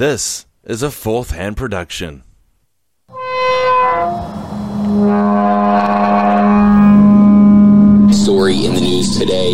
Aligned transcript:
This 0.00 0.46
is 0.64 0.82
a 0.82 0.90
fourth 0.90 1.30
hand 1.30 1.58
production. 1.58 2.22
Story 8.10 8.64
in 8.64 8.72
the 8.76 8.80
news 8.80 9.18
today. 9.18 9.52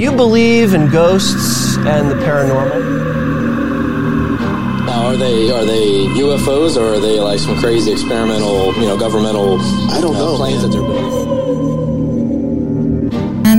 You 0.00 0.12
believe 0.12 0.72
in 0.72 0.88
ghosts 0.88 1.76
and 1.78 2.08
the 2.08 2.14
paranormal? 2.24 2.78
Now, 4.86 5.06
are 5.06 5.16
they 5.16 5.50
are 5.50 5.64
they 5.64 6.06
UFOs 6.14 6.76
or 6.76 6.94
are 6.94 7.00
they 7.00 7.18
like 7.18 7.40
some 7.40 7.58
crazy 7.58 7.90
experimental, 7.90 8.72
you 8.74 8.86
know, 8.86 8.96
governmental? 8.96 9.58
I 9.90 10.00
don't 10.00 10.14
uh, 10.14 10.18
know, 10.20 10.36
planes 10.36 10.62
man. 10.62 10.70
that 10.70 10.76
they're 10.76 10.86
building. 10.86 11.47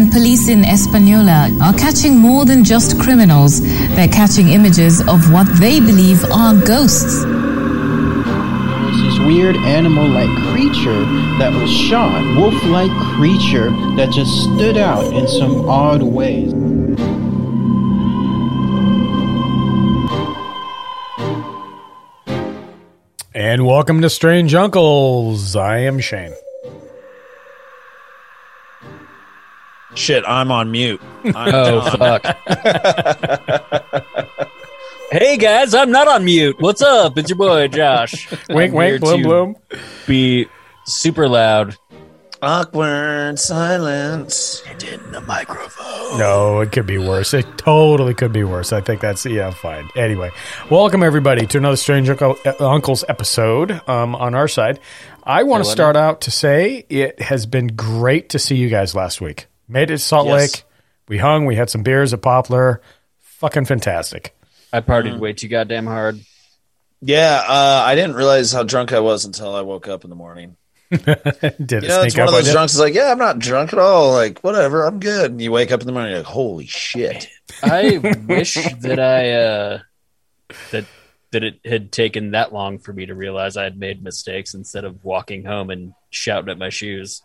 And 0.10 0.16
police 0.16 0.50
in 0.50 0.64
Española 0.64 1.56
are 1.62 1.74
catching 1.78 2.18
more 2.18 2.44
than 2.44 2.64
just 2.64 3.00
criminals. 3.00 3.62
They're 3.94 4.08
catching 4.08 4.50
images 4.50 5.02
of 5.02 5.32
what 5.32 5.46
they 5.60 5.80
believe 5.80 6.24
are 6.32 6.56
ghosts. 6.56 7.24
was 7.24 9.02
this 9.04 9.20
weird 9.20 9.56
animal-like 9.56 10.36
creature 10.52 11.06
that 11.38 11.54
was 11.54 11.70
shot, 11.70 12.24
wolf-like 12.36 12.90
creature 13.18 13.70
that 13.98 14.12
just 14.12 14.32
stood 14.46 14.78
out 14.78 15.14
in 15.14 15.28
some 15.28 15.70
odd 15.70 16.02
ways. 16.02 16.54
And 23.36 23.64
welcome 23.64 24.02
to 24.02 24.10
Strange 24.10 24.56
Uncles. 24.56 25.56
I 25.56 25.82
am 25.82 26.00
Shane. 26.00 26.34
Shit, 30.00 30.24
I'm 30.26 30.50
on 30.50 30.72
mute. 30.72 31.02
I'm 31.26 31.54
Oh 31.54 31.82
fuck. 31.98 32.24
hey 35.12 35.36
guys, 35.36 35.74
I'm 35.74 35.92
not 35.92 36.08
on 36.08 36.24
mute. 36.24 36.56
What's 36.62 36.82
up? 36.82 37.18
It's 37.18 37.30
your 37.30 37.38
boy 37.38 37.68
Josh. 37.68 38.32
Wink, 38.50 38.72
I'm 38.72 38.78
wink, 38.78 38.90
here 38.92 39.00
bloom, 39.00 39.24
bloom. 39.24 39.56
Be 40.08 40.48
super 40.86 41.28
loud. 41.28 41.76
Awkward 42.42 43.40
silence. 43.40 44.64
in 44.90 45.12
the 45.12 45.20
microphone. 45.20 46.18
No, 46.18 46.62
it 46.62 46.72
could 46.72 46.88
be 46.88 46.98
worse. 46.98 47.34
It 47.34 47.58
totally 47.58 48.14
could 48.14 48.32
be 48.32 48.46
worse. 48.46 48.72
I 48.72 48.80
think 48.80 49.02
that's 49.02 49.26
yeah, 49.26 49.52
fine. 49.52 49.90
Anyway, 49.98 50.32
welcome 50.72 51.04
everybody 51.04 51.46
to 51.48 51.58
another 51.58 51.76
Strange 51.76 52.10
Uncle, 52.10 52.38
uh, 52.46 52.54
Uncles 52.66 53.04
episode. 53.10 53.82
Um, 53.90 54.16
on 54.16 54.34
our 54.34 54.48
side, 54.48 54.80
I 55.26 55.44
want 55.44 55.66
to 55.66 55.70
start 55.70 55.98
out 55.98 56.22
to 56.22 56.32
say 56.32 56.86
it 56.88 57.22
has 57.22 57.46
been 57.46 57.68
great 57.68 58.30
to 58.30 58.40
see 58.40 58.56
you 58.56 58.70
guys 58.70 58.96
last 58.96 59.20
week. 59.20 59.48
Made 59.70 59.84
it 59.84 59.88
to 59.94 59.98
Salt 60.00 60.28
Yes. 60.28 60.34
Lake. 60.56 60.64
We 61.08 61.18
hung. 61.18 61.46
We 61.46 61.56
had 61.56 61.70
some 61.70 61.84
beers 61.84 62.14
at 62.14 62.22
Poplar. 62.22 62.82
Fucking 63.20 63.66
fantastic. 63.66 64.36
I 64.74 64.82
partied 64.82 65.20
way 65.20 65.34
too 65.34 65.48
goddamn 65.48 65.86
hard. 65.86 66.20
Yeah, 67.02 67.42
uh, 67.48 67.84
I 67.86 67.96
didn't 67.96 68.16
realize 68.16 68.52
how 68.52 68.64
drunk 68.64 68.92
I 68.92 69.00
was 69.00 69.24
until 69.26 69.56
I 69.56 69.62
woke 69.62 69.88
up 69.88 70.04
in 70.04 70.10
the 70.10 70.16
morning. 70.16 70.58
Did 70.90 71.06
You 71.08 71.14
it 71.14 71.88
know, 71.88 72.02
it's 72.02 72.18
one 72.18 72.24
up 72.24 72.30
of 72.30 72.34
those 72.34 72.52
drunks 72.52 72.74
is 72.74 72.80
like, 72.80 72.94
yeah, 72.94 73.12
I'm 73.12 73.18
not 73.20 73.40
drunk 73.40 73.72
at 73.74 73.80
all. 73.80 74.12
Like, 74.12 74.40
whatever, 74.40 74.86
I'm 74.86 75.00
good. 75.00 75.32
And 75.32 75.42
you 75.42 75.52
wake 75.52 75.72
up 75.72 75.82
in 75.82 75.86
the 75.86 75.94
morning, 75.94 76.12
you're 76.12 76.20
like, 76.20 76.28
holy 76.28 76.66
shit. 76.66 77.28
I 77.64 77.98
wish 78.28 78.56
that 78.56 79.00
I 79.00 79.32
uh 79.32 79.80
that 80.72 80.86
that 81.32 81.44
it 81.44 81.60
had 81.64 81.92
taken 81.92 82.32
that 82.32 82.52
long 82.52 82.80
for 82.80 82.92
me 82.92 83.06
to 83.06 83.14
realize 83.16 83.56
I 83.56 83.64
had 83.64 83.78
made 83.80 84.04
mistakes 84.04 84.54
instead 84.56 84.84
of 84.84 85.06
walking 85.06 85.46
home 85.46 85.70
and 85.70 85.94
shouting 86.10 86.50
at 86.50 86.58
my 86.58 86.70
shoes. 86.70 87.22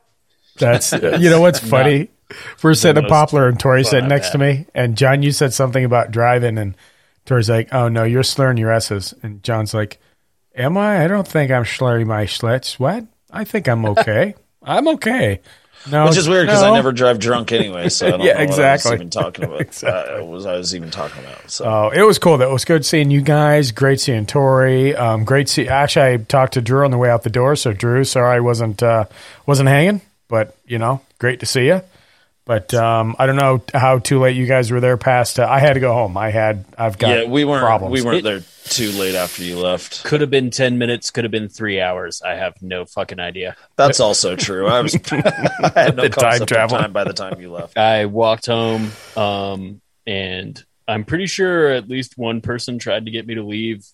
That's 0.59 0.93
you 0.93 1.31
know 1.31 1.41
what's 1.41 1.59
funny. 1.59 2.11
We're 2.63 2.75
sitting 2.75 2.99
at 3.05 3.09
most 3.09 3.11
Poplar 3.11 3.49
and 3.49 3.59
Tori 3.61 3.83
fun 3.83 3.91
sitting 3.91 4.09
next 4.09 4.31
to 4.31 4.39
me, 4.39 4.67
and 4.75 4.97
John, 4.97 5.23
you 5.23 5.31
said 5.33 5.53
something 5.53 5.85
about 5.85 6.11
driving, 6.11 6.59
and 6.59 6.75
Tori's 7.27 7.49
like, 7.51 7.73
"Oh 7.73 7.89
no, 7.89 8.05
you're 8.05 8.23
slurring 8.23 8.57
your 8.59 8.73
s's," 8.73 9.15
and 9.23 9.43
John's 9.43 9.75
like, 9.75 9.99
"Am 10.57 10.77
I? 10.77 11.05
I 11.05 11.09
don't 11.09 11.27
think 11.29 11.51
I'm 11.51 11.65
slurring 11.65 12.07
my 12.09 12.25
schlitz. 12.25 12.79
What? 12.79 13.05
I 13.31 13.45
think 13.45 13.69
I'm 13.69 13.85
okay. 13.87 14.35
I'm 14.63 14.89
okay." 14.89 15.41
No, 15.91 16.07
Which 16.07 16.17
is 16.17 16.27
weird 16.27 16.47
because 16.47 16.63
no. 16.63 16.73
I 16.73 16.77
never 16.77 16.93
drive 16.93 17.19
drunk 17.19 17.53
anyway. 17.53 17.91
So 17.91 18.07
I 18.07 18.11
don't 18.13 18.21
Yeah, 18.23 18.33
know 18.35 18.41
exactly. 18.41 18.93
what 18.93 18.93
I 18.93 18.95
was 18.95 19.01
even 19.01 19.11
talking 19.11 19.45
about. 19.45 19.61
Exactly. 19.67 20.15
uh, 20.17 20.25
was 20.25 20.47
I 20.47 20.57
was 20.57 20.75
even 20.75 20.91
talking 20.91 21.23
about. 21.23 21.51
So 21.51 21.65
Oh, 21.67 21.91
it 21.91 22.01
was 22.01 22.19
cool. 22.19 22.39
That 22.39 22.49
was 22.49 22.65
good 22.65 22.87
seeing 22.87 23.11
you 23.11 23.21
guys. 23.21 23.71
Great 23.71 24.01
seeing 24.01 24.25
Tori. 24.25 24.97
Um, 24.97 25.25
great 25.25 25.51
see. 25.51 25.69
Actually, 25.69 26.15
I 26.15 26.17
talked 26.17 26.55
to 26.55 26.63
Drew 26.63 26.87
on 26.87 26.91
the 26.91 26.97
way 26.97 27.11
out 27.11 27.23
the 27.23 27.29
door. 27.29 27.55
So 27.55 27.75
Drew, 27.75 28.03
sorry 28.05 28.37
I 28.37 28.41
wasn't 28.41 28.83
uh, 28.83 29.05
wasn't 29.45 29.69
hanging, 29.69 30.01
but 30.27 30.57
you 30.65 30.79
know, 30.79 31.03
great 31.19 31.41
to 31.41 31.47
see 31.47 31.67
you. 31.67 31.83
But 32.47 32.75
um, 32.75 33.17
I 33.19 33.25
don't 33.25 33.37
know 33.37 33.63
how 33.73 33.99
too 34.01 34.21
late 34.21 34.37
you 34.37 34.47
guys 34.47 34.71
were 34.71 34.81
there. 34.81 34.99
Past 34.99 35.39
uh, 35.41 35.47
I 35.49 35.61
had 35.61 35.75
to 35.75 35.81
go 35.81 35.95
home. 35.95 36.17
I 36.19 36.31
had 36.31 36.67
I've 36.77 36.99
got 36.99 37.09
yeah, 37.09 37.25
we 37.25 37.45
weren't 37.47 37.65
problems. 37.65 37.93
we 37.93 38.03
weren't 38.03 38.19
It- 38.19 38.25
there 38.25 38.43
too 38.65 38.91
late 38.93 39.15
after 39.15 39.43
you 39.43 39.59
left. 39.59 40.05
Could 40.05 40.21
have 40.21 40.31
been 40.31 40.51
ten 40.51 40.77
minutes, 40.77 41.11
could 41.11 41.25
have 41.25 41.31
been 41.31 41.49
three 41.49 41.81
hours. 41.81 42.21
I 42.23 42.35
have 42.35 42.61
no 42.61 42.85
fucking 42.85 43.19
idea. 43.19 43.57
That's 43.77 43.99
also 44.01 44.37
true. 44.37 44.67
I 44.67 44.81
was 44.83 44.95
I 45.13 45.73
had 45.75 45.97
no 45.97 46.09
time 46.09 46.11
concept 46.11 46.49
travel. 46.51 46.79
time 46.79 46.93
by 46.93 47.05
the 47.05 47.15
time 47.15 47.41
you 47.41 47.51
left. 47.51 47.79
I 47.79 48.05
walked 48.07 48.45
home, 48.47 48.91
um, 49.17 49.81
and 50.07 50.63
I'm 50.87 51.05
pretty 51.05 51.27
sure 51.27 51.69
at 51.71 51.89
least 51.89 52.19
one 52.19 52.43
person 52.43 52.79
tried 52.79 53.07
to 53.07 53.11
get 53.11 53.27
me 53.27 53.37
to 53.37 53.43
leave, 53.43 53.87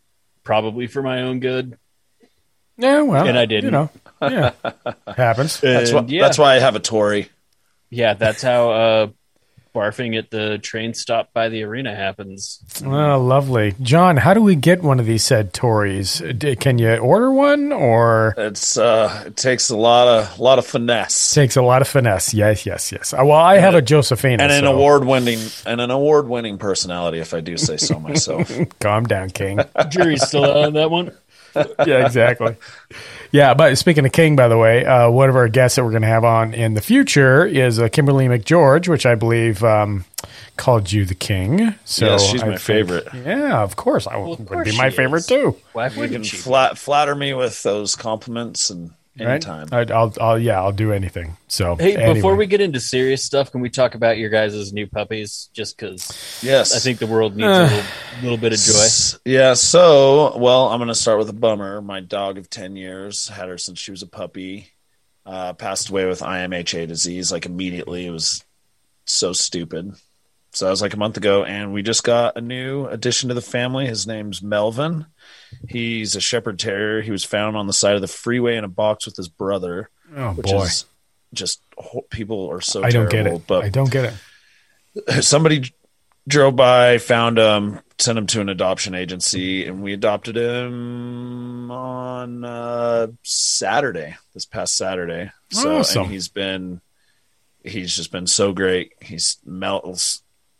probably 0.42 0.88
for 0.88 1.02
my 1.02 1.22
own 1.22 1.38
good. 1.38 1.78
Yeah, 2.76 3.02
well, 3.02 3.28
And 3.28 3.38
I 3.38 3.46
didn't. 3.46 3.66
You 3.66 3.70
know, 3.70 3.90
yeah, 4.22 4.52
happens. 5.16 5.60
That's 5.60 5.92
why 5.92 6.04
yeah, 6.08 6.22
that's 6.22 6.38
why 6.38 6.56
I 6.56 6.58
have 6.58 6.74
a 6.74 6.80
Tori. 6.80 7.28
Yeah, 7.90 8.14
that's 8.14 8.42
how 8.42 8.70
uh, 8.70 9.06
barfing 9.74 10.16
at 10.18 10.30
the 10.30 10.58
train 10.58 10.94
stop 10.94 11.32
by 11.32 11.48
the 11.48 11.62
arena 11.64 11.94
happens. 11.94 12.60
Oh, 12.84 13.20
lovely, 13.20 13.74
John. 13.82 14.16
How 14.16 14.34
do 14.34 14.42
we 14.42 14.54
get 14.56 14.82
one 14.82 14.98
of 15.00 15.06
these 15.06 15.22
said 15.24 15.52
Toris? 15.52 16.20
D- 16.38 16.56
Can 16.56 16.78
you 16.78 16.96
order 16.96 17.30
one, 17.32 17.72
or 17.72 18.34
It's 18.36 18.76
uh 18.76 19.24
it 19.26 19.36
takes 19.36 19.70
a 19.70 19.76
lot 19.76 20.08
of 20.08 20.38
a 20.38 20.42
lot 20.42 20.58
of 20.58 20.66
finesse. 20.66 21.34
takes 21.34 21.56
a 21.56 21.62
lot 21.62 21.82
of 21.82 21.88
finesse? 21.88 22.32
Yes, 22.34 22.64
yes, 22.66 22.90
yes. 22.92 23.12
Uh, 23.12 23.24
Well, 23.24 23.38
I 23.38 23.58
have 23.58 23.74
a 23.74 23.82
Josephina. 23.82 24.42
and 24.42 24.52
an 24.52 24.64
so 24.64 24.72
award 24.72 25.04
winning 25.04 25.38
and 25.66 25.80
an 25.80 25.90
award 25.90 26.28
winning 26.28 26.58
personality, 26.58 27.18
if 27.18 27.34
I 27.34 27.40
do 27.40 27.56
say 27.56 27.76
so 27.76 27.98
myself. 27.98 28.50
Calm 28.80 29.04
down, 29.04 29.30
King. 29.30 29.60
Jury's 29.88 30.26
still 30.26 30.44
out 30.44 30.56
on 30.66 30.72
that 30.74 30.90
one. 30.90 31.12
Yeah, 31.54 32.04
exactly. 32.06 32.56
Yeah, 33.32 33.54
but 33.54 33.76
speaking 33.78 34.04
of 34.06 34.12
King, 34.12 34.36
by 34.36 34.48
the 34.48 34.58
way, 34.58 34.84
uh, 34.84 35.10
one 35.10 35.28
of 35.28 35.36
our 35.36 35.48
guests 35.48 35.76
that 35.76 35.84
we're 35.84 35.90
going 35.90 36.02
to 36.02 36.08
have 36.08 36.24
on 36.24 36.52
in 36.54 36.74
the 36.74 36.80
future 36.80 37.44
is 37.46 37.78
uh, 37.78 37.88
Kimberly 37.88 38.26
McGeorge, 38.26 38.88
which 38.88 39.06
I 39.06 39.14
believe 39.14 39.62
um, 39.62 40.04
called 40.56 40.90
you 40.90 41.04
the 41.04 41.14
King. 41.14 41.74
So 41.84 42.06
Yes, 42.06 42.24
she's 42.26 42.42
I 42.42 42.46
my 42.46 42.52
think- 42.56 42.60
favorite. 42.60 43.08
Yeah, 43.14 43.62
of 43.62 43.76
course, 43.76 44.06
I 44.06 44.14
of 44.16 44.38
would 44.38 44.48
course 44.48 44.70
be 44.70 44.76
my 44.76 44.90
favorite 44.90 45.20
is. 45.20 45.26
too. 45.26 45.56
Why 45.72 45.84
You 45.86 45.90
can 45.92 46.00
wouldn't 46.00 46.26
she? 46.26 46.36
flat, 46.38 46.76
flatter 46.78 47.14
me 47.14 47.32
with 47.34 47.62
those 47.62 47.94
compliments 47.96 48.68
and 48.70 48.90
Right? 48.90 48.96
Anytime. 49.18 49.68
I'd, 49.72 49.90
I'll, 49.90 50.14
I'll, 50.20 50.38
yeah, 50.38 50.60
I'll 50.60 50.72
do 50.72 50.92
anything. 50.92 51.36
So 51.48 51.76
Hey, 51.76 51.96
anyway. 51.96 52.14
before 52.14 52.36
we 52.36 52.46
get 52.46 52.60
into 52.60 52.80
serious 52.80 53.24
stuff, 53.24 53.50
can 53.50 53.60
we 53.60 53.70
talk 53.70 53.94
about 53.94 54.18
your 54.18 54.30
guys' 54.30 54.72
new 54.72 54.86
puppies? 54.86 55.50
Just 55.52 55.76
because 55.76 56.38
yes. 56.42 56.74
I 56.74 56.78
think 56.78 56.98
the 56.98 57.06
world 57.06 57.36
needs 57.36 57.48
a 57.48 57.62
little, 57.64 57.82
little 58.22 58.38
bit 58.38 58.52
of 58.52 58.58
joy. 58.58 58.72
S- 58.84 59.18
Yeah, 59.24 59.54
so 59.54 60.36
well, 60.38 60.68
I'm 60.68 60.78
gonna 60.78 60.94
start 60.94 61.18
with 61.18 61.28
a 61.28 61.34
bummer. 61.34 61.80
My 61.82 62.00
dog 62.00 62.38
of 62.38 62.48
ten 62.48 62.76
years 62.76 63.28
had 63.28 63.48
her 63.48 63.58
since 63.58 63.78
she 63.78 63.90
was 63.90 64.02
a 64.02 64.06
puppy. 64.08 64.68
Uh, 65.26 65.52
passed 65.52 65.90
away 65.90 66.06
with 66.06 66.20
IMHA 66.20 66.88
disease 66.88 67.30
like 67.30 67.46
immediately. 67.46 68.06
It 68.06 68.10
was 68.10 68.44
so 69.04 69.32
stupid. 69.32 69.92
So 70.52 70.64
that 70.64 70.70
was 70.72 70.82
like 70.82 70.94
a 70.94 70.98
month 70.98 71.16
ago, 71.16 71.44
and 71.44 71.72
we 71.72 71.82
just 71.82 72.02
got 72.02 72.36
a 72.36 72.40
new 72.40 72.86
addition 72.86 73.28
to 73.28 73.34
the 73.34 73.40
family. 73.42 73.86
His 73.86 74.06
name's 74.06 74.42
Melvin. 74.42 75.06
He's 75.68 76.16
a 76.16 76.20
Shepherd 76.20 76.58
Terrier. 76.58 77.02
He 77.02 77.10
was 77.10 77.24
found 77.24 77.56
on 77.56 77.66
the 77.66 77.72
side 77.72 77.94
of 77.94 78.00
the 78.00 78.08
freeway 78.08 78.56
in 78.56 78.64
a 78.64 78.68
box 78.68 79.06
with 79.06 79.16
his 79.16 79.28
brother, 79.28 79.90
oh 80.16 80.32
which 80.32 80.46
boy, 80.46 80.62
is 80.62 80.84
just 81.32 81.60
people 82.10 82.50
are 82.50 82.60
so 82.60 82.82
I 82.82 82.90
don't 82.90 83.08
terrible. 83.10 83.30
get 83.30 83.40
it. 83.40 83.46
But 83.46 83.64
I 83.64 83.68
don't 83.68 83.90
get 83.90 84.14
it. 85.16 85.22
somebody 85.24 85.72
drove 86.28 86.56
by, 86.56 86.98
found 86.98 87.38
him, 87.38 87.80
sent 87.98 88.18
him 88.18 88.26
to 88.28 88.40
an 88.40 88.48
adoption 88.48 88.94
agency, 88.94 89.66
and 89.66 89.82
we 89.82 89.92
adopted 89.92 90.36
him 90.36 91.70
on 91.70 92.44
uh, 92.44 93.06
Saturday, 93.22 94.16
this 94.34 94.44
past 94.46 94.76
Saturday. 94.76 95.30
So 95.50 95.78
Awesome. 95.78 96.02
and 96.04 96.12
he's 96.12 96.28
been 96.28 96.80
he's 97.64 97.94
just 97.94 98.10
been 98.12 98.26
so 98.26 98.52
great. 98.52 98.92
He's 99.02 99.38
mel- 99.44 99.96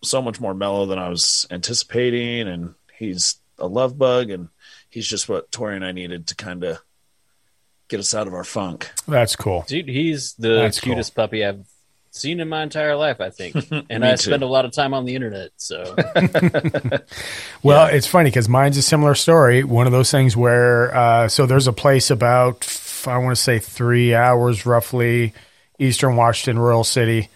so 0.02 0.22
much 0.22 0.40
more 0.40 0.54
mellow 0.54 0.86
than 0.86 0.98
I 0.98 1.08
was 1.08 1.46
anticipating, 1.50 2.48
and 2.48 2.74
he's 2.98 3.36
a 3.58 3.66
love 3.66 3.98
bug, 3.98 4.30
and 4.30 4.48
he's 4.90 5.06
just 5.06 5.28
what 5.28 5.50
Tori 5.50 5.76
and 5.76 5.84
I 5.84 5.92
needed 5.92 6.26
to 6.28 6.34
kind 6.34 6.64
of 6.64 6.78
get 7.88 8.00
us 8.00 8.14
out 8.14 8.26
of 8.26 8.34
our 8.34 8.44
funk. 8.44 8.90
That's 9.08 9.34
cool. 9.36 9.64
Dude, 9.66 9.88
he's 9.88 10.34
the 10.34 10.54
That's 10.54 10.80
cutest 10.80 11.14
puppy 11.14 11.44
I've 11.44 11.64
seen 12.12 12.40
in 12.40 12.48
my 12.48 12.62
entire 12.62 12.96
life, 12.96 13.20
I 13.20 13.30
think. 13.30 13.56
And 13.90 14.04
I 14.04 14.12
too. 14.12 14.18
spend 14.30 14.42
a 14.42 14.46
lot 14.46 14.64
of 14.64 14.72
time 14.72 14.94
on 14.94 15.04
the 15.04 15.14
internet, 15.14 15.50
so 15.56 15.96
Well, 17.62 17.86
it's 17.86 18.06
funny 18.06 18.30
because 18.30 18.48
mine's 18.48 18.76
a 18.76 18.82
similar 18.82 19.14
story. 19.14 19.64
One 19.64 19.86
of 19.86 19.92
those 19.92 20.10
things 20.10 20.36
where, 20.36 20.94
uh, 20.94 21.28
so 21.28 21.46
there's 21.46 21.66
a 21.66 21.72
place 21.72 22.10
about, 22.10 22.66
I 23.06 23.18
want 23.18 23.36
to 23.36 23.42
say 23.42 23.58
three 23.58 24.14
hours 24.14 24.66
roughly, 24.66 25.34
Eastern 25.78 26.16
Washington, 26.16 26.58
rural 26.58 26.84
City. 26.84 27.28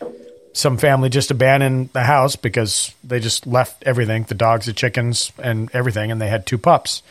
some 0.53 0.77
family 0.79 1.09
just 1.09 1.31
abandoned 1.31 1.91
the 1.93 2.03
house 2.05 2.37
because 2.37 2.95
they 3.03 3.19
just 3.19 3.47
left 3.47 3.83
everything 3.85 4.25
the 4.25 4.35
dogs, 4.35 4.67
the 4.67 4.73
chickens, 4.73 5.33
and 5.43 5.69
everything, 5.75 6.11
and 6.12 6.21
they 6.21 6.29
had 6.29 6.47
two 6.47 6.59
pups. 6.59 7.03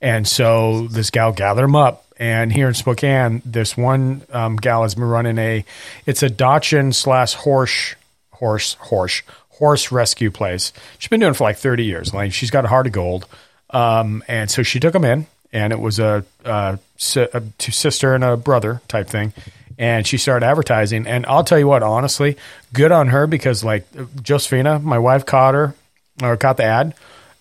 And 0.00 0.26
so 0.26 0.86
this 0.88 1.10
gal 1.10 1.32
gathered 1.32 1.64
them 1.64 1.76
up. 1.76 2.04
And 2.18 2.52
here 2.52 2.68
in 2.68 2.74
Spokane, 2.74 3.42
this 3.44 3.76
one 3.76 4.22
um, 4.30 4.56
gal 4.56 4.82
has 4.82 4.94
been 4.94 5.04
running 5.04 5.38
a, 5.38 5.64
it's 6.04 6.22
a 6.22 6.28
Dachshund 6.28 6.94
slash 6.94 7.34
horse, 7.34 7.94
horse, 8.32 8.74
horse, 8.74 9.22
horse 9.48 9.90
rescue 9.90 10.30
place. 10.30 10.72
She's 10.98 11.08
been 11.08 11.20
doing 11.20 11.32
it 11.32 11.36
for 11.36 11.44
like 11.44 11.56
30 11.56 11.84
years. 11.84 12.12
Like 12.12 12.32
she's 12.32 12.50
got 12.50 12.64
a 12.64 12.68
heart 12.68 12.86
of 12.86 12.92
gold. 12.92 13.26
Um, 13.70 14.22
and 14.28 14.50
so 14.50 14.62
she 14.62 14.80
took 14.80 14.92
them 14.92 15.04
in, 15.04 15.26
and 15.52 15.72
it 15.72 15.80
was 15.80 15.98
a, 15.98 16.24
a, 16.44 16.78
a 17.14 17.42
sister 17.58 18.14
and 18.14 18.24
a 18.24 18.36
brother 18.36 18.82
type 18.88 19.08
thing. 19.08 19.32
And 19.78 20.06
she 20.06 20.18
started 20.18 20.44
advertising. 20.44 21.06
And 21.06 21.24
I'll 21.24 21.44
tell 21.44 21.58
you 21.58 21.68
what, 21.68 21.82
honestly, 21.82 22.36
good 22.72 22.92
on 22.92 23.08
her 23.08 23.26
because 23.26 23.64
like 23.64 23.86
Josephina, 24.22 24.78
my 24.78 24.98
wife 24.98 25.24
caught 25.24 25.54
her 25.54 25.74
or 26.22 26.36
caught 26.36 26.58
the 26.58 26.64
ad 26.64 26.94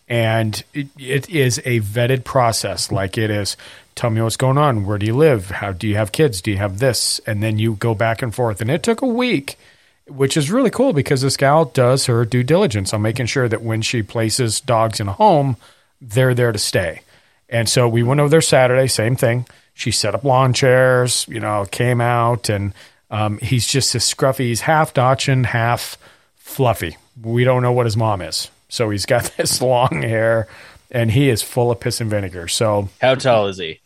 and 0.09 0.63
it, 0.73 0.87
it 0.97 1.29
is 1.29 1.59
a 1.59 1.79
vetted 1.81 2.23
process. 2.23 2.91
Like 2.91 3.17
it 3.17 3.29
is, 3.29 3.55
tell 3.95 4.09
me 4.09 4.21
what's 4.21 4.37
going 4.37 4.57
on. 4.57 4.85
Where 4.85 4.97
do 4.97 5.05
you 5.05 5.15
live? 5.15 5.51
How 5.51 5.71
do 5.71 5.87
you 5.87 5.95
have 5.95 6.11
kids? 6.11 6.41
Do 6.41 6.51
you 6.51 6.57
have 6.57 6.79
this? 6.79 7.19
And 7.27 7.43
then 7.43 7.59
you 7.59 7.75
go 7.75 7.93
back 7.93 8.21
and 8.21 8.33
forth. 8.33 8.59
And 8.59 8.71
it 8.71 8.81
took 8.81 9.01
a 9.03 9.07
week, 9.07 9.57
which 10.07 10.35
is 10.35 10.49
really 10.49 10.71
cool 10.71 10.93
because 10.93 11.21
this 11.21 11.37
gal 11.37 11.65
does 11.65 12.07
her 12.07 12.25
due 12.25 12.43
diligence 12.43 12.93
on 12.93 13.03
making 13.03 13.27
sure 13.27 13.47
that 13.47 13.61
when 13.61 13.83
she 13.83 14.01
places 14.01 14.59
dogs 14.59 14.99
in 14.99 15.07
a 15.07 15.13
home, 15.13 15.57
they're 16.01 16.33
there 16.33 16.51
to 16.51 16.59
stay. 16.59 17.01
And 17.47 17.69
so 17.69 17.87
we 17.87 18.03
went 18.03 18.19
over 18.19 18.29
there 18.29 18.41
Saturday, 18.41 18.87
same 18.87 19.15
thing. 19.15 19.45
She 19.73 19.91
set 19.91 20.13
up 20.15 20.23
lawn 20.23 20.53
chairs, 20.53 21.25
you 21.29 21.39
know, 21.39 21.65
came 21.71 22.01
out, 22.01 22.49
and 22.49 22.73
um, 23.09 23.37
he's 23.39 23.65
just 23.65 23.95
as 23.95 24.03
scruffy. 24.03 24.39
He's 24.39 24.61
half 24.61 24.93
Dachshund, 24.93 25.47
half 25.47 25.97
fluffy. 26.35 26.97
We 27.21 27.43
don't 27.43 27.63
know 27.63 27.71
what 27.71 27.85
his 27.85 27.97
mom 27.97 28.21
is. 28.21 28.49
So 28.69 28.89
he's 28.89 29.05
got 29.05 29.33
this 29.37 29.61
long 29.61 30.01
hair 30.01 30.47
and 30.91 31.11
he 31.11 31.29
is 31.29 31.41
full 31.41 31.71
of 31.71 31.79
piss 31.79 31.99
and 32.01 32.09
vinegar. 32.09 32.47
So 32.47 32.89
How 33.01 33.15
tall 33.15 33.47
is 33.47 33.57
he? 33.57 33.81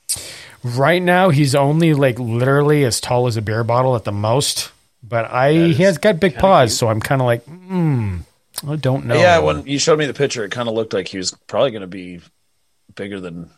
right 0.64 1.02
now 1.02 1.30
he's 1.30 1.56
only 1.56 1.94
like 1.94 2.18
literally 2.20 2.86
as 2.86 3.02
tall 3.02 3.28
as 3.28 3.36
a 3.36 3.42
beer 3.42 3.64
bottle 3.64 3.96
at 3.96 4.04
the 4.06 4.12
most. 4.12 4.72
But 5.06 5.30
I 5.30 5.52
he 5.52 5.84
has 5.84 5.98
got 5.98 6.20
big 6.20 6.36
paws, 6.36 6.78
so 6.78 6.88
I'm 6.88 7.02
kind 7.02 7.22
of 7.22 7.26
like, 7.26 7.44
hmm, 7.46 8.20
I 8.66 8.78
don't 8.78 9.06
know. 9.06 9.16
Yeah, 9.16 9.40
when 9.40 9.66
you 9.68 9.78
showed 9.78 10.00
me 10.00 10.06
the 10.06 10.14
picture, 10.14 10.46
it 10.46 10.52
kind 10.52 10.70
of 10.70 10.76
looked 10.76 10.94
like 10.94 11.10
he 11.10 11.18
was 11.18 11.32
probably 11.48 11.72
going 11.72 11.82
to 11.82 11.88
be 11.88 12.22
bigger 12.96 13.20
than. 13.20 13.50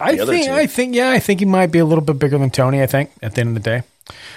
I 0.00 0.18
other 0.18 0.32
think 0.32 0.46
two. 0.46 0.52
I 0.52 0.66
think 0.66 0.94
yeah, 0.96 1.10
I 1.10 1.20
think 1.20 1.38
he 1.38 1.46
might 1.46 1.70
be 1.70 1.78
a 1.78 1.84
little 1.84 2.02
bit 2.04 2.18
bigger 2.18 2.38
than 2.38 2.50
Tony. 2.50 2.82
I 2.82 2.86
think 2.86 3.10
at 3.22 3.34
the 3.36 3.42
end 3.42 3.56
of 3.56 3.62
the 3.62 3.70
day. 3.70 3.82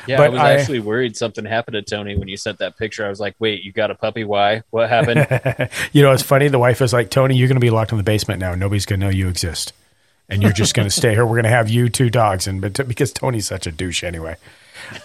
Yeah, 0.07 0.17
But 0.17 0.23
I 0.25 0.29
was 0.29 0.39
I- 0.41 0.53
actually 0.53 0.79
worried 0.79 1.15
something 1.17 1.45
happened 1.45 1.73
to 1.75 1.81
Tony 1.81 2.15
when 2.15 2.27
you 2.27 2.37
sent 2.37 2.59
that 2.59 2.77
picture. 2.77 3.05
I 3.05 3.09
was 3.09 3.19
like, 3.19 3.35
"Wait, 3.39 3.63
you 3.63 3.71
got 3.71 3.91
a 3.91 3.95
puppy? 3.95 4.23
Why? 4.23 4.63
What 4.71 4.89
happened?" 4.89 5.69
You 5.93 6.01
know, 6.03 6.11
it's 6.11 6.23
funny. 6.23 6.47
The 6.47 6.59
wife 6.59 6.81
is 6.81 6.93
like, 6.93 7.09
Tony, 7.09 7.35
you're 7.35 7.47
going 7.47 7.55
to 7.55 7.59
be 7.61 7.69
locked 7.69 7.91
in 7.91 7.97
the 7.97 8.03
basement 8.03 8.39
now. 8.39 8.55
Nobody's 8.55 8.85
going 8.85 8.99
to 8.99 9.05
know 9.05 9.11
you 9.11 9.27
exist, 9.27 9.73
and 10.29 10.41
you're 10.41 10.51
just 10.53 10.73
going 10.73 10.87
to 10.87 10.93
stay 10.93 11.11
here. 11.11 11.25
We're 11.25 11.35
going 11.35 11.43
to 11.43 11.49
have 11.49 11.69
you 11.69 11.89
two 11.89 12.09
dogs, 12.09 12.47
and 12.47 12.61
but 12.61 12.73
because 12.87 13.11
Tony's 13.13 13.47
such 13.47 13.67
a 13.67 13.71
douche 13.71 14.03
anyway. 14.03 14.37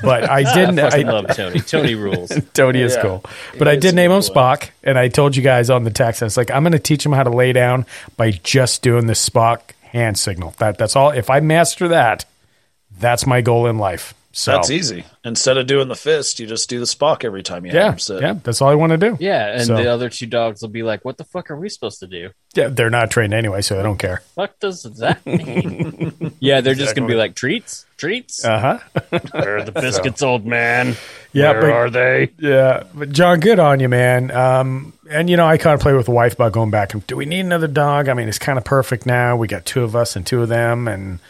But 0.03 0.29
I 0.29 0.43
didn't. 0.55 0.79
I 0.79 1.01
I, 1.01 1.03
love 1.03 1.27
Tony. 1.37 1.61
Tony 1.61 1.95
rules. 1.95 2.33
Tony 2.55 2.81
is 2.81 2.95
Yeah. 2.97 3.03
cool. 3.03 3.25
But 3.59 3.69
I 3.69 3.77
did 3.77 3.95
name 3.95 4.11
him 4.11 4.23
cool. 4.23 4.35
Spock, 4.35 4.71
and 4.83 4.99
I 4.99 5.09
told 5.09 5.37
you 5.37 5.43
guys 5.43 5.69
on 5.71 5.85
the 5.85 5.91
text. 5.91 6.23
I 6.23 6.27
was 6.27 6.37
like, 6.37 6.51
I'm 6.51 6.63
going 6.63 6.73
to 6.73 6.79
teach 6.79 7.05
him 7.05 7.13
how 7.13 7.23
to 7.23 7.31
lay 7.31 7.53
down 7.53 7.85
by 8.17 8.31
just 8.31 8.83
doing 8.83 9.07
the 9.07 9.13
Spock 9.13 9.61
hand 9.83 10.19
signal. 10.19 10.55
That 10.59 10.79
that's 10.79 10.97
all. 10.97 11.11
If 11.11 11.29
I 11.31 11.41
master 11.41 11.89
that, 11.89 12.25
that's 12.99 13.27
my 13.27 13.41
goal 13.43 13.67
in 13.67 13.77
life. 13.79 14.15
So 14.39 14.53
That's 14.53 14.69
easy. 14.69 15.07
Instead 15.25 15.57
of 15.57 15.67
doing 15.67 15.89
the 15.89 15.95
fist, 15.97 16.39
you 16.39 16.47
just 16.47 16.69
do 16.69 16.79
the 16.79 16.85
Spock 16.85 17.25
every 17.25 17.43
time 17.43 17.65
you 17.65 17.71
have 17.73 17.81
Yeah, 17.81 17.93
him 17.93 17.99
sit. 17.99 18.21
yeah, 18.21 18.35
that's 18.45 18.61
all 18.61 18.69
I 18.69 18.75
want 18.75 18.91
to 18.91 18.99
do. 18.99 19.17
Yeah, 19.19 19.47
and 19.53 19.65
So- 19.65 19.77
the 19.77 19.87
other 19.91 20.11
two 20.11 20.27
dogs 20.27 20.61
will 20.61 20.69
be 20.69 20.83
like, 20.83 21.07
"What 21.07 21.17
the 21.17 21.25
fuck 21.25 21.51
are 21.51 21.57
we 21.57 21.71
supposed 21.71 22.01
to 22.01 22.07
do? 22.07 22.29
Yeah, 22.55 22.69
they're 22.69 22.91
not 22.91 23.11
trained 23.11 23.33
anyway, 23.33 23.63
so 23.63 23.81
I 23.81 23.83
don't 23.83 23.97
care. 23.97 24.21
What 24.35 24.61
does 24.61 24.83
that 24.83 25.25
mean?" 25.25 26.33
yeah, 26.41 26.61
they're 26.61 26.75
just 26.75 26.95
gonna 26.95 27.09
be 27.09 27.15
like, 27.15 27.35
"Treats, 27.35 27.87
treats." 27.97 28.45
Uh 28.45 28.59
huh. 29.01 29.19
Where 29.33 29.57
are 29.57 29.63
the 29.65 29.73
biscuits, 29.73 30.23
old 30.23 30.45
man? 30.45 30.97
Yeah, 31.33 31.53
Where 31.53 31.61
but- 31.63 31.71
are 31.73 31.89
they? 31.91 32.29
Yeah, 32.39 32.83
but 32.95 33.13
John, 33.13 33.41
good 33.41 33.59
on 33.59 33.81
you, 33.81 33.89
man. 33.89 34.31
Um, 34.33 34.93
and 35.11 35.31
you 35.31 35.39
know, 35.39 35.47
I 35.47 35.57
kind 35.57 35.73
of 35.73 35.81
play 35.81 35.95
with 35.95 36.05
the 36.05 36.13
wife 36.13 36.35
about 36.35 36.53
going 36.53 36.71
back 36.71 36.93
and 36.93 37.07
do 37.07 37.17
we 37.17 37.25
need 37.25 37.41
another 37.41 37.69
dog? 37.69 38.11
I 38.11 38.13
mean, 38.13 38.29
it's 38.29 38.39
kind 38.39 38.59
of 38.59 38.65
perfect 38.67 39.07
now. 39.07 39.35
We 39.35 39.49
got 39.49 39.65
two 39.65 39.83
of 39.83 39.97
us 39.97 40.15
and 40.15 40.27
two 40.27 40.43
of 40.43 40.51
them, 40.51 40.89
and 40.89 41.21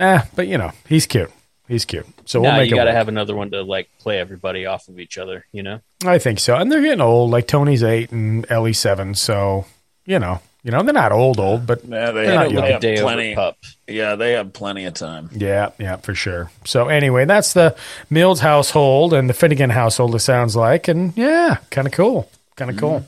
eh, 0.00 0.22
but 0.34 0.48
you 0.48 0.56
know, 0.56 0.72
he's 0.88 1.04
cute. 1.04 1.30
He's 1.68 1.84
cute. 1.84 2.06
So 2.26 2.40
we'll 2.40 2.50
Nah, 2.50 2.58
make 2.58 2.70
you 2.70 2.76
got 2.76 2.84
to 2.84 2.92
have 2.92 3.08
another 3.08 3.34
one 3.34 3.50
to 3.52 3.62
like 3.62 3.88
play 4.00 4.18
everybody 4.20 4.66
off 4.66 4.88
of 4.88 5.00
each 5.00 5.16
other. 5.18 5.46
You 5.52 5.62
know? 5.62 5.80
I 6.04 6.18
think 6.18 6.38
so. 6.40 6.54
And 6.56 6.70
they're 6.70 6.82
getting 6.82 7.00
old. 7.00 7.30
Like 7.30 7.46
Tony's 7.46 7.82
eight 7.82 8.10
and 8.12 8.44
Ellie's 8.50 8.78
seven. 8.78 9.14
So 9.14 9.64
you 10.04 10.18
know, 10.18 10.40
you 10.62 10.70
know, 10.70 10.82
they're 10.82 10.92
not 10.92 11.12
old, 11.12 11.40
old, 11.40 11.66
but 11.66 11.82
Yeah, 11.84 12.10
they, 12.10 12.26
They're 12.26 12.34
not 12.34 12.42
have, 12.44 12.52
young. 12.52 12.62
they 12.64 12.72
have 12.72 12.80
Day 12.80 13.00
plenty. 13.00 13.34
pup. 13.34 13.56
Yeah, 13.88 14.14
they 14.16 14.32
have 14.32 14.52
plenty 14.52 14.84
of 14.84 14.94
time. 14.94 15.30
Yeah, 15.32 15.70
yeah, 15.78 15.96
for 15.96 16.14
sure. 16.14 16.50
So 16.64 16.88
anyway, 16.88 17.24
that's 17.24 17.52
the 17.54 17.74
Mills 18.10 18.40
household 18.40 19.12
and 19.14 19.28
the 19.30 19.34
Finnegan 19.34 19.70
household. 19.70 20.14
It 20.14 20.20
sounds 20.20 20.54
like, 20.56 20.88
and 20.88 21.16
yeah, 21.16 21.58
kind 21.70 21.86
of 21.86 21.92
cool, 21.94 22.30
kind 22.56 22.70
of 22.70 22.76
cool. 22.76 23.00
Mm-hmm. 23.00 23.06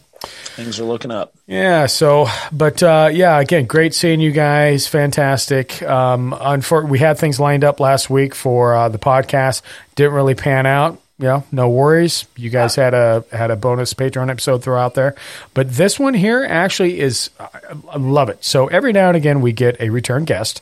Things 0.56 0.81
are 0.81 0.84
looking 0.84 1.11
up. 1.11 1.34
Yeah. 1.46 1.87
So, 1.87 2.26
but 2.52 2.82
uh, 2.82 3.11
yeah, 3.12 3.38
again, 3.38 3.67
great 3.67 3.94
seeing 3.94 4.20
you 4.20 4.32
guys. 4.32 4.87
Fantastic. 4.87 5.82
Um, 5.82 6.32
unfor- 6.32 6.88
we 6.88 6.99
had 6.99 7.19
things 7.19 7.38
lined 7.38 7.64
up 7.64 7.81
last 7.81 8.08
week 8.08 8.34
for 8.34 8.75
uh, 8.75 8.88
the 8.88 8.99
podcast. 8.99 9.62
Didn't 9.94 10.14
really 10.14 10.34
pan 10.34 10.67
out. 10.67 11.00
Know, 11.19 11.44
no 11.50 11.70
worries. 11.70 12.26
You 12.37 12.50
guys 12.50 12.75
had 12.75 12.93
a 12.93 13.25
had 13.32 13.50
a 13.50 13.56
bonus 13.56 13.94
Patreon 13.94 14.31
episode 14.31 14.62
throw 14.62 14.78
out 14.78 14.93
there, 14.93 15.14
but 15.55 15.73
this 15.73 15.99
one 15.99 16.12
here 16.12 16.44
actually 16.46 17.00
is 17.00 17.31
I, 17.40 17.49
I 17.90 17.96
love 17.96 18.29
it. 18.29 18.44
So 18.44 18.67
every 18.67 18.93
now 18.93 19.08
and 19.08 19.17
again 19.17 19.40
we 19.40 19.52
get 19.52 19.81
a 19.81 19.88
return 19.88 20.26
guest. 20.26 20.61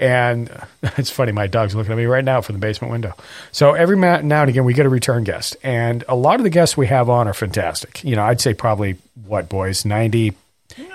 And 0.00 0.50
it's 0.82 1.10
funny, 1.10 1.30
my 1.32 1.46
dog's 1.46 1.74
looking 1.74 1.92
at 1.92 1.98
me 1.98 2.06
right 2.06 2.24
now 2.24 2.40
from 2.40 2.54
the 2.54 2.58
basement 2.60 2.90
window. 2.90 3.14
So 3.52 3.74
every 3.74 3.96
now 3.96 4.16
and 4.16 4.48
again, 4.48 4.64
we 4.64 4.72
get 4.74 4.86
a 4.86 4.88
return 4.88 5.22
guest. 5.24 5.56
And 5.62 6.02
a 6.08 6.16
lot 6.16 6.40
of 6.40 6.44
the 6.44 6.50
guests 6.50 6.76
we 6.76 6.86
have 6.88 7.08
on 7.10 7.28
are 7.28 7.34
fantastic. 7.34 8.02
You 8.02 8.16
know, 8.16 8.24
I'd 8.24 8.40
say 8.40 8.54
probably, 8.54 8.96
what, 9.26 9.48
boys, 9.48 9.84
98? 9.84 10.34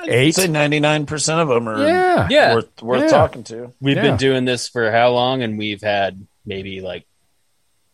I'd 0.10 0.34
say 0.36 0.48
ninety 0.48 0.80
nine 0.80 1.06
percent 1.06 1.42
of 1.42 1.50
them 1.50 1.68
are 1.68 1.86
Yeah. 1.86 2.28
Yeah. 2.32 2.54
worth 2.56 2.82
worth 2.82 3.02
Yeah. 3.04 3.08
talking 3.10 3.44
to. 3.46 3.74
We've 3.82 3.98
Yeah. 3.98 4.04
been 4.04 4.18
doing 4.18 4.46
this 4.46 4.70
for 4.70 4.90
how 4.90 5.12
long? 5.12 5.44
And 5.44 5.58
we've 5.58 5.82
had 5.82 6.26
maybe 6.46 6.80
like 6.82 7.06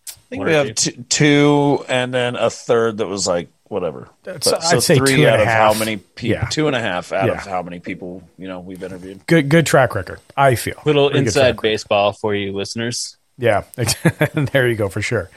I 0.07 0.13
think 0.29 0.45
we 0.45 0.53
have 0.53 0.75
two, 0.75 0.91
two, 1.09 1.85
and 1.89 2.13
then 2.13 2.35
a 2.35 2.49
third 2.51 2.97
that 2.99 3.07
was 3.07 3.27
like 3.27 3.49
whatever. 3.71 4.09
That's- 4.23 4.51
But- 4.51 4.63
I'd 4.65 4.83
say 4.83 4.97
three 4.97 5.15
two 5.15 5.21
and 5.21 5.25
out 5.27 5.39
a 5.39 5.41
of 5.43 5.47
half. 5.47 5.73
how 5.73 5.79
many 5.79 5.97
people? 5.97 6.41
Yeah. 6.43 6.47
Two 6.49 6.67
and 6.67 6.75
a 6.75 6.79
half 6.81 7.11
out 7.11 7.25
Yeah. 7.27 7.33
of 7.33 7.39
how 7.47 7.61
many 7.63 7.79
people 7.79 8.21
you 8.37 8.47
know 8.47 8.59
we've 8.59 8.83
interviewed. 8.83 9.25
Good, 9.27 9.49
good 9.49 9.65
track 9.65 9.95
record, 9.95 10.19
I 10.37 10.55
feel. 10.55 10.75
little 10.85 11.09
Pretty 11.09 11.25
inside 11.25 11.39
track 11.39 11.47
record. 11.55 11.61
baseball 11.61 12.13
for 12.13 12.35
you 12.35 12.51
listeners. 12.51 13.17
Yeah, 13.37 13.63
there 14.51 14.67
you 14.67 14.75
go 14.75 14.87
for 14.87 15.01
sure. 15.01 15.29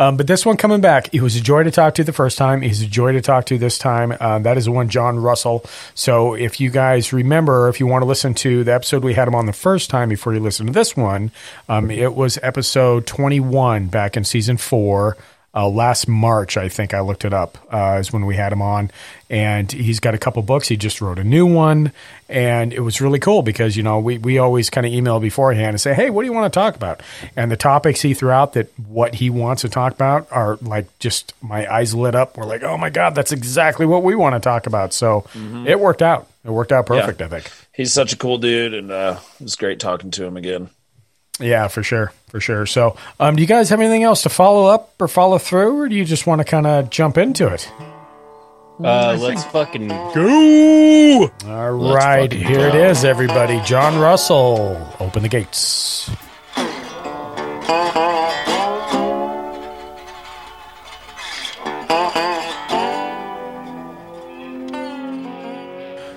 Um, 0.00 0.16
but 0.16 0.26
this 0.26 0.44
one 0.44 0.56
coming 0.56 0.80
back, 0.80 1.14
it 1.14 1.20
was 1.22 1.36
a 1.36 1.40
joy 1.40 1.62
to 1.62 1.70
talk 1.70 1.94
to 1.94 2.02
the 2.02 2.12
first 2.12 2.36
time. 2.36 2.60
He's 2.62 2.82
a 2.82 2.86
joy 2.86 3.12
to 3.12 3.20
talk 3.20 3.44
to 3.46 3.58
this 3.58 3.78
time. 3.78 4.16
Um, 4.20 4.42
that 4.42 4.56
is 4.56 4.64
the 4.64 4.72
one, 4.72 4.88
John 4.88 5.18
Russell. 5.20 5.64
So 5.94 6.34
if 6.34 6.58
you 6.60 6.70
guys 6.70 7.12
remember, 7.12 7.68
if 7.68 7.78
you 7.78 7.86
want 7.86 8.02
to 8.02 8.06
listen 8.06 8.34
to 8.34 8.64
the 8.64 8.72
episode 8.74 9.04
we 9.04 9.14
had 9.14 9.28
him 9.28 9.36
on 9.36 9.46
the 9.46 9.52
first 9.52 9.90
time 9.90 10.08
before 10.08 10.34
you 10.34 10.40
listen 10.40 10.66
to 10.66 10.72
this 10.72 10.96
one, 10.96 11.30
um, 11.68 11.88
it 11.90 12.14
was 12.14 12.36
episode 12.42 13.06
21 13.06 13.86
back 13.86 14.16
in 14.16 14.24
season 14.24 14.56
four. 14.56 15.16
Uh, 15.54 15.68
last 15.68 16.08
March, 16.08 16.56
I 16.56 16.70
think 16.70 16.94
I 16.94 17.00
looked 17.00 17.26
it 17.26 17.34
up, 17.34 17.58
uh, 17.70 17.98
is 18.00 18.10
when 18.10 18.24
we 18.24 18.36
had 18.36 18.52
him 18.54 18.62
on. 18.62 18.90
And 19.28 19.70
he's 19.70 20.00
got 20.00 20.14
a 20.14 20.18
couple 20.18 20.42
books. 20.42 20.68
He 20.68 20.78
just 20.78 21.02
wrote 21.02 21.18
a 21.18 21.24
new 21.24 21.44
one. 21.46 21.92
And 22.28 22.72
it 22.72 22.80
was 22.80 23.02
really 23.02 23.18
cool 23.18 23.42
because, 23.42 23.76
you 23.76 23.82
know, 23.82 23.98
we, 23.98 24.16
we 24.16 24.38
always 24.38 24.70
kind 24.70 24.86
of 24.86 24.92
email 24.92 25.20
beforehand 25.20 25.68
and 25.68 25.80
say, 25.80 25.92
hey, 25.92 26.08
what 26.08 26.22
do 26.22 26.26
you 26.26 26.32
want 26.32 26.50
to 26.50 26.58
talk 26.58 26.74
about? 26.74 27.02
And 27.36 27.50
the 27.50 27.56
topics 27.58 28.00
he 28.00 28.14
threw 28.14 28.30
out 28.30 28.54
that 28.54 28.68
what 28.88 29.16
he 29.16 29.28
wants 29.28 29.60
to 29.62 29.68
talk 29.68 29.92
about 29.92 30.26
are 30.30 30.56
like 30.62 30.86
just 30.98 31.34
my 31.42 31.70
eyes 31.70 31.94
lit 31.94 32.14
up. 32.14 32.38
We're 32.38 32.46
like, 32.46 32.62
oh 32.62 32.78
my 32.78 32.88
God, 32.88 33.14
that's 33.14 33.32
exactly 33.32 33.84
what 33.84 34.02
we 34.02 34.14
want 34.14 34.34
to 34.34 34.40
talk 34.40 34.66
about. 34.66 34.94
So 34.94 35.26
it 35.66 35.78
worked 35.78 36.00
out. 36.00 36.28
It 36.44 36.50
worked 36.50 36.72
out 36.72 36.86
perfect, 36.86 37.20
I 37.20 37.28
think. 37.28 37.50
He's 37.74 37.92
such 37.92 38.12
a 38.12 38.16
cool 38.16 38.38
dude, 38.38 38.74
and 38.74 38.90
uh, 38.90 39.18
it 39.38 39.44
was 39.44 39.56
great 39.56 39.80
talking 39.80 40.10
to 40.12 40.24
him 40.24 40.36
again. 40.36 40.70
Yeah, 41.40 41.68
for 41.68 41.82
sure, 41.82 42.12
for 42.28 42.40
sure. 42.40 42.66
So, 42.66 42.96
um, 43.18 43.36
do 43.36 43.42
you 43.42 43.48
guys 43.48 43.70
have 43.70 43.80
anything 43.80 44.02
else 44.04 44.22
to 44.22 44.28
follow 44.28 44.66
up 44.66 44.94
or 45.00 45.08
follow 45.08 45.38
through, 45.38 45.78
or 45.80 45.88
do 45.88 45.94
you 45.96 46.04
just 46.04 46.26
want 46.26 46.40
to 46.40 46.44
kind 46.44 46.66
of 46.66 46.90
jump 46.90 47.16
into 47.18 47.46
it? 47.48 47.70
Uh, 48.82 49.16
let's 49.18 49.44
fucking 49.44 49.88
Go! 49.88 51.30
All 51.46 51.70
right, 51.72 52.30
fucking 52.30 52.46
here 52.46 52.68
it 52.68 52.72
go. 52.72 52.84
is, 52.90 53.04
everybody. 53.04 53.60
John 53.64 53.98
Russell, 53.98 54.76
open 55.00 55.22
the 55.22 55.28
gates. 55.28 56.10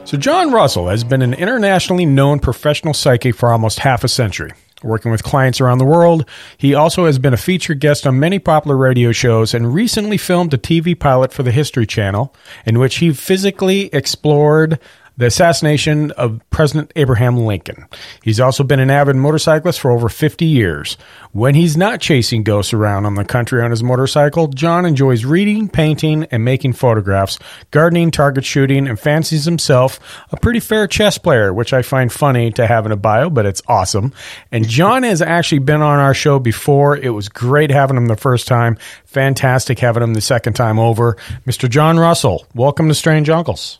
So, 0.06 0.18
John 0.20 0.52
Russell 0.52 0.88
has 0.90 1.04
been 1.04 1.24
an 1.24 1.34
internationally 1.34 2.06
known 2.06 2.38
professional 2.40 2.94
psychic 2.94 3.34
for 3.36 3.52
almost 3.52 3.80
half 3.80 4.04
a 4.04 4.08
century. 4.08 4.52
Working 4.86 5.12
with 5.12 5.24
clients 5.24 5.60
around 5.60 5.80
the 5.80 5.86
world. 5.86 6.28
He 6.58 6.74
also 6.74 7.06
has 7.06 7.20
been 7.20 7.34
a 7.34 7.38
featured 7.38 7.80
guest 7.80 8.06
on 8.06 8.20
many 8.20 8.40
popular 8.40 8.78
radio 8.78 9.12
shows 9.12 9.54
and 9.54 9.74
recently 9.74 10.18
filmed 10.18 10.54
a 10.54 10.58
TV 10.58 10.98
pilot 10.98 11.34
for 11.34 11.44
the 11.44 11.52
History 11.52 11.86
Channel 11.86 12.34
in 12.66 12.80
which 12.80 12.98
he 12.98 13.12
physically 13.14 13.90
explored 13.94 14.80
the 15.18 15.28
assassination 15.28 16.12
of 16.12 16.42
President 16.50 16.92
Abraham 16.96 17.38
Lincoln. 17.38 17.86
He's 18.24 18.40
also 18.40 18.64
been 18.64 18.80
an 18.80 18.90
avid 18.90 19.16
motorcyclist 19.16 19.80
for 19.80 19.92
over 19.92 20.10
50 20.10 20.46
years. 20.46 20.98
When 21.32 21.56
he's 21.56 21.78
not 21.78 22.02
chasing 22.02 22.44
ghosts 22.44 22.74
around 22.74 23.06
on 23.06 23.16
the 23.16 23.26
country 23.26 23.62
on 23.62 23.72
his 23.72 23.84
motorcycle, 23.84 24.48
John 24.48 24.86
enjoys 24.86 25.26
reading, 25.26 25.70
painting, 25.70 26.26
and 26.32 26.44
making 26.44 26.74
photographs, 26.74 27.40
gardening, 27.72 28.12
target 28.12 28.46
shooting, 28.46 28.88
and 28.88 29.00
fancies 29.00 29.46
himself 29.46 30.00
a 30.32 30.38
pretty 30.38 30.60
fair 30.60 30.88
chess 30.88 31.18
player, 31.18 31.54
which 31.54 31.74
I 31.74 31.82
find 31.82 32.12
funny 32.12 32.52
to 32.52 32.68
have 32.68 32.86
in 32.86 32.92
a 32.92 32.98
bio, 32.98 33.30
but 33.30 33.46
it's 33.46 33.62
awesome. 33.68 34.14
And 34.52 34.68
John 34.68 35.04
has 35.04 35.22
actually 35.22 35.60
been 35.60 35.82
on 35.82 36.00
our 36.00 36.14
show 36.14 36.40
before. 36.40 36.98
It 36.98 37.10
was 37.10 37.30
great 37.30 37.72
having 37.72 37.98
him 37.98 38.08
the 38.08 38.18
first 38.18 38.48
time. 38.48 38.78
Fantastic 39.06 39.80
having 39.80 40.04
him 40.04 40.14
the 40.14 40.22
second 40.22 40.54
time 40.54 40.80
over. 40.80 41.16
Mr. 41.46 41.70
John 41.70 41.98
Russell, 41.98 42.46
welcome 42.54 42.88
to 42.88 42.96
Strange 42.96 43.30
Uncles. 43.30 43.80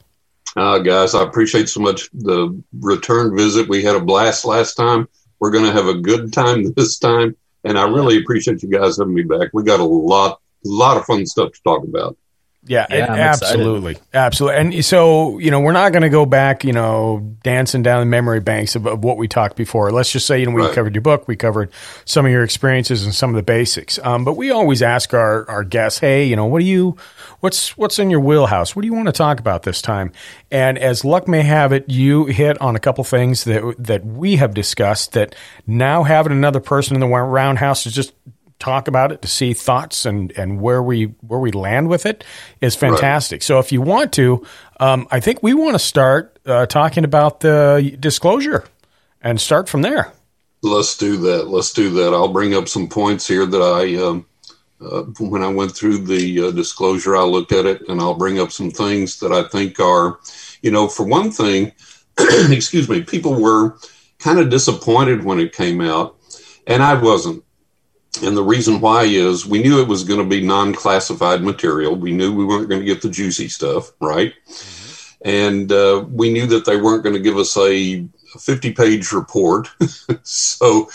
Uh, 0.56 0.80
guys, 0.80 1.14
I 1.14 1.24
appreciate 1.24 1.68
so 1.68 1.82
much 1.82 2.10
the 2.14 2.62
return 2.80 3.36
visit. 3.36 3.68
We 3.68 3.84
had 3.84 3.96
a 3.96 4.00
blast 4.00 4.46
last 4.46 4.76
time. 4.76 5.08
We're 5.40 5.52
going 5.52 5.66
to 5.66 5.74
have 5.74 5.88
a 5.88 5.96
good 5.96 6.32
time 6.32 6.72
this 6.76 6.98
time. 6.98 7.36
And 7.64 7.78
I 7.78 7.88
really 7.90 8.18
appreciate 8.20 8.64
you 8.64 8.70
guys 8.70 8.98
having 8.98 9.14
me 9.14 9.24
back. 9.24 9.50
We 9.52 9.64
got 9.64 9.80
a 9.80 9.84
lot, 9.84 10.40
lot 10.64 10.98
of 10.98 11.06
fun 11.06 11.26
stuff 11.26 11.52
to 11.52 11.62
talk 11.64 11.84
about. 11.84 12.18
Yeah, 12.68 12.88
Yeah, 12.90 13.14
I'm 13.14 13.20
absolutely, 13.20 13.98
absolutely. 14.14 14.60
And 14.60 14.86
so, 14.86 15.38
you 15.38 15.52
know, 15.52 15.60
we're 15.60 15.72
not 15.72 15.92
going 15.92 16.02
to 16.02 16.10
go 16.10 16.26
back, 16.26 16.64
you 16.64 16.74
know, 16.74 17.36
dancing 17.44 17.84
down 17.84 18.00
the 18.00 18.06
memory 18.08 18.40
banks 18.40 18.76
of, 18.76 18.88
of 18.88 19.04
what 19.04 19.18
we 19.18 19.28
talked 19.28 19.56
before. 19.56 19.92
Let's 19.92 20.12
just 20.12 20.26
say, 20.26 20.40
you 20.40 20.48
know, 20.48 20.52
we 20.52 20.62
Right. 20.64 20.74
covered 20.74 20.96
your 20.96 21.04
book, 21.04 21.28
we 21.28 21.36
covered 21.36 21.72
some 22.06 22.26
of 22.26 22.32
your 22.32 22.44
experiences 22.44 23.04
and 23.06 23.14
some 23.14 23.30
of 23.30 23.36
the 23.36 23.44
basics. 23.44 24.00
Um, 24.04 24.26
but 24.26 24.36
we 24.36 24.50
always 24.50 24.82
ask 24.82 25.14
our 25.14 25.48
our 25.48 25.64
guests, 25.64 26.00
hey, 26.00 26.26
you 26.26 26.36
know, 26.36 26.46
what 26.46 26.60
do 26.60 26.66
you, 26.66 26.98
what's 27.42 27.78
what's 27.78 28.00
in 28.00 28.10
your 28.10 28.20
wheelhouse? 28.20 28.76
What 28.76 28.82
do 28.82 28.88
you 28.88 28.94
want 28.96 29.08
to 29.08 29.12
talk 29.12 29.40
about 29.40 29.62
this 29.64 29.82
time? 29.82 30.12
And 30.50 30.80
as 30.80 31.06
luck 31.06 31.28
may 31.28 31.44
have 31.44 31.72
it, 31.72 31.86
you 31.90 32.26
hit 32.26 32.60
on 32.62 32.76
a 32.76 32.80
couple 32.80 33.04
things 33.04 33.44
that 33.44 33.76
that 33.78 34.04
we 34.06 34.38
have 34.38 34.54
discussed. 34.56 35.12
That 35.14 35.36
now 35.68 36.04
having 36.04 36.32
another 36.32 36.60
person 36.60 36.96
in 36.96 37.00
the 37.02 37.08
roundhouse 37.08 37.86
is 37.86 37.94
just 37.94 38.14
talk 38.66 38.88
about 38.88 39.12
it 39.12 39.22
to 39.22 39.28
see 39.28 39.54
thoughts 39.54 40.06
and 40.06 40.32
and 40.32 40.60
where 40.60 40.82
we 40.82 41.06
where 41.22 41.40
we 41.40 41.52
land 41.52 41.88
with 41.88 42.06
it 42.06 42.24
is 42.62 42.76
fantastic. 42.76 43.44
So 43.44 43.60
if 43.60 43.72
you 43.72 43.80
want 43.80 44.12
to, 44.14 44.44
um, 44.80 45.08
I 45.12 45.20
think 45.20 45.44
we 45.44 45.54
want 45.54 45.76
to 45.76 45.80
start 45.80 46.40
uh, 46.46 46.66
talking 46.66 47.04
about 47.04 47.42
the 47.42 47.96
disclosure 48.00 48.66
and 49.22 49.40
start 49.40 49.70
from 49.70 49.84
there. 49.84 50.12
Let's 50.64 50.98
do 50.98 51.18
that. 51.18 51.48
Let's 51.48 51.74
do 51.74 51.92
that. 51.92 52.14
I'll 52.14 52.34
bring 52.34 52.56
up 52.56 52.68
some 52.68 52.88
points 52.88 53.28
here 53.28 53.46
that 53.46 53.62
I, 53.62 54.02
um, 54.04 54.26
uh, 54.82 55.04
when 55.20 55.44
I 55.44 55.48
went 55.48 55.76
through 55.76 56.00
the 56.00 56.48
uh, 56.48 56.52
disclosure, 56.52 57.16
I 57.16 57.22
looked 57.22 57.52
at 57.52 57.68
it 57.68 57.88
and 57.88 58.02
I'll 58.02 58.16
bring 58.16 58.40
up 58.40 58.52
some 58.52 58.72
things 58.72 59.20
that 59.20 59.32
I 59.32 59.48
think 59.48 59.80
are, 59.80 60.20
you 60.64 60.72
know, 60.72 60.88
for 60.88 61.06
one 61.06 61.32
thing, 61.32 61.72
excuse 62.18 62.90
me, 62.90 63.04
people 63.04 63.40
were 63.40 63.78
kind 64.18 64.40
of 64.40 64.50
disappointed 64.50 65.24
when 65.24 65.40
it 65.40 65.54
came 65.54 65.82
out, 65.82 66.16
and 66.66 66.82
I 66.82 66.96
wasn't. 66.96 67.45
And 68.22 68.36
the 68.36 68.44
reason 68.44 68.82
why 68.82 69.04
is 69.04 69.46
we 69.46 69.62
knew 69.62 69.82
it 69.82 69.88
was 69.88 70.04
going 70.04 70.20
to 70.20 70.26
be 70.26 70.46
non 70.46 70.74
classified 70.74 71.44
material. 71.44 71.96
We 71.96 72.12
knew 72.12 72.34
we 72.34 72.46
weren't 72.46 72.70
going 72.70 72.82
to 72.82 72.86
get 72.86 73.02
the 73.02 73.10
juicy 73.10 73.48
stuff, 73.48 73.92
right? 74.00 74.34
And 75.24 75.72
uh, 75.72 76.06
we 76.10 76.32
knew 76.32 76.46
that 76.48 76.66
they 76.66 76.78
weren't 76.78 77.04
going 77.04 77.16
to 77.16 77.22
give 77.22 77.38
us 77.38 77.58
a 77.58 78.08
50 78.40 78.74
page 78.74 79.12
report. 79.12 79.70
so, 80.24 80.90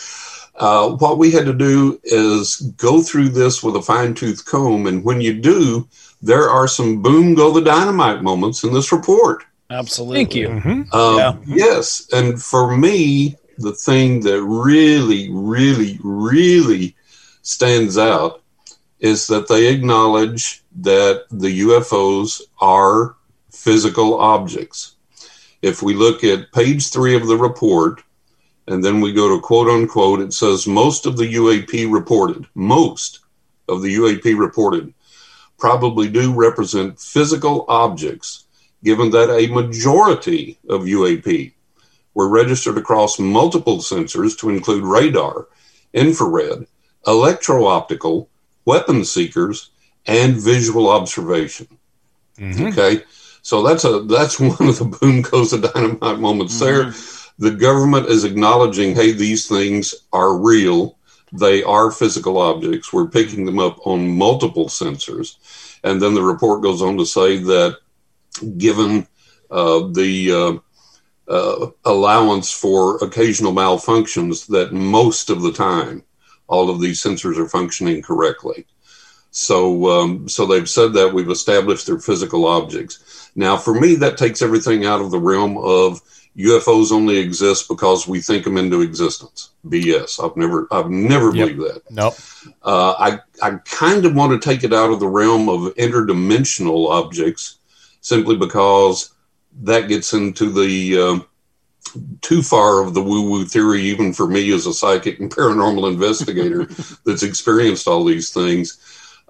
uh, 0.56 0.90
what 0.90 1.18
we 1.18 1.30
had 1.30 1.46
to 1.46 1.54
do 1.54 1.98
is 2.04 2.56
go 2.76 3.02
through 3.02 3.30
this 3.30 3.62
with 3.62 3.76
a 3.76 3.82
fine 3.82 4.14
tooth 4.14 4.44
comb. 4.44 4.86
And 4.86 5.02
when 5.02 5.20
you 5.20 5.40
do, 5.40 5.88
there 6.22 6.50
are 6.50 6.68
some 6.68 7.02
boom, 7.02 7.34
go 7.34 7.50
the 7.50 7.62
dynamite 7.62 8.22
moments 8.22 8.62
in 8.62 8.72
this 8.72 8.92
report. 8.92 9.44
Absolutely. 9.70 10.16
Thank 10.16 10.34
you. 10.34 10.50
Um, 10.92 11.16
Yeah. 11.18 11.36
Yes. 11.46 12.08
And 12.12 12.42
for 12.42 12.76
me, 12.76 13.36
the 13.58 13.72
thing 13.72 14.20
that 14.20 14.42
really, 14.42 15.30
really, 15.32 15.98
really 16.02 16.94
stands 17.50 17.98
out 17.98 18.42
is 19.00 19.26
that 19.26 19.48
they 19.48 19.66
acknowledge 19.66 20.62
that 20.80 21.24
the 21.30 21.60
UFOs 21.60 22.42
are 22.60 23.16
physical 23.50 24.20
objects. 24.20 24.94
If 25.60 25.82
we 25.82 25.94
look 25.94 26.22
at 26.22 26.52
page 26.52 26.90
three 26.90 27.16
of 27.16 27.26
the 27.26 27.36
report, 27.36 28.02
and 28.68 28.84
then 28.84 29.00
we 29.00 29.12
go 29.12 29.28
to 29.34 29.42
quote 29.42 29.68
unquote, 29.68 30.20
it 30.20 30.32
says 30.32 30.66
most 30.66 31.06
of 31.06 31.16
the 31.16 31.34
UAP 31.34 31.92
reported, 31.92 32.46
most 32.54 33.20
of 33.68 33.82
the 33.82 33.94
UAP 33.96 34.38
reported 34.38 34.94
probably 35.58 36.08
do 36.08 36.32
represent 36.32 36.98
physical 36.98 37.64
objects, 37.68 38.44
given 38.84 39.10
that 39.10 39.28
a 39.28 39.52
majority 39.52 40.58
of 40.68 40.82
UAP 40.82 41.52
were 42.14 42.28
registered 42.28 42.78
across 42.78 43.18
multiple 43.18 43.78
sensors 43.78 44.38
to 44.38 44.50
include 44.50 44.84
radar, 44.84 45.48
infrared, 45.92 46.66
electro 47.06 47.66
optical, 47.66 48.28
weapon 48.64 49.04
seekers, 49.04 49.70
and 50.06 50.34
visual 50.34 50.88
observation. 50.88 51.66
Okay. 52.40 53.02
So 53.42 53.62
that's 53.62 53.84
a 53.84 54.00
that's 54.00 54.40
one 54.40 54.68
of 54.68 54.78
the 54.78 54.96
boom 55.00 55.22
goes 55.22 55.50
the 55.50 55.58
dynamite 55.58 56.18
moments 56.18 56.58
there. 56.58 56.92
The 57.38 57.50
government 57.50 58.06
is 58.08 58.24
acknowledging, 58.24 58.94
hey, 58.94 59.12
these 59.12 59.48
things 59.48 59.94
are 60.12 60.36
real. 60.36 60.98
They 61.32 61.62
are 61.62 61.90
physical 61.90 62.36
objects. 62.36 62.92
We're 62.92 63.06
picking 63.06 63.46
them 63.46 63.58
up 63.58 63.78
on 63.86 64.06
multiple 64.08 64.66
sensors. 64.66 65.36
And 65.82 66.02
then 66.02 66.12
the 66.12 66.22
report 66.22 66.62
goes 66.62 66.82
on 66.82 66.98
to 66.98 67.06
say 67.06 67.38
that 67.38 67.78
given 68.58 69.06
uh, 69.50 69.88
the 69.92 70.62
uh, 71.28 71.32
uh, 71.32 71.70
allowance 71.84 72.52
for 72.52 72.96
occasional 72.98 73.52
malfunctions, 73.52 74.46
that 74.48 74.72
most 74.72 75.30
of 75.30 75.40
the 75.40 75.52
time 75.52 76.04
all 76.50 76.68
of 76.68 76.80
these 76.80 77.02
sensors 77.02 77.38
are 77.38 77.48
functioning 77.48 78.02
correctly. 78.02 78.66
So, 79.30 79.88
um, 79.88 80.28
so 80.28 80.44
they've 80.44 80.68
said 80.68 80.92
that 80.94 81.14
we've 81.14 81.30
established 81.30 81.86
they're 81.86 82.00
physical 82.00 82.46
objects. 82.46 83.30
Now, 83.36 83.56
for 83.56 83.72
me, 83.80 83.94
that 83.96 84.18
takes 84.18 84.42
everything 84.42 84.84
out 84.84 85.00
of 85.00 85.12
the 85.12 85.20
realm 85.20 85.56
of 85.56 86.00
UFOs 86.36 86.90
only 86.90 87.18
exist 87.18 87.68
because 87.68 88.08
we 88.08 88.20
think 88.20 88.44
them 88.44 88.56
into 88.56 88.80
existence. 88.80 89.50
BS. 89.66 90.22
I've 90.24 90.36
never, 90.36 90.66
I've 90.72 90.90
never 90.90 91.26
Yep. 91.26 91.48
believed 91.48 91.60
that. 91.60 91.82
Nope. 91.90 92.14
Uh, 92.62 92.94
I, 92.98 93.18
I 93.42 93.50
kind 93.64 94.04
of 94.04 94.14
want 94.16 94.32
to 94.32 94.48
take 94.48 94.64
it 94.64 94.72
out 94.72 94.90
of 94.90 94.98
the 94.98 95.06
realm 95.06 95.48
of 95.48 95.74
interdimensional 95.76 96.90
objects 96.90 97.58
simply 98.00 98.36
because 98.36 99.12
that 99.62 99.88
gets 99.88 100.12
into 100.14 100.50
the 100.50 100.98
um 100.98 101.26
too 102.20 102.42
far 102.42 102.82
of 102.82 102.94
the 102.94 103.02
woo 103.02 103.28
woo 103.28 103.44
theory, 103.44 103.82
even 103.82 104.12
for 104.12 104.26
me 104.26 104.52
as 104.52 104.66
a 104.66 104.74
psychic 104.74 105.20
and 105.20 105.30
paranormal 105.30 105.90
investigator 105.90 106.64
that's 107.04 107.22
experienced 107.22 107.86
all 107.86 108.04
these 108.04 108.30
things. 108.30 108.78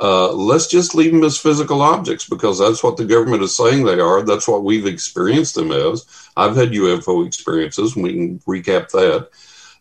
Uh, 0.01 0.33
let's 0.33 0.67
just 0.67 0.95
leave 0.95 1.13
them 1.13 1.25
as 1.25 1.37
physical 1.37 1.83
objects 1.83 2.27
because 2.27 2.59
that's 2.59 2.83
what 2.83 2.97
the 2.97 3.05
government 3.05 3.43
is 3.43 3.55
saying 3.55 3.85
they 3.85 4.01
are. 4.01 4.23
That's 4.23 4.49
what 4.49 4.65
we've 4.65 4.87
experienced 4.87 5.55
them 5.55 5.73
as. 5.73 6.07
I've 6.37 6.57
had 6.57 6.71
UFO 6.71 7.27
experiences, 7.27 7.95
and 7.95 8.05
we 8.05 8.13
can 8.15 8.39
recap 8.41 8.91
that. 8.93 9.29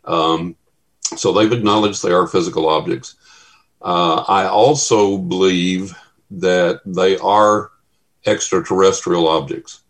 Um, 0.04 0.58
so 1.16 1.32
they've 1.32 1.52
acknowledged 1.52 2.04
they 2.04 2.12
are 2.12 2.28
physical 2.28 2.68
objects. 2.68 3.16
Uh, 3.82 4.26
I 4.28 4.46
also 4.46 5.18
believe 5.18 5.96
that 6.32 6.82
they 6.86 7.18
are 7.18 7.72
extraterrestrial 8.26 9.28
objects. 9.28 9.82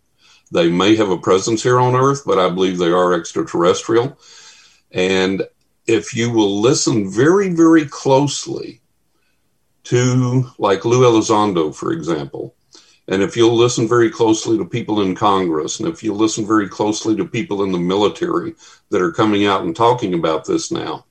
They 0.50 0.70
may 0.70 0.96
have 0.96 1.10
a 1.10 1.18
presence 1.18 1.62
here 1.62 1.78
on 1.78 1.94
Earth, 1.94 2.22
but 2.26 2.38
I 2.38 2.48
believe 2.50 2.78
they 2.78 2.90
are 2.90 3.14
extraterrestrial. 3.14 4.18
And 4.90 5.46
if 5.86 6.14
you 6.14 6.30
will 6.30 6.60
listen 6.60 7.10
very, 7.10 7.54
very 7.54 7.86
closely 7.86 8.80
to, 9.84 10.50
like 10.58 10.84
Lou 10.84 11.02
Elizondo, 11.02 11.74
for 11.74 11.92
example, 11.92 12.54
and 13.08 13.22
if 13.22 13.36
you'll 13.36 13.56
listen 13.56 13.88
very 13.88 14.10
closely 14.10 14.56
to 14.56 14.64
people 14.64 15.02
in 15.02 15.14
Congress, 15.16 15.80
and 15.80 15.88
if 15.88 16.02
you 16.02 16.14
listen 16.14 16.46
very 16.46 16.68
closely 16.68 17.16
to 17.16 17.24
people 17.24 17.64
in 17.64 17.72
the 17.72 17.78
military 17.78 18.54
that 18.90 19.02
are 19.02 19.12
coming 19.12 19.46
out 19.46 19.62
and 19.62 19.74
talking 19.74 20.14
about 20.14 20.44
this 20.44 20.70
now, 20.70 21.06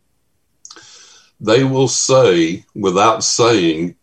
they 1.41 1.63
will 1.63 1.87
say, 1.87 2.65
without 2.75 3.23
saying, 3.23 3.95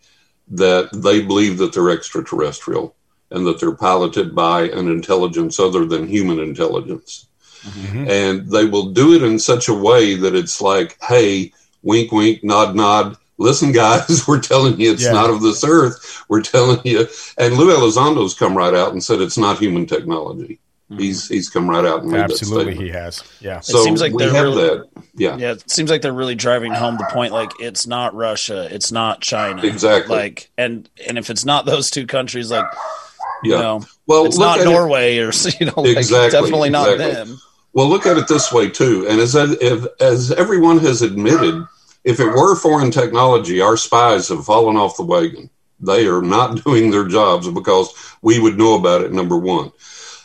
that 0.49 0.89
they 0.93 1.23
believe 1.23 1.59
that 1.59 1.73
they're 1.73 1.91
extraterrestrial 1.91 2.96
and 3.31 3.47
that 3.47 3.61
they're 3.61 3.75
piloted 3.75 4.35
by 4.35 4.63
an 4.69 4.89
intelligence 4.89 5.59
other 5.59 5.85
than 5.85 6.07
human 6.07 6.39
intelligence. 6.39 7.27
Mm-hmm. 7.63 8.09
And 8.09 8.51
they 8.51 8.65
will 8.67 8.91
do 8.93 9.15
it 9.15 9.23
in 9.23 9.39
such 9.39 9.69
a 9.69 9.75
way 9.75 10.15
that 10.15 10.35
it's 10.35 10.61
like, 10.61 10.97
hey, 11.03 11.53
wink, 11.83 12.13
wink, 12.13 12.45
nod, 12.45 12.77
nod. 12.77 13.17
Listen, 13.39 13.73
guys, 13.73 14.23
we're 14.29 14.41
telling 14.41 14.79
you 14.81 14.93
it's 14.93 15.03
Yeah. 15.05 15.13
not 15.13 15.31
of 15.31 15.43
this 15.43 15.65
earth. 15.65 16.25
We're 16.29 16.43
telling 16.43 16.81
you. 16.85 17.07
And 17.39 17.55
Lou 17.57 17.75
Elizondo's 17.75 18.35
come 18.35 18.57
right 18.57 18.75
out 18.75 18.93
and 18.93 19.03
said 19.03 19.21
it's 19.21 19.37
not 19.39 19.59
human 19.59 19.87
technology. 19.87 20.59
Mm-hmm. 20.91 21.03
He's 21.03 21.27
he's 21.29 21.49
come 21.49 21.69
right 21.69 21.85
out 21.85 22.03
and 22.03 22.13
made 22.13 22.19
that 22.21 22.31
Absolutely, 22.31 22.75
statement. 22.75 22.81
he 22.87 22.97
has. 22.97 23.25
Yeah. 23.41 23.59
So 23.59 23.83
seems 23.83 24.01
like 24.01 24.13
we 24.13 24.23
they're 24.23 24.33
have 24.33 24.45
really- 24.45 24.63
that. 24.69 24.85
yeah, 25.17 25.37
Yeah, 25.37 25.53
it 25.53 25.69
seems 25.69 25.91
like 25.91 26.01
they're 26.01 26.13
really 26.13 26.37
driving 26.37 26.73
home 26.73 26.97
the 26.97 27.09
point. 27.11 27.33
Like, 27.33 27.51
it's 27.59 27.89
not 27.89 28.15
Russia, 28.15 28.73
it's 28.73 28.93
not 28.93 29.21
China, 29.21 29.65
Exactly. 29.65 30.15
Like, 30.17 30.49
and 30.57 30.89
and 31.09 31.19
if 31.19 31.29
it's 31.29 31.45
not 31.45 31.67
those 31.67 31.91
two 31.91 32.07
countries, 32.07 32.53
like, 32.53 32.67
you 33.43 33.53
yeah. 33.53 33.61
know, 33.61 33.83
well, 34.07 34.27
it's 34.27 34.39
not 34.39 34.61
at 34.61 34.67
it- 34.67 34.71
Norway 34.71 35.19
or 35.19 35.33
you 35.61 35.67
know, 35.67 35.73
like, 35.77 35.97
Exactly, 35.97 36.41
definitely 36.41 36.71
not 36.71 36.93
exactly. 36.93 37.15
them. 37.15 37.41
Well, 37.73 37.89
look 37.89 38.07
at 38.07 38.17
it 38.17 38.27
this 38.27 38.53
way 38.53 38.71
too, 38.71 39.07
and 39.09 39.21
as 39.21 39.35
if, 39.35 39.87
as 40.01 40.33
everyone 40.33 40.79
has 40.79 41.03
admitted, 41.03 41.67
if 42.05 42.21
it 42.21 42.27
were 42.27 42.57
foreign 42.57 42.91
technology, 42.91 43.61
our 43.61 43.77
spies 43.77 44.29
have 44.29 44.47
fallen 44.47 44.77
off 44.77 44.97
the 44.97 45.03
wagon. 45.03 45.51
They 45.81 46.07
are 46.07 46.23
not 46.23 46.65
doing 46.65 46.91
their 46.91 47.07
jobs 47.07 47.49
because 47.49 47.93
we 48.23 48.39
would 48.39 48.57
know 48.57 48.77
about 48.79 49.03
it. 49.03 49.13
Number 49.13 49.37
one. 49.37 49.73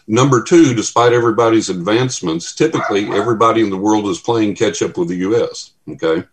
Number 0.08 0.42
two, 0.44 0.74
despite 0.74 1.14
everybody's 1.14 1.70
advancements, 1.70 2.56
typically 2.56 3.10
everybody 3.10 3.62
in 3.62 3.70
the 3.70 3.78
world 3.78 4.08
is 4.08 4.20
playing 4.20 4.56
catch 4.56 4.82
up 4.82 4.98
with 4.98 5.10
the 5.10 5.18
U.S. 5.18 5.72
Okay. 5.90 6.24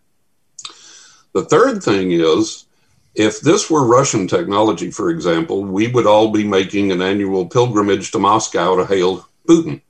The 1.32 1.44
third 1.44 1.82
thing 1.82 2.12
is, 2.12 2.66
if 3.14 3.40
this 3.40 3.70
were 3.70 3.84
Russian 3.86 4.28
technology, 4.28 4.90
for 4.90 5.10
example, 5.10 5.64
we 5.64 5.88
would 5.88 6.06
all 6.06 6.30
be 6.30 6.44
making 6.44 6.92
an 6.92 7.02
annual 7.02 7.46
pilgrimage 7.46 8.10
to 8.12 8.18
Moscow 8.18 8.76
to 8.76 8.86
hail 8.86 9.28
Putin. 9.48 9.80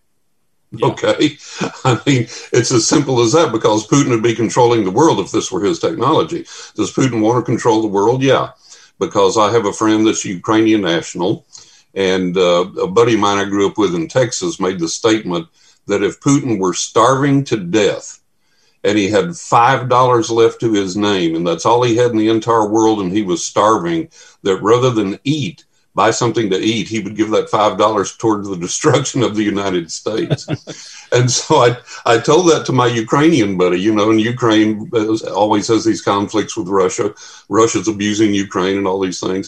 Okay. 0.82 1.38
I 1.84 2.00
mean, 2.06 2.22
it's 2.52 2.72
as 2.72 2.86
simple 2.86 3.20
as 3.20 3.32
that 3.32 3.52
because 3.52 3.86
Putin 3.86 4.10
would 4.10 4.22
be 4.22 4.34
controlling 4.34 4.84
the 4.84 4.90
world 4.90 5.18
if 5.20 5.30
this 5.30 5.50
were 5.50 5.62
his 5.62 5.78
technology. 5.78 6.42
Does 6.74 6.92
Putin 6.92 7.20
want 7.20 7.44
to 7.44 7.50
control 7.50 7.82
the 7.82 7.88
world? 7.88 8.22
Yeah. 8.22 8.50
Because 8.98 9.38
I 9.38 9.50
have 9.52 9.66
a 9.66 9.72
friend 9.72 10.06
that's 10.06 10.24
Ukrainian 10.24 10.82
national, 10.82 11.46
and 11.94 12.36
uh, 12.36 12.66
a 12.82 12.88
buddy 12.88 13.14
of 13.14 13.20
mine 13.20 13.38
I 13.38 13.48
grew 13.48 13.68
up 13.68 13.78
with 13.78 13.94
in 13.94 14.08
Texas 14.08 14.60
made 14.60 14.78
the 14.78 14.88
statement 14.88 15.46
that 15.86 16.02
if 16.02 16.20
Putin 16.20 16.58
were 16.58 16.74
starving 16.74 17.44
to 17.44 17.56
death 17.56 18.20
and 18.84 18.96
he 18.96 19.08
had 19.10 19.26
$5 19.26 20.30
left 20.30 20.60
to 20.60 20.72
his 20.72 20.96
name, 20.96 21.34
and 21.34 21.46
that's 21.46 21.66
all 21.66 21.82
he 21.82 21.96
had 21.96 22.12
in 22.12 22.16
the 22.16 22.28
entire 22.28 22.68
world, 22.68 23.00
and 23.00 23.12
he 23.12 23.22
was 23.22 23.46
starving, 23.46 24.08
that 24.42 24.62
rather 24.62 24.90
than 24.90 25.18
eat, 25.24 25.64
buy 25.98 26.12
something 26.12 26.48
to 26.48 26.56
eat, 26.56 26.86
he 26.86 27.00
would 27.00 27.16
give 27.16 27.30
that 27.30 27.50
five 27.50 27.76
dollars 27.76 28.16
towards 28.16 28.48
the 28.48 28.56
destruction 28.56 29.22
of 29.24 29.34
the 29.34 29.42
United 29.42 29.90
States. 29.90 30.46
and 31.12 31.28
so 31.28 31.56
I 31.56 31.76
I 32.06 32.18
told 32.18 32.48
that 32.50 32.64
to 32.66 32.72
my 32.72 32.86
Ukrainian 32.86 33.58
buddy. 33.58 33.80
You 33.80 33.92
know, 33.94 34.10
and 34.10 34.20
Ukraine 34.20 34.88
always 35.34 35.66
has 35.68 35.84
these 35.84 36.00
conflicts 36.00 36.56
with 36.56 36.68
Russia. 36.68 37.12
Russia's 37.48 37.88
abusing 37.88 38.32
Ukraine 38.32 38.78
and 38.78 38.86
all 38.86 39.00
these 39.00 39.20
things. 39.20 39.46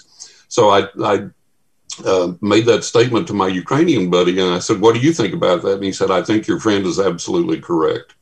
So 0.49 0.71
I 0.71 0.81
I 1.15 1.15
uh, 2.05 2.33
made 2.41 2.67
that 2.67 2.85
statement 2.85 3.29
to 3.29 3.41
my 3.43 3.49
Ukrainian 3.63 4.11
buddy, 4.11 4.35
and 4.41 4.53
I 4.53 4.59
said, 4.59 4.81
"What 4.81 4.95
do 4.95 5.01
you 5.01 5.13
think 5.13 5.33
about 5.35 5.63
that?" 5.63 5.79
And 5.79 5.85
he 5.85 5.93
said, 5.93 6.11
"I 6.11 6.23
think 6.23 6.49
your 6.49 6.61
friend 6.61 6.85
is 6.85 6.99
absolutely 6.99 7.61
correct." 7.61 8.15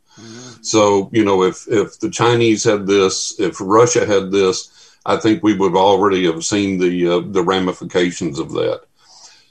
So 0.62 1.10
you 1.12 1.24
know, 1.24 1.42
if 1.42 1.66
if 1.68 1.98
the 2.00 2.10
Chinese 2.10 2.64
had 2.64 2.86
this, 2.86 3.38
if 3.38 3.56
Russia 3.60 4.06
had 4.06 4.30
this, 4.30 4.96
I 5.06 5.16
think 5.16 5.42
we 5.42 5.54
would 5.54 5.76
already 5.76 6.26
have 6.26 6.44
seen 6.44 6.78
the 6.78 7.08
uh, 7.08 7.20
the 7.20 7.42
ramifications 7.42 8.38
of 8.38 8.52
that. 8.52 8.82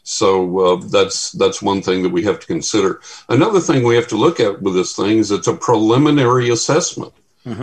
So 0.04 0.60
uh, 0.60 0.76
that's 0.88 1.32
that's 1.34 1.62
one 1.62 1.82
thing 1.82 2.04
that 2.04 2.12
we 2.12 2.24
have 2.24 2.40
to 2.40 2.48
consider. 2.48 3.02
Another 3.30 3.60
thing 3.60 3.84
we 3.84 3.96
have 3.96 4.08
to 4.08 4.16
look 4.18 4.40
at 4.40 4.62
with 4.62 4.74
this 4.74 4.96
thing 4.96 5.18
is 5.18 5.32
it's 5.32 5.48
a 5.48 5.54
preliminary 5.54 6.50
assessment. 6.50 7.14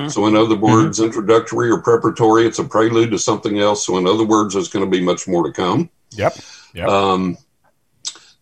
So, 0.09 0.27
in 0.27 0.35
other 0.35 0.57
words, 0.57 0.99
introductory 1.01 1.71
or 1.71 1.81
preparatory, 1.81 2.47
it's 2.47 2.59
a 2.59 2.65
prelude 2.65 3.11
to 3.11 3.19
something 3.19 3.59
else. 3.59 3.85
So, 3.87 3.99
in 3.99 4.07
other 4.07 4.25
words, 4.25 4.55
there's 4.55 4.69
going 4.69 4.85
to 4.85 4.91
be 4.91 5.05
much 5.05 5.29
more 5.29 5.45
to 5.45 5.53
come. 5.53 5.91
Yep. 6.13 6.37
Yep. 6.73 6.89
Um, 6.89 7.37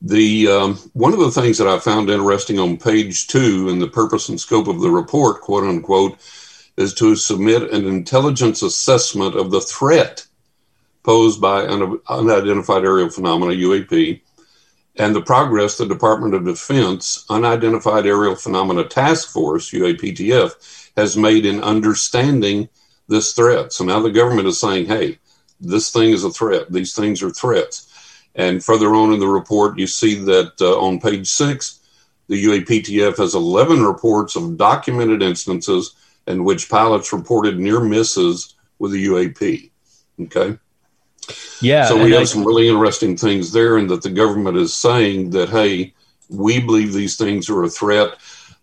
the 0.02 0.48
um, 0.48 0.74
one 0.94 1.12
of 1.12 1.20
the 1.20 1.30
things 1.30 1.58
that 1.58 1.68
I 1.68 1.78
found 1.78 2.10
interesting 2.10 2.58
on 2.58 2.76
page 2.76 3.28
two 3.28 3.68
in 3.68 3.78
the 3.78 3.86
purpose 3.86 4.28
and 4.28 4.40
scope 4.40 4.66
of 4.66 4.80
the 4.80 4.90
report, 4.90 5.40
quote 5.40 5.64
unquote, 5.64 6.18
is 6.76 6.92
to 6.94 7.14
submit 7.14 7.70
an 7.70 7.86
intelligence 7.86 8.62
assessment 8.62 9.36
of 9.36 9.52
the 9.52 9.60
threat 9.60 10.26
posed 11.04 11.40
by 11.40 11.62
an 11.64 12.00
unidentified 12.08 12.84
aerial 12.84 13.10
phenomena 13.10 13.52
(UAP) 13.52 14.20
and 14.96 15.14
the 15.14 15.22
progress 15.22 15.76
the 15.76 15.86
Department 15.86 16.34
of 16.34 16.44
Defense 16.44 17.24
Unidentified 17.30 18.04
Aerial 18.04 18.34
Phenomena 18.34 18.84
Task 18.84 19.30
Force 19.30 19.70
(UAPTF) 19.70 20.90
has 20.96 21.16
made 21.16 21.46
in 21.46 21.62
understanding 21.62 22.68
this 23.06 23.34
threat. 23.34 23.72
So 23.72 23.84
now 23.84 24.00
the 24.00 24.10
government 24.10 24.48
is 24.48 24.58
saying, 24.58 24.86
"Hey, 24.86 25.20
this 25.60 25.92
thing 25.92 26.10
is 26.10 26.24
a 26.24 26.30
threat. 26.30 26.72
These 26.72 26.92
things 26.92 27.22
are 27.22 27.30
threats." 27.30 27.86
And 28.34 28.64
further 28.64 28.94
on 28.94 29.12
in 29.12 29.20
the 29.20 29.26
report, 29.28 29.78
you 29.78 29.86
see 29.86 30.14
that 30.14 30.52
uh, 30.60 30.78
on 30.80 31.00
page 31.00 31.28
six, 31.28 31.80
the 32.28 32.44
UAPTF 32.44 33.18
has 33.18 33.34
11 33.34 33.84
reports 33.84 34.36
of 34.36 34.56
documented 34.56 35.22
instances 35.22 35.94
in 36.26 36.44
which 36.44 36.70
pilots 36.70 37.12
reported 37.12 37.58
near 37.58 37.80
misses 37.80 38.54
with 38.78 38.92
the 38.92 39.06
UAP. 39.06 39.70
Okay. 40.22 40.58
Yeah. 41.60 41.86
so 41.86 42.02
we 42.02 42.14
I- 42.14 42.20
have 42.20 42.28
some 42.28 42.44
really 42.44 42.68
interesting 42.68 43.16
things 43.16 43.52
there, 43.52 43.76
and 43.76 43.88
that 43.90 44.02
the 44.02 44.10
government 44.10 44.56
is 44.56 44.74
saying 44.74 45.30
that, 45.30 45.48
hey, 45.48 45.94
we 46.28 46.60
believe 46.60 46.92
these 46.92 47.16
things 47.16 47.50
are 47.50 47.64
a 47.64 47.68
threat. 47.68 48.14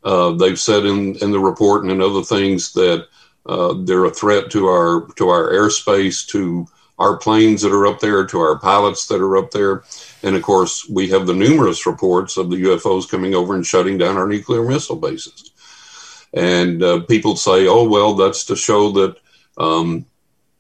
Uh, 0.04 0.32
they've 0.32 0.60
said 0.60 0.86
in, 0.86 1.16
in 1.18 1.32
the 1.32 1.40
report 1.40 1.84
and 1.84 1.92
in 1.92 2.02
other 2.02 2.24
things 2.24 2.74
that 2.74 3.08
uh, 3.46 3.74
they're 3.84 4.06
a 4.06 4.12
threat 4.12 4.50
to 4.52 4.68
our 4.68 5.08
to 5.16 5.30
our 5.30 5.52
airspace, 5.52 6.26
to 6.28 6.68
our 7.00 7.18
planes 7.18 7.62
that 7.62 7.72
are 7.72 7.88
up 7.88 8.00
there, 8.00 8.26
to 8.26 8.40
our 8.40 8.60
pilots 8.60 9.08
that 9.08 9.22
are 9.22 9.38
up 9.38 9.52
there, 9.52 9.84
and 10.22 10.36
of 10.36 10.42
course 10.42 10.88
we 10.90 11.08
have 11.10 11.26
the 11.26 11.34
numerous 11.34 11.86
reports 11.86 12.36
of 12.38 12.50
the 12.50 12.58
UFOs 12.58 13.10
coming 13.10 13.34
over 13.34 13.56
and 13.56 13.66
shutting 13.66 13.98
down 13.98 14.18
our 14.18 14.28
nuclear 14.28 14.64
missile 14.64 14.98
bases. 14.98 15.52
And 16.34 16.84
uh, 16.84 17.00
people 17.02 17.36
say, 17.36 17.68
"Oh 17.68 17.88
well, 17.88 18.14
that's 18.14 18.46
to 18.46 18.56
show 18.56 18.92
that 18.92 19.16
um, 19.58 20.06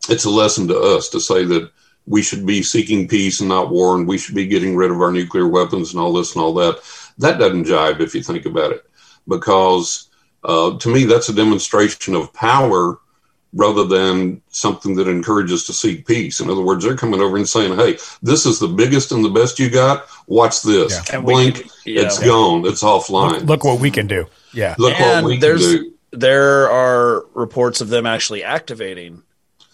it's 0.09 0.25
a 0.25 0.29
lesson 0.29 0.67
to 0.69 0.79
us 0.79 1.09
to 1.09 1.19
say 1.19 1.43
that 1.43 1.69
we 2.07 2.23
should 2.23 2.45
be 2.45 2.63
seeking 2.63 3.07
peace 3.07 3.41
and 3.41 3.49
not 3.49 3.69
war, 3.69 3.95
and 3.95 4.07
we 4.07 4.17
should 4.17 4.33
be 4.33 4.47
getting 4.47 4.75
rid 4.75 4.91
of 4.91 5.01
our 5.01 5.11
nuclear 5.11 5.47
weapons 5.47 5.91
and 5.91 5.99
all 5.99 6.13
this 6.13 6.33
and 6.35 6.41
all 6.41 6.53
that." 6.55 6.79
That 7.17 7.37
doesn't 7.37 7.65
jive 7.65 7.99
if 7.99 8.15
you 8.15 8.23
think 8.23 8.45
about 8.45 8.71
it, 8.71 8.89
because 9.27 10.07
uh, 10.45 10.77
to 10.77 10.89
me 10.89 11.03
that's 11.03 11.27
a 11.27 11.35
demonstration 11.35 12.15
of 12.15 12.33
power 12.33 12.97
rather 13.53 13.83
than 13.83 14.41
something 14.49 14.95
that 14.95 15.07
encourages 15.07 15.65
to 15.65 15.73
seek 15.73 16.05
peace. 16.05 16.39
In 16.39 16.49
other 16.49 16.61
words, 16.61 16.85
they're 16.85 16.95
coming 16.95 17.21
over 17.21 17.37
and 17.37 17.49
saying, 17.49 17.75
"Hey, 17.75 17.97
this 18.21 18.45
is 18.45 18.59
the 18.59 18.67
biggest 18.67 19.11
and 19.11 19.25
the 19.25 19.29
best 19.29 19.59
you 19.59 19.69
got. 19.69 20.05
Watch 20.27 20.61
this. 20.61 21.01
Yeah. 21.11 21.21
Blink, 21.21 21.55
can- 21.55 21.69
yeah. 21.85 22.01
it's 22.03 22.19
gone. 22.19 22.65
It's 22.65 22.83
offline. 22.83 23.31
look, 23.31 23.43
look 23.43 23.63
what 23.63 23.79
we 23.79 23.91
can 23.91 24.07
do. 24.07 24.25
Yeah. 24.53 24.75
Look 24.77 24.93
what 24.93 25.01
and 25.01 25.25
we 25.25 25.37
can 25.39 25.57
do." 25.57 25.93
there 26.11 26.69
are 26.71 27.25
reports 27.35 27.81
of 27.81 27.89
them 27.89 28.05
actually 28.05 28.43
activating 28.43 29.21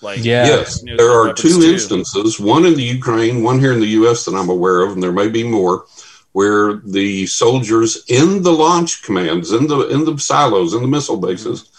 like 0.02 0.24
Yeah. 0.24 0.46
Yes, 0.46 0.82
there 0.82 1.12
are 1.12 1.34
two 1.34 1.62
too. 1.62 1.72
instances, 1.72 2.40
one 2.40 2.66
in 2.66 2.76
the 2.76 2.84
Ukraine, 2.84 3.44
one 3.44 3.60
here 3.60 3.74
in 3.74 3.80
the 3.80 3.96
U.S. 4.00 4.26
that 4.26 4.36
I'm 4.36 4.50
aware 4.50 4.82
of, 4.82 4.92
and 4.94 5.02
there 5.02 5.12
may 5.12 5.30
be 5.30 5.44
more, 5.44 5.86
where 6.34 6.82
the 6.84 7.26
soldiers 7.28 8.04
in 8.10 8.44
the 8.44 8.52
launch 8.52 9.04
commands, 9.04 9.52
in 9.52 9.68
the 9.68 9.88
in 9.88 10.06
the 10.06 10.18
silos, 10.18 10.74
in 10.74 10.82
the 10.82 10.88
missile 10.88 11.18
bases, 11.18 11.70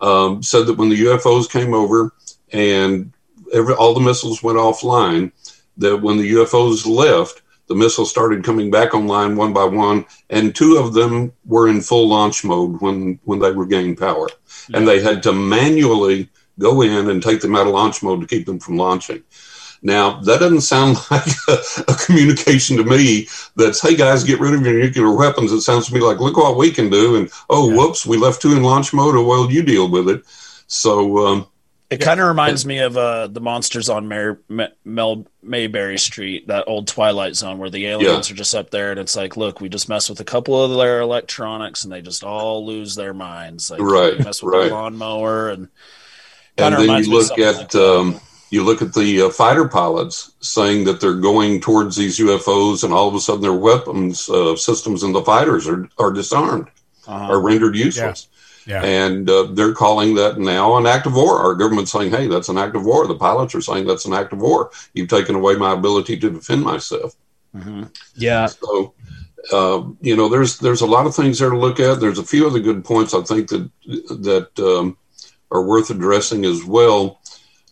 um, 0.00 0.42
said 0.42 0.66
that 0.66 0.78
when 0.78 0.88
the 0.88 1.04
UFOs 1.04 1.50
came 1.50 1.74
over 1.74 2.12
and 2.52 3.12
every 3.52 3.74
all 3.74 3.94
the 3.94 4.00
missiles 4.00 4.42
went 4.42 4.58
offline, 4.58 5.32
that 5.76 5.96
when 5.96 6.18
the 6.18 6.32
UFOs 6.32 6.86
left, 6.86 7.42
the 7.66 7.74
missiles 7.74 8.10
started 8.10 8.44
coming 8.44 8.70
back 8.70 8.94
online 8.94 9.36
one 9.36 9.52
by 9.52 9.64
one, 9.64 10.04
and 10.30 10.54
two 10.54 10.76
of 10.76 10.94
them 10.94 11.32
were 11.44 11.68
in 11.68 11.80
full 11.80 12.08
launch 12.08 12.44
mode 12.44 12.80
when 12.80 13.18
when 13.24 13.38
they 13.38 13.52
regained 13.52 13.98
power, 13.98 14.28
and 14.72 14.86
they 14.86 15.02
had 15.02 15.22
to 15.24 15.32
manually 15.32 16.28
go 16.58 16.82
in 16.82 17.10
and 17.10 17.22
take 17.22 17.40
them 17.40 17.54
out 17.54 17.66
of 17.66 17.72
launch 17.72 18.02
mode 18.02 18.20
to 18.20 18.26
keep 18.26 18.46
them 18.46 18.58
from 18.58 18.76
launching. 18.76 19.22
Now, 19.82 20.20
that 20.20 20.40
doesn't 20.40 20.62
sound 20.62 20.96
like 21.10 21.26
a, 21.48 21.58
a 21.88 21.94
communication 21.94 22.76
to 22.78 22.84
me 22.84 23.28
that's, 23.56 23.80
hey 23.80 23.94
guys, 23.96 24.24
get 24.24 24.40
rid 24.40 24.54
of 24.54 24.62
your 24.66 24.74
nuclear 24.78 25.14
weapons. 25.14 25.52
It 25.52 25.60
sounds 25.60 25.86
to 25.88 25.94
me 25.94 26.00
like, 26.00 26.18
look 26.20 26.36
what 26.36 26.56
we 26.56 26.70
can 26.70 26.90
do. 26.90 27.16
And 27.16 27.30
oh, 27.48 27.70
whoops, 27.74 28.04
we 28.06 28.16
left 28.16 28.42
two 28.42 28.52
in 28.56 28.62
launch 28.62 28.92
mode. 28.92 29.14
Oh, 29.16 29.24
well, 29.24 29.50
you 29.50 29.62
deal 29.62 29.88
with 29.88 30.08
it. 30.08 30.22
So, 30.66 31.26
um, 31.26 31.46
It 31.90 31.98
kind 32.00 32.20
of 32.20 32.26
reminds 32.28 32.66
me 32.66 32.80
of 32.80 32.96
uh, 32.96 33.28
the 33.28 33.40
monsters 33.40 33.88
on 33.88 34.08
Mar- 34.08 34.40
Ma- 34.48 34.66
Mel- 34.84 35.26
Mayberry 35.42 35.96
Street, 35.98 36.48
that 36.48 36.64
old 36.66 36.86
Twilight 36.88 37.36
Zone 37.36 37.56
where 37.58 37.70
the 37.70 37.86
aliens 37.86 38.30
are 38.30 38.34
just 38.34 38.54
up 38.54 38.68
there, 38.70 38.90
and 38.90 39.00
it's 39.00 39.16
like, 39.16 39.36
look, 39.38 39.60
we 39.62 39.68
just 39.70 39.88
mess 39.88 40.10
with 40.10 40.20
a 40.20 40.24
couple 40.24 40.62
of 40.62 40.76
their 40.76 41.00
electronics, 41.00 41.84
and 41.84 41.92
they 41.92 42.02
just 42.02 42.22
all 42.24 42.66
lose 42.66 42.94
their 42.96 43.14
minds. 43.14 43.70
Like, 43.70 43.80
Right, 43.80 44.18
mess 44.18 44.42
with 44.42 44.52
right. 44.52 44.68
the 44.68 44.74
lawnmower, 44.74 45.48
and 45.48 45.68
and 46.58 46.74
kinda 46.74 46.76
then 46.78 46.80
reminds 46.86 47.06
you 47.06 47.12
me 47.14 47.16
of 47.16 47.22
look 47.22 47.28
something 47.28 47.44
at 47.44 47.56
like 47.56 47.70
that. 47.70 47.98
um, 47.98 48.20
you 48.50 48.64
look 48.64 48.82
at 48.82 48.94
the 48.94 49.22
uh, 49.22 49.30
fighter 49.30 49.68
pilots 49.68 50.32
saying 50.40 50.84
that 50.84 51.00
they're 51.00 51.14
going 51.14 51.60
towards 51.60 51.96
these 51.96 52.18
UFOs, 52.18 52.84
and 52.84 52.92
all 52.92 53.08
of 53.08 53.14
a 53.14 53.20
sudden 53.20 53.42
their 53.42 53.52
weapons 53.52 54.28
uh, 54.28 54.56
systems 54.56 55.02
in 55.02 55.12
the 55.12 55.22
fighters 55.22 55.68
are 55.68 55.88
are 55.98 56.12
disarmed, 56.12 56.68
uh-huh. 57.06 57.32
are 57.32 57.40
rendered 57.40 57.76
useless. 57.76 58.28
Yeah. 58.66 58.84
And 58.84 59.30
uh, 59.30 59.44
they're 59.52 59.72
calling 59.72 60.14
that 60.16 60.38
now 60.38 60.76
an 60.76 60.86
act 60.86 61.06
of 61.06 61.14
war. 61.14 61.38
Our 61.38 61.54
government's 61.54 61.90
saying, 61.90 62.10
hey, 62.10 62.26
that's 62.26 62.50
an 62.50 62.58
act 62.58 62.76
of 62.76 62.84
war. 62.84 63.06
The 63.06 63.14
pilots 63.14 63.54
are 63.54 63.62
saying 63.62 63.86
that's 63.86 64.04
an 64.04 64.12
act 64.12 64.34
of 64.34 64.40
war. 64.40 64.70
You've 64.92 65.08
taken 65.08 65.34
away 65.34 65.54
my 65.56 65.72
ability 65.72 66.18
to 66.18 66.30
defend 66.30 66.64
myself. 66.64 67.16
Mm-hmm. 67.56 67.84
Yeah. 68.14 68.44
So 68.44 68.92
uh, 69.52 69.84
you 70.00 70.16
know, 70.16 70.28
there's 70.28 70.58
there's 70.58 70.80
a 70.80 70.86
lot 70.86 71.06
of 71.06 71.14
things 71.14 71.38
there 71.38 71.50
to 71.50 71.58
look 71.58 71.80
at. 71.80 72.00
There's 72.00 72.18
a 72.18 72.24
few 72.24 72.46
other 72.46 72.60
good 72.60 72.84
points 72.84 73.14
I 73.14 73.22
think 73.22 73.48
that 73.48 73.70
that 73.86 74.50
um, 74.58 74.96
are 75.50 75.64
worth 75.64 75.90
addressing 75.90 76.44
as 76.44 76.64
well. 76.64 77.17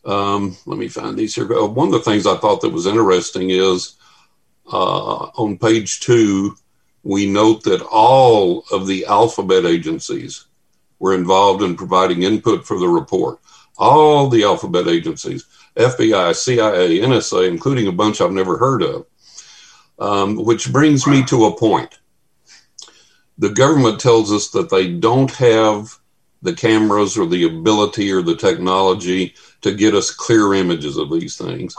Um, 0.07 0.57
let 0.67 0.79
me 0.79 0.89
find 0.89 1.17
these 1.17 1.35
here. 1.35 1.53
Uh, 1.53 1.67
One 1.67 1.89
of 1.89 1.93
the 1.93 2.01
things 2.01 2.27
I 2.27 2.37
thought 2.37 2.61
that 2.61 2.71
was 2.71 2.87
interesting 2.87 3.51
is 3.51 3.97
uh, 4.73 5.27
on 5.37 5.59
page 5.59 6.01
two, 6.01 6.57
we 7.03 7.29
note 7.29 7.65
that 7.65 7.83
all 7.83 8.65
of 8.71 8.87
the 8.87 9.05
alphabet 9.07 9.67
agencies 9.67 10.47
were 11.01 11.15
involved 11.15 11.63
in 11.63 11.77
providing 11.77 12.23
input 12.23 12.65
for 12.65 12.79
the 12.79 12.89
report. 12.89 13.41
All 13.79 14.29
the 14.29 14.45
alphabet 14.45 14.87
agencies, 14.87 15.45
FBI, 15.77 16.35
CIA, 16.35 17.01
NSA, 17.01 17.49
including 17.49 17.89
a 17.89 17.93
bunch 17.93 18.21
I've 18.21 18.33
never 18.33 18.57
heard 18.57 18.83
of. 18.83 19.07
Um, 19.99 20.37
which 20.37 20.73
brings 20.73 21.07
me 21.07 21.25
to 21.25 21.47
a 21.47 21.57
point. 21.57 21.99
The 23.39 23.51
government 23.51 23.99
tells 23.99 24.31
us 24.31 24.51
that 24.51 24.71
they 24.71 24.93
don't 24.93 25.31
have 25.33 25.99
the 26.47 26.55
cameras 26.55 27.19
or 27.19 27.27
the 27.27 27.45
ability 27.45 28.11
or 28.13 28.23
the 28.23 28.37
technology 28.37 29.35
to 29.63 29.75
get 29.75 29.95
us 29.95 30.13
clear 30.13 30.55
images 30.55 30.97
of 30.97 31.11
these 31.11 31.37
things. 31.37 31.75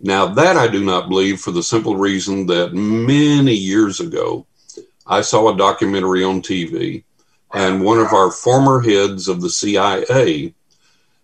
Now, 0.00 0.26
that 0.26 0.56
I 0.56 0.68
do 0.68 0.84
not 0.84 1.08
believe 1.08 1.40
for 1.40 1.50
the 1.50 1.64
simple 1.64 1.96
reason 1.96 2.46
that 2.46 2.74
many 2.74 3.54
years 3.54 3.98
ago, 3.98 4.46
I 5.04 5.20
saw 5.20 5.48
a 5.52 5.56
documentary 5.56 6.22
on 6.22 6.42
TV, 6.42 7.02
and 7.52 7.84
one 7.84 7.98
of 7.98 8.12
our 8.12 8.30
former 8.30 8.80
heads 8.80 9.26
of 9.26 9.40
the 9.40 9.50
CIA 9.50 10.54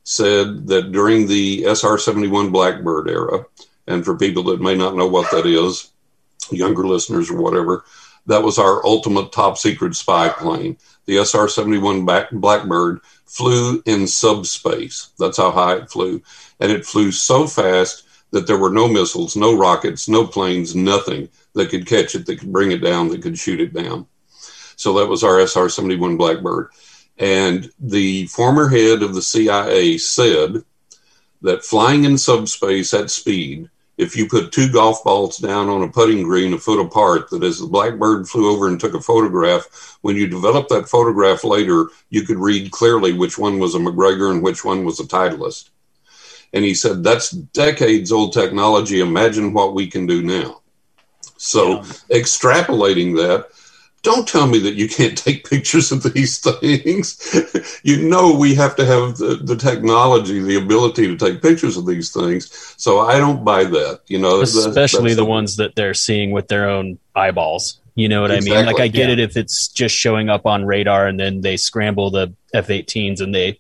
said 0.03 0.67
that 0.67 0.91
during 0.91 1.29
the 1.29 1.65
SR 1.65 1.97
71 1.97 2.51
Blackbird 2.51 3.09
era, 3.09 3.47
and 3.87 4.05
for 4.05 4.17
people 4.17 4.43
that 4.45 4.61
may 4.61 4.75
not 4.75 4.97
know 4.97 5.07
what 5.07 5.31
that 5.31 5.47
is, 5.47 5.93
younger 6.51 6.87
listeners 6.87 7.31
or 7.31 7.41
whatever, 7.41 7.85
that 8.27 8.43
was 8.43 8.59
our 8.59 8.85
ultimate 8.85 9.31
top 9.31 9.59
secret 9.59 9.95
spy 9.95 10.29
plane. 10.29 10.77
The 11.09 11.25
SR 11.25 11.49
71 11.49 12.05
Blackbird 12.05 13.01
flew 13.25 13.83
in 13.87 14.07
subspace. 14.07 15.09
That's 15.19 15.39
how 15.39 15.51
high 15.51 15.77
it 15.77 15.91
flew. 15.91 16.23
And 16.61 16.71
it 16.71 16.85
flew 16.85 17.13
so 17.13 17.47
fast 17.47 18.05
that 18.31 18.47
there 18.47 18.59
were 18.59 18.69
no 18.69 18.87
missiles, 18.87 19.35
no 19.35 19.57
rockets, 19.57 20.07
no 20.07 20.27
planes, 20.27 20.77
nothing 20.77 21.31
that 21.55 21.71
could 21.71 21.87
catch 21.87 22.15
it, 22.15 22.27
that 22.27 22.41
could 22.41 22.53
bring 22.53 22.73
it 22.73 22.83
down, 22.83 23.09
that 23.09 23.23
could 23.23 23.39
shoot 23.39 23.59
it 23.59 23.73
down. 23.73 24.07
So 24.77 24.93
that 24.99 25.09
was 25.09 25.25
our 25.25 25.41
SR 25.41 25.71
71 25.71 26.19
Blackbird. 26.19 26.69
And 27.17 27.71
the 27.81 28.27
former 28.27 28.69
head 28.69 29.03
of 29.03 29.15
the 29.15 29.23
CIA 29.23 29.97
said 29.97 30.63
that 31.41 31.65
flying 31.65 32.05
in 32.05 32.19
subspace 32.19 32.93
at 32.93 33.11
speed, 33.11 33.71
if 33.99 34.17
you 34.17 34.29
put 34.29 34.53
two 34.53 34.71
golf 34.71 35.03
balls 35.03 35.39
down 35.39 35.69
on 35.69 35.83
a 35.83 35.89
putting 35.89 36.23
green 36.23 36.55
a 36.55 36.59
foot 36.59 36.81
apart, 36.81 37.29
that 37.31 37.43
as 37.43 37.59
the 37.59 37.67
Blackbird 37.67 38.29
flew 38.29 38.51
over 38.51 38.69
and 38.69 38.81
took 38.81 38.95
a 38.95 39.01
photograph, 39.01 39.99
when 40.03 40.17
you 40.17 40.29
developed 40.29 40.71
that 40.71 40.89
photograph 40.89 41.43
later, 41.43 41.89
you 42.09 42.23
could 42.23 42.39
read 42.39 42.71
clearly 42.71 43.13
which 43.13 43.39
one 43.39 43.59
was 43.59 43.75
a 43.75 43.79
MacGregor 43.79 44.31
and 44.31 44.43
which 44.43 44.65
one 44.65 44.85
was 44.85 45.01
a 45.01 45.05
Titleist. 45.05 45.71
And 46.53 46.65
he 46.65 46.75
said, 46.75 47.03
that's 47.03 47.31
decades 47.31 48.13
old 48.13 48.33
technology. 48.33 49.01
Imagine 49.01 49.53
what 49.53 49.75
we 49.75 49.89
can 49.89 50.07
do 50.07 50.23
now. 50.23 50.63
So, 51.37 51.81
extrapolating 52.11 53.17
that, 53.17 53.49
don't 54.09 54.27
tell 54.27 54.47
me 54.47 54.59
that 54.61 54.75
you 54.75 54.89
can't 54.89 55.17
take 55.27 55.49
pictures 55.49 55.93
of 55.93 56.03
these 56.03 56.39
things. 56.39 57.81
you 57.83 58.09
know, 58.09 58.35
we 58.35 58.55
have 58.55 58.75
to 58.77 58.85
have 58.87 59.19
the, 59.19 59.39
the 59.43 59.57
technology, 59.57 60.41
the 60.41 60.57
ability 60.57 61.07
to 61.07 61.17
take 61.17 61.43
pictures 61.43 61.77
of 61.77 61.87
these 61.87 62.13
things. 62.13 62.51
So 62.79 63.01
I 63.01 63.19
don't 63.19 63.45
buy 63.45 63.65
that. 63.65 64.01
You 64.07 64.19
know, 64.19 64.41
especially 64.41 65.11
that's 65.11 65.17
the 65.17 65.25
ones 65.25 65.57
that 65.57 65.75
they're 65.75 65.95
seeing 65.95 66.31
with 66.31 66.49
their 66.49 66.69
own 66.69 66.99
eyeballs. 67.15 67.81
You 67.95 68.09
know 68.09 68.23
what 68.23 68.31
I 68.31 68.41
mean? 68.41 68.65
Like 68.65 68.81
I 68.81 68.89
get 68.89 69.09
yeah. 69.09 69.15
it 69.15 69.19
if 69.19 69.37
it's 69.37 69.69
just 69.69 69.95
showing 69.95 70.29
up 70.29 70.47
on 70.47 70.65
radar 70.65 71.09
and 71.09 71.19
then 71.19 71.41
they 71.41 71.57
scramble 71.57 72.11
the 72.11 72.33
F-18s 72.55 73.21
and 73.21 73.35
they 73.35 73.59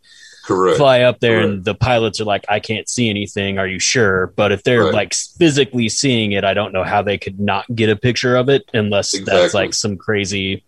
correct. 0.48 0.78
fly 0.78 1.02
up 1.02 1.20
there 1.20 1.40
and 1.40 1.64
the 1.64 1.74
pilots 1.74 2.20
are 2.20 2.24
like, 2.24 2.44
I 2.48 2.58
can't 2.60 2.88
see 2.88 3.08
anything. 3.08 3.58
Are 3.58 3.66
you 3.66 3.78
sure? 3.78 4.32
But 4.34 4.50
if 4.52 4.64
they're 4.64 4.84
Right. 4.86 4.94
like 4.94 5.14
physically 5.14 5.88
seeing 5.88 6.32
it, 6.32 6.42
I 6.44 6.54
don't 6.54 6.72
know 6.72 6.82
how 6.84 7.02
they 7.02 7.18
could 7.18 7.38
not 7.38 7.64
get 7.74 7.88
a 7.90 7.96
picture 7.96 8.34
of 8.36 8.48
it 8.48 8.62
unless 8.74 9.14
that's 9.24 9.54
like 9.54 9.74
some 9.74 9.96
crazy, 9.96 10.64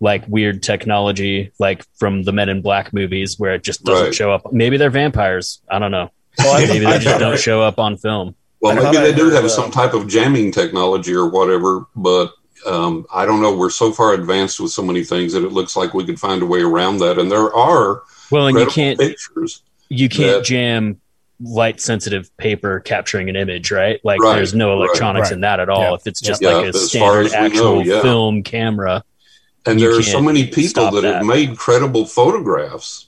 like 0.00 0.24
weird 0.26 0.62
technology, 0.62 1.52
like 1.58 1.84
from 1.96 2.22
the 2.24 2.32
Men 2.32 2.48
in 2.48 2.62
Black 2.62 2.92
movies 2.92 3.38
where 3.38 3.54
it 3.54 3.62
just 3.62 3.84
doesn't 3.84 4.04
Right. 4.06 4.14
show 4.14 4.32
up. 4.32 4.52
Maybe 4.52 4.76
they're 4.76 4.90
vampires. 4.90 5.60
I 5.70 5.78
don't 5.78 5.90
know. 5.92 6.10
Well, 6.38 6.66
Maybe 6.66 6.84
they 6.84 6.98
just 6.98 7.18
don't 7.20 7.38
show 7.38 7.62
up 7.62 7.78
on 7.78 7.96
film. 7.96 8.34
Well, 8.60 8.74
maybe 8.74 8.96
they 8.98 9.12
do 9.14 9.30
have 9.30 9.44
uh, 9.44 9.48
some 9.48 9.70
type 9.70 9.92
of 9.94 10.08
jamming 10.08 10.50
technology 10.52 11.14
or 11.14 11.28
whatever, 11.28 11.86
but 11.94 12.32
um, 12.66 13.06
I 13.14 13.24
don't 13.24 13.40
know. 13.40 13.56
We're 13.56 13.70
so 13.70 13.92
far 13.92 14.14
advanced 14.14 14.58
with 14.60 14.72
so 14.72 14.82
many 14.82 15.04
things 15.04 15.32
that 15.32 15.44
it 15.44 15.52
looks 15.52 15.76
like 15.76 15.94
we 15.94 16.04
could 16.04 16.18
find 16.18 16.42
a 16.42 16.46
way 16.46 16.60
around 16.60 16.98
that. 16.98 17.18
And 17.18 17.30
there 17.30 17.52
are 17.54 18.02
Well, 18.30 18.46
and 18.48 18.58
you 18.58 18.66
can't 18.66 18.98
pictures. 18.98 19.62
you 19.88 20.08
can't 20.08 20.38
that- 20.38 20.44
jam 20.44 21.00
light 21.40 21.80
sensitive 21.80 22.36
paper 22.36 22.80
capturing 22.80 23.28
an 23.28 23.36
image, 23.36 23.70
right? 23.70 24.00
Like 24.04 24.20
Right, 24.20 24.34
there's 24.34 24.54
no 24.54 24.72
electronics 24.72 25.26
Right. 25.28 25.34
in 25.34 25.40
that 25.42 25.60
at 25.60 25.68
all. 25.68 25.80
Yeah. 25.82 25.94
If 25.94 26.06
it's 26.08 26.20
just 26.20 26.42
Yeah, 26.42 26.54
like 26.54 26.66
a 26.66 26.72
standard 26.72 27.26
as 27.26 27.32
we 27.32 27.38
know, 27.38 27.44
actual 27.46 27.86
yeah. 27.86 28.02
film 28.02 28.42
camera. 28.42 29.04
And 29.64 29.78
You 29.80 29.88
there 29.90 29.98
are 29.98 30.02
so 30.02 30.20
many 30.20 30.48
people 30.48 30.90
that, 30.90 31.02
that. 31.02 31.14
have 31.16 31.24
made 31.26 31.56
credible 31.56 32.06
photographs, 32.06 33.06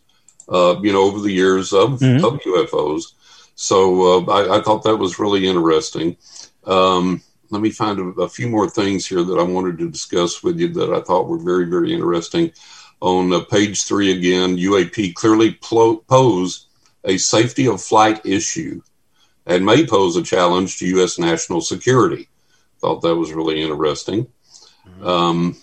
uh, 0.49 0.77
you 0.81 0.93
know, 0.93 1.03
over 1.03 1.19
the 1.21 1.33
years 1.33 1.73
of, 1.73 1.99
Mhm. 1.99 2.23
of 2.25 2.41
UFOs. 2.47 3.15
So 3.57 4.25
uh, 4.29 4.33
I, 4.33 4.59
I 4.59 4.61
thought 4.63 4.85
that 4.85 4.97
was 4.97 5.19
really 5.19 5.49
interesting. 5.49 6.17
Um, 6.67 7.23
let 7.51 7.61
me 7.63 7.71
find 7.71 7.99
a, 7.99 8.23
a 8.23 8.29
few 8.29 8.49
more 8.49 8.71
things 8.71 9.07
here 9.09 9.25
that 9.25 9.39
I 9.41 9.43
wanted 9.43 9.77
to 9.79 9.89
discuss 9.91 10.41
with 10.45 10.61
you 10.61 10.69
that 10.75 10.93
I 10.93 11.01
thought 11.01 11.27
were 11.29 11.39
very, 11.39 11.65
very 11.65 11.93
interesting. 11.93 12.53
On 13.01 13.33
uh, 13.33 13.41
page 13.41 13.85
three 13.85 14.13
again, 14.13 14.57
UAP 14.59 15.15
clearly 15.15 15.55
plo- 15.55 16.07
pose 16.07 16.67
a 17.05 17.17
safety 17.17 17.67
of 17.67 17.81
flight 17.83 18.21
issue 18.27 18.83
and 19.47 19.65
may 19.65 19.87
pose 19.87 20.17
a 20.17 20.23
challenge 20.23 20.79
to 20.79 20.87
U.S. 20.89 21.19
national 21.19 21.63
security. 21.63 22.29
Thought 22.81 23.01
that 23.03 23.17
was 23.17 23.33
really 23.33 23.63
interesting. 23.63 24.27
Um, 25.03 25.57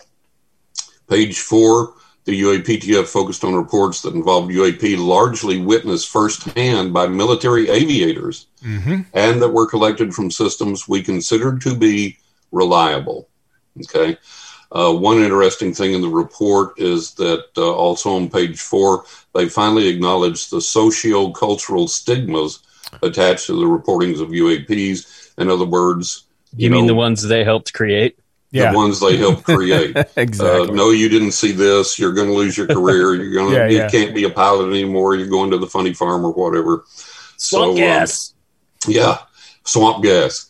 page 1.08 1.38
four, 1.40 1.94
the 2.24 2.42
UAPTF 2.42 3.06
focused 3.06 3.44
on 3.44 3.54
reports 3.54 4.02
that 4.02 4.14
involved 4.14 4.50
UAP 4.50 4.98
largely 4.98 5.58
witnessed 5.60 6.08
firsthand 6.08 6.92
by 6.92 7.06
military 7.06 7.68
aviators 7.70 8.46
Mm-hmm. 8.64 9.02
and 9.14 9.40
that 9.40 9.50
were 9.50 9.68
collected 9.68 10.12
from 10.12 10.32
systems 10.32 10.88
we 10.88 11.00
considered 11.00 11.60
to 11.60 11.76
be 11.76 12.18
reliable. 12.50 13.28
Okay. 13.84 14.16
Uh, 14.70 14.92
one 14.92 15.18
interesting 15.18 15.72
thing 15.72 15.94
in 15.94 16.02
the 16.02 16.08
report 16.08 16.78
is 16.78 17.14
that 17.14 17.46
uh, 17.56 17.72
also 17.72 18.16
on 18.16 18.28
page 18.28 18.60
four, 18.60 19.04
they 19.34 19.48
finally 19.48 19.88
acknowledged 19.88 20.50
the 20.50 20.60
socio 20.60 21.30
cultural 21.30 21.88
stigmas 21.88 22.60
attached 23.02 23.46
to 23.46 23.58
the 23.58 23.66
reportings 23.66 24.20
of 24.20 24.28
UAPs. 24.28 25.32
In 25.38 25.48
other 25.48 25.64
words, 25.64 26.24
You, 26.54 26.70
mean 26.70 26.82
know, 26.82 26.88
the 26.88 26.94
ones 26.94 27.22
they 27.22 27.44
helped 27.44 27.72
create? 27.72 28.18
Yeah. 28.50 28.72
the 28.72 28.76
ones 28.76 29.00
they 29.00 29.16
helped 29.16 29.44
create. 29.44 29.96
exactly. 30.16 30.70
Uh, 30.70 30.72
no, 30.72 30.90
you 30.90 31.08
didn't 31.08 31.32
see 31.32 31.52
this. 31.52 31.98
You're 31.98 32.14
going 32.14 32.28
to 32.28 32.34
lose 32.34 32.56
your 32.56 32.66
career. 32.66 33.14
You're 33.22 33.32
going 33.32 33.52
to. 33.52 33.56
Yeah, 33.56 33.68
you 33.68 33.76
yeah. 33.78 33.88
can't 33.90 34.14
be 34.14 34.24
a 34.24 34.30
pilot 34.30 34.68
anymore. 34.68 35.16
You're 35.16 35.28
going 35.28 35.50
to 35.50 35.58
the 35.58 35.66
funny 35.66 35.92
farm 35.92 36.24
or 36.24 36.32
whatever. 36.32 36.84
Swamp 37.36 37.38
So, 37.38 37.70
um, 37.70 37.76
gas. 37.76 38.34
Yeah, 38.86 39.18
swamp 39.64 40.02
gas. 40.02 40.46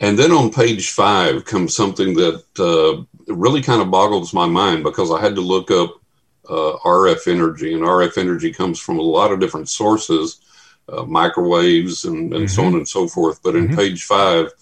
And 0.00 0.18
then 0.18 0.32
on 0.32 0.50
page 0.50 0.90
five 0.90 1.44
comes 1.44 1.74
something 1.74 2.14
that 2.14 2.42
uh, 2.58 3.32
really 3.32 3.62
kind 3.62 3.80
of 3.80 3.90
boggles 3.90 4.34
my 4.34 4.46
mind 4.46 4.82
because 4.82 5.10
I 5.10 5.20
had 5.20 5.34
to 5.36 5.40
look 5.40 5.70
up 5.70 6.00
uh, 6.48 6.76
RF 6.84 7.26
energy, 7.28 7.72
and 7.72 7.82
RF 7.82 8.18
energy 8.18 8.52
comes 8.52 8.78
from 8.78 8.98
a 8.98 9.02
lot 9.02 9.32
of 9.32 9.40
different 9.40 9.68
sources, 9.68 10.40
uh, 10.88 11.04
microwaves 11.04 12.04
and, 12.04 12.34
and 12.34 12.50
so 12.50 12.64
on 12.64 12.74
and 12.74 12.86
so 12.86 13.08
forth. 13.08 13.42
But 13.42 13.56
in 13.56 13.68
Mhm. 13.68 13.76
page 13.76 14.04
five, 14.04 14.52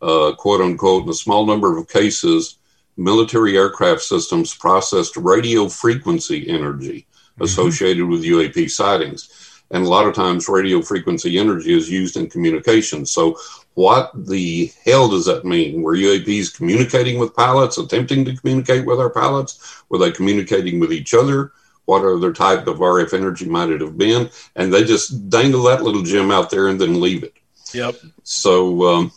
uh, 0.00 0.32
quote 0.38 0.60
unquote, 0.62 1.04
in 1.04 1.10
a 1.10 1.14
small 1.14 1.44
number 1.44 1.76
of 1.76 1.88
cases, 1.88 2.56
military 2.96 3.56
aircraft 3.56 4.02
systems 4.02 4.54
processed 4.54 5.16
radio 5.16 5.68
frequency 5.68 6.48
energy 6.48 7.06
associated 7.40 8.06
with 8.06 8.24
UAP 8.24 8.68
sightings. 8.68 9.28
And 9.70 9.84
a 9.84 9.88
lot 9.88 10.06
of 10.06 10.14
times, 10.14 10.48
radio 10.48 10.80
frequency 10.80 11.38
energy 11.38 11.76
is 11.76 11.90
used 11.90 12.16
in 12.16 12.30
communication. 12.30 13.04
So, 13.04 13.36
what 13.78 14.10
the 14.26 14.72
hell 14.84 15.08
does 15.08 15.26
that 15.26 15.44
mean? 15.44 15.82
Were 15.82 15.94
UAPs 15.94 16.52
communicating 16.52 17.16
with 17.20 17.32
pilots, 17.36 17.78
attempting 17.78 18.24
to 18.24 18.34
communicate 18.34 18.84
with 18.84 18.98
our 18.98 19.08
pilots? 19.08 19.82
Were 19.88 19.98
they 19.98 20.10
communicating 20.10 20.80
with 20.80 20.92
each 20.92 21.14
other? 21.14 21.52
What 21.84 22.04
other 22.04 22.32
type 22.32 22.66
of 22.66 22.78
RF 22.78 23.14
energy 23.14 23.46
might 23.48 23.70
it 23.70 23.80
have 23.80 23.96
been? 23.96 24.30
And 24.56 24.74
they 24.74 24.82
just 24.82 25.30
dangle 25.30 25.62
that 25.64 25.84
little 25.84 26.02
gem 26.02 26.32
out 26.32 26.50
there 26.50 26.66
and 26.66 26.80
then 26.80 27.00
leave 27.00 27.22
it. 27.22 27.34
Yep. 27.72 27.94
So, 28.24 28.82
um, 28.84 29.12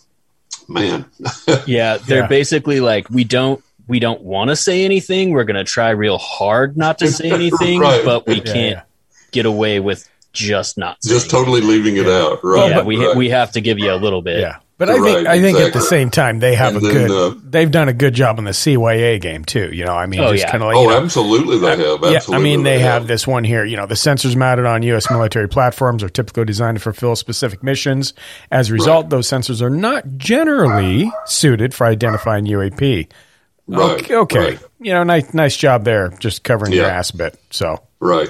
man, 0.70 1.06
Yeah, 1.66 1.98
they're 1.98 2.20
Yeah. 2.22 2.28
basically 2.28 2.80
like 2.82 3.10
we 3.10 3.24
don't 3.24 3.64
we 3.88 3.98
don't 4.00 4.22
want 4.22 4.52
to 4.52 4.56
say 4.56 4.86
anything. 4.86 5.32
We're 5.32 5.44
gonna 5.44 5.64
try 5.64 5.90
real 5.90 6.20
hard 6.20 6.78
not 6.78 7.00
to 7.00 7.08
say 7.12 7.32
anything, 7.40 7.80
Right. 7.80 8.06
but 8.06 8.28
we 8.28 8.36
Yeah, 8.36 8.44
can't 8.44 8.76
yeah. 8.78 8.82
get 9.32 9.48
away 9.48 9.80
with 9.80 10.08
just 10.34 10.78
not. 10.78 11.04
Saying 11.04 11.18
just 11.20 11.30
totally 11.30 11.62
leaving 11.62 11.98
it 11.98 12.08
out, 12.08 12.44
right? 12.44 12.70
yeah, 12.70 12.82
we 12.84 13.06
right. 13.06 13.16
we 13.16 13.30
have 13.30 13.52
to 13.54 13.62
give 13.62 13.80
you 13.80 13.92
a 13.92 13.96
little 13.96 14.22
bit. 14.22 14.40
Yeah. 14.40 14.58
But 14.78 14.90
I 14.90 14.94
think 14.96 15.06
Right, 15.06 15.28
I 15.28 15.40
think 15.40 15.60
at 15.60 15.74
the 15.74 15.82
same 15.82 16.10
time 16.10 16.40
they 16.40 16.56
have 16.56 16.76
And 16.76 16.84
a 16.84 16.90
then, 16.90 17.08
good. 17.08 17.34
uh, 17.34 17.40
they've 17.44 17.70
done 17.70 17.88
a 17.88 17.94
good 17.94 18.16
job 18.16 18.40
on 18.40 18.46
the 18.46 18.52
CYA 18.52 19.22
game 19.22 19.46
too. 19.46 19.70
You 19.72 19.86
know, 19.86 19.94
I 19.94 20.08
mean, 20.08 20.22
Oh, 20.22 20.32
just 20.32 20.44
yeah. 20.46 20.50
kind 20.52 20.64
of 20.64 20.70
like 20.70 20.76
oh, 20.78 20.90
know, 20.90 20.98
absolutely, 21.04 21.60
they 21.60 21.68
have. 21.78 22.04
Absolutely 22.04 22.14
yeah, 22.14 22.36
I 22.36 22.40
mean, 22.40 22.64
they 22.64 22.80
have 22.80 23.04
have. 23.04 23.08
this 23.08 23.28
one 23.28 23.44
here. 23.44 23.64
You 23.64 23.78
know, 23.78 23.86
the 23.86 23.94
sensors 23.94 24.36
mounted 24.36 24.66
on 24.66 24.82
U.S. 24.82 25.12
military 25.12 25.48
platforms 25.48 26.02
are 26.02 26.10
typically 26.10 26.46
designed 26.46 26.78
to 26.78 26.82
fulfill 26.82 27.16
specific 27.16 27.62
missions. 27.62 28.16
As 28.50 28.72
a 28.72 28.74
result, 28.74 29.12
those 29.12 29.28
sensors 29.28 29.62
are 29.62 29.70
not 29.70 30.18
generally 30.18 31.12
suited 31.26 31.76
for 31.76 31.86
identifying 31.86 32.46
UAP. 32.46 33.08
Right, 33.68 34.02
okay, 34.02 34.16
okay. 34.16 34.40
right. 34.40 34.60
you 34.80 34.94
know, 34.94 35.04
nice 35.04 35.32
nice 35.36 35.56
job 35.56 35.84
there, 35.86 36.10
just 36.20 36.44
covering 36.44 36.74
your 36.74 36.88
ass 36.88 37.12
a 37.12 37.18
bit. 37.18 37.40
So 37.52 37.84
Right. 38.00 38.30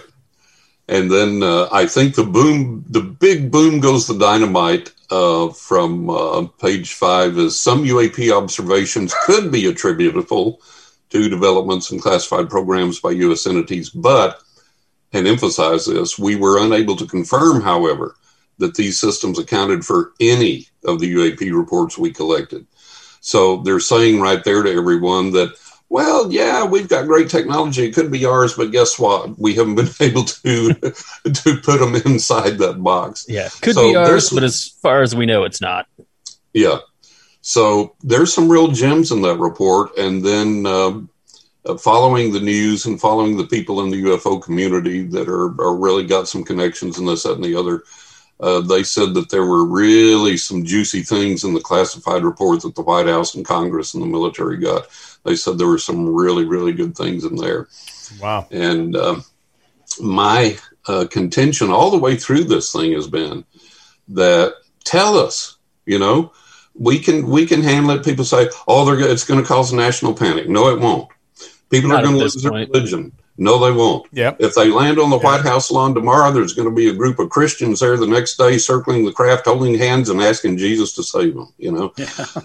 And 0.91 1.09
then 1.09 1.41
uh, 1.41 1.69
I 1.71 1.85
think 1.85 2.15
the 2.15 2.25
boom, 2.25 2.83
the 2.89 2.99
big 2.99 3.49
boom 3.49 3.79
goes 3.79 4.05
the 4.05 4.19
dynamite 4.19 4.91
uh, 5.09 5.47
from 5.47 6.09
uh, 6.09 6.47
page 6.59 6.95
five 6.95 7.37
is 7.37 7.57
some 7.57 7.85
UAP 7.85 8.29
observations 8.29 9.15
could 9.25 9.53
be 9.53 9.67
attributable 9.67 10.61
to 11.11 11.29
developments 11.29 11.91
in 11.91 11.99
classified 12.01 12.49
programs 12.49 12.99
by 12.99 13.11
U.S. 13.11 13.47
entities, 13.47 13.89
but, 13.89 14.41
and 15.13 15.27
emphasize 15.27 15.85
this, 15.85 16.19
we 16.19 16.35
were 16.35 16.61
unable 16.61 16.97
to 16.97 17.07
confirm, 17.07 17.61
however, 17.61 18.15
that 18.57 18.75
these 18.75 18.99
systems 18.99 19.39
accounted 19.39 19.85
for 19.85 20.11
any 20.19 20.67
of 20.83 20.99
the 20.99 21.13
UAP 21.15 21.57
reports 21.57 21.97
we 21.97 22.11
collected. 22.11 22.67
So 23.21 23.57
they're 23.57 23.79
saying 23.79 24.19
right 24.19 24.43
there 24.43 24.63
to 24.63 24.71
everyone 24.71 25.31
that, 25.31 25.53
well, 25.91 26.31
yeah, 26.31 26.63
we've 26.63 26.87
got 26.87 27.05
great 27.05 27.29
technology. 27.29 27.83
It 27.83 27.93
could 27.93 28.09
be 28.09 28.23
ours, 28.23 28.53
but 28.53 28.71
guess 28.71 28.97
what? 28.97 29.37
We 29.37 29.53
haven't 29.55 29.75
been 29.75 29.89
able 29.99 30.23
to 30.23 30.73
to 30.73 31.57
put 31.61 31.81
them 31.81 31.95
inside 31.95 32.57
that 32.59 32.81
box. 32.81 33.25
Yeah, 33.27 33.49
could 33.61 33.75
So 33.75 33.91
be 33.91 33.97
ours, 33.97 34.29
but 34.29 34.43
as 34.43 34.69
far 34.81 35.01
as 35.01 35.13
we 35.13 35.25
know, 35.25 35.43
it's 35.43 35.59
not. 35.59 35.87
Yeah. 36.53 36.77
So 37.41 37.95
there's 38.03 38.33
some 38.33 38.49
real 38.49 38.69
gems 38.69 39.11
in 39.11 39.21
that 39.23 39.37
report. 39.37 39.97
And 39.97 40.23
then 40.23 40.65
um, 40.65 41.09
uh, 41.65 41.75
following 41.75 42.31
the 42.31 42.39
news 42.39 42.85
and 42.85 43.01
following 43.01 43.35
the 43.35 43.47
people 43.47 43.81
in 43.81 43.89
the 43.89 44.01
UFO 44.03 44.41
community 44.41 45.03
that 45.07 45.27
are, 45.27 45.59
are 45.59 45.75
really 45.75 46.05
got 46.05 46.29
some 46.29 46.45
connections 46.45 46.99
and 46.99 47.07
this, 47.07 47.23
that, 47.23 47.33
and 47.33 47.43
the 47.43 47.55
other, 47.55 47.83
uh, 48.41 48.59
they 48.61 48.83
said 48.83 49.13
that 49.13 49.29
there 49.29 49.45
were 49.45 49.65
really 49.65 50.35
some 50.35 50.65
juicy 50.65 51.03
things 51.03 51.43
in 51.43 51.53
the 51.53 51.59
classified 51.59 52.23
report 52.23 52.61
that 52.61 52.75
the 52.75 52.81
White 52.81 53.07
House 53.07 53.35
and 53.35 53.45
Congress 53.45 53.93
and 53.93 54.01
the 54.01 54.07
military 54.07 54.57
got. 54.57 54.87
They 55.23 55.35
said 55.35 55.57
there 55.57 55.67
were 55.67 55.77
some 55.77 56.09
really, 56.09 56.45
really 56.45 56.73
good 56.73 56.97
things 56.97 57.23
in 57.23 57.35
there. 57.35 57.67
wow, 58.19 58.47
And 58.49 58.95
um, 58.95 59.23
my 60.01 60.57
uh, 60.87 61.05
contention 61.11 61.69
all 61.69 61.91
the 61.91 61.99
way 61.99 62.15
through 62.15 62.45
this 62.45 62.71
thing 62.71 62.93
has 62.93 63.07
been 63.07 63.45
that 64.09 64.55
tell 64.83 65.17
us, 65.17 65.57
you 65.85 65.99
know, 65.99 66.33
we 66.73 66.97
can 66.97 67.27
we 67.27 67.45
can 67.45 67.61
handle 67.61 67.91
it. 67.91 68.03
People 68.03 68.25
say, 68.25 68.49
"Oh, 68.67 68.85
they're 68.85 68.99
it's 69.11 69.25
going 69.25 69.41
to 69.41 69.47
cause 69.47 69.71
a 69.71 69.75
national 69.75 70.13
panic." 70.13 70.49
No, 70.49 70.69
it 70.69 70.79
won't. 70.79 71.09
People 71.69 71.89
Not 71.89 71.99
are 71.99 72.07
going 72.07 72.15
to 72.15 72.21
lose 72.21 72.41
their 72.41 72.51
point. 72.51 72.69
religion. 72.69 73.11
No, 73.37 73.57
they 73.57 73.71
won't. 73.71 74.05
Yep. 74.11 74.37
If 74.39 74.55
they 74.55 74.69
land 74.69 74.99
on 74.99 75.09
the 75.09 75.17
White 75.17 75.41
House 75.41 75.71
lawn 75.71 75.93
tomorrow, 75.93 76.31
there's 76.31 76.53
going 76.53 76.69
to 76.69 76.75
be 76.75 76.89
a 76.89 76.93
group 76.93 77.17
of 77.17 77.29
Christians 77.29 77.79
there 77.79 77.97
the 77.97 78.05
next 78.05 78.37
day, 78.37 78.57
circling 78.57 79.05
the 79.05 79.11
craft, 79.11 79.45
holding 79.45 79.77
hands, 79.77 80.09
and 80.09 80.21
asking 80.21 80.57
Jesus 80.57 80.93
to 80.93 81.03
save 81.03 81.33
them. 81.33 81.51
You 81.57 81.71
know, 81.71 81.93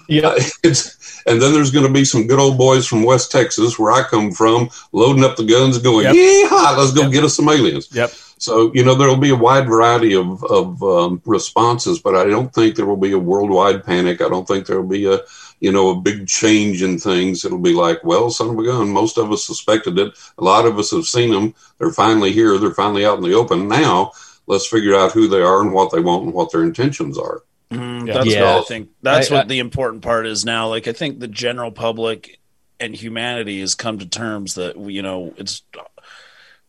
Yeah, 0.08 0.34
it's, 0.62 1.22
and 1.26 1.42
then 1.42 1.52
there's 1.52 1.70
going 1.70 1.86
to 1.86 1.92
be 1.92 2.04
some 2.04 2.26
good 2.26 2.38
old 2.38 2.56
boys 2.56 2.86
from 2.86 3.02
West 3.02 3.30
Texas, 3.32 3.78
where 3.78 3.92
I 3.92 4.04
come 4.04 4.30
from, 4.30 4.70
loading 4.92 5.24
up 5.24 5.36
the 5.36 5.44
guns, 5.44 5.78
going, 5.78 6.04
Yep. 6.04 6.14
"Yeehaw! 6.14 6.78
Let's 6.78 6.92
go 6.92 7.10
get 7.10 7.24
us 7.24 7.36
some 7.36 7.48
aliens." 7.48 7.88
Yep. 7.92 8.12
So 8.38 8.70
you 8.74 8.84
know 8.84 8.94
there 8.94 9.08
will 9.08 9.16
be 9.16 9.30
a 9.30 9.36
wide 9.36 9.66
variety 9.66 10.14
of 10.14 10.44
of 10.44 10.82
um, 10.82 11.22
responses, 11.24 11.98
but 11.98 12.14
I 12.14 12.24
don't 12.24 12.52
think 12.52 12.76
there 12.76 12.86
will 12.86 12.96
be 12.96 13.12
a 13.12 13.18
worldwide 13.18 13.84
panic. 13.84 14.20
I 14.20 14.28
don't 14.28 14.46
think 14.46 14.66
there 14.66 14.80
will 14.80 14.88
be 14.88 15.06
a 15.06 15.20
you 15.60 15.72
know 15.72 15.90
a 15.90 16.00
big 16.00 16.26
change 16.28 16.82
in 16.82 16.98
things. 16.98 17.44
It'll 17.44 17.58
be 17.58 17.72
like, 17.72 18.02
well, 18.04 18.30
son 18.30 18.50
of 18.50 18.58
a 18.58 18.64
gun. 18.64 18.90
Most 18.90 19.18
of 19.18 19.30
us 19.32 19.44
suspected 19.46 19.98
it. 19.98 20.12
A 20.38 20.44
lot 20.44 20.66
of 20.66 20.78
us 20.78 20.90
have 20.90 21.06
seen 21.06 21.30
them. 21.30 21.54
They're 21.78 21.90
finally 21.92 22.32
here. 22.32 22.58
They're 22.58 22.74
finally 22.74 23.04
out 23.06 23.18
in 23.18 23.24
the 23.24 23.34
open. 23.34 23.68
Now 23.68 24.12
let's 24.46 24.66
figure 24.66 24.94
out 24.94 25.12
who 25.12 25.28
they 25.28 25.40
are 25.42 25.60
and 25.62 25.72
what 25.72 25.90
they 25.92 26.00
want 26.00 26.24
and 26.24 26.32
what 26.34 26.52
their 26.52 26.62
intentions 26.62 27.18
are. 27.18 27.42
Mm, 27.72 28.06
Yeah. 28.06 28.14
That's 28.14 28.26
Yeah. 28.26 28.54
what 28.54 28.62
I 28.62 28.64
think. 28.64 28.88
That's 29.02 29.30
I- 29.30 29.34
what 29.34 29.44
I- 29.46 29.48
the 29.48 29.58
important 29.58 30.02
part 30.02 30.26
is 30.26 30.44
now. 30.44 30.68
Like 30.68 30.86
I 30.86 30.92
think 30.92 31.18
the 31.20 31.28
general 31.28 31.72
public 31.72 32.38
and 32.78 32.94
humanity 32.94 33.60
has 33.60 33.74
come 33.74 33.98
to 33.98 34.06
terms 34.06 34.54
that 34.54 34.76
you 34.78 35.02
know 35.02 35.32
it's 35.38 35.62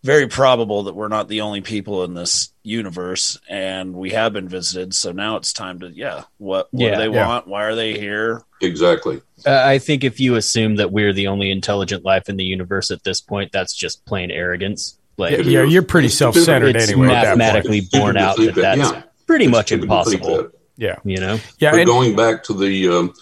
very 0.04 0.28
probable 0.28 0.84
that 0.84 0.96
we're 0.96 1.08
not 1.08 1.28
the 1.28 1.42
only 1.42 1.62
people 1.62 2.04
in 2.04 2.14
this 2.14 2.50
universe, 2.64 3.40
and 3.50 3.94
we 3.94 4.12
have 4.12 4.34
been 4.34 4.48
visited. 4.48 4.94
So 4.94 5.12
now 5.12 5.36
it's 5.38 5.52
time 5.54 5.80
to 5.80 5.90
yeah, 5.90 6.24
what 6.38 6.68
what 6.72 6.82
Yeah. 6.84 6.92
do 6.96 6.98
they 7.12 7.16
Yeah. 7.18 7.28
want? 7.28 7.48
Why 7.48 7.64
are 7.64 7.76
they 7.76 7.98
here? 7.98 8.44
Exactly. 8.62 9.22
Uh, 9.46 9.62
I 9.64 9.80
think 9.80 10.04
if 10.04 10.20
you 10.20 10.36
assume 10.36 10.78
that 10.78 10.92
we're 10.92 11.14
the 11.14 11.28
only 11.28 11.52
intelligent 11.52 12.04
life 12.06 12.30
in 12.30 12.38
the 12.38 12.44
universe 12.44 12.90
at 12.92 13.04
this 13.04 13.22
point, 13.22 13.52
that's 13.52 13.76
just 13.76 14.06
plain 14.06 14.32
arrogance. 14.32 14.98
Like 15.18 15.34
It 15.34 15.46
yeah, 15.48 15.64
you're 15.64 15.82
pretty 15.84 16.08
It's 16.08 16.18
self 16.18 16.36
centered 16.36 16.76
it's 16.76 16.90
anyway. 16.90 17.08
At 17.08 17.24
that 17.24 17.38
mathematically 17.38 17.82
borne 17.92 18.16
Stupid 18.16 18.18
to 18.18 18.20
out 18.24 18.38
that 18.38 18.56
that, 18.56 18.78
that's 18.78 18.92
yeah. 18.92 19.02
pretty 19.26 19.46
It's 19.46 19.52
much 19.52 19.66
stupid 19.68 19.90
to 19.90 20.04
think 20.06 20.22
impossible. 20.22 20.50
Yeah, 20.78 20.96
You 21.04 21.18
know, 21.18 21.40
yeah, 21.60 21.72
but 21.72 21.80
and- 21.80 21.88
going 21.88 22.16
back 22.16 22.44
to 22.46 22.54
the 22.54 22.88
um, 22.90 23.14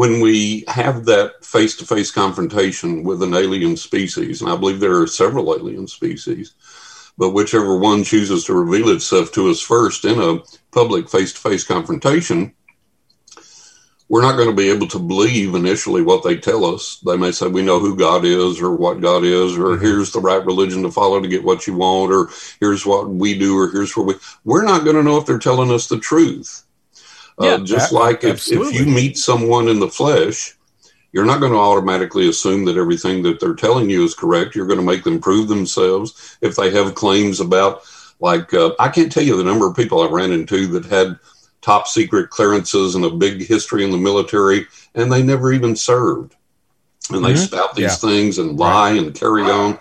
when 0.00 0.22
we 0.22 0.64
have 0.66 1.04
that 1.04 1.44
face-to-face 1.44 2.10
confrontation 2.10 3.04
with 3.04 3.22
an 3.22 3.34
alien 3.34 3.76
species, 3.76 4.40
and 4.40 4.50
I 4.50 4.56
believe 4.56 4.80
there 4.80 4.98
are 4.98 5.06
several 5.06 5.54
alien 5.54 5.86
species, 5.88 6.54
but 7.18 7.34
whichever 7.34 7.76
one 7.76 8.02
chooses 8.02 8.44
to 8.44 8.54
reveal 8.54 8.88
itself 8.88 9.30
to 9.32 9.50
us 9.50 9.60
first 9.60 10.06
in 10.06 10.18
a 10.18 10.38
public 10.72 11.10
face-to-face 11.10 11.64
confrontation, 11.64 12.54
we're 14.08 14.22
not 14.22 14.36
going 14.36 14.48
to 14.48 14.56
be 14.56 14.70
able 14.70 14.86
to 14.86 14.98
believe 14.98 15.54
initially 15.54 16.00
what 16.00 16.24
they 16.24 16.38
tell 16.38 16.64
us. 16.64 16.98
They 17.04 17.18
may 17.18 17.30
say, 17.30 17.48
we 17.48 17.60
know 17.60 17.78
who 17.78 17.94
God 17.94 18.24
is 18.24 18.58
or 18.58 18.74
what 18.74 19.02
God 19.02 19.22
is, 19.22 19.58
or 19.58 19.74
mm-hmm. 19.74 19.84
here's 19.84 20.12
the 20.12 20.20
right 20.20 20.42
religion 20.46 20.82
to 20.84 20.90
follow 20.90 21.20
to 21.20 21.28
get 21.28 21.44
what 21.44 21.66
you 21.66 21.76
want, 21.76 22.10
or 22.10 22.30
here's 22.58 22.86
what 22.86 23.10
we 23.10 23.38
do, 23.38 23.58
or 23.58 23.70
here's 23.70 23.94
where 23.94 24.06
we. 24.06 24.14
We're 24.44 24.64
not 24.64 24.84
going 24.84 24.96
to 24.96 25.02
know 25.02 25.18
if 25.18 25.26
they're 25.26 25.38
telling 25.38 25.70
us 25.70 25.88
the 25.88 26.00
truth. 26.00 26.64
Yeah, 27.40 27.54
uh, 27.54 27.58
just 27.58 27.92
a- 27.92 27.94
like 27.94 28.24
if, 28.24 28.50
if 28.50 28.72
you 28.74 28.84
meet 28.86 29.18
someone 29.18 29.68
in 29.68 29.80
the 29.80 29.88
flesh, 29.88 30.56
you're 31.12 31.24
not 31.24 31.40
going 31.40 31.52
to 31.52 31.58
automatically 31.58 32.28
assume 32.28 32.64
that 32.66 32.76
everything 32.76 33.22
that 33.22 33.40
they're 33.40 33.54
telling 33.54 33.90
you 33.90 34.04
is 34.04 34.14
correct. 34.14 34.54
You're 34.54 34.66
going 34.66 34.78
to 34.78 34.84
make 34.84 35.02
them 35.02 35.20
prove 35.20 35.48
themselves. 35.48 36.38
If 36.40 36.54
they 36.54 36.70
have 36.70 36.94
claims 36.94 37.40
about, 37.40 37.82
like, 38.20 38.52
uh, 38.54 38.72
I 38.78 38.88
can't 38.88 39.10
tell 39.10 39.22
you 39.24 39.36
the 39.36 39.42
number 39.44 39.66
of 39.66 39.74
people 39.74 40.02
I 40.02 40.08
ran 40.08 40.30
into 40.30 40.66
that 40.68 40.84
had 40.84 41.18
top 41.62 41.88
secret 41.88 42.30
clearances 42.30 42.94
and 42.94 43.04
a 43.04 43.10
big 43.10 43.44
history 43.46 43.84
in 43.84 43.90
the 43.90 43.98
military, 43.98 44.66
and 44.94 45.10
they 45.10 45.22
never 45.22 45.52
even 45.52 45.74
served. 45.74 46.36
And 47.10 47.24
they 47.24 47.32
Mhm. 47.32 47.46
spout 47.46 47.74
these 47.74 47.82
Yeah. 47.84 47.94
things 47.96 48.38
and 48.38 48.58
lie 48.58 48.90
and 48.92 49.14
carry 49.14 49.42
on. 49.42 49.78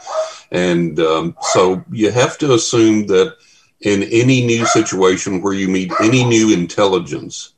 And 0.52 1.00
um, 1.00 1.36
so 1.54 1.84
you 1.92 2.10
have 2.12 2.38
to 2.40 2.54
assume 2.54 3.06
that 3.08 3.36
in 3.82 4.04
any 4.04 4.46
new 4.46 4.66
situation 4.66 5.42
where 5.42 5.54
you 5.54 5.68
meet 5.68 5.92
any 6.02 6.24
new 6.24 6.54
intelligence, 6.54 7.54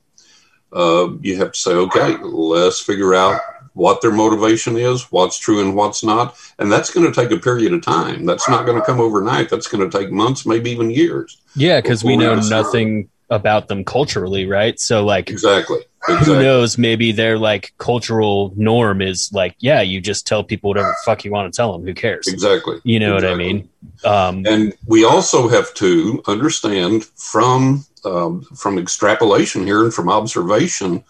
uh, 0.73 1.09
you 1.21 1.37
have 1.37 1.51
to 1.51 1.59
say, 1.59 1.71
okay, 1.71 2.17
let's 2.17 2.79
figure 2.79 3.13
out 3.13 3.41
what 3.73 4.01
their 4.01 4.11
motivation 4.11 4.77
is, 4.77 5.11
what's 5.11 5.37
true 5.37 5.61
and 5.61 5.75
what's 5.75 6.03
not. 6.03 6.35
And 6.59 6.71
that's 6.71 6.91
going 6.91 7.11
to 7.11 7.13
take 7.13 7.31
a 7.31 7.41
period 7.41 7.73
of 7.73 7.81
time. 7.81 8.25
That's 8.25 8.49
not 8.49 8.65
going 8.65 8.79
to 8.79 8.85
come 8.85 8.99
overnight. 8.99 9.49
That's 9.49 9.67
going 9.67 9.89
to 9.89 9.97
take 9.97 10.11
months, 10.11 10.45
maybe 10.45 10.71
even 10.71 10.91
years. 10.91 11.41
yeah, 11.55 11.81
because 11.81 12.03
we 12.03 12.17
know 12.17 12.35
nothing 12.35 13.09
about 13.31 13.67
them 13.69 13.83
culturally, 13.83 14.45
right? 14.45 14.79
So 14.79 15.03
like, 15.03 15.29
Exactly. 15.29 15.79
who 16.05 16.35
knows? 16.39 16.77
Maybe 16.77 17.11
their 17.11 17.39
like 17.39 17.73
cultural 17.77 18.53
norm 18.55 19.01
is 19.01 19.31
like, 19.33 19.55
yeah, 19.59 19.81
you 19.81 20.01
just 20.01 20.27
tell 20.27 20.43
people 20.43 20.67
whatever 20.69 20.89
the 20.89 20.97
fuck 21.05 21.23
you 21.25 21.31
want 21.31 21.51
to 21.51 21.55
tell 21.57 21.71
them. 21.71 21.83
Who 21.85 21.93
cares? 21.93 22.27
Exactly. 22.27 22.79
You 22.83 22.99
know 22.99 23.15
what 23.15 23.25
I 23.25 23.35
mean? 23.35 23.69
Um, 24.03 24.45
And 24.45 24.73
we 24.85 25.05
also 25.05 25.47
have 25.47 25.73
to 25.75 26.21
understand 26.27 27.05
from 27.15 27.85
um, 28.03 28.41
from 28.55 28.77
extrapolation 28.77 29.65
here 29.65 29.83
and 29.83 29.93
from 29.93 30.09
observation. 30.09 31.03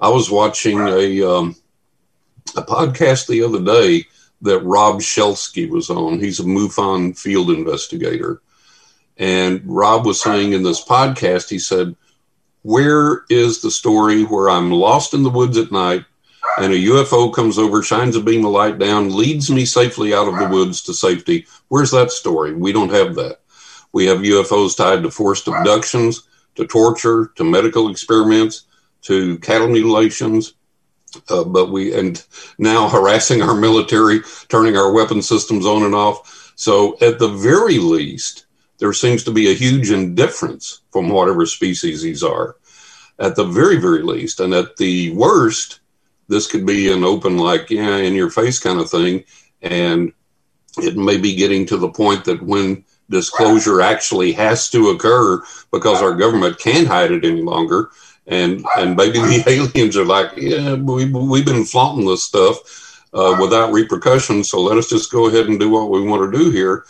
I 0.00 0.08
was 0.08 0.30
watching 0.30 0.78
a 0.80 1.22
um, 1.22 1.56
a 2.56 2.62
podcast 2.62 3.26
the 3.26 3.42
other 3.42 3.62
day 3.62 4.06
that 4.42 4.60
Rob 4.60 5.00
Shelsky 5.00 5.68
was 5.68 5.90
on. 5.90 6.20
He's 6.20 6.40
a 6.40 6.44
MUFON 6.44 7.18
field 7.18 7.50
investigator, 7.50 8.40
and 9.20 9.60
Rob 9.66 10.06
was 10.06 10.20
saying 10.20 10.54
in 10.54 10.62
this 10.62 10.82
podcast, 10.82 11.50
he 11.50 11.58
said, 11.58 11.94
"Where 12.62 13.24
is 13.28 13.60
the 13.60 13.70
story 13.70 14.24
where 14.24 14.48
I'm 14.48 14.72
lost 14.72 15.12
in 15.12 15.22
the 15.22 15.30
woods 15.30 15.58
at 15.58 15.70
night?" 15.70 16.06
And 16.58 16.72
a 16.72 16.76
UFO 16.76 17.32
comes 17.32 17.58
over, 17.58 17.82
shines 17.82 18.16
a 18.16 18.20
beam 18.20 18.46
of 18.46 18.52
light 18.52 18.78
down, 18.78 19.14
leads 19.14 19.50
me 19.50 19.66
safely 19.66 20.14
out 20.14 20.26
of 20.26 20.38
the 20.38 20.48
woods 20.48 20.82
to 20.82 20.94
safety. 20.94 21.46
Where's 21.68 21.90
that 21.90 22.10
story? 22.10 22.54
We 22.54 22.72
don't 22.72 22.92
have 22.92 23.14
that. 23.16 23.40
We 23.92 24.06
have 24.06 24.20
UFOs 24.20 24.74
tied 24.74 25.02
to 25.02 25.10
forced 25.10 25.48
abductions, 25.48 26.22
to 26.54 26.66
torture, 26.66 27.32
to 27.36 27.44
medical 27.44 27.90
experiments, 27.90 28.64
to 29.02 29.38
cattle 29.38 29.68
mutilations. 29.68 30.54
Uh, 31.28 31.44
but 31.44 31.70
we, 31.70 31.92
and 31.92 32.24
now 32.58 32.88
harassing 32.88 33.42
our 33.42 33.54
military, 33.54 34.20
turning 34.48 34.76
our 34.76 34.92
weapon 34.92 35.20
systems 35.20 35.66
on 35.66 35.82
and 35.82 35.94
off. 35.94 36.54
So 36.56 36.96
at 37.00 37.18
the 37.18 37.28
very 37.28 37.78
least, 37.78 38.46
there 38.80 38.92
seems 38.94 39.22
to 39.24 39.30
be 39.30 39.50
a 39.50 39.54
huge 39.54 39.90
indifference 39.90 40.80
from 40.90 41.08
whatever 41.10 41.46
species 41.46 42.02
these 42.02 42.24
are. 42.24 42.56
at 43.18 43.36
the 43.36 43.44
very, 43.44 43.76
very 43.76 44.02
least. 44.02 44.40
And 44.40 44.54
at 44.54 44.78
the 44.78 45.12
worst, 45.12 45.80
this 46.28 46.46
could 46.46 46.64
be 46.64 46.90
an 46.90 47.04
open, 47.04 47.36
like, 47.36 47.68
yeah, 47.68 47.98
in 47.98 48.14
your 48.14 48.30
face 48.30 48.58
kind 48.58 48.80
of 48.80 48.88
thing. 48.88 49.24
And 49.60 50.12
it 50.78 50.96
may 50.96 51.18
be 51.18 51.36
getting 51.36 51.66
to 51.66 51.76
the 51.76 51.90
point 51.90 52.24
that 52.24 52.42
when 52.42 52.82
disclosure 53.10 53.82
actually 53.82 54.32
has 54.32 54.70
to 54.70 54.88
occur 54.90 55.42
because 55.70 56.00
our 56.00 56.14
government 56.14 56.58
can't 56.58 56.88
hide 56.88 57.10
it 57.10 57.24
any 57.26 57.42
longer. 57.42 57.90
And, 58.26 58.64
and 58.78 58.96
maybe 58.96 59.18
the 59.18 59.44
aliens 59.74 59.98
are 59.98 60.04
like, 60.06 60.30
yeah, 60.36 60.74
we, 60.74 61.12
we've 61.12 61.44
been 61.44 61.64
flaunting 61.64 62.06
this 62.06 62.22
stuff 62.22 62.56
uh, 63.12 63.36
without 63.38 63.72
repercussions. 63.72 64.48
So 64.48 64.62
let 64.62 64.78
us 64.78 64.88
just 64.88 65.12
go 65.12 65.26
ahead 65.26 65.46
and 65.46 65.60
do 65.60 65.68
what 65.68 65.90
we 65.90 66.00
want 66.00 66.32
to 66.32 66.38
do 66.38 66.50
here. 66.50 66.86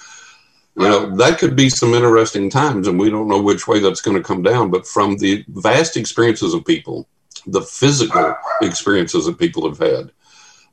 You 0.80 0.88
know, 0.88 1.16
that 1.16 1.38
could 1.38 1.54
be 1.54 1.68
some 1.68 1.92
interesting 1.92 2.48
times, 2.48 2.88
and 2.88 2.98
we 2.98 3.10
don't 3.10 3.28
know 3.28 3.42
which 3.42 3.68
way 3.68 3.80
that's 3.80 4.00
going 4.00 4.16
to 4.16 4.22
come 4.22 4.42
down. 4.42 4.70
But 4.70 4.86
from 4.86 5.18
the 5.18 5.44
vast 5.48 5.96
experiences 5.98 6.54
of 6.54 6.64
people, 6.64 7.06
the 7.46 7.60
physical 7.60 8.34
experiences 8.62 9.26
that 9.26 9.38
people 9.38 9.68
have 9.68 9.78
had, 9.78 10.10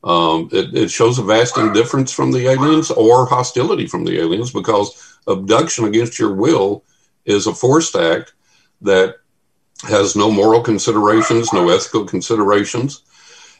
um, 0.05 0.47
it, 0.53 0.73
it, 0.73 0.91
shows 0.91 1.19
a 1.19 1.23
vast 1.23 1.57
indifference 1.57 2.13
from 2.13 2.31
the 2.31 2.47
aliens 2.47 2.89
or 2.91 3.25
hostility 3.25 3.85
from 3.85 4.05
the 4.05 4.17
aliens 4.17 4.53
because 4.53 5.17
abduction 5.27 5.83
against 5.85 6.19
your 6.19 6.33
will 6.33 6.85
is 7.25 7.47
a 7.47 7.53
forced 7.53 7.95
act 7.95 8.33
that 8.81 9.15
has 9.83 10.15
no 10.15 10.31
moral 10.31 10.61
considerations, 10.61 11.51
no 11.51 11.67
ethical 11.67 12.05
considerations, 12.05 13.01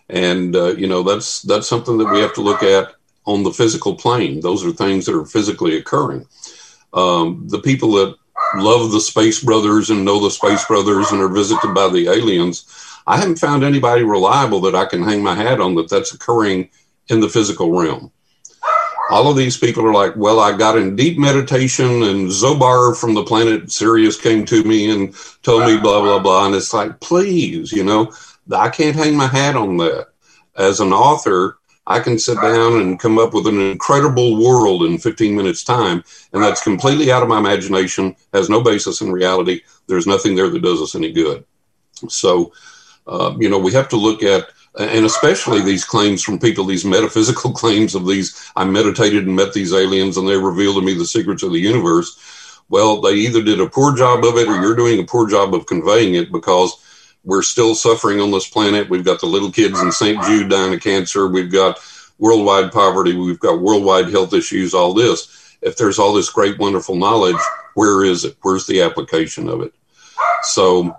and 0.08 0.56
uh, 0.56 0.76
you 0.76 0.88
know 0.88 1.04
that's 1.04 1.42
that's 1.42 1.68
something 1.68 1.98
that 1.98 2.10
we 2.10 2.22
have 2.22 2.34
to 2.36 2.42
look 2.42 2.64
at 2.64 2.94
on 3.28 3.44
the 3.44 3.52
physical 3.52 3.94
plane. 3.94 4.40
Those 4.40 4.66
are 4.66 4.72
things 4.72 5.06
that 5.06 5.16
are 5.16 5.26
physically 5.26 5.78
occurring. 5.78 6.26
Um, 6.94 7.46
the 7.48 7.60
people 7.60 7.92
that 7.94 8.16
love 8.56 8.92
the 8.92 9.02
Space 9.02 9.44
Brothers 9.44 9.90
and 9.90 10.06
know 10.06 10.20
the 10.20 10.32
Space 10.32 10.66
Brothers 10.66 11.12
and 11.12 11.22
are 11.22 11.28
visited 11.28 11.74
by 11.76 11.90
the 11.90 12.08
aliens, 12.08 12.66
I 13.06 13.18
haven't 13.18 13.40
found 13.40 13.64
anybody 13.64 14.04
reliable 14.04 14.62
that 14.62 14.76
I 14.76 14.86
can 14.86 15.04
hang 15.04 15.22
my 15.22 15.36
hat 15.36 15.60
on 15.60 15.76
that 15.76 15.90
that's 15.90 16.14
occurring 16.14 16.70
in 17.10 17.20
the 17.20 17.30
physical 17.30 17.78
realm. 17.78 18.12
All 19.10 19.30
of 19.30 19.38
these 19.38 19.58
people 19.58 19.86
are 19.86 19.94
like, 19.94 20.16
well, 20.18 20.40
I 20.40 20.58
got 20.58 20.78
in 20.78 20.96
deep 20.96 21.18
meditation 21.18 22.04
and 22.04 22.30
Zobar 22.30 22.98
from 22.98 23.14
the 23.14 23.24
planet 23.24 23.72
Sirius 23.72 24.20
came 24.20 24.46
to 24.46 24.64
me 24.64 24.92
and 24.92 25.14
told 25.44 25.66
me 25.66 25.78
blah, 25.78 26.02
blah, 26.02 26.20
blah. 26.20 26.46
And 26.46 26.56
it's 26.56 26.74
like, 26.74 27.00
please, 27.00 27.72
you 27.72 27.86
know, 27.86 28.12
I 28.54 28.70
can't 28.70 28.96
hang 28.96 29.16
my 29.16 29.28
hat 29.28 29.56
on 29.56 29.78
that. 29.78 30.08
As 30.58 30.80
an 30.80 30.92
author, 30.92 31.57
I 31.88 32.02
can 32.02 32.20
sit 32.20 32.36
down 32.42 32.82
and 32.82 33.00
come 33.00 33.18
up 33.18 33.34
with 33.34 33.48
an 33.48 33.62
incredible 33.62 34.44
world 34.44 34.84
in 34.84 34.98
15 34.98 35.34
minutes 35.34 35.64
time. 35.64 36.04
And 36.34 36.44
that's 36.44 36.62
completely 36.62 37.12
out 37.14 37.24
of 37.24 37.30
my 37.30 37.40
imagination, 37.40 38.14
has 38.34 38.50
no 38.50 38.62
basis 38.62 39.00
in 39.00 39.12
reality. 39.12 39.62
There's 39.88 40.06
nothing 40.06 40.36
there 40.36 40.50
that 40.50 40.62
does 40.62 40.82
us 40.82 40.96
any 40.96 41.14
good. 41.14 41.46
So, 42.10 42.52
uh, 43.08 43.36
you 43.40 43.50
know, 43.50 43.58
we 43.58 43.72
have 43.72 43.88
to 43.90 43.96
look 43.96 44.22
at, 44.22 44.50
and 44.78 45.06
especially 45.06 45.62
these 45.62 45.86
claims 45.86 46.22
from 46.22 46.40
people, 46.40 46.66
these 46.66 46.84
metaphysical 46.84 47.52
claims 47.54 47.96
of 47.96 48.06
these, 48.06 48.52
I 48.58 48.66
meditated 48.66 49.26
and 49.26 49.36
met 49.36 49.54
these 49.54 49.74
aliens 49.74 50.18
and 50.18 50.28
they 50.28 50.36
revealed 50.36 50.76
to 50.76 50.82
me 50.82 50.94
the 50.94 51.06
secrets 51.06 51.42
of 51.42 51.54
the 51.54 51.60
universe. 51.60 52.62
Well, 52.68 53.00
they 53.00 53.14
either 53.14 53.42
did 53.42 53.62
a 53.62 53.70
poor 53.70 53.96
job 53.96 54.26
of 54.26 54.36
it 54.36 54.50
or 54.50 54.62
you're 54.62 54.76
doing 54.76 55.00
a 55.00 55.06
poor 55.06 55.30
job 55.30 55.54
of 55.56 55.66
conveying 55.68 56.16
it 56.16 56.34
because 56.34 56.76
we're 57.24 57.44
still 57.44 57.76
suffering 57.76 58.22
on 58.22 58.32
this 58.32 58.48
planet. 58.48 58.90
We've 58.90 59.06
got 59.06 59.20
the 59.20 59.28
little 59.28 59.52
kids 59.52 59.82
in 59.82 59.92
St. 59.92 60.22
Jude 60.24 60.50
dying 60.50 60.74
of 60.74 60.82
cancer. 60.82 61.28
We've 61.28 61.52
got 61.52 61.80
worldwide 62.20 62.72
poverty. 62.72 63.16
We've 63.16 63.40
got 63.40 63.60
worldwide 63.60 64.10
health 64.10 64.34
issues, 64.34 64.74
all 64.74 64.94
this. 64.94 65.58
If 65.62 65.78
there's 65.78 66.00
all 66.00 66.14
this 66.14 66.30
great, 66.30 66.58
wonderful 66.58 66.96
knowledge, 66.96 67.42
where 67.74 68.06
is 68.06 68.26
it? 68.26 68.38
Where's 68.42 68.66
the 68.66 68.82
application 68.82 69.50
of 69.50 69.62
it? 69.62 69.74
So 70.44 70.96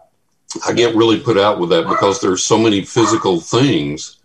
I 0.66 0.72
get 0.72 0.96
really 0.96 1.20
put 1.20 1.38
out 1.38 1.58
with 1.58 1.70
that 1.70 1.88
because 1.88 2.20
there's 2.20 2.44
so 2.44 2.58
many 2.58 2.82
physical 2.82 3.40
things 3.40 4.18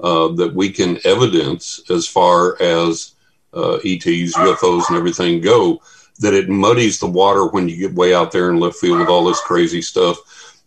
uh, 0.00 0.28
that 0.28 0.52
we 0.54 0.70
can 0.70 0.98
evidence 1.04 1.82
as 1.90 2.06
far 2.06 2.60
as 2.60 3.14
uh, 3.54 3.76
ETs, 3.76 4.36
UFOs, 4.36 4.88
and 4.88 4.98
everything 4.98 5.40
go 5.40 5.80
that 6.18 6.34
it 6.34 6.48
muddies 6.48 6.98
the 6.98 7.06
water 7.06 7.46
when 7.46 7.68
you 7.68 7.76
get 7.76 7.94
way 7.94 8.14
out 8.14 8.32
there 8.32 8.50
in 8.50 8.58
left 8.58 8.76
field 8.76 8.98
with 8.98 9.08
all 9.08 9.24
this 9.24 9.40
crazy 9.40 9.82
stuff 9.82 10.16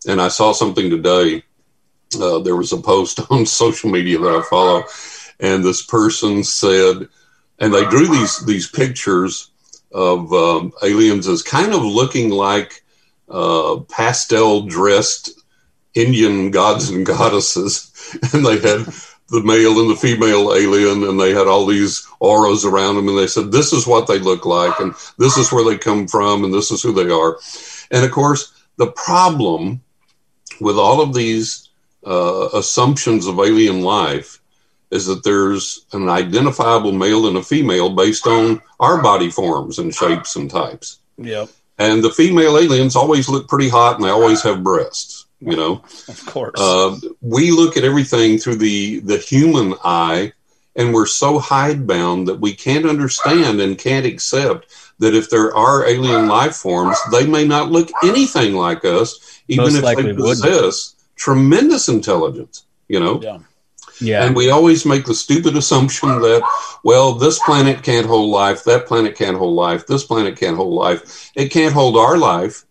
and 0.08 0.22
I 0.22 0.30
saw 0.30 0.52
something 0.54 0.90
today. 0.90 1.44
Uh, 2.20 2.40
there 2.40 2.56
was 2.56 2.72
a 2.72 2.78
post 2.78 3.20
on 3.30 3.46
social 3.46 3.90
media 3.90 4.20
that 4.20 4.36
I 4.36 4.42
follow, 4.50 4.84
and 5.40 5.64
this 5.64 5.86
person 5.86 6.44
said, 6.44 7.08
and 7.60 7.74
they 7.74 7.86
drew 7.86 8.08
these 8.08 8.46
these 8.46 8.70
pictures 8.70 9.52
of 9.92 10.32
um, 10.34 10.72
aliens 10.84 11.28
as 11.28 11.42
kind 11.42 11.74
of 11.74 11.84
looking 11.84 12.30
like 12.30 12.84
uh, 13.30 13.78
pastel 13.90 14.62
dressed 14.62 15.32
Indian 15.96 16.52
gods 16.52 16.90
and 16.90 17.06
goddesses, 17.06 17.92
and 18.34 18.46
they 18.46 18.56
had 18.60 18.86
the 19.32 19.44
male 19.44 19.80
and 19.80 19.92
the 19.92 19.96
female 19.96 20.56
alien, 20.56 21.04
and 21.04 21.20
they 21.20 21.32
had 21.34 21.48
all 21.48 21.66
these 21.66 22.08
auras 22.20 22.66
around 22.66 22.96
them, 22.96 23.08
and 23.08 23.18
they 23.18 23.28
said 23.28 23.52
this 23.52 23.74
is 23.74 23.86
what 23.86 24.08
they 24.08 24.18
look 24.18 24.46
like, 24.46 24.80
and 24.80 24.94
this 25.20 25.38
is 25.38 25.52
where 25.52 25.64
they 25.64 25.78
come 25.78 26.08
from, 26.08 26.44
and 26.44 26.54
this 26.54 26.72
is 26.72 26.82
who 26.82 26.94
they 26.94 27.12
are, 27.12 27.38
and 27.92 28.04
of 28.04 28.12
course 28.12 28.54
the 28.78 28.92
problem 28.94 29.82
with 30.60 30.78
all 30.78 31.02
of 31.02 31.14
these 31.14 31.70
uh, 32.06 32.50
assumptions 32.54 33.28
of 33.28 33.40
alien 33.40 33.82
life 33.82 34.40
is 34.92 35.06
that 35.06 35.24
there's 35.24 35.86
an 35.94 36.10
identifiable 36.10 36.92
male 36.92 37.28
and 37.28 37.38
a 37.38 37.44
female 37.44 37.90
based 37.90 38.26
on 38.26 38.62
our 38.80 39.02
body 39.02 39.30
forms 39.30 39.80
and 39.80 39.94
shapes 39.94 40.36
and 40.36 40.50
types. 40.50 41.00
Yep. 41.18 41.50
And 41.78 42.04
the 42.04 42.10
female 42.10 42.58
aliens 42.58 42.96
always 42.96 43.30
look 43.30 43.48
pretty 43.48 43.70
hot 43.70 43.96
and 43.96 44.04
they 44.04 44.10
always 44.10 44.42
have 44.42 44.64
breasts, 44.64 45.28
you 45.40 45.56
know. 45.56 45.84
Of 46.08 46.26
course. 46.26 46.60
Uh, 46.60 46.98
we 47.22 47.52
look 47.52 47.78
at 47.78 47.84
everything 47.84 48.38
through 48.38 48.56
the, 48.56 49.00
the 49.02 49.18
human 49.18 49.76
eye 49.84 50.34
and 50.76 50.94
we're 50.94 51.06
so 51.06 51.40
hidebound 51.40 52.28
that 52.28 52.40
we 52.40 52.54
can't 52.54 52.86
understand 52.86 53.62
and 53.62 53.78
can't 53.78 54.06
accept 54.06 54.74
that 55.00 55.16
if 55.16 55.30
there 55.30 55.56
are 55.56 55.86
alien 55.86 56.28
life 56.28 56.56
forms, 56.56 56.98
they 57.12 57.26
may 57.26 57.46
not 57.46 57.72
look 57.72 57.90
anything 58.04 58.54
like 58.54 58.84
us, 58.86 59.39
even 59.50 59.66
Most 59.66 59.76
if 59.76 59.84
likely 59.84 60.04
they 60.04 60.14
would. 60.14 60.40
possess 60.40 60.96
tremendous 61.18 61.90
intelligence, 61.90 62.64
you 62.88 63.00
know? 63.00 63.22
yeah. 63.22 63.40
Yeah. 64.02 64.24
And 64.26 64.34
we 64.34 64.50
always 64.50 64.86
make 64.86 65.04
the 65.04 65.14
stupid 65.14 65.58
assumption 65.58 66.08
that, 66.22 66.42
well, 66.86 67.16
this 67.16 67.38
planet 67.40 67.84
can't 67.84 68.06
hold 68.08 68.30
life, 68.32 68.64
that 68.64 68.86
planet 68.88 69.18
can't 69.18 69.36
hold 69.36 69.56
life, 69.56 69.86
this 69.88 70.06
planet 70.06 70.38
can't 70.38 70.56
hold 70.56 70.74
life. 70.74 71.30
It 71.36 71.50
can't 71.52 71.74
hold 71.74 71.98
our 71.98 72.18
life, 72.18 72.64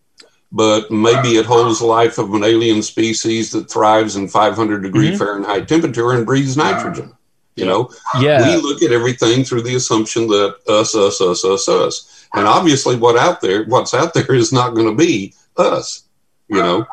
but 0.53 0.91
maybe 0.91 1.37
it 1.37 1.45
holds 1.45 1.83
life 1.83 2.17
of 2.17 2.33
an 2.33 2.45
alien 2.45 2.81
species 2.81 3.51
that 3.53 3.71
thrives 3.71 4.17
in 4.17 4.27
500 4.29 4.83
degree 4.83 5.11
Mhm. 5.12 5.19
Fahrenheit 5.19 5.69
temperature 5.69 6.12
and 6.12 6.25
breathes 6.25 6.57
nitrogen. 6.57 7.12
You 7.57 7.67
know, 7.67 7.91
yeah. 8.21 8.55
we 8.57 8.62
look 8.62 8.83
at 8.83 8.93
everything 8.93 9.45
through 9.45 9.62
the 9.62 9.75
assumption 9.75 10.29
that 10.29 10.57
us, 10.67 10.95
us, 10.95 11.21
us, 11.21 11.45
us, 11.45 11.69
us. 11.69 12.27
And 12.33 12.47
obviously, 12.47 12.97
what 12.97 13.19
out 13.19 13.43
there, 13.43 13.64
what's 13.64 13.93
out 13.93 14.14
there, 14.14 14.33
is 14.33 14.51
not 14.53 14.75
going 14.75 14.87
to 14.87 14.95
be 14.95 15.35
us. 15.59 16.05
You 16.48 16.56
know, 16.62 16.87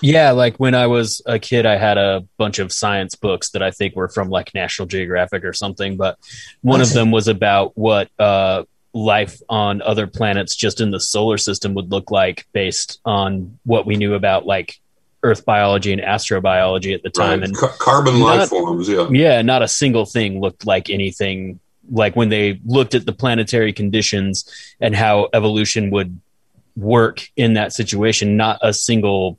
Yeah, 0.00 0.32
like 0.32 0.56
when 0.56 0.74
I 0.74 0.86
was 0.88 1.22
a 1.26 1.38
kid, 1.38 1.66
I 1.66 1.76
had 1.76 1.98
a 1.98 2.24
bunch 2.36 2.58
of 2.58 2.72
science 2.72 3.14
books 3.14 3.50
that 3.50 3.62
I 3.62 3.70
think 3.70 3.94
were 3.94 4.08
from 4.08 4.28
like 4.28 4.52
National 4.54 4.86
Geographic 4.88 5.44
or 5.44 5.52
something. 5.52 5.96
But 5.96 6.18
one 6.62 6.80
of 6.80 6.92
them 6.92 7.10
was 7.12 7.28
about 7.28 7.76
what 7.76 8.08
uh, 8.18 8.64
life 8.92 9.40
on 9.48 9.80
other 9.82 10.06
planets 10.06 10.56
just 10.56 10.80
in 10.80 10.90
the 10.90 10.98
solar 11.00 11.38
system 11.38 11.74
would 11.74 11.90
look 11.90 12.10
like 12.10 12.46
based 12.52 13.00
on 13.04 13.58
what 13.64 13.86
we 13.86 13.96
knew 13.96 14.14
about 14.14 14.44
like 14.46 14.78
Earth 15.22 15.44
biology 15.44 15.92
and 15.92 16.02
astrobiology 16.02 16.92
at 16.94 17.04
the 17.04 17.10
time. 17.10 17.38
right? 17.40 17.48
And 17.50 17.56
Ca- 17.56 17.76
carbon 17.78 18.18
not- 18.18 18.38
life 18.38 18.48
forms. 18.48 18.88
Yeah, 18.88 19.08
yeah, 19.10 19.42
not 19.42 19.62
a 19.62 19.68
single 19.68 20.04
thing 20.04 20.40
looked 20.40 20.66
like 20.66 20.90
anything 20.90 21.60
like 21.90 22.16
when 22.16 22.28
they 22.28 22.60
looked 22.64 22.94
at 22.96 23.06
the 23.06 23.12
planetary 23.12 23.72
conditions 23.72 24.44
and 24.80 24.96
how 24.96 25.28
evolution 25.32 25.90
would 25.90 26.20
work 26.76 27.28
in 27.36 27.54
that 27.54 27.72
situation, 27.72 28.36
not 28.36 28.58
a 28.62 28.72
single 28.72 29.38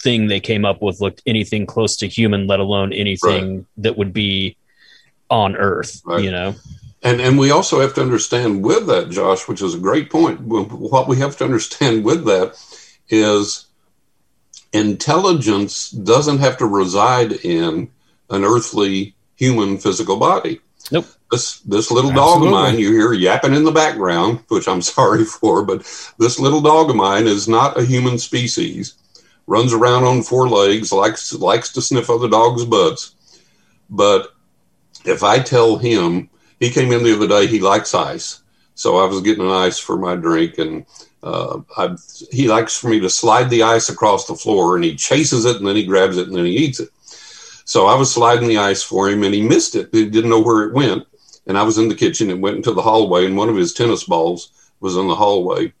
thing 0.00 0.26
they 0.26 0.40
came 0.40 0.64
up 0.64 0.82
with 0.82 1.00
looked 1.00 1.22
anything 1.26 1.66
close 1.66 1.96
to 1.96 2.06
human, 2.06 2.46
let 2.46 2.60
alone 2.60 2.92
anything 2.92 3.66
that 3.78 3.96
would 3.96 4.12
be 4.12 4.56
on 5.30 5.56
Earth, 5.56 6.02
Right. 6.04 6.22
you 6.22 6.30
know? 6.30 6.54
And 7.02 7.20
and 7.20 7.38
we 7.38 7.50
also 7.50 7.80
have 7.80 7.94
to 7.94 8.00
understand 8.00 8.64
with 8.64 8.86
that, 8.86 9.10
Josh, 9.10 9.46
which 9.46 9.60
is 9.60 9.74
a 9.74 9.78
great 9.78 10.10
point. 10.10 10.40
What 10.40 11.06
we 11.08 11.16
have 11.18 11.36
to 11.38 11.44
understand 11.44 12.04
with 12.04 12.24
that 12.24 12.56
is 13.08 13.66
intelligence 14.72 15.90
doesn't 15.90 16.38
have 16.38 16.56
to 16.58 16.66
reside 16.66 17.32
in 17.32 17.90
an 18.30 18.44
earthly 18.44 19.14
human 19.36 19.78
physical 19.78 20.16
body. 20.16 20.60
Nope. 20.90 21.06
This 21.30 21.60
this 21.60 21.90
little 21.90 22.12
dog 22.12 22.44
of 22.44 22.50
mine 22.50 22.78
you 22.78 22.92
hear 22.92 23.12
yapping 23.12 23.54
in 23.54 23.64
the 23.64 23.72
background, 23.72 24.40
which 24.48 24.68
I'm 24.68 24.82
sorry 24.96 25.24
for, 25.24 25.64
but 25.64 25.80
this 26.18 26.38
little 26.38 26.60
dog 26.60 26.90
of 26.90 26.96
mine 26.96 27.26
is 27.26 27.48
not 27.48 27.78
a 27.78 27.84
human 27.84 28.18
species. 28.18 28.94
Runs 29.46 29.72
around 29.72 30.04
on 30.04 30.22
four 30.22 30.48
legs, 30.48 30.92
likes 30.92 31.32
likes 31.34 31.72
to 31.72 31.82
sniff 31.82 32.10
other 32.10 32.28
dogs' 32.28 32.64
butts. 32.64 33.14
But 33.90 34.34
if 35.04 35.22
I 35.22 35.38
tell 35.38 35.76
him 35.76 36.30
he 36.60 36.70
came 36.70 36.92
in 36.92 37.02
the 37.02 37.14
other 37.14 37.28
day, 37.28 37.46
he 37.46 37.60
likes 37.60 37.94
ice. 37.94 38.42
So 38.74 38.98
I 38.98 39.06
was 39.06 39.20
getting 39.20 39.44
an 39.44 39.52
ice 39.52 39.78
for 39.78 39.96
my 39.96 40.16
drink, 40.16 40.58
and 40.58 40.86
Uh, 41.24 41.62
I, 41.78 41.96
he 42.30 42.48
likes 42.48 42.76
for 42.76 42.90
me 42.90 43.00
to 43.00 43.08
slide 43.08 43.48
the 43.48 43.62
ice 43.62 43.88
across 43.88 44.26
the 44.26 44.34
floor, 44.34 44.76
and 44.76 44.84
he 44.84 44.94
chases 44.94 45.46
it, 45.46 45.56
and 45.56 45.66
then 45.66 45.74
he 45.74 45.86
grabs 45.86 46.18
it, 46.18 46.28
and 46.28 46.36
then 46.36 46.44
he 46.44 46.52
eats 46.52 46.80
it. 46.80 46.90
So 47.64 47.86
I 47.86 47.94
was 47.94 48.12
sliding 48.12 48.48
the 48.48 48.58
ice 48.58 48.82
for 48.82 49.08
him, 49.08 49.22
and 49.22 49.34
he 49.34 49.42
missed 49.42 49.74
it. 49.74 49.88
He 49.92 50.08
didn't 50.08 50.30
know 50.30 50.40
where 50.40 50.64
it 50.64 50.74
went. 50.74 51.06
And 51.46 51.58
I 51.58 51.62
was 51.62 51.78
in 51.78 51.88
the 51.88 51.94
kitchen 51.94 52.30
and 52.30 52.42
went 52.42 52.56
into 52.56 52.72
the 52.72 52.82
hallway, 52.82 53.26
and 53.26 53.36
one 53.36 53.48
of 53.48 53.56
his 53.56 53.72
tennis 53.72 54.04
balls 54.04 54.50
was 54.80 54.96
in 54.96 55.08
the 55.08 55.14
hallway. 55.14 55.72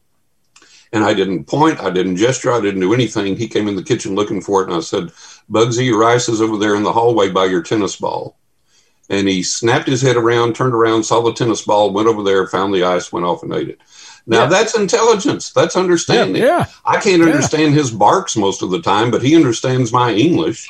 And 0.92 1.04
I 1.04 1.12
didn't 1.12 1.44
point, 1.44 1.80
I 1.80 1.90
didn't 1.90 2.16
gesture, 2.16 2.52
I 2.52 2.60
didn't 2.60 2.80
do 2.80 2.94
anything. 2.94 3.36
He 3.36 3.48
came 3.48 3.66
in 3.66 3.76
the 3.76 3.82
kitchen 3.82 4.14
looking 4.14 4.40
for 4.40 4.62
it, 4.62 4.68
and 4.68 4.76
I 4.76 4.80
said, 4.80 5.10
Bugsy, 5.50 5.86
your 5.86 6.04
ice 6.04 6.28
is 6.28 6.40
over 6.40 6.56
there 6.56 6.76
in 6.76 6.84
the 6.84 6.92
hallway 6.92 7.30
by 7.30 7.46
your 7.46 7.62
tennis 7.62 7.96
ball. 7.96 8.36
And 9.10 9.28
he 9.28 9.42
snapped 9.42 9.88
his 9.88 10.00
head 10.00 10.16
around, 10.16 10.54
turned 10.54 10.74
around, 10.74 11.02
saw 11.02 11.20
the 11.20 11.34
tennis 11.34 11.62
ball, 11.62 11.92
went 11.92 12.08
over 12.08 12.22
there, 12.22 12.46
found 12.46 12.72
the 12.72 12.84
ice, 12.84 13.12
went 13.12 13.26
off 13.26 13.42
and 13.42 13.52
ate 13.52 13.68
it. 13.68 13.78
Now 14.26 14.42
Yeah. 14.42 14.46
that's 14.46 14.76
intelligence. 14.78 15.50
That's 15.50 15.76
understanding. 15.76 16.42
Yeah, 16.42 16.58
yeah. 16.60 16.66
I 16.86 16.98
can't 16.98 17.22
understand 17.22 17.74
his 17.74 17.90
barks 17.90 18.36
most 18.36 18.62
of 18.62 18.70
the 18.70 18.80
time, 18.80 19.10
but 19.10 19.22
he 19.22 19.36
understands 19.36 19.92
my 19.92 20.12
English. 20.12 20.68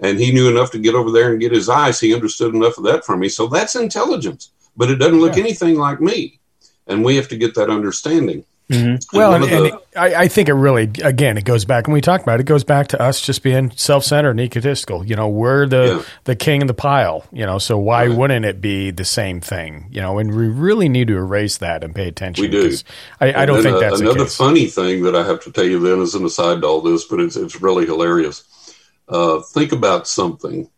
And 0.00 0.18
he 0.18 0.32
knew 0.32 0.48
enough 0.50 0.70
to 0.72 0.78
get 0.78 0.94
over 0.94 1.10
there 1.10 1.30
and 1.32 1.40
get 1.40 1.52
his 1.52 1.68
eyes. 1.68 2.00
He 2.00 2.14
understood 2.14 2.54
enough 2.54 2.76
of 2.78 2.84
that 2.84 3.04
from 3.04 3.20
me. 3.20 3.28
So 3.28 3.46
that's 3.46 3.76
intelligence. 3.76 4.50
But 4.76 4.90
it 4.90 4.96
doesn't 4.96 5.20
look 5.20 5.36
Yeah. 5.36 5.44
anything 5.44 5.76
like 5.76 6.00
me. 6.00 6.40
And 6.86 7.04
we 7.04 7.16
have 7.16 7.28
to 7.28 7.36
get 7.36 7.54
that 7.54 7.70
understanding. 7.70 8.44
Well, 8.70 9.34
and, 9.34 9.44
and 9.44 9.64
the- 9.66 9.80
I, 9.94 10.22
I 10.22 10.28
think 10.28 10.48
it 10.48 10.54
really, 10.54 10.90
again, 11.02 11.36
it 11.36 11.44
goes 11.44 11.66
back, 11.66 11.86
and 11.86 11.92
we 11.92 12.00
talked 12.00 12.22
about 12.24 12.40
it, 12.40 12.44
it 12.44 12.46
goes 12.46 12.64
back 12.64 12.88
to 12.88 13.00
us 13.00 13.20
just 13.20 13.42
being 13.42 13.70
self-centered 13.76 14.30
and 14.30 14.40
egotistical. 14.40 15.04
You 15.04 15.16
know, 15.16 15.28
we're 15.28 15.66
the 15.66 15.84
Yeah. 15.98 16.02
the 16.24 16.34
king 16.34 16.62
of 16.62 16.68
the 16.68 16.74
pile. 16.74 17.24
You 17.30 17.44
know, 17.44 17.58
so 17.58 17.76
why 17.76 18.08
wouldn't 18.08 18.44
it 18.46 18.62
be 18.62 18.90
the 18.90 19.04
same 19.04 19.40
thing? 19.42 19.86
You 19.92 20.00
know, 20.00 20.18
and 20.18 20.34
we 20.34 20.48
really 20.48 20.88
need 20.88 21.08
to 21.08 21.14
erase 21.14 21.58
that 21.58 21.84
and 21.84 21.94
pay 21.94 22.08
attention. 22.08 22.42
We 22.42 22.48
do. 22.48 22.72
I, 23.20 23.42
I 23.42 23.46
don't 23.46 23.62
think 23.62 23.76
uh, 23.76 23.80
that's 23.80 23.98
the 24.00 24.06
another 24.06 24.24
case. 24.24 24.36
funny 24.36 24.66
thing 24.66 25.02
that 25.02 25.14
I 25.14 25.24
have 25.26 25.40
to 25.44 25.52
tell 25.52 25.64
you. 25.66 25.78
Then, 25.78 26.00
as 26.00 26.14
an 26.14 26.24
aside 26.24 26.62
to 26.62 26.66
all 26.66 26.80
this, 26.80 27.04
but 27.04 27.20
it's 27.20 27.36
it's 27.36 27.60
really 27.60 27.84
hilarious. 27.84 28.44
Uh, 29.08 29.40
think 29.40 29.72
about 29.72 30.08
something 30.08 30.68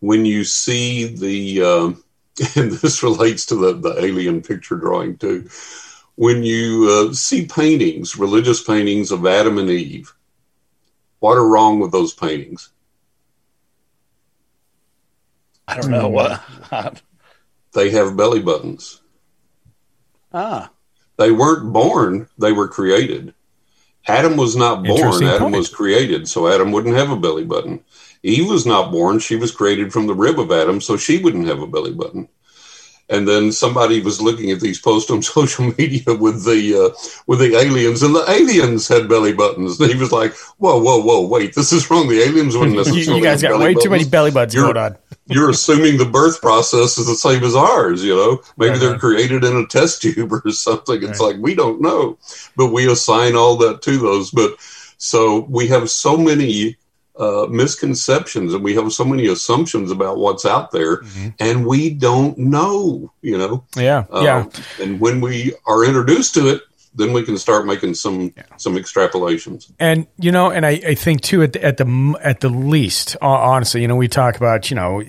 when 0.00 0.24
you 0.24 0.44
see 0.44 1.06
the, 1.06 1.62
um 1.62 2.04
and 2.56 2.72
this 2.72 3.02
relates 3.02 3.44
to 3.46 3.56
the 3.56 3.74
the 3.74 4.02
alien 4.04 4.40
picture 4.40 4.76
drawing 4.76 5.16
too. 5.18 5.48
When 6.14 6.42
you 6.42 7.08
uh, 7.10 7.12
see 7.14 7.46
paintings, 7.46 8.16
religious 8.16 8.62
paintings 8.62 9.10
of 9.10 9.26
Adam 9.26 9.58
and 9.58 9.68
Eve, 9.70 10.14
what 11.18 11.36
are 11.36 11.46
wrong 11.46 11.80
with 11.80 11.92
those 11.92 12.14
paintings? 12.14 12.72
I 15.68 15.76
don't 15.76 15.90
know 15.90 16.08
what. 16.08 16.42
They 17.72 17.90
have 17.90 18.16
belly 18.16 18.40
buttons. 18.40 19.00
Ah, 20.32 20.72
They 21.18 21.30
weren't 21.30 21.72
born; 21.72 22.28
they 22.36 22.52
were 22.52 22.66
created. 22.68 23.32
Adam 24.10 24.36
was 24.36 24.56
not 24.56 24.84
born; 24.84 25.22
Adam 25.24 25.38
point. 25.40 25.56
was 25.56 25.68
created, 25.68 26.28
so 26.28 26.48
Adam 26.48 26.72
wouldn't 26.72 26.96
have 26.96 27.10
a 27.10 27.16
belly 27.16 27.44
button. 27.44 27.80
Eve 28.22 28.48
was 28.48 28.66
not 28.66 28.90
born; 28.92 29.18
she 29.18 29.36
was 29.36 29.50
created 29.50 29.92
from 29.92 30.06
the 30.06 30.14
rib 30.14 30.38
of 30.38 30.52
Adam, 30.52 30.80
so 30.80 30.96
she 30.96 31.22
wouldn't 31.22 31.46
have 31.46 31.62
a 31.62 31.66
belly 31.66 31.92
button. 31.92 32.28
And 33.08 33.26
then 33.26 33.50
somebody 33.50 34.00
was 34.00 34.22
looking 34.22 34.52
at 34.52 34.60
these 34.60 34.80
posts 34.80 35.10
on 35.10 35.20
social 35.36 35.72
media 35.76 36.14
with 36.14 36.44
the 36.44 36.92
uh, 36.92 37.22
with 37.26 37.40
the 37.40 37.56
aliens, 37.56 38.02
and 38.02 38.14
the 38.14 38.24
aliens 38.30 38.86
had 38.86 39.08
belly 39.08 39.32
buttons. 39.32 39.80
And 39.80 39.90
he 39.90 39.98
was 39.98 40.12
like, 40.12 40.34
"Whoa, 40.58 40.78
whoa, 40.80 41.00
whoa! 41.02 41.26
Wait, 41.26 41.54
this 41.54 41.72
is 41.72 41.90
wrong. 41.90 42.08
The 42.08 42.20
aliens 42.20 42.56
wouldn't 42.56 42.76
necessarily." 42.76 43.16
you 43.18 43.22
guys 43.24 43.40
have 43.42 43.50
got 43.52 43.58
belly 43.58 43.74
way 43.74 43.80
too 43.82 43.90
many 43.90 44.04
buttons. 44.04 44.10
belly 44.10 44.30
buttons 44.30 44.54
You're- 44.54 44.72
going 44.72 44.84
on. 44.84 44.96
You're 45.30 45.50
assuming 45.50 45.96
the 45.96 46.04
birth 46.04 46.40
process 46.40 46.98
is 46.98 47.06
the 47.06 47.14
same 47.14 47.42
as 47.44 47.54
ours. 47.54 48.02
You 48.04 48.16
know, 48.16 48.42
maybe 48.56 48.70
Right, 48.72 48.80
they're 48.80 48.90
right. 48.92 49.00
created 49.00 49.44
in 49.44 49.56
a 49.56 49.66
test 49.66 50.02
tube 50.02 50.32
or 50.44 50.50
something. 50.50 51.02
It's 51.02 51.20
Right. 51.20 51.34
like 51.34 51.36
we 51.40 51.54
don't 51.54 51.80
know, 51.80 52.18
but 52.56 52.72
we 52.72 52.90
assign 52.90 53.36
all 53.36 53.56
that 53.58 53.82
to 53.82 53.98
those. 53.98 54.30
But 54.30 54.54
so 54.98 55.46
we 55.48 55.66
have 55.68 55.88
so 55.90 56.16
many 56.16 56.76
uh, 57.18 57.46
misconceptions 57.50 58.54
and 58.54 58.64
we 58.64 58.74
have 58.74 58.90
so 58.92 59.04
many 59.04 59.26
assumptions 59.26 59.90
about 59.90 60.16
what's 60.18 60.46
out 60.46 60.70
there, 60.70 60.98
Mm-hmm. 60.98 61.28
and 61.38 61.66
we 61.66 61.90
don't 61.90 62.36
know. 62.38 63.12
You 63.22 63.38
know, 63.38 63.64
Yeah, 63.76 64.04
Uh, 64.12 64.20
yeah. 64.22 64.46
And 64.82 65.00
when 65.00 65.20
we 65.20 65.52
are 65.66 65.84
introduced 65.84 66.34
to 66.34 66.48
it, 66.48 66.62
then 66.94 67.12
we 67.12 67.22
can 67.22 67.38
start 67.38 67.66
making 67.66 67.94
some 67.94 68.34
some 68.56 68.74
extrapolations. 68.76 69.72
And 69.78 70.06
you 70.18 70.32
know, 70.32 70.50
and 70.50 70.66
I, 70.66 70.80
I 70.86 70.94
think 70.94 71.20
too 71.20 71.42
at 71.42 71.52
the, 71.52 71.64
at 71.64 71.76
the 71.76 72.18
at 72.22 72.40
the 72.40 72.48
least, 72.48 73.16
honestly, 73.20 73.82
you 73.82 73.88
know, 73.88 73.96
we 73.96 74.08
talk 74.08 74.36
about 74.36 74.70
you 74.70 74.76
know 74.76 75.02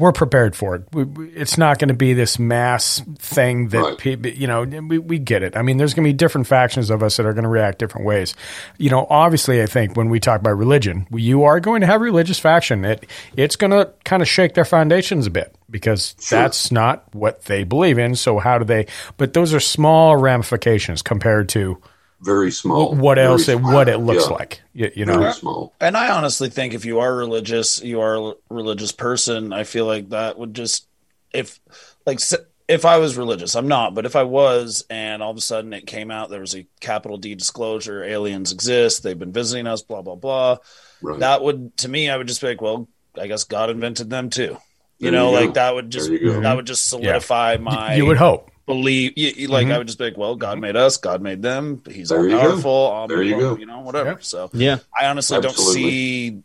we're 0.00 0.12
prepared 0.12 0.56
for 0.56 0.74
it. 0.74 0.82
We, 0.92 1.04
we- 1.04 1.28
it's 1.28 1.56
not 1.58 1.78
going 1.78 1.88
to 1.88 1.94
be 1.94 2.12
this 2.14 2.38
mass 2.38 3.00
thing 3.18 3.68
that 3.68 3.80
Right. 3.82 3.98
people, 3.98 4.30
you 4.30 4.46
know, 4.48 4.62
we, 4.62 4.98
we 4.98 5.18
get 5.18 5.42
it. 5.42 5.56
I 5.56 5.62
mean, 5.62 5.76
there's 5.76 5.94
going 5.94 6.04
to 6.04 6.08
be 6.08 6.16
different 6.16 6.46
factions 6.46 6.90
of 6.90 7.02
us 7.02 7.16
that 7.18 7.26
are 7.26 7.32
going 7.32 7.44
to 7.44 7.48
react 7.50 7.78
different 7.78 8.06
ways. 8.06 8.34
You 8.78 8.90
know, 8.90 9.06
obviously, 9.08 9.62
I 9.62 9.66
think 9.66 9.96
when 9.96 10.08
we 10.08 10.18
talk 10.18 10.40
about 10.40 10.56
religion, 10.56 11.06
you 11.12 11.44
are 11.44 11.60
going 11.60 11.82
to 11.82 11.86
have 11.86 12.00
religious 12.00 12.38
faction. 12.40 12.84
It 12.84 13.06
it's 13.36 13.54
going 13.56 13.70
to 13.70 13.92
kind 14.04 14.22
of 14.22 14.28
shake 14.28 14.54
their 14.54 14.64
foundations 14.64 15.26
a 15.26 15.30
bit 15.30 15.54
because 15.70 16.14
that's 16.30 16.72
not 16.72 17.04
what 17.14 17.44
they 17.44 17.62
believe 17.62 17.98
in. 17.98 18.16
So 18.16 18.38
how 18.38 18.58
do 18.58 18.64
they? 18.64 18.86
But 19.18 19.34
those 19.34 19.54
are 19.54 19.60
small 19.60 20.16
ramifications 20.16 21.02
compared 21.02 21.48
to 21.50 21.80
Very 22.22 22.50
small. 22.52 22.94
what 22.94 23.14
Very 23.16 23.26
else 23.26 23.46
small. 23.46 23.72
what 23.74 23.88
it 23.88 23.98
looks 23.98 24.24
Yeah. 24.28 24.34
like 24.36 24.60
you, 24.74 24.90
you 24.94 25.04
know 25.06 25.18
Very 25.20 25.32
small. 25.32 25.72
And 25.80 25.96
I 25.96 26.10
honestly 26.10 26.50
think 26.50 26.74
if 26.74 26.84
you 26.84 27.00
are 27.00 27.14
religious, 27.14 27.82
you 27.82 28.00
are 28.00 28.32
a 28.32 28.34
religious 28.50 28.92
person. 28.92 29.52
I 29.52 29.64
feel 29.64 29.86
like 29.86 30.10
that 30.10 30.38
would 30.38 30.54
just 30.54 30.86
if 31.32 31.58
like 32.06 32.20
if 32.68 32.84
I 32.84 32.98
was 32.98 33.16
religious, 33.16 33.56
I'm 33.56 33.66
not, 33.68 33.94
but 33.94 34.06
if 34.06 34.14
I 34.14 34.22
was, 34.22 34.84
and 34.90 35.22
all 35.22 35.30
of 35.32 35.36
a 35.36 35.40
sudden 35.40 35.72
it 35.72 35.86
came 35.86 36.10
out 36.10 36.30
there 36.30 36.40
was 36.40 36.54
a 36.54 36.66
capital 36.80 37.16
D 37.16 37.34
disclosure, 37.34 38.04
aliens 38.04 38.52
exist, 38.52 39.02
they've 39.02 39.18
been 39.18 39.32
visiting 39.32 39.66
us, 39.66 39.82
blah 39.82 40.02
blah 40.02 40.14
blah. 40.16 40.58
Right. 41.02 41.18
That 41.20 41.42
would 41.42 41.76
to 41.78 41.88
me, 41.88 42.10
I 42.10 42.16
would 42.16 42.28
just 42.28 42.40
be 42.42 42.48
like, 42.48 42.60
well, 42.60 42.86
I 43.18 43.26
guess 43.28 43.44
God 43.44 43.70
invented 43.70 44.10
them 44.10 44.28
too. 44.30 44.56
You 44.98 45.10
There 45.10 45.12
know, 45.12 45.30
you 45.30 45.38
go. 45.38 45.44
like 45.46 45.54
that 45.54 45.74
would 45.74 45.88
just 45.90 46.08
There 46.10 46.18
you 46.18 46.32
go. 46.34 46.40
that 46.42 46.54
would 46.56 46.66
just 46.66 46.86
solidify 46.88 47.56
my 47.58 47.94
you 47.94 48.04
would 48.04 48.18
hope 48.18 48.49
believe. 48.66 49.12
You, 49.16 49.32
you- 49.36 49.48
like 49.48 49.66
Mhm. 49.66 49.72
I 49.72 49.78
would 49.78 49.86
just 49.86 49.98
be 49.98 50.04
like, 50.04 50.16
well, 50.16 50.36
God 50.36 50.58
made 50.58 50.76
us, 50.76 50.96
God 50.96 51.20
made 51.22 51.42
them. 51.42 51.82
He's 51.90 52.08
There 52.10 52.18
all 52.18 52.24
you 52.24 52.30
go. 52.30 52.40
powerful. 52.40 53.06
There 53.08 53.22
you 53.22 53.38
go. 53.38 53.56
You 53.56 53.66
know, 53.66 53.80
whatever. 53.80 54.10
Yeah. 54.10 54.16
So 54.20 54.50
Yeah. 54.52 54.78
I 54.98 55.06
honestly 55.06 55.36
Absolutely. 55.38 55.64
don't 55.82 55.90
see 55.90 56.42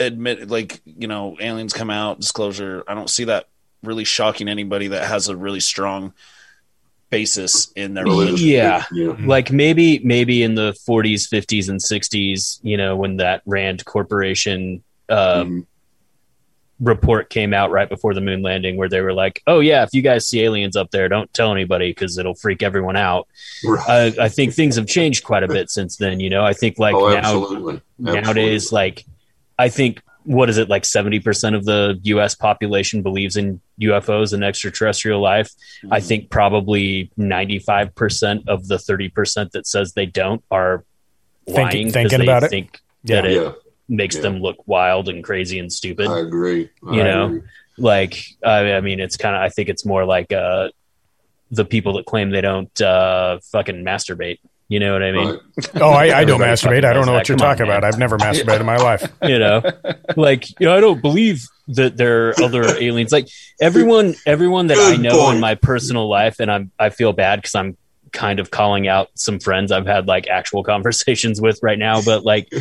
admit 0.00 0.48
like 0.48 0.80
you 0.84 1.08
know 1.08 1.36
aliens 1.40 1.72
come 1.72 1.90
out 1.90 2.20
disclosure. 2.20 2.84
I 2.86 2.94
don't 2.94 3.10
see 3.10 3.24
that 3.24 3.46
really 3.82 4.04
shocking 4.04 4.48
anybody 4.48 4.88
that 4.88 5.04
has 5.08 5.28
a 5.28 5.36
really 5.36 5.60
strong 5.60 6.12
basis 7.10 7.72
in 7.74 7.94
their 7.94 8.04
religion. 8.04 8.36
Yeah. 8.46 8.84
Yeah. 8.92 9.14
like 9.24 9.50
maybe 9.50 9.98
maybe 10.00 10.42
in 10.42 10.54
the 10.54 10.72
40s 10.86 11.26
50s 11.28 11.68
and 11.70 11.80
60s 11.80 12.60
you 12.62 12.76
know 12.76 12.96
when 12.96 13.16
that 13.16 13.40
rand 13.46 13.84
corporation 13.86 14.82
uh, 15.08 15.42
Mhm. 15.44 15.66
Report 16.80 17.28
came 17.28 17.52
out 17.52 17.70
right 17.72 17.88
before 17.88 18.14
the 18.14 18.20
moon 18.20 18.40
landing 18.40 18.76
where 18.76 18.88
they 18.88 19.00
were 19.00 19.12
like 19.12 19.42
oh 19.48 19.58
yeah 19.58 19.82
if 19.82 19.88
you 19.92 20.00
guys 20.00 20.28
see 20.28 20.42
aliens 20.42 20.76
up 20.76 20.90
there 20.92 21.08
don't 21.08 21.32
tell 21.34 21.50
anybody 21.50 21.90
because 21.90 22.16
it'll 22.18 22.34
freak 22.36 22.62
everyone 22.62 22.96
out 22.96 23.26
Right. 23.64 23.88
I, 24.18 24.24
I 24.26 24.28
think 24.28 24.54
things 24.54 24.76
have 24.76 24.86
changed 24.86 25.24
quite 25.24 25.42
a 25.42 25.48
bit 25.48 25.70
since 25.70 25.96
then 25.96 26.20
you 26.20 26.30
know 26.30 26.44
i 26.44 26.52
think 26.52 26.78
like 26.78 26.94
oh, 26.94 27.08
now 27.08 27.16
absolutely. 27.16 27.80
nowadays 27.98 28.66
Absolutely. 28.66 28.76
like 28.90 29.04
i 29.58 29.68
think 29.68 30.02
what 30.24 30.50
is 30.50 30.58
it 30.58 30.68
like 30.68 30.82
70% 30.82 31.56
of 31.56 31.64
the 31.64 31.98
us 32.12 32.34
population 32.34 33.02
believes 33.02 33.36
in 33.36 33.60
ufos 33.80 34.32
and 34.32 34.44
extraterrestrial 34.44 35.20
life 35.20 35.50
i 35.90 35.98
mm-hmm. 35.98 36.06
think 36.06 36.30
probably 36.30 37.10
95% 37.18 38.46
of 38.46 38.68
the 38.68 38.76
30% 38.76 39.50
that 39.52 39.66
says 39.66 39.94
they 39.94 40.06
don't 40.06 40.44
are 40.50 40.84
Thinking- 41.46 41.62
lying 41.62 41.86
'cause 41.86 41.92
thinking 41.94 42.18
they 42.18 42.24
about 42.24 42.42
it? 42.44 42.50
think 42.50 42.80
that 43.04 43.24
Yeah. 43.24 43.30
it 43.30 43.34
yeah, 43.42 43.52
makes 43.88 44.16
Yeah. 44.16 44.22
them 44.22 44.40
look 44.40 44.56
wild 44.66 45.08
and 45.08 45.22
crazy 45.24 45.58
and 45.58 45.72
stupid 45.72 46.06
I 46.08 46.18
agree. 46.20 46.70
I 46.86 46.96
You 46.96 47.04
know? 47.04 47.26
agree. 47.26 47.42
like 47.78 48.24
I, 48.44 48.72
I 48.74 48.80
mean 48.80 49.00
it's 49.00 49.16
kind 49.16 49.34
of 49.36 49.42
i 49.42 49.48
think 49.48 49.68
it's 49.68 49.84
more 49.86 50.04
like 50.04 50.32
uh 50.32 50.68
the 51.50 51.64
people 51.64 51.94
that 51.94 52.04
claim 52.06 52.30
they 52.30 52.40
don't 52.42 52.80
uh 52.80 53.38
fucking 53.52 53.84
masturbate 53.84 54.38
you 54.68 54.78
know 54.80 54.92
what 54.92 55.02
i 55.02 55.12
mean 55.12 55.28
Right. 55.28 55.40
oh 55.80 55.90
I, 55.90 56.18
I 56.20 56.24
don't 56.24 56.40
masturbate 56.40 56.84
I 56.84 56.92
don't 56.92 57.06
know 57.06 57.12
what 57.14 57.20
does 57.20 57.28
you're 57.30 57.38
that. 57.38 57.42
Come 57.44 57.50
on, 57.50 57.56
talking 57.56 57.66
about. 57.66 57.84
I've 57.84 57.98
never 57.98 58.18
masturbated 58.18 58.60
in 58.60 58.66
my 58.66 58.76
life 58.76 59.10
you 59.22 59.38
know 59.38 59.62
like 60.16 60.48
you 60.60 60.66
know 60.66 60.76
i 60.76 60.80
don't 60.80 61.00
believe 61.00 61.46
that 61.68 61.96
there 61.96 62.28
are 62.30 62.42
other 62.42 62.64
aliens 62.78 63.12
like 63.12 63.28
everyone 63.60 64.14
everyone 64.26 64.66
that 64.66 64.76
i 64.78 64.96
know 64.96 65.18
point. 65.24 65.36
in 65.36 65.40
my 65.40 65.54
personal 65.54 66.08
life 66.08 66.40
and 66.40 66.50
i'm 66.50 66.70
i 66.78 66.90
feel 66.90 67.12
bad 67.14 67.36
because 67.36 67.54
i'm 67.54 67.76
kind 68.12 68.40
of 68.40 68.50
calling 68.50 68.88
out 68.88 69.08
some 69.14 69.38
friends 69.38 69.72
i've 69.72 69.86
had 69.86 70.06
like 70.06 70.26
actual 70.28 70.62
conversations 70.74 71.40
with 71.40 71.58
right 71.62 71.78
now 71.78 72.00
but 72.02 72.24
like 72.24 72.52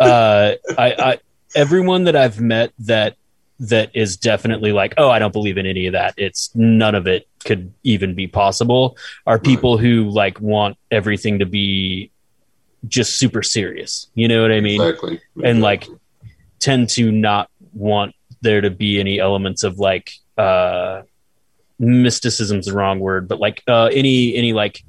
uh 0.00 0.52
i 0.78 0.94
i 0.98 1.18
everyone 1.54 2.04
that 2.04 2.16
i've 2.16 2.40
met 2.40 2.72
that 2.78 3.16
that 3.62 3.90
is 3.94 4.16
definitely 4.16 4.72
like 4.72 4.94
oh 4.98 5.08
i 5.08 5.18
don't 5.18 5.32
believe 5.32 5.56
in 5.56 5.66
any 5.66 5.86
of 5.86 5.92
that. 5.92 6.14
It's 6.16 6.50
none 6.54 6.94
of 6.94 7.06
it 7.06 7.28
could 7.44 7.72
even 7.82 8.14
be 8.14 8.26
possible 8.26 8.96
are 9.26 9.38
people 9.38 9.78
who 9.78 10.08
like 10.10 10.40
want 10.40 10.76
everything 10.90 11.38
to 11.38 11.46
be 11.46 12.10
just 12.88 13.18
super 13.18 13.42
serious. 13.42 14.08
You 14.14 14.26
know 14.28 14.42
what 14.42 14.50
i 14.50 14.60
mean? 14.60 14.80
Exactly. 14.80 15.20
and, 15.44 15.60
like, 15.60 15.86
tend 16.58 16.88
to 16.90 17.12
not 17.12 17.50
want 17.72 18.14
there 18.40 18.60
to 18.60 18.70
be 18.70 18.98
any 18.98 19.20
elements 19.20 19.62
of 19.62 19.78
like 19.78 20.12
uh 20.36 21.02
mysticism's 21.78 22.66
the 22.66 22.72
wrong 22.72 23.00
word 23.00 23.26
but 23.28 23.40
like 23.40 23.62
uh 23.66 23.86
any 23.86 24.34
any 24.36 24.52
like 24.52 24.84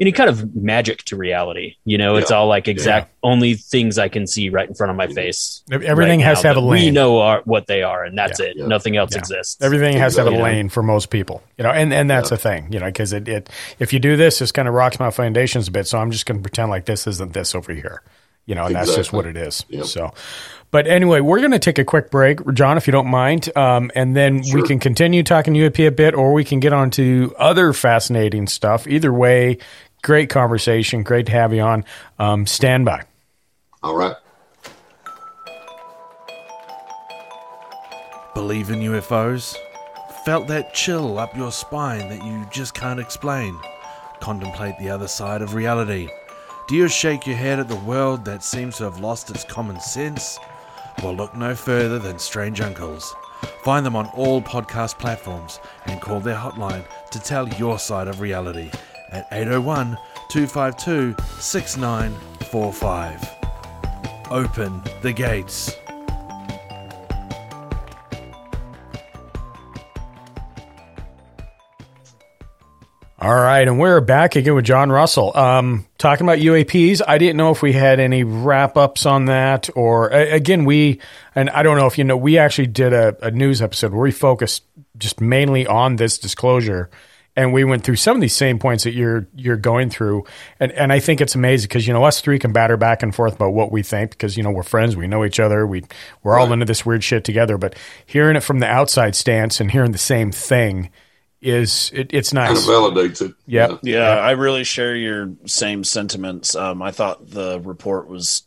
any 0.00 0.12
kind 0.12 0.28
of 0.28 0.54
magic 0.54 1.02
to 1.04 1.16
reality. 1.16 1.76
You 1.84 1.98
know, 1.98 2.16
it's 2.16 2.30
Yeah. 2.30 2.38
all 2.38 2.46
like 2.48 2.68
exact 2.68 3.12
only 3.22 3.54
things 3.54 3.98
I 3.98 4.08
can 4.08 4.26
see 4.26 4.50
right 4.50 4.68
in 4.68 4.74
front 4.74 4.90
of 4.90 4.96
my 4.96 5.06
face. 5.06 5.62
Everything 5.70 6.20
right 6.20 6.26
has 6.26 6.38
now 6.38 6.42
to 6.42 6.48
have 6.48 6.56
a 6.58 6.60
lane. 6.60 6.84
We 6.86 6.90
know 6.90 7.18
are, 7.20 7.40
what 7.44 7.66
they 7.66 7.82
are, 7.82 8.04
and 8.04 8.16
that's 8.16 8.38
Yeah. 8.40 8.46
it. 8.46 8.56
Nothing 8.58 8.96
else 8.96 9.12
Yeah. 9.12 9.18
exists. 9.20 9.60
Everything 9.62 9.96
has 9.96 10.14
to 10.16 10.24
have 10.24 10.32
a 10.32 10.36
lane 10.36 10.68
for 10.68 10.82
most 10.82 11.10
people, 11.10 11.42
you 11.56 11.64
know, 11.64 11.70
and, 11.70 11.92
and 11.92 12.10
that's 12.10 12.30
the 12.30 12.36
thing, 12.36 12.68
you 12.70 12.78
know, 12.78 12.86
because 12.86 13.12
it, 13.12 13.26
it 13.28 13.48
if 13.78 13.92
you 13.92 13.98
do 13.98 14.16
this, 14.16 14.38
this 14.38 14.52
kind 14.52 14.68
of 14.68 14.74
rocks 14.74 15.00
my 15.00 15.10
foundations 15.10 15.68
a 15.68 15.70
bit. 15.70 15.86
So 15.86 15.98
I'm 15.98 16.10
just 16.10 16.26
going 16.26 16.38
to 16.38 16.42
pretend 16.42 16.70
like 16.70 16.84
this 16.84 17.06
isn't 17.06 17.32
this 17.32 17.54
over 17.54 17.72
here, 17.72 18.02
you 18.44 18.54
know, 18.54 18.66
and 18.66 18.74
that's 18.74 18.94
just 18.94 19.12
what 19.12 19.26
it 19.26 19.36
is. 19.36 19.64
So, 19.84 20.12
but 20.72 20.86
anyway, 20.88 21.20
we're 21.20 21.38
going 21.38 21.52
to 21.52 21.58
take 21.60 21.78
a 21.78 21.84
quick 21.84 22.10
break, 22.10 22.38
John, 22.52 22.76
if 22.76 22.86
you 22.86 22.92
don't 22.92 23.06
mind, 23.06 23.56
um, 23.56 23.90
and 23.94 24.16
then 24.16 24.42
we 24.52 24.62
can 24.62 24.78
continue 24.80 25.22
talking 25.22 25.54
UAP 25.54 25.86
a 25.86 25.90
bit, 25.92 26.12
or 26.14 26.32
we 26.32 26.44
can 26.44 26.60
get 26.60 26.72
on 26.72 26.90
to 26.92 27.34
other 27.38 27.72
fascinating 27.72 28.46
stuff. 28.48 28.86
Either 28.88 29.12
way, 29.12 29.58
great 30.02 30.30
conversation, 30.30 31.02
great 31.02 31.26
to 31.26 31.32
have 31.32 31.52
you 31.52 31.62
on. 31.62 31.84
Um, 32.18 32.46
stand 32.46 32.84
by. 32.84 33.04
All 33.82 33.96
right. 33.96 34.16
Believe 38.34 38.70
in 38.70 38.80
UFOs? 38.80 39.56
Felt 40.24 40.48
that 40.48 40.74
chill 40.74 41.18
up 41.18 41.36
your 41.36 41.52
spine 41.52 42.08
that 42.08 42.24
you 42.24 42.46
just 42.50 42.74
can't 42.74 43.00
explain? 43.00 43.58
Contemplate 44.20 44.78
the 44.78 44.90
other 44.90 45.08
side 45.08 45.40
of 45.40 45.54
reality? 45.54 46.08
Do 46.68 46.74
you 46.74 46.88
shake 46.88 47.26
your 47.26 47.36
head 47.36 47.60
at 47.60 47.68
the 47.68 47.76
world 47.76 48.24
that 48.24 48.42
seems 48.42 48.76
to 48.78 48.84
have 48.84 49.00
lost 49.00 49.30
its 49.30 49.44
common 49.44 49.80
sense? 49.80 50.38
Well, 51.02 51.14
look 51.14 51.36
no 51.36 51.54
further 51.54 51.98
than 51.98 52.18
Strange 52.18 52.60
Uncles. 52.60 53.14
Find 53.62 53.86
them 53.86 53.96
on 53.96 54.06
all 54.08 54.42
podcast 54.42 54.98
platforms 54.98 55.60
and 55.86 56.00
call 56.00 56.20
their 56.20 56.36
hotline 56.36 56.84
to 57.10 57.20
tell 57.20 57.48
your 57.50 57.78
side 57.78 58.08
of 58.08 58.20
reality 58.20 58.70
at 59.10 59.26
801 59.32 59.98
252 60.28 61.14
6945. 61.40 63.30
Open 64.30 64.82
the 65.02 65.12
gates. 65.12 65.76
All 73.18 73.34
right, 73.34 73.66
and 73.66 73.78
we're 73.78 74.00
back 74.02 74.36
again 74.36 74.54
with 74.54 74.66
John 74.66 74.92
Russell. 74.92 75.36
Um, 75.36 75.86
talking 75.96 76.26
about 76.26 76.38
UAPs, 76.38 77.00
I 77.08 77.18
didn't 77.18 77.38
know 77.38 77.50
if 77.50 77.62
we 77.62 77.72
had 77.72 77.98
any 77.98 78.24
wrap 78.24 78.76
ups 78.76 79.06
on 79.06 79.24
that, 79.24 79.70
or 79.74 80.10
again, 80.10 80.64
we 80.64 81.00
and 81.34 81.48
I 81.50 81.62
don't 81.62 81.78
know 81.78 81.86
if 81.86 81.98
you 81.98 82.04
know, 82.04 82.16
we 82.16 82.38
actually 82.38 82.68
did 82.68 82.92
a, 82.92 83.16
a 83.26 83.30
news 83.30 83.62
episode 83.62 83.92
where 83.92 84.02
we 84.02 84.12
focused 84.12 84.64
just 84.98 85.20
mainly 85.20 85.66
on 85.66 85.96
this 85.96 86.18
disclosure, 86.18 86.90
and 87.36 87.52
we 87.52 87.64
went 87.64 87.84
through 87.84 87.96
some 87.96 88.16
of 88.16 88.20
these 88.22 88.34
same 88.34 88.58
points 88.58 88.84
that 88.84 88.94
you're 88.94 89.28
you're 89.36 89.56
going 89.58 89.90
through, 89.90 90.24
and 90.58 90.72
and 90.72 90.92
I 90.92 90.98
think 90.98 91.20
it's 91.20 91.34
amazing 91.34 91.68
because 91.68 91.86
you 91.86 91.92
know 91.92 92.04
us 92.04 92.20
three 92.20 92.38
can 92.38 92.52
batter 92.52 92.76
back 92.76 93.02
and 93.02 93.14
forth 93.14 93.34
about 93.34 93.52
what 93.52 93.70
we 93.70 93.82
think 93.82 94.10
because 94.10 94.36
you 94.36 94.42
know 94.42 94.50
we're 94.50 94.62
friends, 94.62 94.96
we 94.96 95.06
know 95.06 95.24
each 95.24 95.38
other, 95.38 95.66
we 95.66 95.84
we're 96.22 96.38
all 96.38 96.52
into 96.52 96.64
this 96.64 96.86
weird 96.86 97.04
shit 97.04 97.24
together, 97.24 97.58
but 97.58 97.76
hearing 98.06 98.36
it 98.36 98.42
from 98.42 98.58
the 98.58 98.66
outside 98.66 99.14
stance 99.14 99.60
and 99.60 99.70
hearing 99.70 99.92
the 99.92 99.98
same 99.98 100.32
thing 100.32 100.90
is 101.42 101.90
it, 101.94 102.12
it's 102.12 102.32
nice 102.32 102.48
Kind 102.48 102.58
of 102.58 102.64
validates 102.64 103.22
it. 103.22 103.34
Yep. 103.46 103.80
Yeah, 103.82 104.08
I 104.08 104.32
really 104.32 104.64
share 104.64 104.96
your 104.96 105.34
same 105.44 105.84
sentiments. 105.84 106.56
Um, 106.56 106.82
I 106.82 106.90
thought 106.90 107.30
the 107.30 107.60
report 107.60 108.08
was 108.08 108.42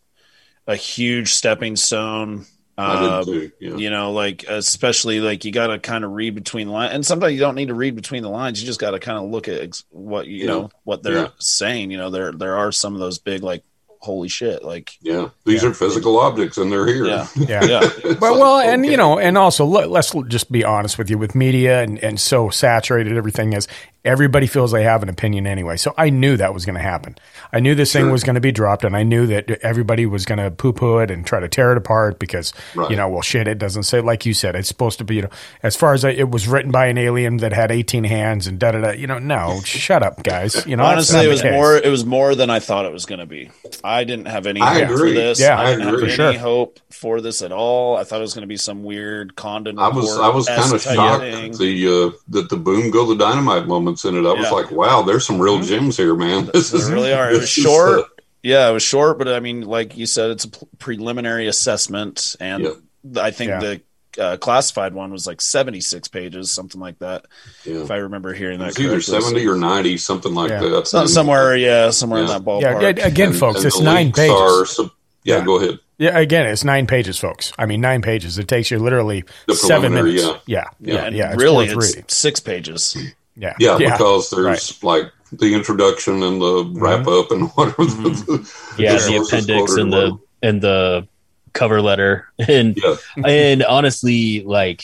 a 0.67 0.75
huge 0.75 1.33
stepping 1.33 1.75
stone. 1.75 2.45
I 2.81 3.01
did 3.01 3.09
Uh, 3.11 3.23
too, 3.23 3.51
yeah. 3.59 3.75
You 3.75 3.89
know, 3.89 4.11
like 4.11 4.45
especially 4.47 5.19
like 5.19 5.45
you 5.45 5.51
got 5.51 5.67
to 5.67 5.79
kind 5.79 6.03
of 6.03 6.11
read 6.11 6.35
between 6.35 6.67
the 6.67 6.73
lines, 6.73 6.93
and 6.93 7.05
sometimes 7.05 7.33
you 7.33 7.39
don't 7.39 7.55
need 7.55 7.67
to 7.67 7.73
read 7.73 7.95
between 7.95 8.23
the 8.23 8.29
lines. 8.29 8.61
You 8.61 8.67
just 8.67 8.79
got 8.79 8.91
to 8.91 8.99
kind 8.99 9.17
of 9.17 9.29
look 9.29 9.47
at 9.47 9.61
ex- 9.61 9.83
what 9.89 10.27
you 10.27 10.37
Yeah. 10.39 10.45
know 10.47 10.69
what 10.83 11.03
they're 11.03 11.13
Yeah. 11.17 11.27
saying. 11.39 11.91
You 11.91 11.97
know, 11.97 12.09
there 12.09 12.31
there 12.31 12.55
are 12.57 12.71
some 12.71 12.93
of 12.93 12.99
those 12.99 13.19
big 13.19 13.43
like 13.43 13.63
holy 14.01 14.29
shit, 14.29 14.63
like 14.63 14.91
Yeah, 15.01 15.27
these 15.45 15.61
are 15.65 15.73
physical 15.73 16.17
objects, 16.19 16.57
and 16.57 16.71
they're 16.71 16.85
here. 16.87 17.05
Yeah. 17.05 17.27
Yeah. 17.35 17.63
yeah. 17.65 17.89
But 18.17 18.21
well, 18.39 18.59
and 18.59 18.85
you 18.85 18.95
know, 18.95 19.19
and 19.19 19.37
also 19.37 19.65
let, 19.65 19.89
let's 19.89 20.13
just 20.29 20.49
be 20.51 20.63
honest 20.63 20.97
with 20.97 21.09
you 21.09 21.17
with 21.17 21.35
media 21.35 21.83
and, 21.83 22.01
and 22.01 22.17
so 22.17 22.49
saturated 22.49 23.17
everything 23.17 23.51
is. 23.53 23.67
Everybody 24.05 24.47
feels 24.47 24.71
they 24.71 24.83
have 24.83 25.03
an 25.03 25.09
opinion 25.09 25.45
anyway. 25.45 25.75
So 25.77 25.93
I 25.97 26.09
knew 26.09 26.37
that 26.37 26.53
was 26.53 26.65
going 26.65 26.75
to 26.75 26.81
happen. 26.81 27.15
I 27.51 27.59
knew 27.59 27.75
this 27.75 27.91
thing 27.91 28.09
was 28.11 28.23
going 28.23 28.35
to 28.35 28.41
be 28.41 28.51
dropped, 28.51 28.83
and 28.85 28.95
I 28.95 29.03
knew 29.03 29.27
that 29.27 29.49
everybody 29.61 30.05
was 30.05 30.25
going 30.25 30.37
to 30.37 30.51
poo 30.51 30.71
poo 30.71 30.99
it 30.99 31.11
and 31.11 31.25
try 31.25 31.39
to 31.41 31.49
tear 31.49 31.71
it 31.73 31.77
apart 31.77 32.17
because 32.19 32.53
Right. 32.75 32.89
you 32.91 32.95
know, 32.95 33.09
well, 33.09 33.21
shit, 33.21 33.47
it 33.47 33.57
doesn't 33.57 33.83
say 33.83 33.99
like 33.99 34.25
you 34.25 34.33
said. 34.33 34.55
It's 34.55 34.67
supposed 34.69 34.99
to 34.99 35.03
be, 35.03 35.15
you 35.15 35.21
know, 35.23 35.29
as 35.63 35.75
far 35.75 35.93
as 35.93 36.05
I, 36.05 36.11
it 36.11 36.29
was 36.29 36.47
written 36.47 36.71
by 36.71 36.85
an 36.87 36.97
alien 36.97 37.37
that 37.37 37.51
had 37.51 37.71
eighteen 37.71 38.03
hands 38.05 38.47
and 38.47 38.57
da 38.57 38.71
da 38.71 38.81
da. 38.81 38.91
You 38.91 39.07
know, 39.07 39.19
no, 39.19 39.59
shut 39.65 40.01
up, 40.01 40.23
guys. 40.23 40.65
You 40.65 40.77
know, 40.77 40.85
honestly, 40.85 41.19
it 41.25 41.27
was 41.27 41.41
case. 41.41 41.51
more. 41.51 41.75
It 41.75 41.89
was 41.89 42.05
more 42.05 42.35
than 42.35 42.49
I 42.49 42.59
thought 42.59 42.85
it 42.85 42.93
was 42.93 43.05
going 43.05 43.19
to 43.19 43.25
be. 43.25 43.51
I 43.83 44.05
didn't 44.05 44.25
have 44.27 44.47
any 44.47 44.61
I 44.61 44.75
hope 44.85 44.91
agree. 44.95 45.13
for 45.13 45.19
this. 45.19 45.39
Yeah, 45.41 45.59
I 45.59 45.63
I 45.63 45.71
didn't 45.71 45.85
have 45.85 45.93
any 45.95 46.03
For 46.05 46.09
sure. 46.09 46.33
hope 46.39 46.79
for 46.89 47.19
this 47.21 47.41
at 47.41 47.51
all. 47.51 47.97
I 47.97 48.03
thought 48.05 48.19
it 48.19 48.21
was 48.21 48.33
going 48.33 48.43
to 48.43 48.47
be 48.47 48.57
some 48.57 48.83
weird 48.83 49.35
Condon. 49.35 49.77
I 49.77 49.89
was 49.89 50.17
I 50.17 50.29
was 50.29 50.47
kind 50.47 50.73
of 50.73 50.81
shocked 50.81 51.21
that 51.23 51.57
the 51.59 51.87
uh, 51.87 52.17
that 52.29 52.49
the 52.49 52.57
boom 52.57 52.91
go 52.91 53.05
the 53.05 53.15
dynamite 53.15 53.67
moments 53.89 54.05
in 54.05 54.15
it. 54.15 54.27
I 54.27 54.33
was 54.33 54.51
like, 54.51 54.71
wow, 54.71 55.01
there's 55.01 55.25
some 55.25 55.39
real 55.39 55.59
gems 55.61 55.97
here, 55.97 56.15
man. 56.15 56.45
This 56.53 56.71
There 56.71 56.81
is 56.81 56.89
really 56.91 57.13
are. 57.13 57.29
It 57.29 57.33
was 57.33 57.43
is, 57.43 57.49
short. 57.49 57.99
uh, 57.99 58.03
yeah, 58.43 58.69
it 58.69 58.73
was 58.73 58.83
short, 58.83 59.17
but 59.17 59.27
I 59.27 59.39
mean, 59.39 59.61
like 59.61 59.97
you 59.97 60.05
said, 60.05 60.31
it's 60.31 60.45
a 60.45 60.49
p- 60.49 60.65
preliminary 60.77 61.47
assessment, 61.47 62.35
and 62.39 62.63
Yep. 62.63 62.73
th- 63.13 63.17
I 63.17 63.31
think 63.31 63.49
Yeah. 63.49 63.59
the 63.59 63.81
uh, 64.17 64.37
classified 64.37 64.93
one 64.93 65.11
was 65.11 65.27
like 65.27 65.39
seventy-six 65.41 66.07
pages, 66.07 66.51
something 66.51 66.81
like 66.81 66.99
that. 66.99 67.25
yeah. 67.63 67.81
If 67.83 67.91
I 67.91 67.97
remember 67.97 68.33
hearing 68.33 68.59
that, 68.59 68.69
It's 68.69 68.79
either 68.79 69.01
seventy 69.01 69.47
or 69.47 69.55
ninety, 69.55 69.97
something 69.97 70.33
like 70.33 70.49
Yeah. 70.49 70.61
that. 70.61 70.87
So- 70.87 71.05
somewhere, 71.05 71.55
yeah, 71.55 71.91
somewhere 71.91 72.21
in 72.21 72.27
that 72.27 72.41
ballpark. 72.43 72.61
yeah, 72.61 72.79
yeah, 72.97 73.07
again, 73.07 73.29
And- 73.29 73.37
folks, 73.39 73.57
and 73.57 73.65
it's 73.67 73.79
nine 73.79 74.11
pages. 74.11 74.31
are 74.35 74.65
sub- 74.65 74.91
yeah, 75.23 75.37
Yeah. 75.37 75.45
go 75.45 75.57
ahead. 75.57 75.79
Yeah, 75.99 76.17
again, 76.17 76.45
it's 76.47 76.63
nine 76.63 76.87
pages, 76.87 77.17
folks. 77.19 77.51
I 77.59 77.65
mean, 77.65 77.81
nine 77.81 78.01
pages. 78.01 78.37
It 78.39 78.47
takes 78.47 78.71
you 78.71 78.79
literally 78.79 79.25
The 79.47 79.55
seven 79.55 79.93
minutes. 79.93 80.23
Yeah, 80.23 80.37
yeah, 80.47 80.63
yeah, 80.79 81.05
and 81.05 81.15
yeah. 81.15 81.33
It's 81.33 81.41
really, 81.41 81.75
worth 81.75 81.97
it's 81.97 82.15
six 82.15 82.39
pages. 82.39 82.95
Yeah, 83.39 83.53
Yeah, 83.59 83.77
because 83.77 84.29
there's 84.31 84.83
like 84.83 85.11
the 85.31 85.53
introduction 85.55 86.21
and 86.23 86.41
the 86.41 86.45
Mm-hmm. 86.65 86.83
wrap 86.83 87.07
up 87.07 87.31
and 87.31 87.47
whatever. 87.55 87.85
the- 87.85 88.51
yeah, 88.77 88.93
the 88.93 88.99
sources 88.99 89.27
appendix 89.33 89.73
quoted 89.73 89.81
and 89.81 89.91
were. 89.93 89.99
the 89.99 90.19
and 90.47 90.61
the 90.61 91.07
cover 91.53 91.81
letter 91.81 92.27
and 92.39 92.77
Yeah. 92.77 92.95
and 93.25 93.63
honestly 93.63 94.43
like 94.43 94.83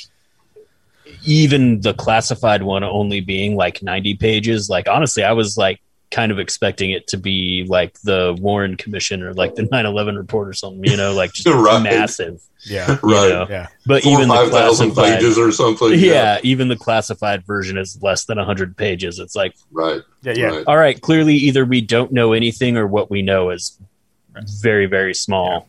even 1.26 1.82
the 1.82 1.94
classified 1.94 2.64
one 2.64 2.84
only 2.84 3.22
being 3.22 3.56
like 3.56 3.82
90 3.84 4.16
pages 4.16 4.70
like 4.70 4.88
honestly 4.88 5.24
i 5.24 5.32
was 5.34 5.58
like 5.58 5.80
kind 6.12 6.32
of 6.32 6.40
expecting 6.40 6.92
it 6.92 7.08
to 7.08 7.18
be 7.18 7.66
like 7.68 8.00
the 8.02 8.36
warren 8.40 8.78
commission 8.78 9.22
or 9.24 9.34
like 9.34 9.56
the 9.56 9.64
9-11 9.64 10.18
report 10.18 10.48
or 10.48 10.54
something 10.54 10.84
you 10.84 10.96
know 10.96 11.14
like 11.14 11.34
just 11.34 11.48
Right. 11.54 11.82
massive 11.82 12.42
yeah, 12.68 12.98
Right. 13.04 13.30
know? 13.30 13.48
yeah. 13.50 13.68
but 13.86 14.04
Four 14.04 14.12
or 14.14 14.16
even 14.16 14.28
the 14.30 14.34
five 14.36 14.50
thousand 14.52 14.92
classified 14.92 15.20
pages 15.20 15.38
or 15.38 15.52
something. 15.52 16.00
yeah 16.00 16.40
even 16.44 16.68
the 16.68 16.76
classified 16.76 17.46
version 17.46 17.78
is 17.78 18.02
less 18.02 18.26
than 18.26 18.38
100 18.38 18.78
pages 18.78 19.20
it's 19.20 19.36
like 19.36 19.56
right. 19.72 20.02
Yeah, 20.24 20.34
yeah. 20.34 20.46
Right. 20.48 20.64
all 20.68 20.78
right 20.78 21.00
clearly 21.02 21.36
either 21.36 21.66
we 21.66 21.82
don't 21.82 22.12
know 22.12 22.34
anything 22.34 22.78
or 22.78 22.88
what 22.88 23.10
we 23.12 23.22
know 23.22 23.50
is 23.50 23.78
very 24.62 24.86
very 24.86 25.14
small 25.14 25.68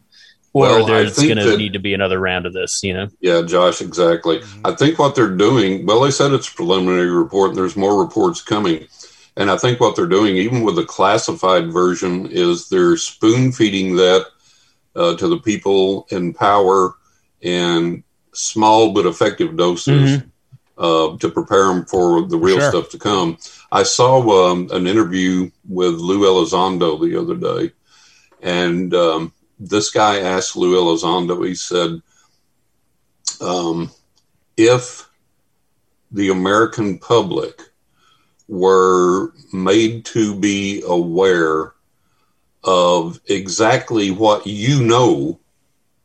or 0.53 0.62
Well, 0.62 0.87
there's 0.87 1.16
going 1.18 1.37
to 1.37 1.57
need 1.59 1.74
to 1.74 1.78
be 1.78 1.93
another 1.93 2.18
round 2.18 2.47
of 2.47 2.53
this 2.55 2.80
you 2.82 2.95
know 2.95 3.09
Yeah, 3.20 3.43
Josh, 3.43 3.80
exactly. 3.82 4.39
Mm-hmm. 4.39 4.66
I 4.66 4.74
think 4.74 4.99
what 4.99 5.14
they're 5.14 5.28
doing, 5.37 5.84
well, 5.84 6.01
they 6.01 6.11
said 6.11 6.32
it's 6.32 6.49
a 6.51 6.55
preliminary 6.55 7.11
report 7.11 7.51
and 7.51 7.59
there's 7.59 7.76
more 7.76 8.03
reports 8.03 8.41
coming. 8.41 8.87
And 9.37 9.51
I 9.51 9.57
think 9.57 9.80
what 9.80 9.97
they're 9.97 10.07
doing, 10.07 10.37
even 10.37 10.62
with 10.62 10.76
the 10.76 10.84
classified 10.84 11.70
version, 11.72 12.26
is 12.30 12.68
they're 12.68 12.97
spoon 12.97 13.53
feeding 13.53 13.97
that 13.97 14.26
uh, 14.95 15.14
to 15.16 15.28
the 15.28 15.39
people 15.39 16.07
in 16.11 16.32
power 16.32 16.95
in 17.43 18.03
small 18.32 18.93
but 18.93 19.07
effective 19.07 19.57
doses 19.57 20.22
uh, 20.78 21.16
to 21.18 21.28
prepare 21.28 21.68
them 21.68 21.84
for 21.84 22.22
the 22.22 22.37
real 22.37 22.59
Sure. 22.59 22.70
stuff 22.70 22.91
to 22.91 22.99
come. 22.99 23.39
I 23.70 23.82
saw 23.82 24.51
um, 24.51 24.68
an 24.72 24.87
interview 24.87 25.51
with 25.68 25.95
Lou 25.95 26.20
Elizondo 26.20 26.99
the 27.01 27.20
other 27.20 27.37
day, 27.37 27.72
and 28.43 28.95
um, 28.95 29.32
this 29.59 29.91
guy 29.91 30.20
asked 30.20 30.57
Lou 30.57 30.76
Elizondo, 30.76 31.47
he 31.47 31.55
said, 31.55 32.01
um, 33.41 33.91
if 34.57 35.09
the 36.11 36.30
American 36.30 36.99
public 36.99 37.61
were 38.49 39.32
made 39.53 40.05
to 40.05 40.34
be 40.34 40.82
aware 40.86 41.74
of 42.64 43.20
exactly 43.26 44.11
what 44.11 44.47
you 44.47 44.82
know 44.82 45.38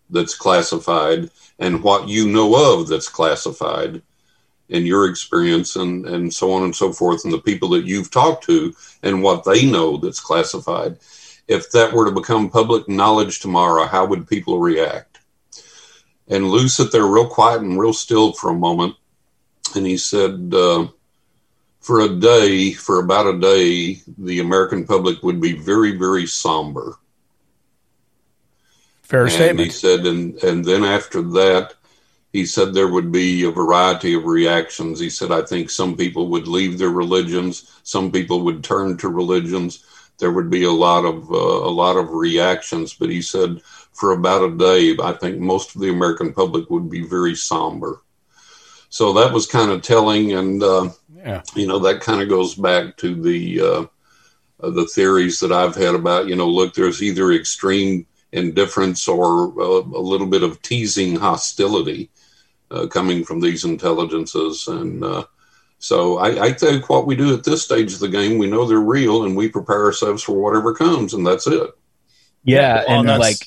that's 0.10 0.36
classified 0.36 1.30
and 1.60 1.84
what 1.84 2.08
you 2.08 2.28
know 2.28 2.80
of 2.80 2.88
that's 2.88 3.10
classified 3.10 4.02
in 4.70 4.86
your 4.86 5.10
experience 5.10 5.76
and, 5.76 6.06
and 6.06 6.34
so 6.34 6.52
on 6.54 6.64
and 6.64 6.76
so 6.76 6.92
forth 6.94 7.24
and 7.24 7.34
the 7.34 7.39
people 7.39 7.70
that 7.70 7.86
you've 7.86 8.12
talked 8.12 8.44
to 8.46 8.74
and 9.04 9.22
what 9.22 9.44
they 9.44 9.70
know 9.70 9.98
that's 9.98 10.20
classified. 10.20 10.98
If 11.48 11.72
that 11.72 11.92
were 11.92 12.06
to 12.06 12.12
become 12.12 12.50
public 12.50 12.88
knowledge 12.88 13.39
tomorrow 13.39 13.86
how 13.86 14.06
would 14.06 14.28
people 14.28 14.60
react? 14.60 15.20
And 16.28 16.50
lou 16.50 16.68
sat 16.68 16.92
there 16.92 17.06
real 17.06 17.28
quiet 17.28 17.62
and 17.62 17.80
real 17.80 17.94
still 17.94 18.34
for 18.34 18.50
a 18.50 18.56
moment 18.56 18.96
and 19.76 19.86
he 19.86 19.98
said 19.98 20.54
uh, 20.54 20.88
for 21.82 22.02
a 22.02 22.10
day, 22.10 22.72
for 22.72 23.00
about 23.00 23.28
a 23.28 23.40
day, 23.40 24.02
the 24.18 24.40
American 24.40 24.86
public 24.86 25.22
would 25.24 25.42
be 25.42 25.54
very, 25.54 25.98
very 25.98 26.28
somber. 26.28 26.98
Fair 29.02 29.24
and 29.24 29.32
statement. 29.32 29.68
He 29.68 29.74
said, 29.74 30.06
and 30.06 30.42
and 30.44 30.64
then 30.64 30.84
after 30.84 31.22
that, 31.22 31.74
he 32.32 32.46
said 32.46 32.74
there 32.74 32.88
would 32.88 33.12
be 33.12 33.44
a 33.44 33.52
variety 33.52 34.14
of 34.14 34.26
reactions. 34.26 35.00
He 35.00 35.10
said, 35.10 35.32
I 35.32 35.42
think 35.42 35.70
some 35.70 35.98
people 35.98 36.30
would 36.30 36.48
leave 36.48 36.78
their 36.78 36.92
religions, 36.92 37.80
some 37.84 38.12
people 38.12 38.42
would 38.46 38.64
turn 38.64 38.96
to 38.98 39.10
religions. 39.10 39.84
There 40.20 40.32
would 40.32 40.52
be 40.52 40.64
a 40.64 40.72
lot 40.72 41.04
of 41.04 41.32
uh, 41.32 41.36
a 41.36 41.74
lot 41.84 41.98
of 41.98 42.12
reactions, 42.12 42.94
but 42.94 43.10
he 43.10 43.24
said 43.24 43.62
for 43.92 44.12
about 44.12 44.44
a 44.44 44.56
day, 44.56 44.96
I 45.04 45.14
think 45.14 45.40
most 45.40 45.76
of 45.76 45.82
the 45.82 45.90
American 45.90 46.32
public 46.32 46.70
would 46.70 46.90
be 46.92 47.02
very 47.02 47.36
somber. 47.36 48.02
So 48.90 49.14
that 49.14 49.34
was 49.34 49.48
kind 49.48 49.72
of 49.72 49.82
telling, 49.82 50.34
and 50.34 50.62
uh, 50.62 50.90
Yeah. 51.24 51.42
you 51.56 51.68
know 51.68 51.80
that 51.80 52.02
kind 52.02 52.22
of 52.22 52.30
goes 52.30 52.56
back 52.56 52.98
to 52.98 53.14
the 53.16 53.62
uh, 53.62 53.86
uh, 54.62 54.70
the 54.70 54.86
theories 54.86 55.40
that 55.40 55.52
I've 55.52 55.76
had 55.76 55.96
about 55.96 56.28
you 56.28 56.36
know 56.36 56.48
look 56.48 56.74
there's 56.74 57.02
either 57.04 57.32
extreme 57.32 58.06
indifference 58.32 59.08
or 59.08 59.50
uh, 59.62 59.82
a 59.82 60.02
little 60.02 60.28
bit 60.28 60.44
of 60.44 60.62
teasing 60.62 61.16
hostility 61.16 62.10
uh, 62.72 62.88
coming 62.88 63.24
from 63.24 63.40
these 63.40 63.66
intelligences 63.66 64.68
and 64.68 65.04
uh, 65.04 65.26
so 65.80 66.18
I, 66.20 66.46
I 66.46 66.54
think 66.54 66.90
what 66.90 67.08
we 67.08 67.16
do 67.16 67.34
at 67.34 67.44
this 67.44 67.64
stage 67.64 67.94
of 67.94 68.00
the 68.00 68.08
game 68.08 68.38
we 68.38 68.50
know 68.50 68.66
they're 68.66 68.80
real 68.80 69.24
and 69.26 69.36
we 69.36 69.50
prepare 69.50 69.86
ourselves 69.86 70.24
for 70.24 70.42
whatever 70.42 70.74
comes 70.74 71.14
and 71.14 71.26
that's 71.26 71.48
it 71.48 71.70
Yeah, 72.44 72.84
Well, 72.88 73.00
and 73.10 73.20
like, 73.20 73.38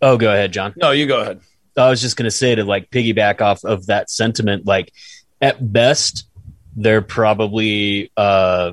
oh, 0.00 0.16
go 0.16 0.32
ahead, 0.32 0.52
John. 0.52 0.72
No, 0.76 0.90
you 0.90 1.06
go 1.06 1.20
ahead. 1.20 1.40
I 1.76 1.88
was 1.88 2.00
just 2.00 2.16
going 2.16 2.24
to 2.24 2.30
say 2.30 2.54
to 2.54 2.64
like 2.64 2.90
piggyback 2.90 3.40
off 3.40 3.64
of 3.64 3.86
that 3.86 4.10
sentiment, 4.10 4.66
like 4.66 4.92
at 5.40 5.72
best, 5.72 6.28
they're 6.76 7.02
probably 7.02 8.10
uh, 8.16 8.72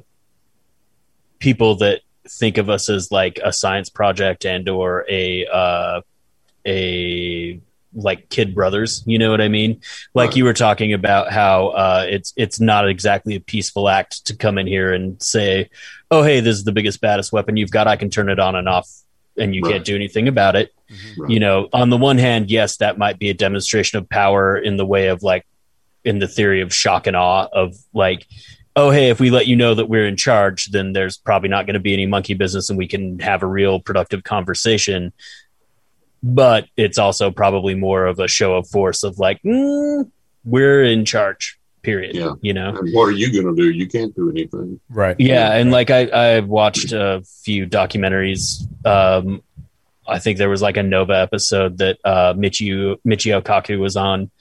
people 1.40 1.76
that 1.76 2.02
think 2.28 2.58
of 2.58 2.70
us 2.70 2.90
as 2.90 3.12
like 3.12 3.40
a 3.44 3.52
science 3.52 3.90
project 3.90 4.46
and 4.46 4.70
or 4.70 5.06
a 5.10 5.46
uh, 5.48 6.02
a 6.66 7.60
like 7.96 8.30
kid 8.30 8.54
brothers 8.54 9.02
you 9.08 9.18
know 9.18 9.32
what 9.32 9.42
i 9.42 9.48
mean 9.48 9.82
like 10.14 10.36
you 10.36 10.44
were 10.44 10.54
talking 10.54 10.94
about 10.94 11.32
how 11.32 11.70
uh, 11.70 12.06
it's 12.08 12.34
it's 12.38 12.60
not 12.60 12.88
exactly 12.88 13.34
a 13.34 13.40
peaceful 13.40 13.90
act 13.90 14.24
to 14.28 14.36
come 14.36 14.60
in 14.60 14.68
here 14.68 14.94
and 14.94 15.20
say 15.24 15.68
oh 16.12 16.22
hey 16.22 16.40
this 16.40 16.56
is 16.56 16.66
the 16.66 16.72
biggest 16.72 17.02
baddest 17.02 17.32
weapon 17.34 17.58
you've 17.58 17.72
got 17.72 17.88
i 17.88 17.96
can 17.96 18.12
turn 18.12 18.30
it 18.30 18.38
on 18.38 18.56
and 18.56 18.70
off 18.70 18.88
and 19.38 19.56
you 19.56 19.64
Right. 19.64 19.72
can't 19.74 19.86
do 19.86 19.96
anything 19.96 20.28
about 20.28 20.56
it 20.56 20.72
Right. 21.18 21.32
you 21.32 21.40
know 21.40 21.68
on 21.74 21.90
the 21.90 21.98
one 21.98 22.20
hand 22.20 22.52
yes 22.52 22.78
that 22.78 23.00
might 23.00 23.18
be 23.18 23.30
a 23.32 23.34
demonstration 23.34 23.98
of 23.98 24.08
power 24.08 24.56
in 24.56 24.78
the 24.78 24.86
way 24.86 25.08
of 25.08 25.24
like 25.24 25.48
in 26.04 26.20
the 26.20 26.28
theory 26.28 26.62
of 26.62 26.74
shock 26.74 27.08
and 27.08 27.16
awe 27.16 27.48
of 27.52 27.76
like 27.94 28.26
oh 28.76 28.90
hey 28.92 29.10
if 29.10 29.20
we 29.20 29.30
let 29.32 29.48
you 29.48 29.56
know 29.56 29.74
that 29.76 29.88
we're 29.90 30.08
in 30.08 30.16
charge 30.16 30.68
then 30.68 30.94
there's 30.94 31.18
probably 31.18 31.50
not 31.50 31.66
going 31.66 31.74
to 31.74 31.80
be 31.80 31.94
any 31.94 32.06
monkey 32.06 32.34
business 32.34 32.70
and 32.70 32.78
we 32.78 32.88
can 32.88 33.20
have 33.20 33.44
a 33.44 33.48
real 33.48 33.80
productive 33.80 34.24
conversation 34.24 35.12
but 36.22 36.66
it's 36.76 36.98
also 36.98 37.32
probably 37.32 37.76
more 37.76 38.06
of 38.06 38.20
a 38.20 38.28
show 38.28 38.56
of 38.56 38.68
force 38.70 39.04
of 39.04 39.18
like 39.20 39.42
mm, 39.44 40.10
we're 40.46 40.84
in 40.84 41.06
charge 41.06 41.58
period 41.82 42.16
Yeah. 42.16 42.34
you 42.42 42.54
know 42.54 42.76
and 42.76 42.94
what 42.94 43.04
are 43.06 43.12
you 43.12 43.32
going 43.32 43.56
to 43.56 43.62
do 43.62 43.70
you 43.72 43.88
can't 43.88 44.14
do 44.16 44.30
anything 44.30 44.80
Right. 44.90 45.16
yeah, 45.20 45.54
and 45.54 45.72
like 45.72 45.90
I 45.90 46.36
i've 46.36 46.48
watched 46.48 46.92
a 46.92 47.24
few 47.44 47.66
documentaries. 47.68 48.64
Um, 48.86 49.42
I 50.08 50.18
think 50.20 50.40
there 50.40 50.50
was 50.50 50.62
like 50.62 50.76
a 50.76 50.82
Nova 50.84 51.14
episode 51.14 51.78
that 51.78 52.00
uh, 52.04 52.34
Michio 52.34 52.98
Michio 53.08 53.42
Kaku 53.44 53.78
was 53.80 53.96
on, 53.96 54.32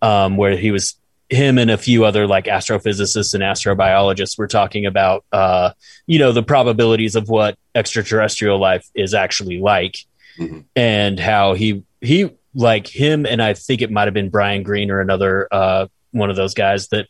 um, 0.00 0.36
where 0.36 0.56
he 0.56 0.70
was 0.70 0.94
him 1.30 1.58
and 1.58 1.70
a 1.70 1.76
few 1.76 2.04
other 2.04 2.26
like 2.26 2.46
astrophysicists 2.46 3.34
and 3.34 3.42
astrobiologists 3.42 4.38
were 4.38 4.46
talking 4.46 4.86
about 4.86 5.24
uh, 5.32 5.70
you 6.06 6.18
know 6.18 6.32
the 6.32 6.42
probabilities 6.42 7.14
of 7.16 7.28
what 7.28 7.58
extraterrestrial 7.74 8.58
life 8.58 8.86
is 8.94 9.14
actually 9.14 9.58
like, 9.60 9.96
Mhm. 10.38 10.64
and 10.76 11.18
how 11.20 11.54
he 11.54 11.82
he 12.00 12.30
like 12.54 12.86
him 12.86 13.26
and 13.26 13.42
I 13.42 13.54
think 13.54 13.82
it 13.82 13.90
might 13.90 14.06
have 14.06 14.14
been 14.14 14.30
Brian 14.30 14.62
Greene 14.62 14.90
or 14.90 15.00
another 15.00 15.48
uh, 15.52 15.86
one 16.12 16.30
of 16.30 16.36
those 16.36 16.54
guys 16.54 16.88
that 16.88 17.06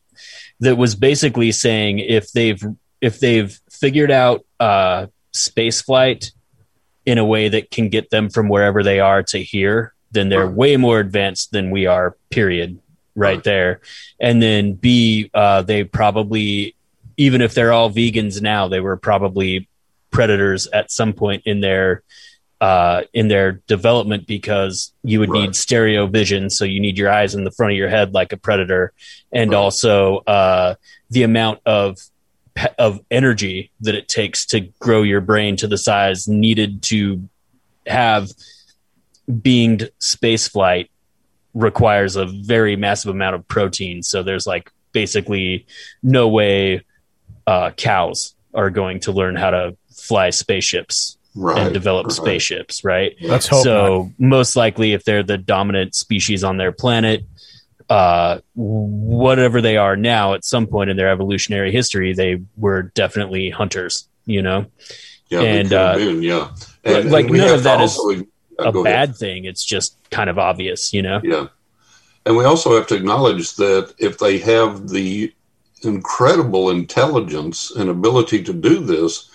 that 0.60 0.76
was 0.76 0.94
basically 0.96 1.52
saying 1.52 2.00
if 2.00 2.32
they've 2.32 2.62
if 3.00 3.20
they've 3.20 3.56
figured 3.70 4.10
out 4.10 4.44
uh, 4.58 5.06
space 5.32 5.80
flight 5.80 6.32
in 7.06 7.18
a 7.18 7.24
way 7.24 7.48
that 7.48 7.70
can 7.70 7.88
get 7.88 8.10
them 8.10 8.28
from 8.28 8.48
wherever 8.48 8.82
they 8.82 8.98
are 8.98 9.22
to 9.22 9.38
here, 9.38 9.94
then 10.10 10.28
they're 10.28 10.48
way 10.50 10.76
more 10.76 10.98
advanced 10.98 11.52
than 11.52 11.70
we 11.70 11.86
are. 11.86 12.16
Period. 12.30 12.80
Right, 13.18 13.42
there, 13.44 13.80
and 14.20 14.40
then 14.42 14.74
B, 14.74 15.30
uh, 15.34 15.62
they 15.62 15.84
probably 15.84 16.74
even 17.16 17.40
if 17.40 17.52
they're 17.52 17.72
all 17.72 17.90
vegans 17.90 18.40
now, 18.40 18.68
they 18.68 18.80
were 18.80 18.96
probably 18.96 19.68
predators 20.10 20.68
at 20.68 20.90
some 20.90 21.12
point 21.12 21.42
in 21.46 21.60
their 21.60 22.02
uh, 22.60 23.02
in 23.12 23.28
their 23.28 23.52
development 23.68 24.26
because 24.26 24.92
you 25.04 25.20
would 25.20 25.30
Right. 25.30 25.42
need 25.42 25.56
stereo 25.56 26.06
vision, 26.06 26.50
so 26.50 26.64
you 26.64 26.80
need 26.80 26.98
your 26.98 27.10
eyes 27.10 27.34
in 27.34 27.44
the 27.44 27.52
front 27.52 27.72
of 27.72 27.78
your 27.78 27.88
head 27.88 28.14
like 28.14 28.32
a 28.32 28.36
predator, 28.36 28.92
and 29.32 29.50
Right. 29.52 29.56
also 29.56 30.18
uh, 30.26 30.74
the 31.10 31.22
amount 31.24 31.60
of 31.66 31.98
of 32.78 33.00
energy 33.10 33.70
that 33.80 33.94
it 33.94 34.08
takes 34.08 34.44
to 34.46 34.60
grow 34.80 35.02
your 35.02 35.20
brain 35.20 35.56
to 35.56 35.68
the 35.68 35.78
size 35.78 36.26
needed 36.26 36.82
to 36.82 37.28
have 37.86 38.28
beinged 39.30 39.88
space 40.00 40.48
flight 40.48 40.90
requires 41.59 42.16
a 42.16 42.24
very 42.26 42.76
massive 42.76 43.11
amount 43.11 43.34
of 43.34 43.46
protein. 43.48 44.02
So 44.02 44.22
there's 44.22 44.46
like 44.46 44.70
basically 44.92 45.66
no 46.02 46.28
way 46.28 46.84
uh, 47.46 47.72
cows 47.72 48.34
are 48.54 48.70
going 48.70 49.00
to 49.00 49.12
learn 49.12 49.36
how 49.36 49.50
to 49.50 49.76
fly 49.90 50.30
spaceships 50.30 51.18
right 51.34 51.59
and 51.59 51.74
develop 51.74 52.06
right. 52.06 52.12
spaceships, 52.12 52.84
right? 52.84 53.16
Let's 53.20 53.48
hope 53.48 53.64
so 53.64 54.12
most 54.18 54.54
likely, 54.54 54.92
if 54.92 55.04
they're 55.04 55.22
the 55.22 55.38
dominant 55.38 55.94
species 55.94 56.44
on 56.44 56.56
their 56.56 56.72
planet, 56.72 57.26
uh, 57.90 58.38
whatever 58.54 59.61
they 59.61 59.76
are 59.76 59.96
now, 59.96 60.34
at 60.34 60.44
some 60.44 60.66
point 60.66 60.90
in 60.90 60.96
their 60.96 61.11
evolutionary 61.11 61.72
history, 61.72 62.12
they 62.12 62.40
were 62.56 62.82
definitely 62.94 63.50
hunters. 63.50 64.09
You 64.26 64.42
know, 64.42 64.66
yeah 65.30 65.40
and, 65.40 65.72
uh, 65.72 65.96
been, 65.96 66.22
yeah 66.22 66.50
like, 66.84 67.28
we 67.28 67.38
none 67.38 67.54
of 67.54 67.62
that 67.64 67.80
is 67.80 67.96
also- 67.98 68.24
uh, 68.59 68.68
a 68.68 68.72
go 68.72 68.84
ahead. 68.84 69.11
bad 69.11 69.16
thing. 69.16 69.44
It's 69.44 69.64
just 69.64 69.96
kind 70.11 70.28
of 70.30 70.38
obvious. 70.38 70.92
You 70.92 71.02
know, 71.02 71.20
Yeah. 71.22 71.46
And 72.26 72.36
we 72.36 72.44
also 72.44 72.76
have 72.76 72.86
to 72.88 72.94
acknowledge 72.94 73.56
that 73.56 73.94
if 73.98 74.18
they 74.18 74.38
have 74.38 74.88
the 74.88 75.32
incredible 75.82 76.70
intelligence 76.70 77.70
and 77.70 77.88
ability 77.88 78.42
to 78.44 78.52
do 78.52 78.80
this, 78.80 79.30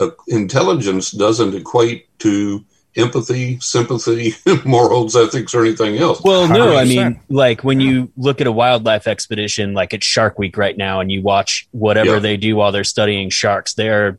uh, 0.00 0.10
intelligence 0.28 1.10
doesn't 1.12 1.54
equate 1.54 2.06
to 2.20 2.64
empathy, 2.96 3.58
sympathy, 3.60 4.34
morals, 4.64 5.14
ethics, 5.14 5.54
or 5.54 5.64
anything 5.64 5.98
else. 5.98 6.20
Well, 6.22 6.48
no, 6.48 6.76
I 6.76 6.84
mean, 6.84 7.20
like 7.28 7.62
when 7.62 7.80
you 7.80 8.10
look 8.16 8.40
at 8.40 8.46
a 8.46 8.52
wildlife 8.52 9.06
expedition, 9.06 9.72
like 9.74 9.92
it's 9.94 10.06
Shark 10.06 10.38
Week 10.38 10.56
right 10.56 10.76
now, 10.76 11.00
and 11.00 11.12
you 11.12 11.22
watch 11.22 11.68
whatever 11.70 12.14
Yeah. 12.14 12.18
they 12.18 12.36
do 12.36 12.56
while 12.56 12.72
they're 12.72 12.84
studying 12.84 13.30
sharks, 13.30 13.74
they're 13.74 14.18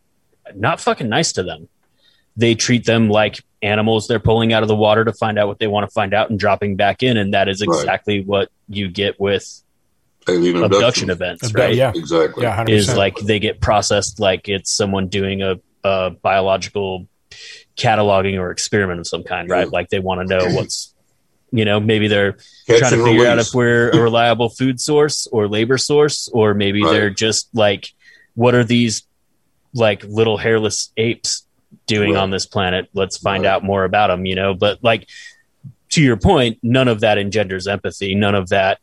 not 0.55 0.79
fucking 0.79 1.09
nice 1.09 1.33
to 1.33 1.43
them. 1.43 1.67
They 2.37 2.55
treat 2.55 2.85
them 2.85 3.09
like 3.09 3.43
animals 3.63 4.07
they're 4.07 4.19
pulling 4.19 4.53
out 4.53 4.61
of 4.61 4.67
the 4.67 4.75
water 4.75 5.03
to 5.05 5.13
find 5.13 5.39
out 5.39 5.47
what 5.47 5.57
they 5.59 5.67
want 5.67 5.87
to 5.89 5.93
find 5.93 6.13
out 6.13 6.29
and 6.29 6.37
dropping 6.39 6.75
back 6.75 7.01
in, 7.01 7.17
and 7.17 7.33
that 7.33 7.47
is 7.49 7.63
Right. 7.65 7.79
exactly 7.79 8.21
what 8.23 8.49
you 8.69 8.89
get 8.89 9.19
with 9.19 9.61
Alien 10.27 10.57
abduction 10.63 10.75
abduction. 10.77 11.09
events, 11.09 11.43
Abdu- 11.45 11.59
right? 11.61 11.75
yeah. 11.75 11.91
Exactly. 11.95 12.43
Yeah, 12.43 12.63
100%. 12.65 12.69
Is 12.69 12.95
like 12.95 13.15
they 13.17 13.39
get 13.39 13.59
processed 13.61 14.19
like 14.19 14.47
it's 14.49 14.71
someone 14.71 15.07
doing 15.07 15.41
a, 15.41 15.59
a 15.83 16.11
biological 16.11 17.07
cataloging 17.77 18.39
or 18.39 18.51
experiment 18.51 18.99
of 18.99 19.07
some 19.07 19.23
kind, 19.23 19.49
right? 19.49 19.65
Yeah. 19.65 19.71
Like 19.71 19.89
they 19.89 19.99
want 19.99 20.21
to 20.21 20.27
know 20.27 20.45
what's, 20.55 20.93
you 21.51 21.65
know, 21.65 21.79
maybe 21.79 22.07
they're 22.07 22.33
Catch 22.67 22.79
trying 22.79 22.91
to 22.93 22.97
and 22.99 23.05
figure 23.05 23.27
out 23.27 23.39
if 23.39 23.53
we're 23.53 23.89
a 23.91 23.99
reliable 24.01 24.49
food 24.49 24.79
source 24.79 25.27
or 25.31 25.47
labor 25.47 25.77
source, 25.77 26.29
or 26.31 26.53
maybe 26.53 26.83
Right. 26.83 26.91
they're 26.93 27.09
just 27.09 27.49
like, 27.53 27.91
what 28.35 28.55
are 28.55 28.63
these 28.63 29.03
like 29.73 30.03
little 30.03 30.37
hairless 30.37 30.91
apes 30.97 31.42
doing 31.87 32.13
Right. 32.13 32.21
on 32.21 32.29
this 32.31 32.45
planet? 32.45 32.87
Let's 32.93 33.17
find 33.17 33.43
Right. 33.43 33.49
out 33.49 33.63
more 33.63 33.83
about 33.83 34.07
them, 34.07 34.25
you 34.25 34.35
know. 34.35 34.53
But 34.53 34.79
like 34.83 35.07
to 35.91 36.01
your 36.01 36.17
point, 36.17 36.57
none 36.63 36.87
of 36.87 37.01
that 37.01 37.17
engenders 37.17 37.67
empathy. 37.67 38.15
None 38.15 38.35
of 38.35 38.49
that, 38.49 38.79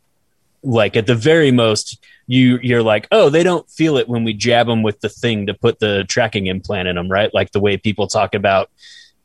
like 0.62 0.96
at 0.96 1.06
the 1.06 1.14
very 1.14 1.50
most, 1.50 1.98
you 2.26 2.58
you're 2.62 2.82
like, 2.82 3.08
oh, 3.10 3.28
they 3.30 3.42
don't 3.42 3.68
feel 3.70 3.96
it 3.96 4.08
when 4.08 4.22
we 4.24 4.32
jab 4.32 4.66
them 4.66 4.82
with 4.82 5.00
the 5.00 5.08
thing 5.08 5.46
to 5.46 5.54
put 5.54 5.80
the 5.80 6.04
tracking 6.08 6.46
implant 6.46 6.86
in 6.88 6.96
them, 6.96 7.08
right? 7.08 7.32
Like 7.34 7.50
the 7.52 7.60
way 7.60 7.76
people 7.76 8.06
talk 8.06 8.34
about 8.34 8.70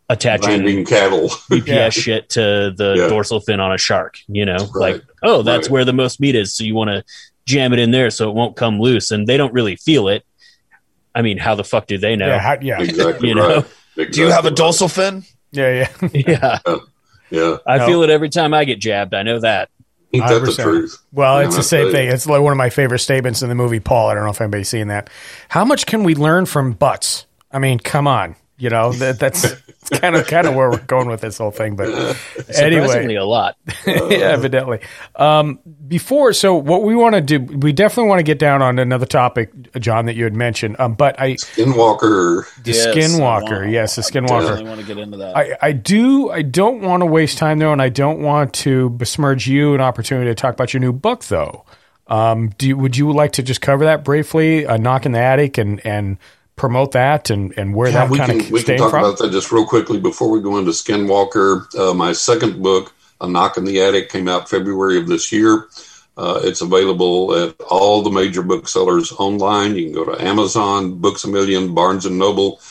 attaching 0.09 0.49
Landing 0.63 0.86
cattle. 0.86 1.30
GPS 1.51 1.68
Yeah. 1.68 1.89
shit 1.89 2.30
to 2.30 2.74
the 2.76 2.95
Yeah. 2.97 3.07
dorsal 3.07 3.39
fin 3.39 3.59
on 3.59 3.72
a 3.74 3.78
shark. 3.78 4.18
You 4.28 4.45
know, 4.45 4.57
Right. 4.74 4.93
like 4.95 5.03
oh, 5.24 5.41
that's 5.41 5.68
Right. 5.68 5.72
where 5.74 5.86
the 5.86 5.93
most 5.93 6.20
meat 6.20 6.36
is, 6.36 6.55
so 6.55 6.63
you 6.63 6.76
want 6.76 6.89
to 6.89 7.03
jam 7.45 7.74
it 7.74 7.80
in 7.80 7.91
there 7.91 8.09
so 8.09 8.30
it 8.30 8.34
won't 8.36 8.55
come 8.55 8.80
loose, 8.80 9.11
and 9.11 9.28
they 9.28 9.38
don't 9.38 9.53
really 9.53 9.76
feel 9.76 10.07
it. 10.07 10.24
I 11.16 11.22
mean, 11.22 11.38
how 11.38 11.55
the 11.55 11.63
fuck 11.63 11.88
do 11.88 11.97
they 11.97 12.16
know? 12.16 12.28
yeah, 12.28 12.39
how, 12.39 12.57
yeah, 12.61 12.82
exactly 12.82 13.30
You 13.30 13.36
know? 13.36 13.66
right. 13.97 14.11
Do 14.11 14.20
you 14.22 14.30
have 14.30 14.45
a 14.45 14.49
Exactly 14.49 14.49
right. 14.49 14.55
dorsal 14.57 14.88
fin? 14.89 15.24
yeah, 15.51 15.88
yeah. 16.03 16.09
yeah, 16.63 16.76
Yeah. 17.32 17.57
I 17.66 17.78
No. 17.78 17.86
feel 17.88 18.03
it 18.03 18.09
every 18.09 18.30
time 18.30 18.53
I 18.53 18.66
get 18.66 18.80
jabbed. 18.80 19.13
I 19.13 19.24
know 19.24 19.39
that. 19.39 19.70
Ain't 20.13 20.28
that 20.28 20.39
the 20.45 20.51
100%. 20.51 20.63
truth? 20.63 20.97
Well, 21.13 21.38
Man, 21.38 21.47
it's 21.47 21.55
the 21.55 21.63
same 21.63 21.86
tell 21.86 21.91
thing. 21.93 22.09
It's 22.09 22.28
like 22.28 22.41
one 22.41 22.51
of 22.51 22.57
my 22.57 22.70
favorite 22.70 22.99
statements 22.99 23.41
in 23.41 23.49
the 23.49 23.55
movie 23.55 23.80
Paul. 23.80 24.09
I 24.09 24.13
don't 24.13 24.24
know 24.26 24.30
if 24.32 24.39
anybody's 24.41 24.70
seen 24.70 24.88
that. 24.89 25.09
How 25.49 25.63
much 25.66 25.86
can 25.86 26.03
we 26.03 26.13
learn 26.16 26.45
from 26.45 26.74
butts? 26.74 27.26
I 27.51 27.59
mean, 27.59 27.80
come 27.80 28.07
on. 28.07 28.36
You 28.58 28.70
know, 28.70 28.93
that, 28.93 29.20
that's 29.20 29.53
kind 29.89 30.16
of 30.16 30.28
kind 30.28 30.47
of 30.47 30.56
where 30.56 30.70
we're 30.70 30.80
going 30.80 31.08
with 31.10 31.20
this 31.22 31.38
whole 31.38 31.51
thing. 31.51 31.76
But 31.76 31.88
Surprisingly, 32.16 32.95
anyway, 32.95 33.16
a 33.16 33.26
lot. 33.26 33.58
yeah, 33.86 34.32
evidently. 34.32 34.80
Um, 35.16 35.60
before, 35.88 36.32
so 36.32 36.56
what 36.56 36.84
we 36.84 36.95
want 36.95 37.16
to 37.16 37.22
do, 37.22 37.39
we 37.39 37.74
definitely 37.74 38.10
want 38.10 38.20
to 38.20 38.24
get 38.24 38.39
down 38.39 38.62
on 38.62 38.80
another 38.80 39.06
topic, 39.06 39.51
John, 39.80 40.06
that 40.06 40.16
you 40.16 40.24
had 40.24 40.34
mentioned. 40.34 40.78
Um, 40.80 40.93
but 40.93 41.20
I, 41.20 41.34
Skinwalker. 41.34 42.45
the 42.64 42.72
Yes, 42.72 42.88
Skinwalker, 42.88 43.60
want- 43.62 43.72
yes, 43.72 43.95
the 43.97 44.01
Skinwalker. 44.01 44.41
definitely 44.41 44.66
want 44.70 44.82
to 44.82 44.88
get 44.88 44.97
into 44.97 45.18
that. 45.18 45.36
I, 45.36 45.58
I 45.62 45.72
do. 45.74 46.30
I 46.32 46.41
don't 46.41 46.82
want 46.82 47.01
to 47.01 47.06
waste 47.06 47.38
time 47.38 47.60
though, 47.60 47.74
and 47.74 47.82
I 47.82 47.89
don't 47.89 48.22
want 48.22 48.53
to 48.56 48.89
besmirch 48.91 49.47
you 49.47 49.74
an 49.76 49.82
opportunity 49.82 50.30
to 50.32 50.36
talk 50.36 50.53
about 50.53 50.74
your 50.74 50.80
new 50.82 50.93
book 50.93 51.26
though. 51.26 51.66
Um, 52.08 52.49
do 52.58 52.68
you, 52.68 52.78
would 52.78 52.95
you 52.95 53.12
like 53.12 53.34
to 53.34 53.43
just 53.43 53.62
cover 53.62 53.86
that 53.86 54.03
briefly, 54.03 54.64
A 54.66 54.78
knock 54.78 55.06
in 55.06 55.12
the 55.12 55.20
attic, 55.20 55.58
and 55.58 55.84
and 55.86 56.18
promote 56.56 56.91
that 56.93 57.30
and 57.30 57.53
and 57.58 57.76
where 57.76 57.91
Yeah, 57.91 58.06
that 58.06 58.10
we 58.10 58.18
kind 58.18 58.32
can 58.32 58.39
of 58.41 58.51
we 58.51 58.64
can 58.64 58.78
talk 58.78 58.91
from? 58.91 59.03
about 59.03 59.18
that 59.20 59.32
just 59.32 59.51
real 59.51 59.66
quickly 59.66 59.99
before 59.99 60.30
we 60.30 60.41
go 60.41 60.58
into 60.58 60.72
Skinwalker. 60.72 61.74
Uh, 61.78 61.93
my 61.93 62.14
second 62.14 62.62
book, 62.64 62.93
A 63.22 63.28
Knock 63.28 63.58
in 63.58 63.66
the 63.66 63.82
Attic, 63.82 64.10
came 64.10 64.28
out 64.28 64.49
February 64.49 64.97
of 64.97 65.08
this 65.08 65.32
year. 65.32 65.68
Uh, 66.18 66.39
it's 66.43 66.62
available 66.62 67.36
at 67.36 67.60
all 67.70 68.01
the 68.01 68.10
major 68.10 68.41
booksellers 68.41 69.12
online. 69.14 69.76
You 69.76 69.86
can 69.86 69.93
go 69.93 70.06
to 70.06 70.24
Amazon, 70.24 70.95
Books 70.99 71.26
a 71.26 71.28
Million, 71.28 71.74
Barnes 71.76 72.06
and 72.06 72.18
Noble, 72.18 72.62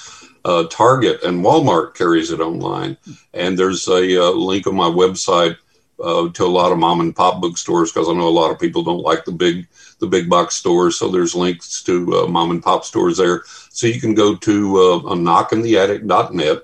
uh, 0.47 0.64
Target, 0.68 1.22
and 1.22 1.45
Walmart 1.45 1.95
carries 1.95 2.30
it 2.30 2.41
online. 2.41 2.97
And 3.35 3.59
there's 3.59 3.87
a 3.89 4.22
uh, 4.22 4.30
link 4.30 4.66
on 4.66 4.74
my 4.74 4.89
website 4.89 5.59
uh, 6.03 6.30
to 6.30 6.45
a 6.45 6.47
lot 6.47 6.72
of 6.72 6.78
mom 6.78 7.01
and 7.01 7.14
pop 7.14 7.43
bookstores 7.43 7.93
because 7.93 8.09
I 8.09 8.14
know 8.14 8.28
a 8.28 8.30
lot 8.30 8.51
of 8.51 8.59
people 8.59 8.82
don't 8.82 9.03
like 9.03 9.26
the 9.26 9.32
big 9.32 9.68
the 9.99 10.07
big 10.07 10.28
box 10.28 10.55
stores. 10.55 10.99
So 10.99 11.09
there's 11.09 11.34
links 11.34 11.82
to 11.84 12.16
uh, 12.16 12.26
mom 12.26 12.51
and 12.51 12.62
pop 12.62 12.84
stores 12.84 13.18
there. 13.18 13.42
So 13.70 13.86
you 13.86 14.01
can 14.01 14.14
go 14.14 14.36
to 14.36 14.76
uh, 14.76 14.99
a 14.99 15.16
knockintheattic.net 15.16 16.62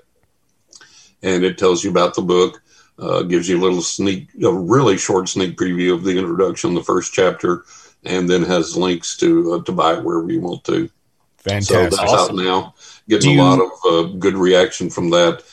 and 1.23 1.43
it 1.43 1.57
tells 1.57 1.83
you 1.83 1.91
about 1.91 2.15
the 2.15 2.21
book. 2.21 2.61
Uh, 2.99 3.23
gives 3.23 3.49
you 3.49 3.59
a 3.59 3.63
little 3.63 3.81
sneak, 3.81 4.29
a 4.43 4.53
really 4.53 4.95
short 4.95 5.27
sneak 5.27 5.57
preview 5.57 5.91
of 5.91 6.03
the 6.03 6.15
introduction, 6.15 6.75
the 6.75 6.83
first 6.83 7.13
chapter, 7.13 7.65
and 8.03 8.29
then 8.29 8.43
has 8.43 8.77
links 8.77 9.17
to 9.17 9.53
uh, 9.53 9.63
to 9.63 9.71
buy 9.71 9.93
it 9.93 10.03
wherever 10.03 10.31
you 10.31 10.39
want 10.39 10.63
to. 10.65 10.87
Fantastic. 11.37 11.75
So 11.75 11.83
that's 11.83 12.11
Awesome. 12.11 12.39
out 12.39 12.45
now. 12.45 12.73
Getting 13.09 13.37
Do 13.37 13.41
a 13.41 13.43
lot 13.43 13.59
of 13.59 13.71
uh, 13.89 14.13
good 14.19 14.35
reaction 14.35 14.91
from 14.91 15.09
that. 15.11 15.43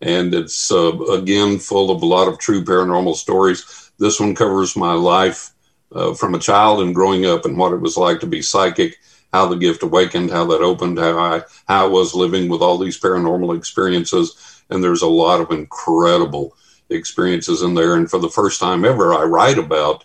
And 0.00 0.34
it's, 0.34 0.70
uh, 0.70 0.98
again, 1.12 1.58
full 1.58 1.90
of 1.90 2.02
a 2.02 2.06
lot 2.06 2.28
of 2.28 2.38
true 2.38 2.64
paranormal 2.64 3.14
stories. 3.14 3.90
This 3.98 4.20
one 4.20 4.34
covers 4.34 4.76
my 4.76 4.92
life 4.92 5.52
uh, 5.92 6.14
from 6.14 6.34
a 6.34 6.38
child 6.38 6.80
and 6.80 6.94
growing 6.94 7.26
up 7.26 7.44
and 7.44 7.56
what 7.56 7.72
it 7.72 7.80
was 7.80 7.96
like 7.96 8.20
to 8.20 8.26
be 8.26 8.42
psychic, 8.42 8.98
how 9.32 9.46
the 9.46 9.56
gift 9.56 9.82
awakened, 9.82 10.30
how 10.30 10.44
that 10.46 10.62
opened, 10.62 10.98
how 10.98 11.18
I, 11.18 11.42
how 11.68 11.84
I 11.84 11.88
was 11.88 12.14
living 12.14 12.48
with 12.48 12.60
all 12.62 12.78
these 12.78 13.00
paranormal 13.00 13.56
experiences. 13.56 14.62
And 14.70 14.82
there's 14.82 15.02
a 15.02 15.06
lot 15.06 15.40
of 15.40 15.50
incredible 15.50 16.56
experiences 16.90 17.62
in 17.62 17.74
there. 17.74 17.94
And 17.96 18.10
for 18.10 18.18
the 18.18 18.30
first 18.30 18.60
time 18.60 18.84
ever, 18.84 19.14
I 19.14 19.22
write 19.24 19.58
about 19.58 20.04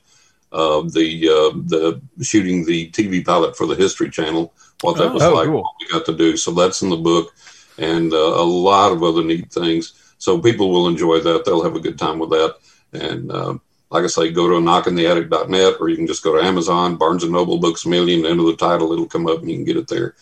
uh, 0.52 0.82
the 0.82 1.30
uh, 1.30 1.58
the 1.66 2.02
shooting 2.22 2.66
the 2.66 2.90
TV 2.92 3.26
pilot 3.26 3.56
for 3.56 3.66
the 3.66 3.76
History 3.76 4.10
Channel, 4.10 4.54
what 4.82 4.98
that 4.98 5.12
Oh, 5.12 5.14
was 5.14 5.24
oh, 5.24 5.34
like, 5.34 5.48
cool. 5.48 5.62
what 5.64 5.74
we 5.80 5.88
got 5.88 6.06
to 6.08 6.16
do. 6.16 6.36
So 6.36 6.52
that's 6.52 6.82
in 6.82 6.90
the 6.90 6.98
book, 6.98 7.34
and 7.78 8.12
uh, 8.12 8.18
a 8.18 8.44
lot 8.44 8.92
of 8.92 9.02
other 9.02 9.24
neat 9.24 9.52
things. 9.52 9.94
So 10.18 10.40
people 10.40 10.70
will 10.70 10.88
enjoy 10.88 11.20
that. 11.22 11.46
They'll 11.46 11.64
have 11.64 11.76
a 11.76 11.80
good 11.80 11.98
time 11.98 12.20
with 12.20 12.32
that. 12.32 12.58
And 12.94 13.32
uh, 13.32 13.58
like 13.92 14.06
I 14.06 14.08
say, 14.08 14.32
go 14.32 14.48
to 14.48 14.56
knockintheattic.net, 14.56 15.76
or 15.80 15.90
you 15.90 15.98
can 15.98 16.08
just 16.08 16.24
go 16.24 16.36
to 16.36 16.44
Amazon, 16.44 16.96
Barnes 16.96 17.24
and 17.24 17.34
Noble, 17.34 17.60
Books 17.60 17.86
a 17.86 17.90
Million, 17.90 18.26
enter 18.26 18.44
the 18.44 18.56
title, 18.56 18.94
it'll 18.94 19.06
come 19.06 19.28
up, 19.28 19.40
and 19.40 19.50
you 19.52 19.58
can 19.58 19.66
get 19.66 19.78
it 19.78 19.90
there. 19.90 20.16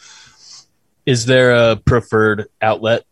Is 1.06 1.26
there 1.26 1.52
a 1.52 1.76
preferred 1.76 2.48
outlet 2.62 3.06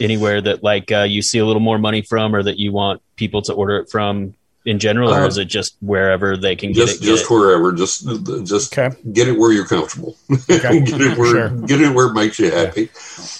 anywhere 0.00 0.40
that 0.40 0.62
like 0.62 0.90
uh, 0.90 1.02
you 1.02 1.20
see 1.20 1.38
a 1.38 1.46
little 1.46 1.60
more 1.60 1.78
money 1.78 2.00
from, 2.00 2.34
or 2.34 2.42
that 2.42 2.58
you 2.58 2.72
want 2.72 3.02
people 3.16 3.42
to 3.42 3.52
order 3.52 3.78
it 3.78 3.90
from 3.90 4.34
in 4.66 4.78
general, 4.78 5.10
or 5.14 5.22
Uh, 5.22 5.26
is 5.26 5.38
it 5.38 5.46
just 5.46 5.74
wherever 5.80 6.36
they 6.36 6.54
can 6.54 6.74
Just 6.74 7.00
get 7.00 7.02
it? 7.02 7.06
get 7.06 7.06
just 7.16 7.30
it? 7.30 7.34
wherever, 7.34 7.72
just 7.72 8.06
just 8.46 8.76
Okay. 8.78 8.94
get 9.12 9.26
it 9.26 9.38
where 9.38 9.52
you're 9.52 9.66
comfortable. 9.66 10.16
Okay. 10.50 10.80
get 10.82 11.00
it 11.00 11.16
where 11.18 11.30
Sure. 11.30 11.48
get 11.48 11.80
it 11.80 11.94
where 11.94 12.06
it 12.08 12.12
makes 12.14 12.38
you 12.38 12.50
happy. 12.50 12.90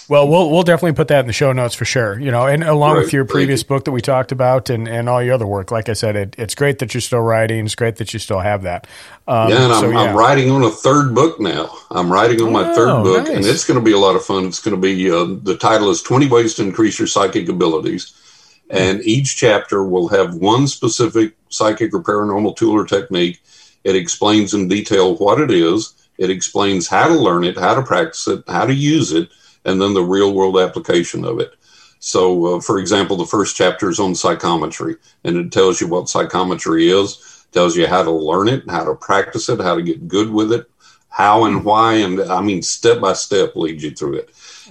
Well, 0.09 0.27
we'll 0.27 0.49
we'll 0.49 0.63
definitely 0.63 0.93
put 0.93 1.07
that 1.09 1.19
in 1.21 1.27
the 1.27 1.33
show 1.33 1.51
notes 1.53 1.75
for 1.75 1.85
sure. 1.85 2.19
You 2.19 2.31
know, 2.31 2.47
and 2.47 2.63
along 2.63 2.97
with 2.97 3.13
your 3.13 3.23
previous 3.25 3.61
you. 3.61 3.67
book 3.67 3.85
that 3.85 3.91
we 3.91 4.01
talked 4.01 4.31
about, 4.31 4.69
and 4.71 4.87
and 4.87 5.07
all 5.07 5.21
your 5.21 5.35
other 5.35 5.45
work. 5.47 5.69
Like 5.71 5.89
I 5.89 5.93
said, 5.93 6.15
it, 6.15 6.35
it's 6.39 6.55
great 6.55 6.79
that 6.79 6.93
you're 6.93 7.01
still 7.01 7.21
writing. 7.21 7.65
It's 7.65 7.75
great 7.75 7.97
that 7.97 8.13
you 8.13 8.19
still 8.19 8.39
have 8.39 8.63
that. 8.63 8.87
Um, 9.27 9.49
yeah, 9.49 9.63
and 9.65 9.73
I'm, 9.73 9.81
so, 9.81 9.93
I'm 9.95 10.15
writing 10.15 10.49
on 10.51 10.63
a 10.63 10.71
third 10.71 11.13
book 11.13 11.39
now. 11.39 11.69
I'm 11.91 12.11
writing 12.11 12.41
on 12.41 12.51
my 12.51 12.69
Oh, 12.71 12.75
third 12.75 13.03
book, 13.03 13.27
and 13.29 13.45
it's 13.45 13.63
going 13.65 13.79
to 13.79 13.85
be 13.85 13.91
a 13.93 13.99
lot 13.99 14.15
of 14.15 14.25
fun. 14.25 14.45
It's 14.45 14.59
going 14.59 14.75
to 14.75 14.81
be 14.81 15.09
uh, 15.11 15.27
the 15.43 15.55
title 15.55 15.89
is 15.91 16.01
20 16.01 16.27
Ways 16.29 16.55
to 16.55 16.63
Increase 16.63 16.97
Your 16.99 17.07
Psychic 17.07 17.47
Abilities. 17.47 18.11
And 18.71 19.01
each 19.01 19.35
chapter 19.35 19.83
will 19.83 20.07
have 20.07 20.35
one 20.35 20.65
specific 20.67 21.35
psychic 21.49 21.93
or 21.93 22.01
paranormal 22.01 22.55
tool 22.55 22.73
or 22.73 22.85
technique. 22.85 23.41
It 23.83 23.95
explains 23.95 24.53
in 24.53 24.67
detail 24.67 25.15
what 25.17 25.41
it 25.41 25.51
is, 25.51 25.93
it 26.17 26.29
explains 26.29 26.87
how 26.87 27.07
to 27.07 27.15
learn 27.15 27.43
it, 27.43 27.57
how 27.57 27.75
to 27.75 27.81
practice 27.81 28.27
it, 28.27 28.43
how 28.47 28.65
to 28.65 28.73
use 28.73 29.11
it, 29.11 29.29
and 29.65 29.81
then 29.81 29.93
the 29.93 30.03
real 30.03 30.33
world 30.33 30.57
application 30.57 31.25
of 31.25 31.39
it. 31.39 31.53
So, 31.99 32.55
uh, 32.55 32.61
for 32.61 32.79
example, 32.79 33.17
the 33.17 33.25
first 33.25 33.55
chapter 33.55 33.89
is 33.89 33.99
on 33.99 34.15
psychometry, 34.15 34.95
and 35.23 35.37
it 35.37 35.51
tells 35.51 35.81
you 35.81 35.87
what 35.87 36.09
psychometry 36.09 36.89
is, 36.89 37.45
tells 37.51 37.75
you 37.75 37.87
how 37.87 38.03
to 38.03 38.11
learn 38.11 38.47
it, 38.47 38.69
how 38.69 38.85
to 38.85 38.95
practice 38.95 39.49
it, 39.49 39.59
how 39.59 39.75
to 39.75 39.81
get 39.81 40.07
good 40.07 40.31
with 40.31 40.51
it, 40.51 40.69
how 41.09 41.45
and 41.45 41.63
why, 41.65 41.95
and 41.95 42.21
I 42.21 42.41
mean, 42.41 42.61
step 42.61 43.01
by 43.01 43.13
step 43.13 43.55
leads 43.55 43.83
you 43.83 43.91
through 43.91 44.15
it. 44.15 44.29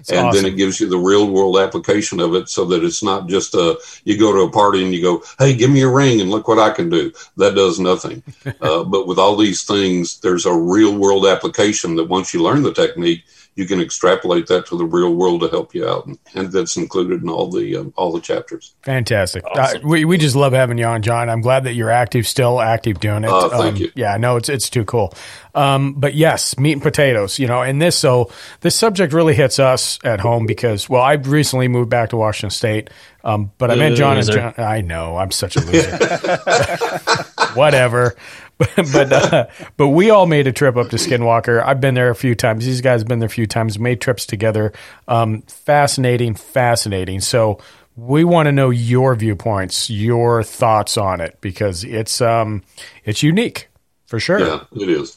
And 0.09 0.27
awesome. 0.27 0.43
then 0.43 0.53
it 0.53 0.57
gives 0.57 0.81
you 0.81 0.89
the 0.89 0.97
real 0.97 1.31
world 1.31 1.59
application 1.59 2.21
of 2.21 2.35
it 2.35 2.49
so 2.49 2.65
that 2.65 2.85
it's 2.85 3.03
not 3.03 3.29
just 3.29 3.55
a 3.55 3.79
you 4.05 4.19
go 4.19 4.33
to 4.33 4.43
a 4.43 4.51
party 4.51 4.85
and 4.85 4.95
you 4.95 5.03
go 5.03 5.23
hey 5.39 5.55
give 5.55 5.71
me 5.71 5.83
a 5.83 5.89
ring 5.89 6.21
and 6.21 6.31
look 6.31 6.49
what 6.49 6.59
i 6.59 6.71
can 6.71 6.89
do 6.89 7.13
that 7.37 7.55
does 7.55 7.79
nothing 7.79 8.23
uh, 8.61 8.85
but 8.85 9.07
with 9.07 9.19
all 9.19 9.37
these 9.37 9.65
things 9.65 10.21
there's 10.21 10.47
a 10.47 10.55
real 10.55 10.97
world 10.97 11.27
application 11.27 11.95
that 11.97 12.09
once 12.09 12.33
you 12.33 12.43
learn 12.43 12.63
the 12.63 12.73
technique 12.73 13.25
you 13.61 13.67
can 13.67 13.81
extrapolate 13.81 14.49
that 14.49 14.67
to 14.67 14.77
the 14.77 14.85
real 14.85 15.15
world 15.15 15.43
to 15.43 15.49
help 15.49 15.73
you 15.75 15.87
out 15.89 16.07
and, 16.07 16.19
and 16.35 16.51
that's 16.51 16.77
included 16.77 17.23
in 17.23 17.29
all 17.29 17.49
the 17.49 17.77
um, 17.77 17.93
all 17.97 18.11
the 18.11 18.21
chapters 18.21 18.75
Fantastic. 18.83 19.45
Awesome. 19.45 19.85
Uh, 19.85 19.89
we, 19.89 20.05
we 20.05 20.19
just 20.19 20.35
love 20.35 20.53
having 20.53 20.79
you 20.79 20.87
on, 20.87 21.03
John. 21.03 21.29
I'm 21.29 21.43
glad 21.43 21.65
that 21.65 21.75
you're 21.75 21.91
active, 21.91 22.27
still 22.27 22.61
active 22.61 22.99
doing 22.99 23.25
it. 23.25 23.31
Uh, 23.31 23.49
thank 23.51 23.77
Um, 23.77 23.83
you. 23.83 23.93
Yeah, 23.95 24.17
no, 24.17 24.37
it's 24.37 24.49
it's 24.49 24.71
too 24.71 24.85
cool. 24.85 25.13
Um, 25.55 25.93
but 25.95 26.15
yes, 26.15 26.59
meat 26.59 26.73
and 26.73 26.83
potatoes, 26.83 27.39
you 27.39 27.47
know, 27.47 27.61
and 27.63 27.81
this 27.81 27.95
so 27.97 28.31
this 28.63 28.75
subject 28.75 29.13
really 29.13 29.35
hits 29.35 29.59
us 29.59 29.99
at 30.03 30.21
home 30.21 30.47
because 30.47 30.89
well, 30.89 31.03
I 31.03 31.13
recently 31.15 31.69
moved 31.69 31.91
back 31.91 32.11
to 32.11 32.17
Washington 32.17 32.51
State. 32.51 32.91
Um, 33.23 33.53
but 33.59 33.71
I 33.71 33.75
met 33.75 33.97
John 33.97 34.17
and 34.17 34.31
John. 34.31 34.55
I 34.57 34.81
know 34.81 35.19
I'm 35.19 35.31
such 35.31 35.57
a 35.57 35.61
loser. 35.61 35.95
Whatever. 37.55 38.17
but 38.77 39.13
uh, 39.13 39.47
but 39.79 39.89
we 39.89 40.11
all 40.11 40.27
made 40.27 40.47
a 40.47 40.53
trip 40.53 40.77
up 40.77 40.91
to 40.91 40.97
Skinwalker. 40.97 41.65
I've 41.65 41.81
been 41.81 41.95
there 41.95 42.11
a 42.11 42.15
few 42.15 42.35
times. 42.35 42.67
These 42.67 42.83
guys 42.83 43.01
have 43.01 43.09
been 43.09 43.19
there 43.19 43.27
a 43.27 43.31
few 43.31 43.47
times. 43.47 43.79
Made 43.79 44.03
trips 44.03 44.27
together. 44.27 44.73
Um, 45.09 45.43
fascinating, 45.43 46.35
fascinating. 46.35 47.21
So 47.21 47.59
we 47.97 48.23
want 48.23 48.47
to 48.47 48.53
know 48.53 48.69
your 48.69 49.15
viewpoints, 49.15 49.89
your 49.89 50.43
thoughts 50.43 50.99
on 50.99 51.23
it 51.23 51.39
because 51.41 51.85
it's 51.85 52.21
um 52.21 52.63
it's 53.05 53.23
unique 53.23 53.69
for 54.07 54.21
sure. 54.21 54.41
Yeah, 54.41 54.65
it 54.73 54.91
is. 54.91 55.17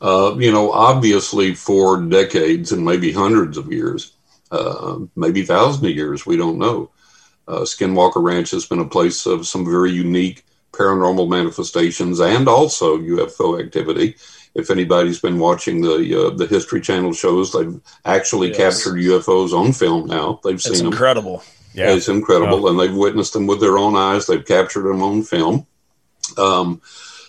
Uh, 0.00 0.36
you 0.38 0.52
know, 0.52 0.70
obviously, 0.70 1.54
for 1.54 2.02
decades 2.02 2.72
and 2.72 2.84
maybe 2.84 3.10
hundreds 3.10 3.56
of 3.56 3.72
years, 3.72 4.12
uh, 4.50 4.98
maybe 5.16 5.44
thousands 5.44 5.86
of 5.86 5.96
years, 5.96 6.26
we 6.26 6.36
don't 6.36 6.58
know. 6.58 6.90
Uh, 7.48 7.60
Skinwalker 7.60 8.22
Ranch 8.22 8.50
has 8.50 8.66
been 8.66 8.80
a 8.80 8.88
place 8.88 9.24
of 9.24 9.46
some 9.46 9.64
very 9.64 9.92
unique 9.92 10.44
paranormal 10.72 11.28
manifestations 11.28 12.20
and 12.20 12.48
also 12.48 12.98
UFO 12.98 13.60
activity. 13.62 14.16
If 14.54 14.70
anybody's 14.70 15.20
been 15.20 15.38
watching 15.38 15.82
the 15.82 16.26
uh, 16.26 16.30
the 16.30 16.46
History 16.46 16.80
Channel 16.80 17.12
shows, 17.12 17.52
they've 17.52 17.78
actually 18.04 18.48
Yes. 18.48 18.56
captured 18.82 18.98
UFOs 19.00 19.52
on 19.52 19.72
film 19.72 20.06
now. 20.06 20.40
They've 20.42 20.54
It's 20.54 20.64
seen 20.64 20.78
them. 20.78 20.86
incredible. 20.88 21.42
Yeah. 21.74 21.92
It's 21.92 22.08
incredible, 22.08 22.68
and 22.68 22.80
they've 22.80 22.94
witnessed 22.94 23.34
them 23.34 23.46
with 23.46 23.60
their 23.60 23.76
own 23.76 23.96
eyes. 23.96 24.26
They've 24.26 24.44
captured 24.44 24.84
them 24.84 25.02
on 25.02 25.22
film. 25.22 25.66
Um, 26.38 26.80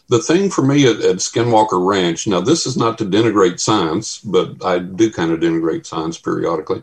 the 0.10 0.20
thing 0.20 0.50
for 0.50 0.62
me 0.62 0.88
at, 0.88 1.02
at 1.02 1.18
Skinwalker 1.18 1.86
Ranch, 1.86 2.28
now 2.28 2.40
this 2.40 2.66
is 2.66 2.78
not 2.78 2.98
to 3.00 3.06
denigrate 3.06 3.60
science, 3.60 4.20
but 4.20 4.64
I 4.64 4.80
do 4.80 5.12
kind 5.12 5.32
of 5.32 5.42
denigrate 5.42 5.86
science 5.86 6.18
periodically 6.18 6.82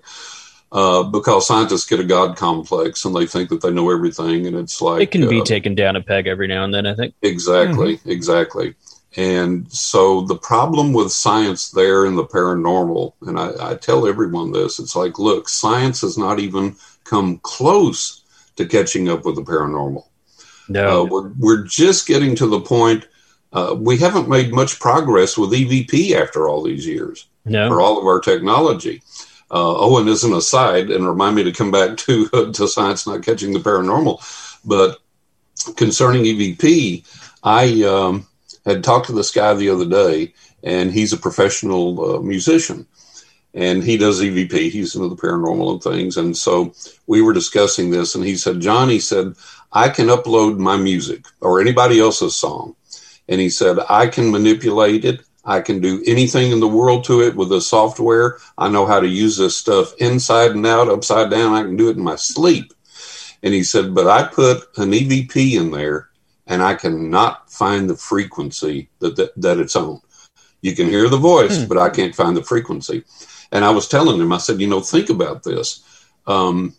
uh, 0.74 1.04
because 1.04 1.46
scientists 1.46 1.86
get 1.86 2.00
a 2.00 2.04
god 2.04 2.36
complex 2.36 3.04
and 3.04 3.14
they 3.14 3.26
think 3.26 3.48
that 3.48 3.62
they 3.62 3.70
know 3.70 3.90
everything, 3.90 4.46
and 4.46 4.56
it's 4.56 4.82
like 4.82 5.02
It 5.02 5.10
can 5.12 5.28
be 5.28 5.40
uh, 5.40 5.44
taken 5.44 5.74
down 5.74 5.96
a 5.96 6.02
peg 6.02 6.26
every 6.26 6.48
now 6.48 6.64
and 6.64 6.74
then. 6.74 6.84
I 6.84 6.94
think. 6.94 7.14
Exactly, 7.22 8.00
exactly. 8.04 8.74
And 9.16 9.70
so 9.72 10.22
the 10.22 10.34
problem 10.36 10.92
with 10.92 11.12
science 11.12 11.70
there 11.70 12.04
in 12.06 12.16
the 12.16 12.24
paranormal, 12.24 13.12
and 13.22 13.38
I, 13.38 13.70
I 13.70 13.74
tell 13.76 14.08
everyone 14.08 14.50
this, 14.50 14.80
it's 14.80 14.96
like, 14.96 15.20
look, 15.20 15.48
science 15.48 16.00
has 16.00 16.18
not 16.18 16.40
even 16.40 16.74
come 17.04 17.38
close 17.38 18.24
to 18.56 18.66
catching 18.66 19.08
up 19.08 19.24
with 19.24 19.36
the 19.36 19.42
paranormal. 19.42 20.04
No. 20.68 21.02
Uh, 21.02 21.04
we're, 21.04 21.28
we're 21.38 21.62
just 21.62 22.08
getting 22.08 22.34
to 22.36 22.46
the 22.48 22.60
point. 22.60 23.06
Uh, 23.52 23.76
we 23.78 23.96
haven't 23.98 24.28
made 24.28 24.52
much 24.52 24.80
progress 24.80 25.38
with 25.38 25.52
EVP 25.52 26.12
after 26.12 26.48
all 26.48 26.64
these 26.64 26.84
years 26.84 27.28
No. 27.44 27.68
for 27.68 27.80
all 27.80 27.98
of 27.98 28.06
our 28.06 28.18
technology. 28.18 29.00
Uh, 29.50 30.00
an 30.00 30.32
aside, 30.32 30.90
and 30.90 31.06
remind 31.06 31.36
me 31.36 31.44
to 31.44 31.52
come 31.52 31.70
back 31.70 31.96
to 31.96 32.28
to 32.52 32.68
science 32.68 33.06
not 33.06 33.22
catching 33.22 33.52
the 33.52 33.60
paranormal, 33.60 34.20
but 34.64 34.98
concerning 35.76 36.24
EVP, 36.24 37.04
I 37.42 37.82
um, 37.84 38.26
had 38.64 38.82
talked 38.82 39.06
to 39.06 39.12
this 39.12 39.30
guy 39.30 39.54
the 39.54 39.70
other 39.70 39.86
day, 39.86 40.34
and 40.62 40.92
he's 40.92 41.12
a 41.12 41.18
professional 41.18 42.16
uh, 42.16 42.20
musician, 42.20 42.86
and 43.52 43.84
he 43.84 43.96
does 43.96 44.20
EVP. 44.20 44.70
He's 44.70 44.94
into 44.94 45.08
the 45.08 45.16
paranormal 45.16 45.72
and 45.72 45.82
things, 45.82 46.16
and 46.16 46.36
so 46.36 46.74
we 47.06 47.22
were 47.22 47.32
discussing 47.32 47.90
this, 47.90 48.14
and 48.14 48.24
he 48.24 48.36
said, 48.36 48.60
"John," 48.60 48.88
he 48.88 49.00
said, 49.00 49.34
"I 49.72 49.88
can 49.88 50.08
upload 50.08 50.58
my 50.58 50.76
music 50.76 51.26
or 51.40 51.60
anybody 51.60 52.00
else's 52.00 52.34
song." 52.34 52.76
And 53.28 53.40
he 53.40 53.48
said, 53.48 53.78
I 53.88 54.06
can 54.06 54.30
manipulate 54.30 55.04
it. 55.04 55.22
I 55.44 55.60
can 55.60 55.80
do 55.80 56.02
anything 56.06 56.52
in 56.52 56.60
the 56.60 56.68
world 56.68 57.04
to 57.04 57.22
it 57.22 57.36
with 57.36 57.50
the 57.50 57.60
software. 57.60 58.38
I 58.56 58.68
know 58.68 58.86
how 58.86 59.00
to 59.00 59.06
use 59.06 59.36
this 59.36 59.56
stuff 59.56 59.94
inside 59.98 60.52
and 60.52 60.66
out, 60.66 60.88
upside 60.88 61.30
down. 61.30 61.52
I 61.52 61.62
can 61.62 61.76
do 61.76 61.90
it 61.90 61.96
in 61.96 62.02
my 62.02 62.16
sleep. 62.16 62.72
And 63.42 63.52
he 63.52 63.62
said, 63.62 63.94
but 63.94 64.06
I 64.06 64.26
put 64.26 64.64
an 64.78 64.92
EVP 64.92 65.60
in 65.60 65.70
there 65.70 66.08
and 66.46 66.62
I 66.62 66.74
cannot 66.74 67.50
find 67.50 67.88
the 67.88 67.96
frequency 67.96 68.88
that, 69.00 69.16
that, 69.16 69.32
that 69.40 69.58
it's 69.58 69.76
on. 69.76 70.00
You 70.62 70.74
can 70.74 70.88
hear 70.88 71.10
the 71.10 71.18
voice, 71.18 71.62
but 71.64 71.76
I 71.76 71.90
can't 71.90 72.14
find 72.14 72.34
the 72.34 72.42
frequency. 72.42 73.04
And 73.52 73.64
I 73.64 73.70
was 73.70 73.86
telling 73.86 74.18
him, 74.20 74.32
I 74.32 74.38
said, 74.38 74.60
you 74.60 74.66
know, 74.66 74.80
think 74.80 75.10
about 75.10 75.42
this. 75.42 75.84
Um, 76.26 76.74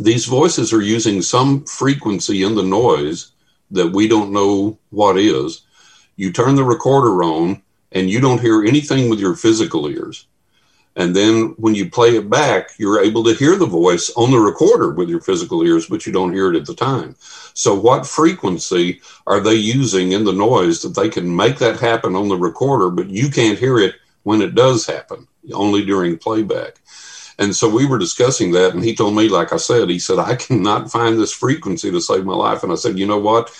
these 0.00 0.24
voices 0.24 0.72
are 0.72 0.82
using 0.82 1.20
some 1.20 1.64
frequency 1.66 2.42
in 2.42 2.54
the 2.54 2.62
noise 2.62 3.32
that 3.70 3.92
we 3.92 4.08
don't 4.08 4.32
know 4.32 4.78
what 4.90 5.18
is 5.18 5.66
you 6.18 6.32
turn 6.32 6.56
the 6.56 6.64
recorder 6.64 7.22
on 7.22 7.62
and 7.92 8.10
you 8.10 8.20
don't 8.20 8.40
hear 8.40 8.64
anything 8.64 9.08
with 9.08 9.18
your 9.18 9.34
physical 9.34 9.88
ears. 9.88 10.26
And 10.96 11.14
then 11.14 11.54
when 11.58 11.76
you 11.76 11.88
play 11.88 12.16
it 12.16 12.28
back, 12.28 12.70
you're 12.76 13.00
able 13.00 13.22
to 13.24 13.34
hear 13.34 13.54
the 13.56 13.66
voice 13.66 14.10
on 14.16 14.32
the 14.32 14.38
recorder 14.38 14.90
with 14.90 15.08
your 15.08 15.20
physical 15.20 15.62
ears, 15.64 15.86
but 15.86 16.04
you 16.04 16.12
don't 16.12 16.32
hear 16.32 16.52
it 16.52 16.56
at 16.58 16.66
the 16.66 16.74
time. 16.74 17.14
So, 17.54 17.78
what 17.78 18.06
frequency 18.06 19.00
are 19.26 19.38
they 19.38 19.54
using 19.54 20.12
in 20.12 20.24
the 20.24 20.32
noise 20.32 20.82
that 20.82 20.96
they 20.96 21.08
can 21.08 21.34
make 21.34 21.58
that 21.58 21.78
happen 21.78 22.16
on 22.16 22.28
the 22.28 22.36
recorder, 22.36 22.90
but 22.90 23.10
you 23.10 23.30
can't 23.30 23.58
hear 23.58 23.78
it 23.78 23.94
when 24.24 24.42
it 24.42 24.56
does 24.56 24.86
happen, 24.86 25.28
only 25.52 25.84
during 25.84 26.18
playback? 26.18 26.80
And 27.38 27.54
so 27.54 27.68
we 27.68 27.86
were 27.86 27.98
discussing 27.98 28.50
that, 28.52 28.74
and 28.74 28.82
he 28.82 28.96
told 28.96 29.14
me, 29.14 29.28
like 29.28 29.52
I 29.52 29.58
said, 29.58 29.88
he 29.88 30.00
said, 30.00 30.18
I 30.18 30.34
cannot 30.34 30.90
find 30.90 31.18
this 31.18 31.32
frequency 31.32 31.90
to 31.92 32.00
save 32.00 32.24
my 32.24 32.34
life. 32.34 32.64
And 32.64 32.72
I 32.72 32.74
said, 32.74 32.98
you 32.98 33.06
know 33.06 33.20
what? 33.20 33.50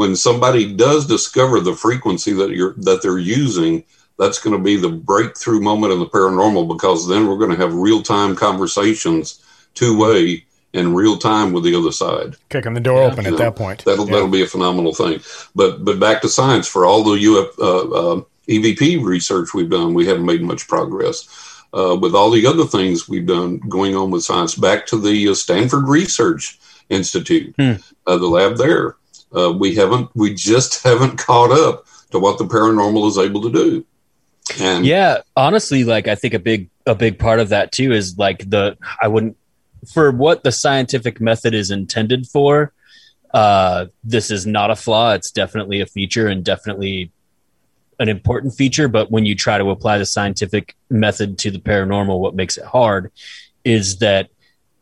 When 0.00 0.16
somebody 0.16 0.72
does 0.72 1.06
discover 1.06 1.60
the 1.60 1.74
frequency 1.74 2.32
that 2.32 2.48
you're 2.52 2.72
that 2.78 3.02
they're 3.02 3.18
using 3.18 3.84
that's 4.18 4.38
going 4.42 4.56
to 4.56 4.62
be 4.62 4.76
the 4.76 4.88
breakthrough 4.88 5.60
moment 5.60 5.92
in 5.92 5.98
the 5.98 6.06
paranormal 6.06 6.66
because 6.74 7.06
then 7.06 7.26
we're 7.26 7.36
going 7.36 7.50
to 7.50 7.56
have 7.64 7.74
real-time 7.74 8.34
conversations 8.34 9.44
two-way 9.74 10.42
in 10.72 10.94
real 10.94 11.18
time 11.18 11.52
with 11.52 11.64
the 11.64 11.74
other 11.74 11.92
side. 11.92 12.34
Kicking 12.48 12.72
the 12.72 12.80
door 12.80 13.02
open 13.02 13.24
You 13.26 13.32
at 13.32 13.32
know, 13.32 13.44
that 13.44 13.56
point. 13.56 13.84
that'll 13.84 14.06
Yeah. 14.06 14.12
that'll 14.14 14.28
be 14.38 14.42
a 14.42 14.46
phenomenal 14.46 14.94
thing. 14.94 15.20
But 15.54 15.84
but 15.84 16.00
back 16.00 16.22
to 16.22 16.30
science 16.30 16.66
for 16.66 16.86
all 16.86 17.02
the 17.04 17.18
UF, 17.30 17.58
uh, 17.58 17.90
uh, 18.00 18.22
evp 18.48 19.04
research 19.04 19.52
we've 19.52 19.68
done 19.78 19.92
we 19.92 20.06
haven't 20.06 20.24
made 20.32 20.42
much 20.42 20.66
progress. 20.66 21.18
Uh, 21.74 21.94
with 22.02 22.14
all 22.14 22.30
the 22.30 22.46
other 22.46 22.64
things 22.64 23.06
we've 23.06 23.26
done 23.26 23.58
going 23.68 23.94
on 23.94 24.10
with 24.10 24.24
science 24.24 24.54
back 24.54 24.86
to 24.86 24.96
the 24.96 25.28
uh, 25.28 25.34
stanford 25.34 25.86
research 25.86 26.58
institute 26.88 27.54
uh, 28.08 28.16
the 28.24 28.26
lab 28.26 28.56
there 28.56 28.96
uh, 29.36 29.52
we 29.52 29.74
haven't 29.74 30.10
we 30.14 30.34
just 30.34 30.82
haven't 30.82 31.16
caught 31.18 31.50
up 31.50 31.86
to 32.10 32.18
what 32.18 32.38
the 32.38 32.44
paranormal 32.44 33.08
is 33.08 33.18
able 33.18 33.42
to 33.42 33.50
do. 33.50 33.86
And 34.60 34.84
yeah 34.84 35.18
honestly 35.36 35.84
like 35.84 36.08
i 36.08 36.16
think 36.16 36.34
a 36.34 36.38
big 36.40 36.70
a 36.84 36.94
big 36.94 37.20
part 37.20 37.38
of 37.38 37.50
that 37.50 37.70
too 37.70 37.92
is 37.92 38.18
like 38.18 38.50
the 38.50 38.76
i 39.00 39.06
wouldn't 39.06 39.36
for 39.92 40.10
what 40.10 40.42
the 40.42 40.50
scientific 40.50 41.20
method 41.20 41.54
is 41.54 41.70
intended 41.70 42.26
for 42.26 42.72
uh 43.32 43.86
this 44.02 44.30
is 44.30 44.46
not 44.46 44.70
a 44.70 44.76
flaw. 44.76 45.12
It's 45.12 45.30
definitely 45.30 45.80
a 45.80 45.86
feature 45.86 46.26
and 46.26 46.44
definitely 46.44 47.12
an 48.00 48.08
important 48.08 48.54
feature. 48.54 48.88
But 48.88 49.10
when 49.10 49.24
you 49.24 49.36
try 49.36 49.58
to 49.58 49.70
apply 49.70 49.98
the 49.98 50.06
scientific 50.06 50.74
method 50.88 51.38
to 51.38 51.50
the 51.52 51.60
paranormal 51.60 52.18
what 52.18 52.34
makes 52.34 52.56
it 52.56 52.64
hard 52.64 53.12
is 53.64 53.98
that 53.98 54.30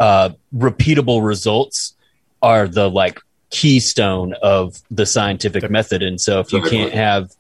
uh 0.01 0.31
repeatable 0.55 1.27
results 1.27 1.95
are 2.41 2.67
the 2.67 2.89
like 2.89 3.21
keystone 3.51 4.35
of 4.43 4.77
the 4.91 5.07
scientific 5.07 5.69
method. 5.71 6.03
And 6.03 6.21
so 6.21 6.41
if 6.41 6.53
you 6.53 6.63
can't 6.63 6.93
have 6.93 7.33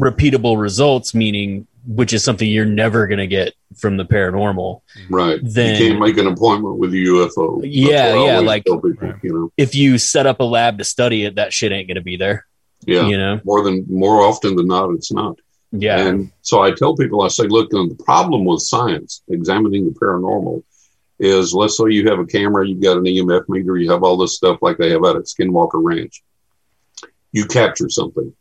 repeatable 0.00 0.58
results 0.58 1.14
meaning 1.14 1.66
which 1.86 2.14
is 2.14 2.24
something 2.24 2.48
you're 2.48 2.64
never 2.64 3.06
going 3.06 3.18
to 3.18 3.26
get 3.26 3.52
from 3.76 3.98
the 3.98 4.04
paranormal 4.06 4.80
right. 5.10 5.38
Then- 5.42 5.82
you 5.82 5.88
can't 5.88 6.00
make 6.00 6.16
an 6.16 6.26
appointment 6.26 6.76
with 6.76 6.94
a 6.94 6.96
ufo 6.96 7.60
Yeah, 7.62 8.24
yeah, 8.24 8.38
like- 8.38 8.64
tell 8.64 8.80
people, 8.80 9.12
you 9.22 9.32
know. 9.34 9.52
if 9.58 9.74
you 9.74 9.98
set 9.98 10.24
up 10.24 10.40
a 10.40 10.44
lab 10.44 10.78
to 10.78 10.84
study 10.84 11.24
it 11.24 11.34
that 11.34 11.52
shit 11.52 11.72
ain't 11.72 11.88
going 11.88 11.96
to 11.96 12.00
be 12.02 12.16
there 12.16 12.46
yeah. 12.86 13.06
you 13.06 13.18
know? 13.18 13.40
More 13.44 13.62
than 13.62 13.84
more 13.88 14.20
often 14.22 14.56
than 14.56 14.66
not 14.66 14.90
it's 14.90 15.12
not. 15.12 15.38
Yeah. 15.72 16.06
And 16.06 16.30
so 16.42 16.62
I 16.62 16.70
tell 16.70 16.94
people, 16.94 17.22
I 17.22 17.28
say, 17.28 17.44
look, 17.44 17.70
the 17.70 17.96
problem 18.04 18.44
with 18.44 18.62
science, 18.62 19.22
examining 19.28 19.86
the 19.86 19.98
paranormal, 19.98 20.62
is 21.24 21.52
let's 21.52 21.76
say 21.76 21.84
you 21.88 22.08
have 22.08 22.18
a 22.18 22.26
camera, 22.26 22.66
you've 22.66 22.82
got 22.82 22.96
an 22.96 23.04
EMF 23.04 23.48
meter, 23.48 23.76
you 23.76 23.90
have 23.90 24.02
all 24.02 24.16
this 24.16 24.36
stuff 24.36 24.58
like 24.62 24.78
they 24.78 24.90
have 24.90 25.04
out 25.04 25.16
at 25.16 25.24
Skinwalker 25.24 25.82
Ranch. 25.82 26.22
You 27.32 27.46
capture 27.46 27.88
something. 27.88 28.32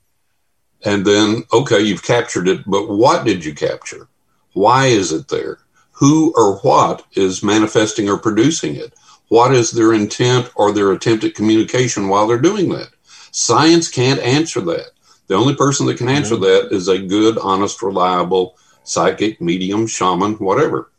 And 0.86 1.06
then, 1.06 1.44
okay, 1.54 1.80
you've 1.80 2.04
captured 2.04 2.48
it, 2.48 2.62
but 2.68 2.90
what 2.90 3.26
did 3.26 3.44
you 3.44 3.56
capture? 3.56 4.10
Why 4.54 4.88
is 4.88 5.12
it 5.12 5.28
there? 5.30 5.60
Who 5.94 6.34
or 6.36 6.58
what 6.58 7.06
is 7.14 7.44
manifesting 7.44 8.10
or 8.10 8.18
producing 8.18 8.76
it? 8.76 8.94
What 9.30 9.54
is 9.54 9.72
their 9.72 9.94
intent 9.94 10.52
or 10.56 10.72
their 10.72 10.92
attempt 10.92 11.24
at 11.24 11.36
communication 11.36 12.10
while 12.10 12.28
they're 12.28 12.38
doing 12.38 12.70
that? 12.70 12.90
Science 13.32 13.90
can't 13.90 14.20
answer 14.20 14.62
that. 14.62 14.92
The 15.28 15.36
only 15.36 15.56
person 15.56 15.86
that 15.88 15.98
can 15.98 16.10
answer 16.10 16.36
mm-hmm. 16.36 16.68
that 16.70 16.76
is 16.76 16.88
a 16.88 17.00
good, 17.00 17.38
honest, 17.38 17.82
reliable 17.82 18.58
psychic, 18.84 19.42
medium, 19.42 19.88
shaman, 19.88 20.34
whatever. 20.34 20.92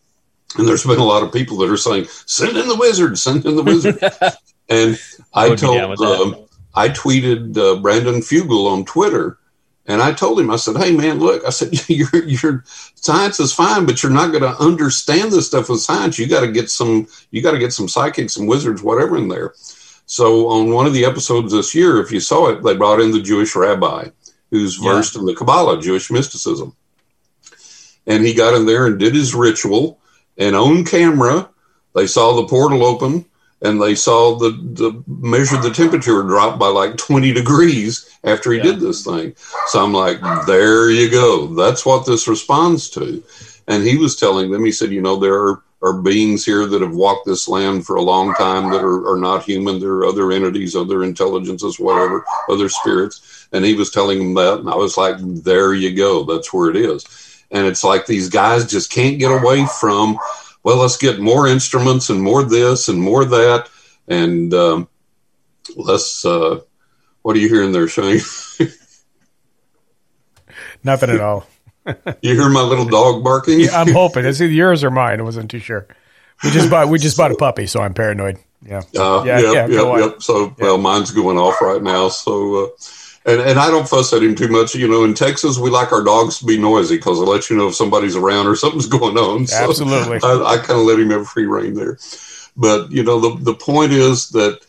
And 0.57 0.69
there's 0.69 0.85
been 0.85 0.99
a 0.99 1.05
lot 1.05 1.23
of 1.23 1.33
people 1.33 1.57
that 1.59 1.71
are 1.71 1.77
saying, 1.77 2.07
"Send 2.27 2.57
in 2.57 2.69
the 2.69 2.77
wizard, 2.77 3.19
send 3.19 3.45
in 3.45 3.57
the 3.57 3.63
wizard." 3.63 3.99
and 4.69 5.01
I 5.33 5.47
I, 5.47 5.49
would 5.49 5.61
be 5.61 5.67
down 5.67 5.91
with 5.91 5.99
told, 5.99 6.35
um, 6.35 6.47
I 6.75 6.89
tweeted 6.89 7.57
uh, 7.57 7.81
Brandon 7.81 8.21
Fugal 8.21 8.71
on 8.71 8.85
Twitter, 8.85 9.39
and 9.87 10.01
I 10.01 10.13
told 10.13 10.39
him, 10.41 10.51
I 10.51 10.57
said, 10.57 10.77
"Hey 10.77 10.93
man, 10.97 11.19
look, 11.19 11.45
I 11.45 11.51
said 11.51 11.73
your 11.89 12.25
your 12.25 12.65
science 12.95 13.41
is 13.41 13.53
fine, 13.53 13.87
but 13.87 14.03
you're 14.03 14.13
not 14.13 14.31
going 14.31 14.43
to 14.43 14.59
understand 14.61 15.33
this 15.33 15.47
stuff 15.47 15.69
with 15.69 15.81
science. 15.81 16.19
You 16.19 16.29
got 16.29 16.41
to 16.41 16.53
get 16.53 16.71
some, 16.71 17.09
you 17.31 17.43
got 17.43 17.53
to 17.53 17.59
get 17.59 17.73
some 17.73 17.89
psychics 17.89 18.37
and 18.37 18.49
wizards, 18.49 18.83
whatever, 18.83 19.17
in 19.17 19.29
there." 19.29 19.55
So 20.07 20.49
on 20.49 20.71
one 20.71 20.87
of 20.87 20.93
the 20.93 21.05
episodes 21.05 21.53
this 21.53 21.75
year, 21.75 22.01
if 22.01 22.13
you 22.13 22.21
saw 22.21 22.49
it, 22.51 22.63
they 22.63 22.77
brought 22.77 23.01
in 23.01 23.11
the 23.11 23.23
Jewish 23.23 23.57
rabbi 23.57 24.09
who's 24.55 24.79
Yeah. 24.79 24.93
versed 24.93 25.17
in 25.17 25.25
the 25.25 25.35
Kabbalah, 25.35 25.81
Jewish 25.81 26.11
mysticism. 26.11 26.77
And 28.07 28.25
he 28.25 28.35
got 28.35 28.55
in 28.55 28.67
there 28.67 28.87
and 28.87 28.99
did 28.99 29.15
his 29.15 29.35
ritual, 29.35 29.99
and 30.39 30.57
on 30.57 30.85
camera, 30.85 31.49
they 31.95 32.07
saw 32.07 32.35
the 32.35 32.47
portal 32.47 32.85
open 32.85 33.25
and 33.63 33.81
they 33.81 33.95
saw 33.95 34.37
the, 34.37 34.51
the 34.51 35.03
measured 35.07 35.63
the 35.63 35.71
temperature 35.71 36.23
drop 36.23 36.59
by 36.59 36.69
like 36.69 36.97
20 36.97 37.33
degrees 37.33 38.11
after 38.25 38.53
he 38.53 38.61
did 38.61 38.79
this 38.79 39.05
thing. 39.05 39.35
So 39.69 39.83
I'm 39.83 39.93
like, 39.93 40.21
there 40.47 40.91
you 40.91 41.11
go. 41.11 41.47
That's 41.55 41.87
what 41.87 42.05
this 42.05 42.29
responds 42.29 42.91
to. 42.91 43.23
And 43.67 43.83
he 43.83 43.97
was 43.97 44.17
telling 44.17 44.51
them, 44.51 44.65
he 44.65 44.73
said, 44.73 44.91
you 44.91 45.01
know, 45.01 45.17
there 45.17 45.35
are, 45.35 45.63
are 45.81 45.95
beings 45.95 46.45
here 46.45 46.67
that 46.67 46.83
have 46.83 46.95
walked 46.95 47.27
this 47.27 47.49
land 47.49 47.87
for 47.87 47.97
a 47.97 48.03
long 48.03 48.35
time 48.35 48.71
that 48.71 48.83
are, 48.83 49.11
are 49.11 49.19
not 49.19 49.45
human. 49.45 49.79
There 49.79 49.93
are 49.93 50.07
other 50.07 50.33
entities, 50.33 50.77
other 50.77 51.03
intelligences, 51.03 51.81
whatever, 51.81 52.25
other 52.51 52.69
spirits. 52.69 53.49
And 53.53 53.65
he 53.65 53.75
was 53.75 53.91
telling 53.91 54.19
them 54.19 54.35
that. 54.35 54.61
And 54.61 54.69
I 54.69 54.75
was 54.75 54.99
like, 54.99 55.17
there 55.21 55.73
you 55.73 55.95
go. 55.95 56.25
That's 56.25 56.53
where 56.53 56.69
it 56.69 56.77
is. 56.77 57.24
And 57.51 57.67
it's 57.67 57.85
like 57.85 58.07
these 58.07 58.29
guys 58.29 58.67
just 58.71 58.91
can't 58.91 59.19
get 59.19 59.31
away 59.31 59.67
from, 59.81 60.19
well, 60.63 60.79
let's 60.79 60.97
get 60.97 61.21
more 61.21 61.47
instruments 61.47 62.11
and 62.11 62.21
more 62.23 62.43
this 62.43 62.89
and 62.89 63.01
more 63.01 63.25
that. 63.25 63.69
And 64.09 64.53
um, 64.55 64.89
let's, 65.77 66.25
uh, 66.25 66.61
what 67.23 67.37
are 67.37 67.39
you 67.39 67.49
hearing 67.49 67.73
there, 67.73 67.89
Shane? 67.89 68.21
Nothing 70.83 71.11
at 71.11 71.21
all. 71.21 71.47
you 72.23 72.35
hear 72.35 72.49
my 72.49 72.63
little 72.63 72.87
dog 72.87 73.23
barking? 73.25 73.61
Yeah, 73.61 73.81
I'm 73.81 73.93
hoping 73.93 74.25
it's 74.25 74.41
either 74.41 74.53
yours 74.53 74.83
or 74.85 74.91
mine. 74.91 75.21
I 75.21 75.23
wasn't 75.23 75.51
too 75.51 75.59
sure. 75.59 75.87
We 76.43 76.51
just 76.51 76.71
bought 76.71 76.89
we 76.89 76.99
just 76.99 77.17
bought 77.17 77.31
a 77.31 77.37
puppy, 77.37 77.67
so 77.67 77.81
I'm 77.81 77.95
paranoid. 77.95 78.39
Yeah, 78.67 78.81
Uh, 78.97 79.23
yeah, 79.27 79.41
yeah. 79.69 79.81
on. 79.81 80.01
yep. 80.01 80.23
So, 80.23 80.55
well, 80.59 80.79
mine's 80.79 81.11
going 81.11 81.37
off 81.39 81.61
right 81.61 81.83
now. 81.83 82.09
So, 82.09 82.65
uh, 82.65 82.69
and 83.27 83.41
and 83.41 83.59
I 83.59 83.71
don't 83.71 83.89
fuss 83.89 84.13
at 84.13 84.23
him 84.23 84.35
too 84.35 84.49
much. 84.49 84.75
You 84.75 84.89
know, 84.89 85.05
in 85.05 85.15
Texas, 85.15 85.59
we 85.59 85.71
like 85.71 85.93
our 85.93 86.05
dogs 86.05 86.39
to 86.39 86.45
be 86.45 86.59
noisy 86.59 86.97
because 86.97 87.19
it 87.19 87.25
lets 87.25 87.51
you 87.51 87.57
know 87.57 87.69
if 87.69 87.75
somebody's 87.75 88.17
around 88.17 88.47
or 88.47 88.57
something's 88.57 88.87
going 88.87 89.17
on. 89.17 89.47
So 89.47 89.69
Absolutely. 89.69 90.21
I, 90.23 90.55
I 90.55 90.57
kind 90.59 90.81
of 90.81 90.87
let 90.87 90.99
him 90.99 91.11
have 91.11 91.29
free 91.29 91.47
reign 91.47 91.75
there. 91.75 91.99
But 92.57 92.91
you 92.93 93.03
know, 93.03 93.21
the 93.21 93.43
the 93.43 93.55
point 93.55 93.93
is 93.93 94.29
that 94.31 94.61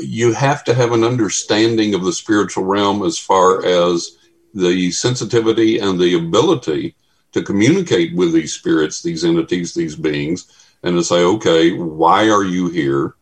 you 0.00 0.32
have 0.32 0.64
to 0.64 0.74
have 0.74 0.92
an 0.92 1.04
understanding 1.04 1.94
of 1.94 2.04
the 2.04 2.12
spiritual 2.12 2.64
realm 2.64 3.02
as 3.02 3.18
far 3.18 3.64
as 3.64 4.16
the 4.54 4.90
sensitivity 4.90 5.78
and 5.78 5.98
the 5.98 6.14
ability 6.14 6.94
to 7.32 7.42
communicate 7.42 8.14
with 8.14 8.32
these 8.32 8.54
spirits, 8.54 9.02
these 9.02 9.24
entities, 9.24 9.74
these 9.74 9.96
beings, 9.96 10.52
and 10.82 10.96
to 10.96 11.04
say, 11.04 11.22
okay, 11.22 11.72
why 11.72 12.30
are 12.30 12.44
you 12.44 12.68
here? 12.68 13.14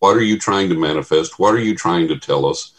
What 0.00 0.16
are 0.16 0.22
you 0.22 0.38
trying 0.38 0.68
to 0.70 0.74
manifest? 0.74 1.38
What 1.38 1.54
are 1.54 1.60
you 1.60 1.76
trying 1.76 2.08
to 2.08 2.18
tell 2.18 2.46
us? 2.46 2.72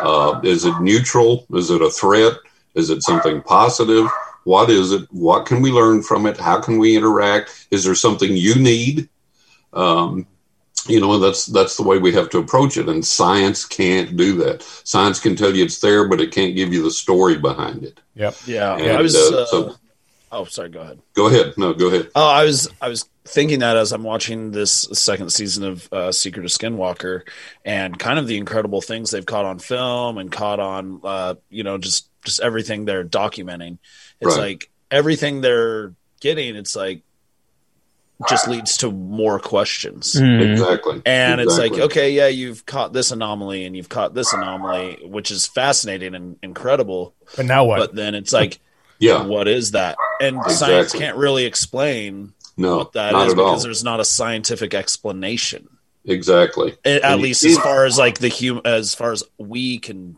Uh, 0.00 0.40
is 0.42 0.64
it 0.64 0.78
neutral? 0.80 1.46
Is 1.52 1.70
it 1.70 1.82
a 1.82 1.90
threat? 1.90 2.34
Is 2.74 2.90
it 2.90 3.02
something 3.02 3.42
positive? 3.42 4.06
What 4.44 4.70
is 4.70 4.92
it? 4.92 5.02
What 5.10 5.46
can 5.46 5.60
we 5.60 5.70
learn 5.72 6.02
from 6.02 6.26
it? 6.26 6.38
How 6.38 6.60
can 6.60 6.78
we 6.78 6.96
interact? 6.96 7.66
Is 7.70 7.84
there 7.84 7.94
something 7.94 8.36
you 8.36 8.54
need? 8.54 9.08
Um, 9.72 10.26
you 10.86 11.00
know, 11.00 11.18
that's 11.18 11.44
that's 11.46 11.76
the 11.76 11.82
way 11.82 11.98
we 11.98 12.12
have 12.12 12.30
to 12.30 12.38
approach 12.38 12.76
it. 12.76 12.88
And 12.88 13.04
science 13.04 13.64
can't 13.66 14.16
do 14.16 14.36
that. 14.38 14.62
Science 14.84 15.20
can 15.20 15.36
tell 15.36 15.54
you 15.54 15.64
it's 15.64 15.80
there, 15.80 16.08
but 16.08 16.20
it 16.20 16.32
can't 16.32 16.54
give 16.56 16.72
you 16.72 16.82
the 16.82 16.90
story 16.90 17.36
behind 17.36 17.84
it. 17.84 18.00
Yep. 18.14 18.36
Yeah. 18.46 18.76
And, 18.76 18.90
I 18.98 19.02
was. 19.02 19.14
uh, 19.16 19.42
Uh, 19.42 19.46
so- 19.46 19.76
oh, 20.32 20.44
sorry. 20.44 20.68
Go 20.68 20.80
ahead. 20.80 21.00
Go 21.14 21.26
ahead. 21.26 21.54
No, 21.56 21.72
go 21.74 21.88
ahead. 21.88 22.08
Oh, 22.14 22.28
I 22.28 22.44
was 22.44 22.68
I 22.80 22.88
was 22.88 23.08
thinking 23.24 23.58
that 23.60 23.76
as 23.76 23.92
I'm 23.92 24.02
watching 24.04 24.50
this 24.52 24.72
second 24.92 25.30
season 25.30 25.64
of 25.64 25.92
uh, 25.92 26.12
Secret 26.12 26.44
of 26.44 26.50
Skinwalker, 26.50 27.22
and 27.64 27.98
kind 27.98 28.18
of 28.18 28.26
the 28.26 28.36
incredible 28.38 28.80
things 28.80 29.10
they've 29.10 29.26
caught 29.26 29.44
on 29.44 29.58
film 29.58 30.18
and 30.18 30.32
caught 30.32 30.60
on, 30.60 31.00
uh, 31.04 31.34
you 31.50 31.62
know, 31.64 31.78
just 31.78 32.08
just 32.24 32.40
everything 32.40 32.84
they're 32.84 33.04
documenting. 33.04 33.78
It's 34.20 34.36
Right. 34.36 34.42
like 34.50 34.70
everything 34.90 35.40
they're 35.40 35.94
getting. 36.20 36.56
It's 36.56 36.74
like 36.74 37.02
just 38.28 38.48
leads 38.48 38.78
to 38.78 38.90
more 38.90 39.38
questions. 39.38 40.14
Mhm. 40.16 40.50
Exactly. 40.52 41.00
And 41.06 41.40
it's 41.40 41.56
like, 41.56 41.72
okay, 41.72 42.10
yeah, 42.10 42.26
you've 42.26 42.66
caught 42.66 42.92
this 42.92 43.12
anomaly 43.12 43.64
and 43.64 43.76
you've 43.76 43.88
caught 43.88 44.12
this 44.12 44.32
anomaly, 44.32 44.98
which 45.04 45.30
is 45.30 45.46
fascinating 45.46 46.16
and 46.16 46.36
incredible. 46.42 47.14
But 47.36 47.46
now 47.46 47.64
what? 47.64 47.78
But 47.78 47.94
then 47.94 48.16
it's 48.16 48.32
like, 48.32 48.58
Yeah. 48.98 49.22
what 49.24 49.48
is 49.48 49.72
that? 49.72 49.96
And 50.20 50.38
science 50.50 50.92
can't 50.92 51.16
really 51.16 51.44
explain 51.44 52.32
No, 52.56 52.78
what 52.78 52.92
that 52.92 53.14
is 53.14 53.34
because 53.34 53.38
all. 53.38 53.60
there's 53.60 53.84
not 53.84 54.00
a 54.00 54.04
scientific 54.04 54.74
explanation. 54.74 55.68
Exactly. 56.04 56.74
At 56.84 57.04
And 57.04 57.20
least 57.22 57.44
as 57.44 57.58
far 57.58 57.84
as 57.84 57.98
like 57.98 58.18
the 58.18 58.30
hum, 58.30 58.62
as 58.64 58.94
far 58.94 59.12
as 59.12 59.22
we 59.38 59.78
can 59.78 60.16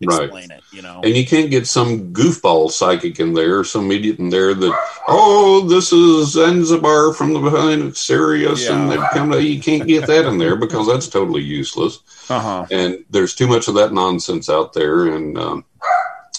Right. 0.00 0.22
explain 0.22 0.52
it, 0.52 0.62
you 0.72 0.80
know. 0.80 1.00
And 1.02 1.16
you 1.16 1.26
can't 1.26 1.50
get 1.50 1.66
some 1.66 2.12
goofball 2.12 2.70
psychic 2.70 3.18
in 3.18 3.34
there, 3.34 3.64
some 3.64 3.90
idiot 3.90 4.20
in 4.20 4.30
there 4.30 4.54
that, 4.54 4.78
oh, 5.08 5.66
this 5.68 5.92
is 5.92 6.32
Zanzibar 6.34 7.12
from 7.14 7.32
the 7.32 7.40
behind 7.40 7.96
Sirius, 7.96 8.68
and 8.68 8.88
Yeah. 8.88 8.96
they've 8.96 9.10
come 9.12 9.32
to, 9.32 9.42
you 9.42 9.60
can't 9.60 9.88
get 9.88 10.06
that 10.06 10.24
in 10.24 10.38
there 10.38 10.54
because 10.54 10.86
that's 10.86 11.08
totally 11.08 11.42
useless. 11.42 11.98
Uh 12.30 12.38
huh. 12.40 12.66
And 12.70 13.04
there's 13.10 13.34
too 13.34 13.48
much 13.48 13.66
of 13.66 13.74
that 13.74 13.92
nonsense 13.92 14.48
out 14.48 14.72
there. 14.72 15.08
And 15.08 15.36
um, 15.36 15.64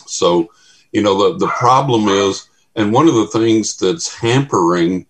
so, 0.06 0.50
you 0.92 1.02
know, 1.02 1.32
the, 1.32 1.46
the 1.46 1.52
problem 1.52 2.08
is, 2.08 2.48
and 2.76 2.94
one 2.94 3.08
of 3.08 3.16
the 3.16 3.28
things 3.28 3.78
that's 3.78 4.14
hampering 4.14 5.06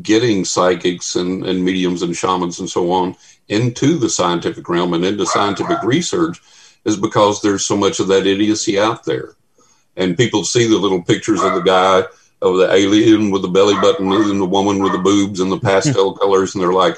getting 0.00 0.44
psychics 0.44 1.16
and, 1.16 1.44
and 1.44 1.64
mediums 1.64 2.02
and 2.02 2.16
shamans 2.16 2.60
and 2.60 2.70
so 2.70 2.90
on 2.92 3.14
into 3.48 3.98
the 3.98 4.08
scientific 4.08 4.68
realm 4.68 4.94
and 4.94 5.04
into 5.04 5.26
scientific 5.26 5.82
research 5.82 6.40
is 6.84 6.96
because 6.96 7.42
there's 7.42 7.66
so 7.66 7.76
much 7.76 8.00
of 8.00 8.08
that 8.08 8.26
idiocy 8.26 8.78
out 8.78 9.04
there. 9.04 9.34
And 9.96 10.16
people 10.16 10.44
see 10.44 10.66
the 10.66 10.78
little 10.78 11.02
pictures 11.02 11.42
of 11.42 11.54
the 11.54 11.60
guy 11.60 12.04
of 12.40 12.56
the 12.56 12.72
alien 12.72 13.30
with 13.30 13.42
the 13.42 13.48
belly 13.48 13.74
button 13.74 14.10
and 14.10 14.40
the 14.40 14.46
woman 14.46 14.82
with 14.82 14.92
the 14.92 14.98
boobs 14.98 15.40
and 15.40 15.52
the 15.52 15.60
pastel 15.60 16.14
colors, 16.14 16.54
and 16.54 16.62
they're 16.62 16.72
like, 16.72 16.96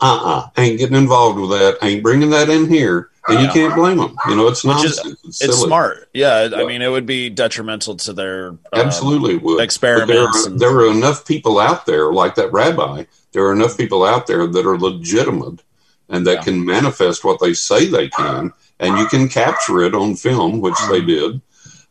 uh 0.00 0.20
uh 0.22 0.48
ain't 0.56 0.78
getting 0.78 0.96
involved 0.96 1.38
with 1.38 1.50
that, 1.50 1.78
ain't 1.82 2.02
bringing 2.02 2.30
that 2.30 2.48
in 2.48 2.68
here. 2.68 3.10
And 3.28 3.40
you 3.40 3.46
Yeah. 3.46 3.52
can't 3.52 3.74
blame 3.74 3.98
them. 3.98 4.16
You 4.28 4.36
know, 4.36 4.48
it's 4.48 4.64
is- 4.64 5.00
it's 5.24 5.42
It's 5.42 5.58
smart. 5.58 6.08
Yeah, 6.14 6.48
I 6.56 6.64
mean, 6.64 6.80
it 6.82 6.88
would 6.88 7.06
be 7.06 7.28
detrimental 7.28 7.96
to 7.96 8.12
their 8.12 8.48
um, 8.48 8.58
Absolutely 8.72 9.34
it 9.34 9.42
would. 9.42 9.52
But 9.52 9.56
there, 9.56 9.64
experiments. 9.64 10.46
are, 10.46 10.50
and- 10.50 10.58
there 10.60 10.70
are 10.70 10.90
enough 10.90 11.26
people 11.26 11.58
out 11.58 11.84
there, 11.86 12.12
like 12.12 12.34
that 12.36 12.52
rabbi, 12.52 13.04
there 13.32 13.44
are 13.46 13.52
enough 13.52 13.76
people 13.76 14.04
out 14.04 14.26
there 14.26 14.46
that 14.46 14.66
are 14.66 14.78
legitimate 14.78 15.60
and 16.08 16.26
that 16.26 16.36
Yeah. 16.36 16.42
can 16.44 16.64
manifest 16.64 17.24
what 17.24 17.38
they 17.40 17.52
say 17.52 17.86
they 17.86 18.08
can, 18.08 18.52
and 18.80 18.96
you 18.98 19.06
can 19.06 19.28
capture 19.28 19.80
it 19.82 19.94
on 19.94 20.16
film, 20.16 20.60
which 20.60 20.78
they 20.90 21.02
did, 21.02 21.40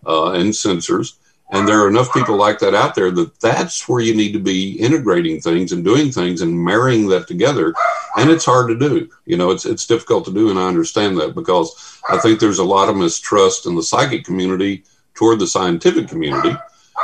uh, 0.07 0.31
and 0.31 0.53
sensors. 0.53 1.13
And 1.51 1.65
there 1.65 1.81
are 1.81 1.87
enough 1.87 2.13
people 2.13 2.35
like 2.35 2.59
that 2.59 2.75
out 2.75 2.93
there 2.93 3.09
that 3.11 3.39
that's 3.39 3.87
where 3.87 4.01
you 4.01 4.13
need 4.13 4.33
to 4.33 4.39
be 4.39 4.73
integrating 4.73 5.39
things 5.39 5.71
and 5.71 5.83
doing 5.83 6.11
things 6.11 6.41
and 6.41 6.61
marrying 6.61 7.07
that 7.07 7.27
together. 7.27 7.73
And 8.17 8.29
it's 8.29 8.43
hard 8.43 8.67
to 8.67 8.77
do. 8.77 9.09
You 9.25 9.37
know, 9.37 9.51
it's 9.51 9.65
it's 9.65 9.87
difficult 9.87 10.25
to 10.25 10.33
do, 10.33 10.49
and 10.49 10.59
I 10.59 10.67
understand 10.67 11.17
that 11.19 11.35
because 11.35 11.99
I 12.09 12.17
think 12.17 12.39
there's 12.39 12.59
a 12.59 12.65
lot 12.65 12.89
of 12.89 12.97
mistrust 12.97 13.65
in 13.65 13.75
the 13.75 13.83
psychic 13.83 14.25
community 14.25 14.83
toward 15.13 15.39
the 15.39 15.47
scientific 15.47 16.09
community, 16.09 16.55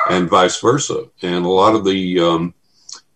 and 0.10 0.30
vice 0.30 0.60
versa. 0.60 1.06
And 1.22 1.46
a 1.46 1.50
lot 1.50 1.76
of 1.76 1.86
the 1.86 2.20
um, 2.20 2.54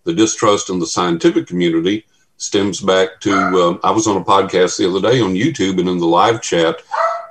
the 0.05 0.13
distrust 0.13 0.69
in 0.69 0.79
the 0.79 0.87
scientific 0.87 1.47
community 1.47 2.05
stems 2.37 2.79
back 2.79 3.19
to 3.19 3.33
um, 3.33 3.79
I 3.83 3.91
was 3.91 4.07
on 4.07 4.15
a 4.15 4.23
podcast 4.23 4.77
the 4.77 4.89
other 4.89 5.01
day 5.01 5.19
on 5.19 5.33
YouTube, 5.33 5.79
and 5.79 5.89
in 5.89 5.97
the 5.97 6.07
live 6.07 6.41
chat, 6.41 6.81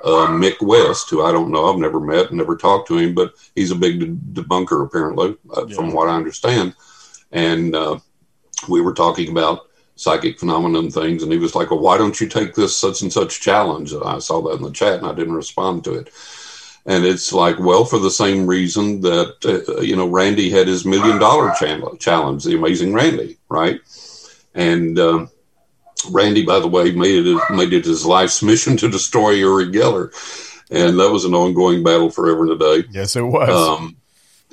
uh, 0.05 0.29
Mick 0.29 0.61
West, 0.61 1.11
who 1.11 1.25
I 1.25 1.33
don't 1.33 1.51
know, 1.51 1.73
I've 1.73 1.79
never 1.79 2.01
met, 2.01 2.33
never 2.33 2.57
talked 2.57 2.89
to 2.89 2.99
him, 2.99 3.15
but 3.15 3.35
he's 3.55 3.71
a 3.71 3.77
big 3.77 4.01
de- 4.01 4.43
debunker 4.43 4.85
apparently, 4.85 5.37
uh, 5.55 5.67
from 5.69 5.93
what 5.93 6.09
I 6.09 6.17
understand. 6.17 6.75
And 7.33 7.75
uh, 7.75 7.99
we 8.69 8.81
were 8.81 8.95
talking 8.95 9.31
about 9.31 9.69
psychic 9.97 10.39
phenomenon 10.39 10.91
things, 10.91 11.23
and 11.23 11.33
he 11.33 11.39
was 11.39 11.55
like, 11.55 11.71
"Well, 11.71 11.81
why 11.81 11.99
don't 11.99 12.21
you 12.21 12.29
take 12.29 12.55
this 12.55 12.77
such 12.77 13.03
and 13.03 13.13
such 13.13 13.41
challenge?" 13.41 13.93
And 13.93 14.05
I 14.05 14.19
saw 14.19 14.41
that 14.43 14.57
in 14.57 14.63
the 14.63 14.71
chat, 14.71 14.99
and 14.99 15.07
I 15.07 15.15
didn't 15.15 15.35
respond 15.35 15.85
to 15.85 15.95
it. 15.95 16.13
And 16.89 17.05
it's 17.05 17.33
like, 17.33 17.59
well, 17.59 17.85
for 17.85 17.99
the 17.99 18.11
same 18.11 18.47
reason 18.47 19.01
that 19.01 19.35
uh, 19.45 19.81
you 19.81 19.97
know 19.97 20.09
Randi 20.09 20.51
had 20.51 20.69
his 20.69 20.85
million 20.85 21.19
dollar 21.19 21.53
channel 21.59 21.97
challenge, 21.97 22.45
the 22.45 22.57
Amazing 22.57 22.93
Randi, 22.93 23.39
right? 23.49 23.81
And 24.55 24.99
um, 24.99 25.31
Randi, 26.11 26.45
by 26.45 26.61
the 26.61 26.69
way, 26.69 26.93
made 26.93 27.27
it 27.27 27.41
made 27.51 27.73
it 27.73 27.85
his 27.85 28.05
life's 28.05 28.43
mission 28.43 28.77
to 28.79 28.89
destroy 28.89 29.31
Uri 29.31 29.67
Geller, 29.67 30.13
and 30.71 30.99
that 30.99 31.11
was 31.11 31.25
an 31.25 31.35
ongoing 31.35 31.83
battle 31.83 32.11
forever 32.11 32.43
and 32.43 32.53
a 32.53 32.59
day. 32.59 32.89
yes, 32.91 33.17
it 33.17 33.23
was. 33.23 33.49
Um, 33.49 33.97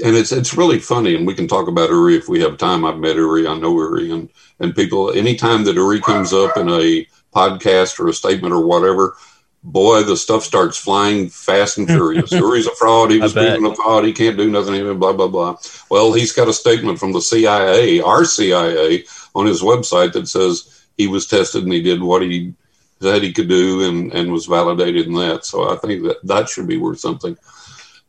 and 0.04 0.16
it's 0.16 0.32
it's 0.32 0.56
really 0.56 0.80
funny, 0.80 1.16
and 1.16 1.28
we 1.28 1.36
can 1.36 1.48
talk 1.48 1.68
about 1.68 1.90
Uri 1.90 2.16
if 2.16 2.28
we 2.28 2.42
have 2.42 2.58
time. 2.58 2.86
I've 2.86 2.98
met 2.98 3.16
Uri, 3.16 3.48
I 3.48 3.58
know 3.58 3.78
Uri, 3.78 4.12
and 4.12 4.30
and 4.60 4.76
people. 4.76 5.12
Anytime 5.12 5.64
that 5.66 5.76
Uri 5.76 6.02
comes 6.02 6.34
up 6.34 6.58
in 6.58 6.70
a 6.70 7.06
podcast 7.36 8.00
or 8.00 8.08
a 8.08 8.14
statement 8.14 8.54
or 8.54 8.66
whatever, 8.66 9.16
boy, 9.64 10.04
the 10.04 10.18
stuff 10.18 10.44
starts 10.44 10.78
flying 10.78 11.30
fast 11.30 11.78
and 11.78 11.88
furious. 11.88 12.32
Uri's 12.32 12.68
a 12.68 12.76
fraud. 12.76 13.12
He 13.12 13.20
was 13.20 13.34
bet. 13.34 13.60
being 13.60 13.72
a 13.72 13.76
fraud. 13.76 14.06
He 14.06 14.14
can't 14.14 14.38
do 14.38 14.50
nothing. 14.50 14.76
Even 14.76 14.98
blah 14.98 15.14
blah 15.14 15.28
blah. 15.28 15.58
Well, 15.90 16.14
he's 16.14 16.32
got 16.32 16.48
a 16.48 16.54
statement 16.54 17.00
from 17.00 17.12
the 17.12 17.22
CIA, 17.22 18.02
our 18.02 18.26
CIA, 18.26 19.06
on 19.36 19.46
his 19.46 19.62
website 19.62 20.14
that 20.14 20.28
says 20.28 20.83
he 20.98 21.08
was 21.08 21.28
tested 21.28 21.64
and 21.64 21.74
he 21.74 21.82
did 21.82 22.02
what 22.02 22.22
he 22.22 22.54
said 23.02 23.22
he 23.22 23.34
could 23.34 23.50
do 23.50 23.88
and 23.88 24.14
and 24.14 24.32
was 24.32 24.46
validated 24.46 25.08
in 25.08 25.14
that. 25.16 25.46
So 25.46 25.74
I 25.74 25.78
think 25.78 26.04
that 26.04 26.18
that 26.24 26.50
should 26.50 26.68
be 26.68 26.78
worth 26.78 27.00
something. 27.00 27.38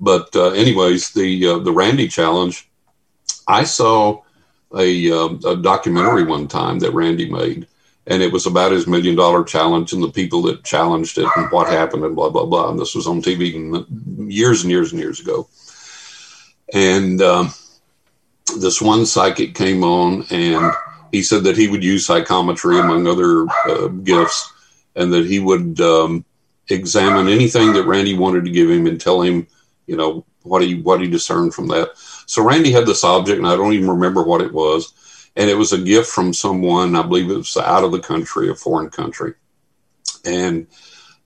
But 0.01 0.35
uh, 0.37 0.51
anyways, 0.51 1.11
the 1.13 1.47
uh, 1.47 1.59
the 1.59 1.73
Randi 1.73 2.09
challenge, 2.09 2.69
I 3.47 3.65
saw 3.65 4.23
a, 4.77 5.11
um 5.13 5.41
a 5.47 5.57
documentary 5.57 6.25
one 6.25 6.49
time 6.49 6.79
that 6.81 6.93
Randi 6.93 7.31
made, 7.31 7.67
and 8.07 8.23
it 8.23 8.33
was 8.33 8.47
about 8.47 8.73
his 8.73 8.87
million 8.87 9.17
dollar 9.17 9.45
challenge 9.45 9.93
and 9.93 10.03
the 10.03 10.11
people 10.11 10.43
that 10.43 10.65
challenged 10.65 11.19
it 11.19 11.29
and 11.37 11.51
what 11.51 11.69
happened 11.69 12.05
and 12.05 12.17
blah 12.17 12.31
blah 12.31 12.47
blah. 12.47 12.71
And 12.71 12.79
this 12.79 12.95
was 12.95 13.07
on 13.07 13.23
TV 13.23 13.53
years 14.31 14.63
and 14.63 14.71
years 14.71 14.93
and 14.93 15.01
years 15.01 15.21
ago. 15.21 15.49
And 16.73 17.21
um, 17.23 17.53
this 18.59 18.81
one 18.81 19.07
psychic 19.07 19.55
came 19.55 19.85
on 19.85 20.25
and 20.31 20.73
he 21.15 21.23
said 21.23 21.45
that 21.45 21.57
he 21.57 21.69
would 21.69 21.85
use 21.85 22.05
psychometry 22.05 22.81
among 22.81 23.07
other 23.07 23.47
uh, 23.69 23.87
gifts, 23.87 24.53
and 24.97 25.13
that 25.13 25.25
he 25.25 25.39
would 25.39 25.81
um, 25.81 26.25
examine 26.69 27.29
anything 27.29 27.73
that 27.73 27.87
Randi 27.87 28.19
wanted 28.19 28.45
to 28.45 28.51
give 28.51 28.69
him 28.69 28.89
and 28.89 29.01
tell 29.01 29.23
him, 29.23 29.47
you 29.87 29.97
know, 29.97 30.25
what 30.43 30.63
he 30.63 30.75
what 30.83 31.01
he 31.01 31.07
discerned 31.07 31.55
from 31.55 31.69
that. 31.69 31.91
So 32.27 32.43
Randi 32.43 32.73
had 32.73 32.87
this 32.87 33.05
object, 33.05 33.39
and 33.39 33.47
I 33.47 33.55
don't 33.55 33.75
even 33.75 33.91
remember 33.91 34.25
what 34.25 34.41
it 34.41 34.53
was, 34.53 34.93
and 35.37 35.49
it 35.49 35.55
was 35.55 35.73
a 35.73 35.79
gift 35.79 36.11
from 36.11 36.35
someone. 36.35 36.97
I 36.97 37.03
believe 37.03 37.31
it 37.31 37.37
was 37.37 37.57
out 37.57 37.85
of 37.85 37.93
the 37.93 38.01
country, 38.01 38.51
a 38.51 38.55
foreign 38.57 38.91
country, 38.91 39.35
and 40.25 40.67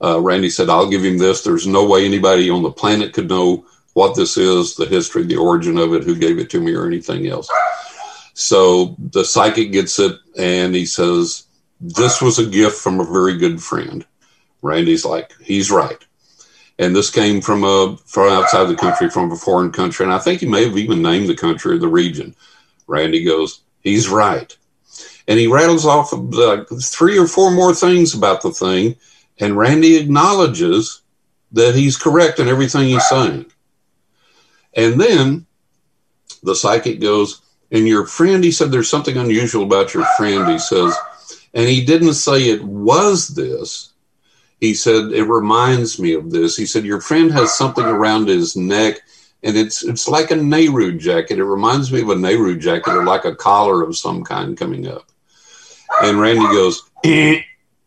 uh, 0.03 0.21
Randi 0.21 0.51
said, 0.51 0.69
"I'll 0.69 0.89
give 0.89 1.03
him 1.03 1.17
this. 1.17 1.41
There's 1.41 1.65
no 1.65 1.87
way 1.87 2.05
anybody 2.05 2.51
on 2.51 2.61
the 2.61 2.71
planet 2.71 3.13
could 3.13 3.27
know 3.27 3.65
what 3.93 4.15
this 4.15 4.37
is, 4.37 4.75
the 4.75 4.85
history, 4.85 5.23
the 5.23 5.37
origin 5.37 5.79
of 5.79 5.95
it, 5.95 6.03
who 6.03 6.15
gave 6.15 6.37
it 6.37 6.51
to 6.51 6.61
me, 6.61 6.75
or 6.75 6.85
anything 6.85 7.25
else." 7.25 7.49
So 8.39 8.95
the 9.11 9.25
psychic 9.25 9.73
gets 9.73 9.99
it, 9.99 10.17
and 10.37 10.73
he 10.73 10.85
says, 10.85 11.43
"This 11.81 12.21
was 12.21 12.39
a 12.39 12.45
gift 12.45 12.77
from 12.77 13.01
a 13.01 13.03
very 13.03 13.37
good 13.37 13.61
friend." 13.61 14.05
Randi's 14.61 15.03
like, 15.03 15.33
"He's 15.43 15.69
right." 15.69 16.01
And 16.77 16.95
this 16.95 17.09
came 17.09 17.41
from 17.41 17.65
a 17.65 17.97
from 18.05 18.31
outside 18.31 18.69
the 18.69 18.77
country, 18.77 19.09
from 19.09 19.29
a 19.29 19.35
foreign 19.35 19.73
country, 19.73 20.05
and 20.05 20.13
I 20.13 20.19
think 20.19 20.39
he 20.39 20.45
may 20.45 20.63
have 20.63 20.77
even 20.77 21.01
named 21.01 21.27
the 21.27 21.35
country 21.35 21.75
or 21.75 21.79
the 21.79 21.89
region. 21.89 22.33
Randi 22.87 23.25
goes, 23.25 23.59
"He's 23.81 24.07
right." 24.07 24.55
And 25.27 25.37
he 25.37 25.47
rattles 25.47 25.85
off 25.85 26.13
like 26.13 26.65
three 26.81 27.17
or 27.17 27.27
four 27.27 27.51
more 27.51 27.75
things 27.75 28.13
about 28.13 28.41
the 28.41 28.51
thing, 28.51 28.95
and 29.37 29.57
Randi 29.57 29.97
acknowledges 29.97 31.01
that 31.51 31.75
he's 31.75 31.97
correct 31.97 32.39
in 32.39 32.47
everything 32.47 32.87
he's 32.87 33.09
saying. 33.09 33.47
And 34.75 34.99
then 34.99 35.45
the 36.41 36.55
psychic 36.55 37.01
goes, 37.01 37.41
and 37.71 37.87
your 37.87 38.05
friend, 38.05 38.43
he 38.43 38.51
said, 38.51 38.71
there's 38.71 38.89
something 38.89 39.17
unusual 39.17 39.63
about 39.63 39.93
your 39.93 40.05
friend. 40.17 40.49
He 40.49 40.59
says, 40.59 40.95
and 41.53 41.67
he 41.67 41.85
didn't 41.85 42.13
say 42.13 42.49
it 42.49 42.63
was 42.63 43.27
this. 43.29 43.93
He 44.59 44.73
said, 44.73 45.11
it 45.13 45.23
reminds 45.23 45.99
me 45.99 46.13
of 46.13 46.31
this. 46.31 46.57
He 46.57 46.65
said, 46.65 46.83
your 46.83 47.01
friend 47.01 47.31
has 47.31 47.57
something 47.57 47.85
around 47.85 48.27
his 48.27 48.55
neck 48.55 48.99
and 49.43 49.55
it's 49.55 49.83
it's 49.83 50.07
like 50.07 50.31
a 50.31 50.35
Nehru 50.35 50.97
jacket. 50.97 51.39
It 51.39 51.45
reminds 51.45 51.91
me 51.91 52.01
of 52.01 52.09
a 52.09 52.15
Nehru 52.15 52.57
jacket 52.57 52.93
or 52.93 53.05
like 53.05 53.25
a 53.25 53.35
collar 53.35 53.83
of 53.83 53.97
some 53.97 54.23
kind 54.23 54.57
coming 54.57 54.87
up. 54.87 55.05
And 56.03 56.19
Randi 56.19 56.41
goes, 56.41 56.89
eh, 57.03 57.41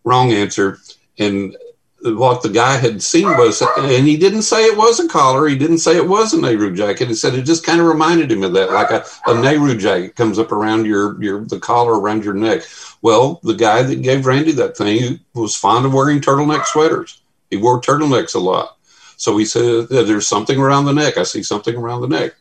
wrong 0.05 0.33
answer. 0.33 0.78
And 1.18 1.57
what 2.05 2.42
the 2.42 2.48
guy 2.48 2.76
had 2.76 3.03
seen 3.03 3.28
was, 3.28 3.62
and 3.78 4.07
he 4.07 4.16
didn't 4.16 4.42
say 4.42 4.64
it 4.64 4.76
was 4.76 4.98
a 4.98 5.09
collar. 5.09 5.46
He 5.46 5.57
didn't 5.57 5.78
say 5.78 5.96
it 5.96 6.09
was 6.09 6.32
a 6.32 6.40
Nehru 6.40 6.74
jacket. 6.74 7.09
He 7.09 7.14
said 7.14 7.34
it 7.34 7.42
just 7.42 7.64
kind 7.64 7.80
of 7.80 7.86
reminded 7.86 8.30
him 8.30 8.42
of 8.42 8.53
that, 8.55 8.72
like 8.72 8.90
a, 8.90 9.05
a 9.26 9.40
Nehru 9.40 9.76
jacket 9.76 10.16
comes 10.16 10.38
up 10.38 10.53
around 10.53 10.86
your 10.86 11.22
your 11.22 11.44
the 11.44 11.61
collar 11.61 11.98
around 11.98 12.24
your 12.24 12.34
neck. 12.34 12.62
Well, 13.03 13.40
the 13.42 13.55
guy 13.55 13.82
that 13.82 14.03
gave 14.03 14.26
Randi 14.26 14.53
that 14.53 14.76
thing 14.76 15.20
was 15.34 15.57
fond 15.57 15.86
of 15.86 15.94
wearing 15.94 16.20
turtleneck 16.20 16.66
sweaters. 16.66 17.22
He 17.50 17.57
wore 17.57 17.80
turtlenecks 17.80 18.34
a 18.34 18.38
lot. 18.38 18.78
So 19.16 19.36
he 19.36 19.44
said, 19.44 19.88
There's 19.88 20.26
something 20.26 20.59
around 20.59 20.86
the 20.86 20.92
neck. 20.92 21.18
I 21.18 21.22
see 21.22 21.42
something 21.42 21.76
around 21.76 22.00
the 22.00 22.09
neck. 22.09 22.34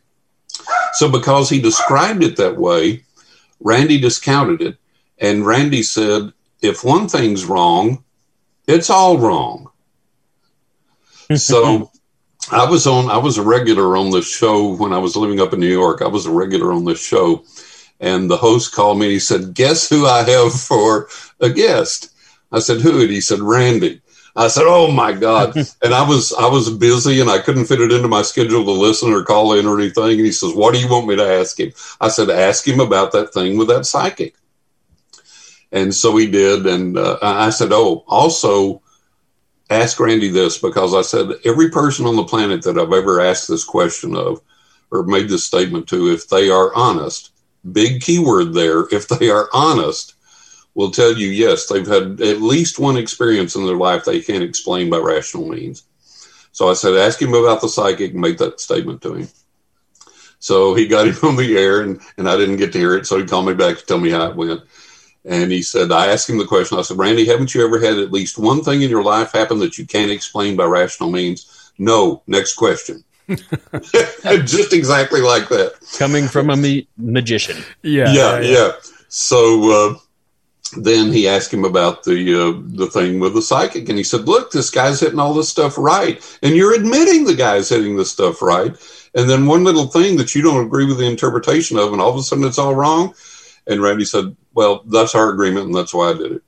So 0.94 1.12
because 1.12 1.50
he 1.50 1.62
described 1.62 2.24
it 2.24 2.38
that 2.38 2.58
way, 2.58 3.04
Randi 3.60 4.00
discounted 4.00 4.62
it. 4.62 4.78
And 5.20 5.46
Randi 5.46 5.84
said, 5.84 6.34
If 6.62 6.84
one 6.84 7.08
thing's 7.08 7.46
wrong, 7.46 8.04
it's 8.68 8.90
all 8.90 9.18
wrong. 9.18 9.70
so 11.36 11.92
I 12.52 12.70
was 12.70 12.88
on, 12.88 13.10
I 13.10 13.18
was 13.18 13.38
a 13.38 13.44
regular 13.44 13.98
on 13.98 14.12
this 14.12 14.30
show 14.30 14.76
when 14.76 14.94
I 14.94 14.98
was 14.98 15.16
living 15.16 15.40
up 15.40 15.54
in 15.54 15.60
New 15.60 15.68
York. 15.68 16.02
I 16.02 16.08
was 16.08 16.26
a 16.26 16.32
regular 16.32 16.72
on 16.74 16.86
this 16.86 17.04
show. 17.04 17.46
And 18.00 18.30
the 18.30 18.38
host 18.38 18.74
called 18.74 18.98
me 18.98 19.06
and 19.06 19.14
he 19.14 19.20
said, 19.20 19.54
Guess 19.54 19.88
who 19.88 20.08
I 20.08 20.24
have 20.24 20.54
for 20.54 21.08
a 21.40 21.50
guest? 21.50 22.12
I 22.52 22.60
said, 22.60 22.82
Who? 22.82 23.02
And 23.02 23.12
he 23.12 23.22
said, 23.22 23.40
Randi. 23.40 24.02
I 24.36 24.48
said, 24.48 24.64
"Oh 24.66 24.92
my 24.92 25.12
God!" 25.12 25.56
and 25.84 25.94
I 25.94 26.08
was 26.08 26.34
I 26.34 26.48
was 26.48 26.70
busy 26.70 27.20
and 27.20 27.30
I 27.30 27.40
couldn't 27.40 27.66
fit 27.66 27.82
it 27.82 27.92
into 27.92 28.08
my 28.08 28.22
schedule 28.22 28.64
to 28.64 28.72
listen 28.72 29.12
or 29.12 29.24
call 29.24 29.54
in 29.54 29.66
or 29.66 29.80
anything. 29.80 30.12
And 30.12 30.26
he 30.26 30.32
says, 30.32 30.54
"What 30.54 30.74
do 30.74 30.80
you 30.80 30.90
want 30.90 31.08
me 31.08 31.16
to 31.18 31.26
ask 31.40 31.60
him?" 31.60 31.74
I 32.00 32.08
said, 32.08 32.30
"Ask 32.30 32.68
him 32.68 32.80
about 32.80 33.12
that 33.12 33.34
thing 33.34 33.58
with 33.58 33.68
that 33.68 33.86
psychic." 33.86 34.36
And 35.72 35.94
so 35.94 36.18
he 36.18 36.30
did, 36.30 36.66
and 36.66 36.98
uh, 36.98 37.18
I 37.22 37.50
said, 37.50 37.72
"Oh, 37.72 38.04
also." 38.08 38.82
Ask 39.70 40.02
Randi 40.02 40.28
this 40.28 40.58
because 40.58 40.94
I 40.94 41.02
said 41.02 41.30
every 41.46 41.70
person 41.70 42.06
on 42.06 42.18
the 42.18 42.26
planet 42.26 42.62
that 42.64 42.78
I've 42.78 42.92
ever 42.92 43.22
asked 43.22 43.48
this 43.48 43.64
question 43.64 44.18
of 44.18 44.42
or 44.92 45.04
made 45.04 45.30
this 45.30 45.46
statement 45.46 45.88
to, 45.88 46.12
if 46.12 46.28
they 46.28 46.50
are 46.50 46.76
honest, 46.76 47.32
big 47.72 48.02
keyword 48.02 48.54
there, 48.54 48.86
if 48.92 49.08
they 49.08 49.30
are 49.30 49.50
honest, 49.54 50.16
will 50.74 50.92
tell 50.92 51.18
you 51.18 51.28
yes, 51.28 51.68
they've 51.68 51.88
had 51.88 52.22
at 52.22 52.42
least 52.42 52.80
one 52.80 52.98
experience 52.98 53.56
in 53.56 53.66
their 53.66 53.76
life 53.76 54.06
they 54.06 54.22
can't 54.22 54.44
explain 54.44 54.90
by 54.90 54.98
rational 54.98 55.48
means. 55.48 55.84
So 56.52 56.70
I 56.70 56.74
said, 56.74 56.96
ask 56.96 57.22
him 57.22 57.34
about 57.34 57.62
the 57.62 57.70
psychic 57.70 58.12
and 58.12 58.22
make 58.22 58.38
that 58.40 58.60
statement 58.60 59.02
to 59.04 59.16
him. 59.16 59.28
So 60.40 60.74
he 60.74 60.88
got 60.88 61.08
him 61.08 61.16
on 61.24 61.36
the 61.36 61.58
air, 61.58 61.82
and, 61.82 62.02
and 62.18 62.28
I 62.28 62.38
didn't 62.38 62.58
get 62.58 62.74
to 62.74 62.80
hear 62.80 62.96
it. 62.96 63.08
So 63.08 63.18
he 63.18 63.26
called 63.26 63.48
me 63.48 63.54
back 63.54 63.78
to 63.78 63.86
tell 63.86 64.00
me 64.00 64.10
how 64.10 64.30
it 64.30 64.36
went. 64.36 64.62
And 65.24 65.52
he 65.52 65.62
said, 65.62 65.92
I 65.92 66.08
asked 66.08 66.30
him 66.30 66.40
the 66.40 66.46
question. 66.46 66.80
I 66.80 66.82
said, 66.82 66.98
Randi, 66.98 67.26
haven't 67.26 67.54
you 67.54 67.64
ever 67.64 67.80
had 67.80 68.00
at 68.00 68.12
least 68.12 68.40
one 68.40 68.64
thing 68.64 68.82
in 68.82 68.90
your 68.90 69.04
life 69.04 69.32
happen 69.32 69.60
that 69.60 69.78
you 69.78 69.86
can't 69.86 70.12
explain 70.12 70.56
by 70.56 70.66
rational 70.66 71.12
means? 71.12 71.72
No. 71.78 72.24
Next 72.26 72.56
question. 72.56 73.04
Just 73.28 74.74
exactly 74.74 75.22
like 75.22 75.48
that. 75.50 75.74
Coming 75.98 76.28
from 76.28 76.50
a 76.50 76.58
ma- 76.58 76.82
magician. 76.98 77.64
Yeah. 77.84 78.12
Yeah. 78.12 78.40
Yeah. 78.40 78.72
So, 79.10 79.94
uh, 79.94 80.00
then 80.78 81.12
he 81.12 81.28
asked 81.28 81.54
him 81.54 81.66
about 81.66 82.04
the 82.04 82.34
uh, 82.34 82.62
the 82.78 82.88
thing 82.88 83.20
with 83.20 83.34
the 83.34 83.42
psychic, 83.42 83.90
and 83.90 83.98
he 83.98 84.06
said, 84.06 84.22
"Look, 84.28 84.52
this 84.52 84.70
guy's 84.70 85.02
hitting 85.02 85.20
all 85.20 85.34
this 85.34 85.50
stuff 85.50 85.78
right, 85.78 86.24
and 86.42 86.56
you're 86.56 86.74
admitting 86.74 87.26
the 87.26 87.36
guy's 87.36 87.68
hitting 87.68 87.98
this 87.98 88.12
stuff 88.12 88.42
right." 88.42 88.74
And 89.14 89.30
then 89.30 89.48
one 89.48 89.66
little 89.66 89.88
thing 89.88 90.16
that 90.18 90.34
you 90.34 90.42
don't 90.42 90.66
agree 90.66 90.86
with 90.86 90.98
the 90.98 91.10
interpretation 91.10 91.78
of, 91.78 91.92
and 91.92 92.02
all 92.02 92.12
of 92.12 92.16
a 92.16 92.24
sudden 92.24 92.46
it's 92.46 92.58
all 92.58 92.74
wrong. 92.74 93.14
And 93.68 93.82
Randi 93.82 94.06
said, 94.06 94.36
"Well, 94.54 94.84
that's 94.88 95.16
our 95.16 95.30
agreement, 95.30 95.68
and 95.68 95.76
that's 95.76 95.94
why 95.94 96.10
I 96.10 96.14
did 96.14 96.32
it." 96.34 96.44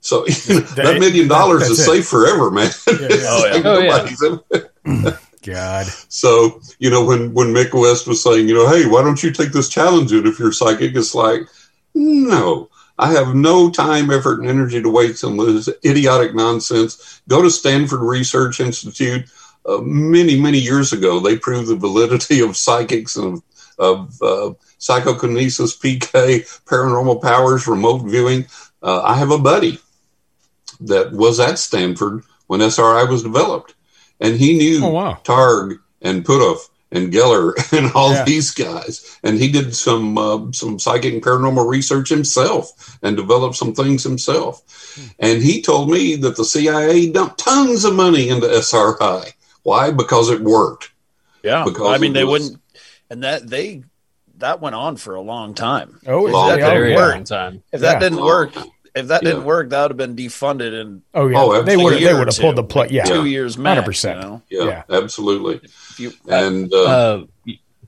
So 0.00 0.26
you 0.46 0.54
know, 0.54 0.60
that 0.60 0.98
million 1.00 1.28
dollars 1.28 1.62
is 1.62 1.84
safe 1.84 2.06
forever, 2.06 2.50
man. 2.50 2.70
Oh, 2.88 3.46
yeah. 3.46 3.62
Oh, 3.64 4.40
yeah. 4.94 5.16
God. 5.44 5.86
So 6.08 6.60
you 6.78 6.90
know 6.90 7.04
when 7.04 7.32
when 7.32 7.48
Mick 7.48 7.72
West 7.72 8.06
was 8.06 8.22
saying, 8.22 8.48
you 8.48 8.54
know, 8.54 8.68
hey, 8.68 8.86
why 8.86 9.02
don't 9.02 9.22
you 9.22 9.30
take 9.30 9.52
this 9.52 9.68
challenge? 9.68 10.12
And 10.12 10.26
if 10.26 10.38
you're 10.38 10.52
psychic, 10.52 10.94
it's 10.94 11.14
like, 11.14 11.42
no. 11.94 12.70
I 13.00 13.12
have 13.12 13.34
no 13.34 13.70
time, 13.70 14.10
effort, 14.10 14.40
and 14.40 14.48
energy 14.48 14.82
to 14.82 14.90
waste 14.90 15.22
on 15.22 15.36
this 15.36 15.68
idiotic 15.84 16.34
nonsense. 16.34 17.22
Go 17.28 17.40
to 17.42 17.50
Stanford 17.50 18.00
Research 18.00 18.58
Institute. 18.58 19.30
Uh, 19.64 19.78
many, 19.82 20.40
many 20.40 20.58
years 20.58 20.92
ago, 20.92 21.20
they 21.20 21.38
proved 21.38 21.68
the 21.68 21.76
validity 21.76 22.40
of 22.40 22.56
psychics 22.56 23.14
and 23.14 23.40
of, 23.78 24.20
uh, 24.20 24.52
psychokinesis, 24.78 25.76
PK, 25.76 26.40
paranormal 26.64 27.20
powers, 27.22 27.66
remote 27.66 27.98
viewing. 28.02 28.46
Uh, 28.82 29.02
I 29.02 29.14
have 29.16 29.30
a 29.30 29.38
buddy 29.38 29.78
that 30.80 31.12
was 31.12 31.40
at 31.40 31.58
Stanford 31.58 32.22
when 32.46 32.60
SRI 32.62 33.04
was 33.04 33.22
developed, 33.22 33.74
and 34.20 34.36
he 34.36 34.56
knew 34.56 34.84
Oh, 34.84 34.90
wow. 34.90 35.18
Targ 35.24 35.78
and 36.00 36.24
Puthoff 36.24 36.68
and 36.92 37.12
Geller 37.12 37.52
and 37.76 37.92
all 37.92 38.12
Yeah. 38.12 38.24
these 38.24 38.52
guys. 38.52 39.18
And 39.22 39.38
he 39.38 39.50
did 39.50 39.74
some 39.74 40.16
uh, 40.16 40.52
some 40.52 40.78
psychic 40.78 41.12
and 41.14 41.22
paranormal 41.22 41.68
research 41.68 42.08
himself 42.08 42.98
and 43.02 43.16
developed 43.16 43.56
some 43.56 43.74
things 43.74 44.02
himself. 44.04 44.62
And 45.18 45.42
he 45.42 45.60
told 45.60 45.90
me 45.90 46.16
that 46.16 46.36
the 46.36 46.44
CIA 46.44 47.10
dumped 47.10 47.38
tons 47.38 47.84
of 47.84 47.94
money 47.94 48.28
into 48.30 48.48
SRI. 48.48 49.32
Why? 49.64 49.90
Because 49.90 50.30
it 50.30 50.40
worked. 50.40 50.90
Yeah, 51.42 51.64
Because 51.64 51.88
I 51.94 51.98
mean 51.98 52.12
they 52.14 52.24
was- 52.24 52.44
wouldn't, 52.44 52.62
and 53.10 53.22
that 53.24 53.48
they 53.48 53.82
that 54.38 54.60
went 54.60 54.74
on 54.74 54.96
for 54.96 55.14
a 55.14 55.20
long 55.20 55.54
time. 55.54 56.00
Oh, 56.06 56.26
If 56.26 56.32
long 56.32 56.48
that 56.48 56.56
time. 56.56 56.60
didn't 56.70 56.74
Very 56.74 56.94
work, 56.96 57.14
long 57.14 57.24
time. 57.24 57.62
if 57.72 57.80
that 57.80 57.92
Yeah. 57.94 57.98
didn't 57.98 58.20
work, 58.24 58.56
if 58.94 59.06
that 59.08 59.22
Yeah. 59.22 59.30
didn't 59.30 59.44
work, 59.44 59.70
that 59.70 59.82
would 59.82 59.90
have 59.90 59.96
been 59.96 60.16
defunded 60.16 60.80
And 60.80 61.02
Oh 61.14 61.26
yeah. 61.28 61.38
Oh, 61.40 61.62
they 61.62 61.76
would 61.76 62.00
they 62.00 62.14
would 62.14 62.26
have 62.28 62.38
pulled 62.38 62.56
the 62.56 62.62
plug. 62.64 62.90
Yeah. 62.90 63.04
two 63.04 63.24
years 63.26 63.56
max. 63.58 63.78
100%. 63.80 64.14
You 64.16 64.20
know? 64.22 64.42
Yeah, 64.50 64.64
Yeah. 64.90 64.96
absolutely. 64.96 65.60
You, 65.98 66.12
And 66.28 66.72
uh, 66.72 66.84
Uh, 66.84 67.24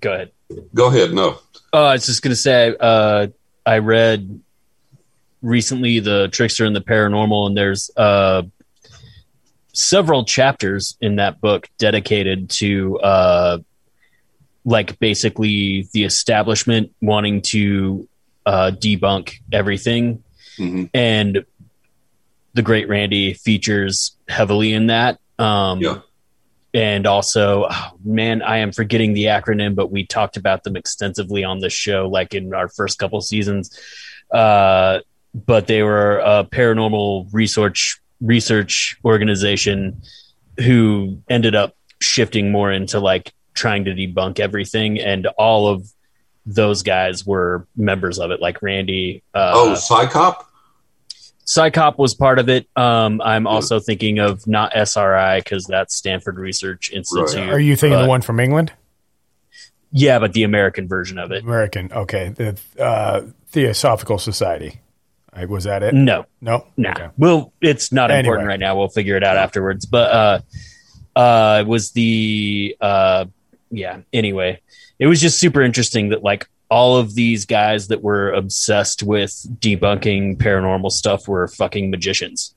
go 0.00 0.12
ahead. 0.12 0.30
go 0.74 0.86
ahead. 0.88 1.12
No. 1.12 1.38
Oh, 1.72 1.84
I 1.84 1.92
was 1.92 2.06
just 2.06 2.22
gonna 2.22 2.34
say, 2.36 2.74
uh, 2.78 3.28
I 3.64 3.78
read 3.78 4.40
recently 5.42 6.00
the 6.00 6.28
Trickster 6.28 6.64
and 6.64 6.74
the 6.74 6.80
Paranormal, 6.80 7.46
and 7.46 7.56
there's 7.56 7.90
uh, 7.96 8.42
several 9.72 10.24
chapters 10.24 10.96
in 11.00 11.16
that 11.16 11.40
book 11.40 11.68
dedicated 11.78 12.50
to 12.50 12.98
uh, 13.00 13.58
like 14.64 14.98
basically 14.98 15.88
the 15.92 16.04
establishment 16.04 16.92
wanting 17.00 17.42
to 17.42 18.08
uh, 18.46 18.70
debunk 18.74 19.34
everything, 19.52 20.22
hmm 20.56 20.84
and 20.94 21.44
the 22.54 22.62
Great 22.62 22.88
Randi 22.88 23.34
features 23.34 24.16
heavily 24.28 24.72
in 24.72 24.88
that. 24.88 25.18
Um, 25.38 25.80
Yeah. 25.80 26.00
and 26.74 27.06
also 27.06 27.66
oh, 27.70 27.90
man 28.04 28.42
i 28.42 28.58
am 28.58 28.70
forgetting 28.72 29.12
the 29.14 29.24
acronym 29.24 29.74
but 29.74 29.90
we 29.90 30.04
talked 30.06 30.36
about 30.36 30.62
them 30.64 30.76
extensively 30.76 31.42
on 31.42 31.58
this 31.60 31.72
show 31.72 32.08
like 32.08 32.32
in 32.34 32.54
our 32.54 32.68
first 32.68 32.98
couple 32.98 33.20
seasons 33.20 33.76
uh, 34.30 35.00
but 35.34 35.66
they 35.66 35.82
were 35.82 36.18
a 36.18 36.44
paranormal 36.44 37.26
research 37.32 38.00
research 38.20 38.96
organization 39.04 40.00
who 40.58 41.20
ended 41.28 41.54
up 41.56 41.74
shifting 42.00 42.52
more 42.52 42.70
into 42.70 43.00
like 43.00 43.32
trying 43.54 43.84
to 43.84 43.92
debunk 43.94 44.40
everything 44.40 44.98
and 45.00 45.26
all 45.38 45.68
of 45.68 45.88
those 46.46 46.82
guys 46.82 47.26
were 47.26 47.66
members 47.76 48.18
of 48.18 48.30
it 48.30 48.40
like 48.40 48.62
randi 48.62 49.22
uh, 49.34 49.52
oh, 49.54 49.74
CSICOP. 49.76 50.44
CSICOP 51.46 51.98
was 51.98 52.14
part 52.14 52.38
of 52.38 52.48
it. 52.48 52.68
Um, 52.76 53.20
I'm 53.20 53.46
also 53.46 53.80
thinking 53.80 54.18
of 54.20 54.46
not 54.46 54.72
SRI 54.74 55.40
because 55.40 55.64
that's 55.66 55.94
Stanford 55.96 56.38
Research 56.38 56.90
Institute. 56.92 57.48
Are 57.48 57.58
you 57.58 57.76
thinking 57.76 57.98
but- 57.98 58.02
the 58.02 58.08
one 58.08 58.22
from 58.22 58.38
England? 58.40 58.72
Yeah, 59.92 60.20
but 60.20 60.32
the 60.34 60.44
American 60.44 60.86
version 60.86 61.18
of 61.18 61.32
it. 61.32 61.42
American. 61.42 61.92
Okay. 61.92 62.28
The 62.28 62.56
uh, 62.78 63.22
Theosophical 63.48 64.18
Society. 64.18 64.80
Was 65.48 65.64
that 65.64 65.82
it? 65.82 65.94
No, 65.94 66.26
No. 66.40 66.66
nah. 66.76 66.90
Okay. 66.90 67.08
Well, 67.18 67.52
it's 67.60 67.90
not 67.90 68.10
Anyway. 68.10 68.20
important 68.20 68.46
right 68.48 68.60
now. 68.60 68.76
We'll 68.76 68.88
figure 68.88 69.16
it 69.16 69.24
out 69.24 69.36
afterwards. 69.36 69.86
But 69.86 70.10
uh, 70.12 70.40
uh, 71.18 71.58
it 71.62 71.66
was 71.66 71.90
the 71.92 72.76
uh, 72.80 73.24
yeah. 73.70 74.00
Anyway, 74.12 74.60
it 74.98 75.06
was 75.06 75.20
just 75.20 75.38
super 75.38 75.62
interesting 75.62 76.10
that 76.10 76.22
like 76.22 76.48
all 76.68 76.96
of 76.96 77.14
these 77.14 77.46
guys 77.46 77.88
that 77.88 78.02
were 78.02 78.30
obsessed 78.32 79.02
with 79.02 79.32
debunking 79.60 80.36
paranormal 80.36 80.90
stuff 80.92 81.26
were 81.26 81.48
fucking 81.48 81.90
magicians 81.90 82.54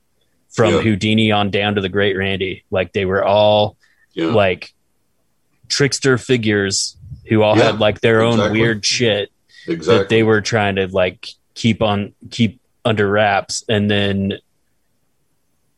from 0.52 0.74
Yeah. 0.74 0.80
Houdini 0.82 1.32
on 1.32 1.50
down 1.50 1.74
to 1.74 1.80
the 1.80 1.88
great 1.88 2.16
Randi. 2.16 2.64
Like 2.70 2.92
they 2.92 3.04
were 3.04 3.24
all 3.24 3.76
Yeah. 4.12 4.26
like 4.26 4.72
trickster 5.68 6.18
figures 6.18 6.96
who 7.28 7.42
all 7.42 7.56
Yeah, 7.56 7.64
had 7.72 7.80
like 7.80 8.00
their 8.00 8.22
own 8.22 8.34
exactly. 8.34 8.60
weird 8.60 8.86
shit 8.86 9.30
that 9.66 10.08
they 10.08 10.22
were 10.22 10.40
trying 10.40 10.76
to 10.76 10.86
like 10.88 11.26
keep 11.54 11.82
on 11.82 12.12
keep 12.30 12.60
under 12.84 13.08
wraps 13.10 13.64
and 13.68 13.90
then 13.90 14.34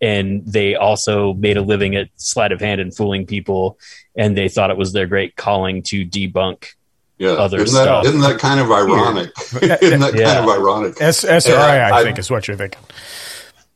and 0.01 0.45
they 0.47 0.75
also 0.75 1.33
made 1.35 1.57
a 1.57 1.63
living 1.63 1.97
at 1.97 2.09
sleight 2.17 2.53
of 2.53 2.61
hand 2.61 2.81
and 2.81 2.95
fooling 2.95 3.27
people 3.27 3.79
and 4.17 4.37
they 4.37 4.49
thought 4.49 4.71
it 4.71 4.77
was 4.77 4.93
their 4.93 5.07
great 5.07 5.37
calling 5.37 5.83
to 5.83 6.05
debunk 6.05 6.67
yeah. 7.19 7.31
other 7.31 7.63
isn't 7.63 7.75
stuff. 7.83 8.05
Isn't 8.05 8.21
that 8.21 8.39
kind 8.39 8.61
of 8.61 8.71
ironic? 8.71 9.31
isn't 9.63 10.01
that 10.01 10.15
Yeah. 10.15 10.35
kind 10.35 10.45
of 10.45 10.51
ironic? 10.51 11.01
S- 11.01 11.25
SRI, 11.25 11.55
I 11.81 12.01
I- 12.01 12.03
think, 12.03 12.19
is 12.19 12.31
what 12.31 12.47
you're 12.47 12.57
thinking. 12.59 12.83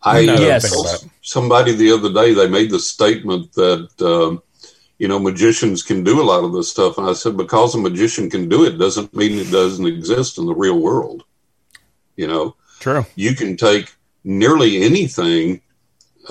I 0.03 0.25
Now 0.25 0.37
that 0.37 0.41
I 0.41 0.45
uh, 0.45 0.47
Yes. 0.47 0.63
think 0.63 0.75
told 0.75 1.11
somebody 1.23 1.73
the 1.75 1.93
other 1.93 2.13
day. 2.13 2.33
They 2.33 2.49
made 2.49 2.71
the 2.71 2.79
statement 2.79 3.53
that 3.53 3.89
um, 4.01 4.43
you 4.99 5.09
know 5.09 5.19
magicians 5.19 5.83
can 5.83 6.03
do 6.05 6.21
a 6.23 6.25
lot 6.25 6.43
of 6.45 6.53
this 6.55 6.71
stuff, 6.71 6.97
and 6.97 7.07
I 7.07 7.13
said 7.13 7.37
because 7.37 7.75
a 7.75 7.79
magician 7.79 8.31
can 8.31 8.49
do 8.49 8.65
it 8.65 8.79
doesn't 8.79 9.15
mean 9.15 9.39
it 9.39 9.51
doesn't 9.51 9.87
exist 9.87 10.39
in 10.39 10.47
the 10.47 10.55
real 10.55 10.79
world. 10.81 11.25
You 12.17 12.29
know, 12.29 12.57
True. 12.79 13.05
you 13.15 13.35
can 13.35 13.57
take 13.59 13.93
nearly 14.25 14.83
anything 14.83 15.61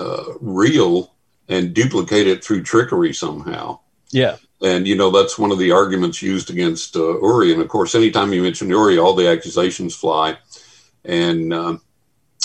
uh, 0.00 0.24
real 0.40 1.14
and 1.48 1.74
duplicate 1.74 2.26
it 2.26 2.44
through 2.44 2.62
trickery 2.62 3.12
somehow. 3.12 3.78
yeah 4.10 4.36
And 4.62 4.86
you 4.86 4.96
know 4.96 5.10
that's 5.10 5.38
one 5.38 5.52
of 5.52 5.58
the 5.58 5.72
arguments 5.72 6.22
used 6.22 6.50
against 6.50 6.96
uh, 6.96 7.20
Uri. 7.20 7.52
And 7.52 7.62
of 7.62 7.68
course, 7.68 7.94
anytime 7.94 8.32
you 8.32 8.42
mention 8.42 8.68
Uri, 8.68 8.98
all 8.98 9.14
the 9.14 9.28
accusations 9.28 9.94
fly. 9.94 10.38
And 11.04 11.52
um 11.52 11.80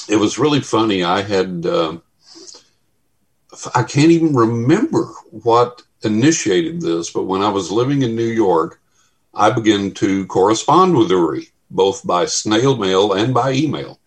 it 0.08 0.18
was 0.18 0.38
really 0.38 0.62
funny. 0.62 1.04
I 1.04 1.22
had 1.22 1.66
um 1.66 2.02
I 3.74 3.84
can't 3.84 4.12
even 4.12 4.36
remember 4.36 5.06
what 5.32 5.82
initiated 6.04 6.82
this, 6.82 7.12
but 7.12 7.24
when 7.24 7.42
I 7.42 7.50
was 7.50 7.72
living 7.72 8.02
in 8.02 8.16
New 8.16 8.28
York, 8.28 8.82
I 9.34 9.50
began 9.50 9.92
to 9.96 10.26
correspond 10.28 10.96
with 10.96 11.10
Uri, 11.10 11.50
both 11.70 12.06
by 12.06 12.26
snail 12.26 12.78
mail 12.78 13.14
and 13.14 13.34
by 13.34 13.52
email. 13.52 14.00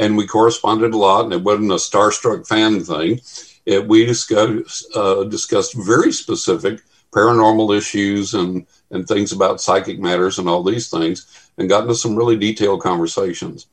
And 0.00 0.16
we 0.16 0.26
corresponded 0.26 0.94
a 0.94 0.96
lot, 0.96 1.24
and 1.24 1.32
it 1.34 1.42
wasn't 1.42 1.72
a 1.72 1.74
starstruck 1.74 2.48
fan 2.48 2.82
thing. 2.82 3.20
It, 3.66 3.86
we 3.86 4.06
discussed, 4.06 4.86
uh, 4.96 5.24
discussed 5.24 5.74
very 5.74 6.10
specific 6.10 6.80
paranormal 7.12 7.76
issues 7.76 8.32
and, 8.34 8.66
and 8.90 9.06
things 9.06 9.30
about 9.32 9.60
psychic 9.60 9.98
matters 9.98 10.38
and 10.38 10.48
all 10.48 10.62
these 10.62 10.88
things, 10.88 11.50
and 11.58 11.68
got 11.68 11.82
into 11.82 11.94
some 11.94 12.16
really 12.16 12.38
detailed 12.38 12.80
conversations. 12.80 13.66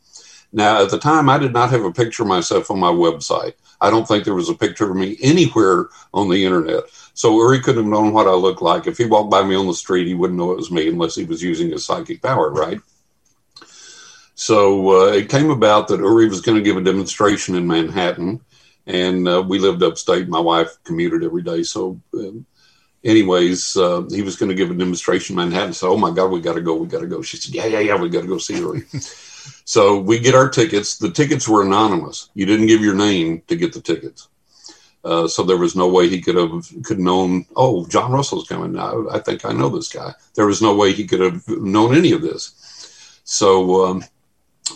Now, 0.52 0.84
at 0.84 0.90
the 0.90 1.00
time, 1.00 1.30
I 1.30 1.38
did 1.38 1.54
not 1.54 1.70
have 1.70 1.86
a 1.86 1.92
picture 1.92 2.24
of 2.24 2.30
myself 2.30 2.70
on 2.72 2.80
my 2.80 2.92
website. 2.92 3.54
I 3.80 3.90
don't 3.90 4.08
think 4.08 4.26
there 4.26 4.34
was 4.34 4.50
a 4.50 4.56
picture 4.56 4.90
of 4.90 4.98
me 4.98 5.18
anywhere 5.22 5.88
on 6.14 6.30
the 6.30 6.44
internet. 6.44 6.84
So 7.14 7.38
Uri 7.38 7.62
couldn't 7.62 7.84
have 7.84 7.92
known 7.92 8.12
what 8.12 8.28
I 8.28 8.34
looked 8.34 8.62
like. 8.62 8.86
If 8.86 8.98
he 8.98 9.06
walked 9.06 9.32
by 9.32 9.44
me 9.44 9.56
on 9.56 9.68
the 9.68 9.74
street, 9.74 10.08
he 10.08 10.14
wouldn't 10.14 10.38
know 10.38 10.52
it 10.52 10.58
was 10.58 10.72
me 10.72 10.90
unless 10.90 11.16
he 11.16 11.26
was 11.26 11.42
using 11.42 11.70
his 11.70 11.86
psychic 11.86 12.22
power, 12.22 12.50
right? 12.52 12.80
So 14.40 15.02
uh, 15.02 15.12
it 15.14 15.30
came 15.30 15.50
about 15.50 15.88
that 15.88 16.00
Uri 16.00 16.30
was 16.30 16.42
going 16.42 16.58
to 16.58 16.64
give 16.64 16.78
a 16.78 16.84
demonstration 16.84 17.56
in 17.56 17.66
Manhattan, 17.66 18.40
and 18.86 19.28
uh, 19.28 19.42
we 19.42 19.58
lived 19.58 19.82
upstate. 19.82 20.30
My 20.30 20.40
wife 20.40 20.78
commuted 20.84 21.24
every 21.24 21.42
day, 21.42 21.64
so. 21.64 22.00
um 22.14 22.46
anyways, 23.04 23.78
uh, 23.78 24.04
he 24.10 24.22
was 24.22 24.36
going 24.36 24.50
to 24.50 24.56
give 24.56 24.70
a 24.70 24.74
demonstration 24.74 25.34
in 25.34 25.50
Manhattan. 25.50 25.74
So, 25.74 25.92
oh 25.92 25.98
my 25.98 26.12
God, 26.12 26.32
we 26.32 26.42
got 26.42 26.56
to 26.56 26.62
go. 26.62 26.76
We 26.76 26.88
got 26.88 27.02
to 27.02 27.08
go. 27.08 27.22
She 27.22 27.38
said, 27.38 27.56
yeah, 27.56 27.66
yeah, 27.66 27.80
yeah, 27.80 27.96
we 27.96 28.10
got 28.10 28.22
to 28.22 28.28
go 28.28 28.38
see 28.38 28.58
Uri. 28.58 28.84
so 29.66 30.00
we 30.00 30.20
get 30.20 30.36
our 30.36 30.50
tickets. 30.50 30.98
The 30.98 31.12
tickets 31.12 31.48
were 31.48 31.64
anonymous. 31.64 32.30
You 32.34 32.46
didn't 32.46 32.68
give 32.68 32.82
your 32.82 32.96
name 32.96 33.42
to 33.48 33.56
get 33.56 33.74
the 33.74 33.82
tickets. 33.82 34.28
Uh, 35.04 35.28
so 35.28 35.44
there 35.44 35.58
was 35.58 35.76
no 35.76 35.88
way 35.88 36.10
he 36.10 36.22
could 36.22 36.36
have 36.36 36.68
could 36.84 37.00
known. 37.00 37.46
Oh, 37.56 37.86
John 37.88 38.12
Russell's 38.12 38.48
coming. 38.48 38.74
Now 38.74 39.08
I 39.10 39.20
think 39.20 39.46
I 39.46 39.54
know 39.54 39.70
this 39.70 39.92
guy. 39.92 40.14
There 40.36 40.48
was 40.48 40.62
no 40.62 40.76
way 40.76 40.92
he 40.92 41.08
could 41.08 41.22
have 41.22 41.48
known 41.48 41.96
any 41.96 42.12
of 42.12 42.22
this. 42.22 43.22
So 43.24 43.86
um, 43.86 44.04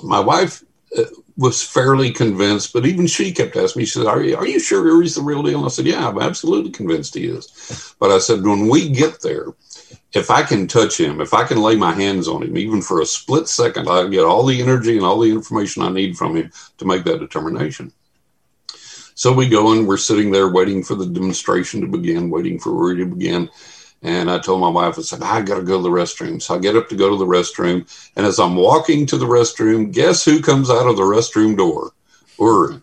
my 0.03 0.19
wife 0.19 0.63
uh, 0.97 1.03
was 1.37 1.63
fairly 1.63 2.11
convinced, 2.11 2.73
but 2.73 2.85
even 2.85 3.07
she 3.07 3.31
kept 3.31 3.55
asking 3.55 3.81
me. 3.81 3.85
She 3.85 3.99
said, 3.99 4.07
"Are 4.07 4.21
you 4.23 4.35
are 4.35 4.47
you 4.47 4.59
sure 4.59 4.85
Uri's 4.85 5.15
the 5.15 5.21
real 5.21 5.43
deal?" 5.43 5.57
And 5.59 5.65
I 5.65 5.69
said, 5.69 5.85
"Yeah, 5.85 6.07
I'm 6.07 6.19
absolutely 6.19 6.71
convinced 6.71 7.15
he 7.15 7.25
is." 7.25 7.95
But 7.99 8.11
I 8.11 8.19
said, 8.19 8.43
when 8.43 8.67
we 8.67 8.89
get 8.89 9.21
there, 9.21 9.47
if 10.13 10.29
I 10.29 10.43
can 10.43 10.67
touch 10.67 10.99
him, 10.99 11.21
if 11.21 11.33
I 11.33 11.45
can 11.45 11.61
lay 11.61 11.75
my 11.75 11.93
hands 11.93 12.27
on 12.27 12.43
him, 12.43 12.57
even 12.57 12.81
for 12.81 13.01
a 13.01 13.05
split 13.05 13.47
second, 13.47 13.87
I 13.87 14.07
get 14.07 14.25
all 14.25 14.45
the 14.45 14.61
energy 14.61 14.97
and 14.97 15.05
all 15.05 15.19
the 15.19 15.31
information 15.31 15.83
I 15.83 15.89
need 15.89 16.17
from 16.17 16.35
him 16.35 16.51
to 16.77 16.85
make 16.85 17.03
that 17.05 17.19
determination. 17.19 17.93
So 19.13 19.31
we 19.31 19.47
go 19.47 19.71
and 19.71 19.87
we're 19.87 19.97
sitting 19.97 20.31
there 20.31 20.49
waiting 20.49 20.83
for 20.83 20.95
the 20.95 21.05
demonstration 21.05 21.81
to 21.81 21.87
begin, 21.87 22.29
waiting 22.29 22.59
for 22.59 22.71
Uri 22.71 22.97
to 22.97 23.05
begin. 23.05 23.49
And 24.03 24.31
I 24.31 24.39
told 24.39 24.61
my 24.61 24.69
wife, 24.69 24.97
I 24.97 25.03
said, 25.03 25.21
I 25.21 25.41
got 25.41 25.57
to 25.57 25.63
go 25.63 25.77
to 25.77 25.83
the 25.83 25.89
restroom. 25.89 26.41
So 26.41 26.55
I 26.55 26.59
get 26.59 26.75
up 26.75 26.89
to 26.89 26.95
go 26.95 27.09
to 27.11 27.17
the 27.17 27.25
restroom. 27.25 27.87
And 28.15 28.25
as 28.25 28.39
I'm 28.39 28.55
walking 28.55 29.05
to 29.07 29.17
the 29.17 29.27
restroom, 29.27 29.91
guess 29.91 30.25
who 30.25 30.41
comes 30.41 30.71
out 30.71 30.87
of 30.87 30.97
the 30.97 31.03
restroom 31.03 31.55
door? 31.55 31.91
Uri. 32.39 32.81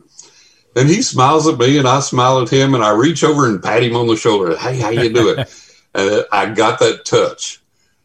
And 0.77 0.89
he 0.89 1.03
smiles 1.03 1.49
at 1.49 1.59
me 1.59 1.79
and 1.79 1.89
I 1.89 1.99
smile 2.01 2.41
at 2.41 2.51
him 2.51 2.75
and 2.75 2.85
I 2.85 2.91
reach 2.91 3.25
over 3.25 3.49
and 3.49 3.61
pat 3.61 3.83
him 3.83 3.97
on 3.97 4.07
the 4.07 4.17
shoulder. 4.17 4.57
Hey, 4.57 4.79
how 4.79 4.91
you 4.91 5.13
doing? 5.13 5.45
and 5.95 6.25
I 6.31 6.55
got 6.55 6.79
that 6.79 7.05
touch. 7.05 7.61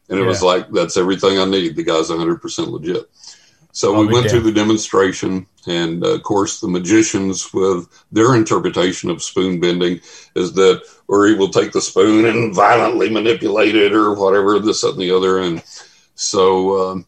And 0.09 0.19
it 0.19 0.23
was 0.23 0.41
like, 0.41 0.69
that's 0.71 0.97
everything 0.97 1.39
I 1.39 1.45
need. 1.45 1.75
The 1.75 1.83
guy's 1.83 2.09
100% 2.09 2.67
legit. 2.67 3.09
So 3.75 3.99
we 3.99 4.05
went 4.05 4.29
through 4.29 4.41
the 4.41 4.51
demonstration, 4.51 5.47
and 5.65 6.05
uh, 6.05 6.09
of 6.09 6.21
course, 6.21 6.59
the 6.59 6.67
magicians, 6.67 7.51
with 7.55 7.87
their 8.11 8.35
interpretation 8.35 9.09
of 9.09 9.23
spoon 9.23 9.59
bending, 9.59 9.99
is 10.35 10.53
that 10.53 10.83
Uri 11.09 11.33
will 11.33 11.49
take 11.49 11.71
the 11.71 11.81
spoon 11.81 12.25
and 12.25 12.53
violently 12.53 13.09
manipulate 13.09 13.75
it, 13.75 13.93
or 13.93 14.13
whatever, 14.13 14.59
this, 14.59 14.81
that, 14.81 14.91
and 14.91 15.01
the 15.01 15.09
other. 15.09 15.39
And 15.39 15.63
so 16.13 16.91
um, 16.91 17.07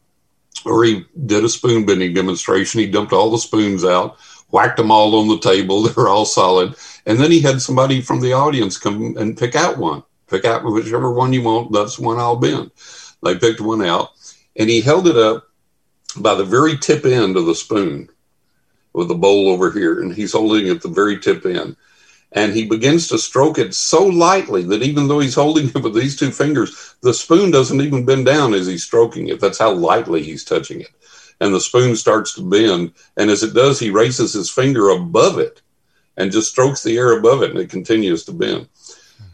Uri 0.65 1.05
did 1.27 1.45
a 1.45 1.49
spoon 1.49 1.85
bending 1.85 2.15
demonstration. 2.15 2.79
He 2.79 2.89
dumped 2.89 3.13
all 3.13 3.29
the 3.29 3.37
spoons 3.37 3.85
out, 3.85 4.17
whacked 4.49 4.77
them 4.77 4.89
all 4.89 5.19
on 5.19 5.27
the 5.27 5.37
table. 5.37 5.83
They 5.87 5.93
were 5.93 6.09
all 6.09 6.25
solid. 6.25 6.73
And 7.05 7.19
then 7.19 7.31
he 7.31 7.41
had 7.41 7.61
somebody 7.61 8.01
from 8.01 8.21
the 8.21 8.33
audience 8.33 8.79
come 8.79 9.15
and 9.17 9.37
pick 9.37 9.55
out 9.55 9.77
one. 9.77 10.01
Pick 10.27 10.45
out 10.45 10.63
whichever 10.63 11.11
one 11.11 11.31
you 11.31 11.43
want. 11.43 11.71
That's 11.71 11.99
one 11.99 12.17
I'll 12.17 12.37
bend. 12.37 12.71
They 13.21 13.37
picked 13.37 13.61
one 13.61 13.85
out, 13.85 14.09
and 14.55 14.67
he 14.67 14.81
held 14.81 15.07
it 15.07 15.15
up 15.15 15.47
by 16.15 16.35
the 16.35 16.45
very 16.45 16.77
tip 16.77 17.05
end 17.05 17.37
of 17.37 17.45
the 17.45 17.55
spoon 17.55 18.09
with 18.93 19.07
the 19.07 19.15
bowl 19.15 19.49
over 19.49 19.71
here, 19.71 20.01
and 20.01 20.13
he's 20.13 20.33
holding 20.33 20.67
it 20.67 20.77
at 20.77 20.81
the 20.81 20.89
very 20.89 21.19
tip 21.19 21.45
end. 21.45 21.75
And 22.31 22.53
he 22.53 22.65
begins 22.65 23.07
to 23.07 23.17
stroke 23.17 23.57
it 23.57 23.73
so 23.73 24.05
lightly 24.05 24.63
that 24.63 24.83
even 24.83 25.07
though 25.07 25.19
he's 25.19 25.35
holding 25.35 25.69
it 25.69 25.75
with 25.83 25.93
these 25.95 26.15
two 26.15 26.31
fingers, 26.31 26.95
the 27.01 27.13
spoon 27.13 27.51
doesn't 27.51 27.81
even 27.81 28.05
bend 28.05 28.25
down 28.25 28.53
as 28.53 28.67
he's 28.67 28.83
stroking 28.83 29.29
it. 29.29 29.39
That's 29.39 29.59
how 29.59 29.71
lightly 29.71 30.23
he's 30.23 30.43
touching 30.43 30.81
it. 30.81 30.91
And 31.39 31.53
the 31.53 31.61
spoon 31.61 31.95
starts 31.95 32.33
to 32.35 32.49
bend. 32.49 32.93
And 33.17 33.29
as 33.29 33.43
it 33.43 33.53
does, 33.53 33.79
he 33.79 33.89
raises 33.89 34.33
his 34.33 34.49
finger 34.49 34.89
above 34.89 35.39
it 35.39 35.61
and 36.17 36.31
just 36.31 36.51
strokes 36.51 36.83
the 36.83 36.97
air 36.97 37.17
above 37.17 37.43
it, 37.43 37.51
and 37.51 37.59
it 37.59 37.69
continues 37.69 38.23
to 38.25 38.31
bend. 38.31 38.67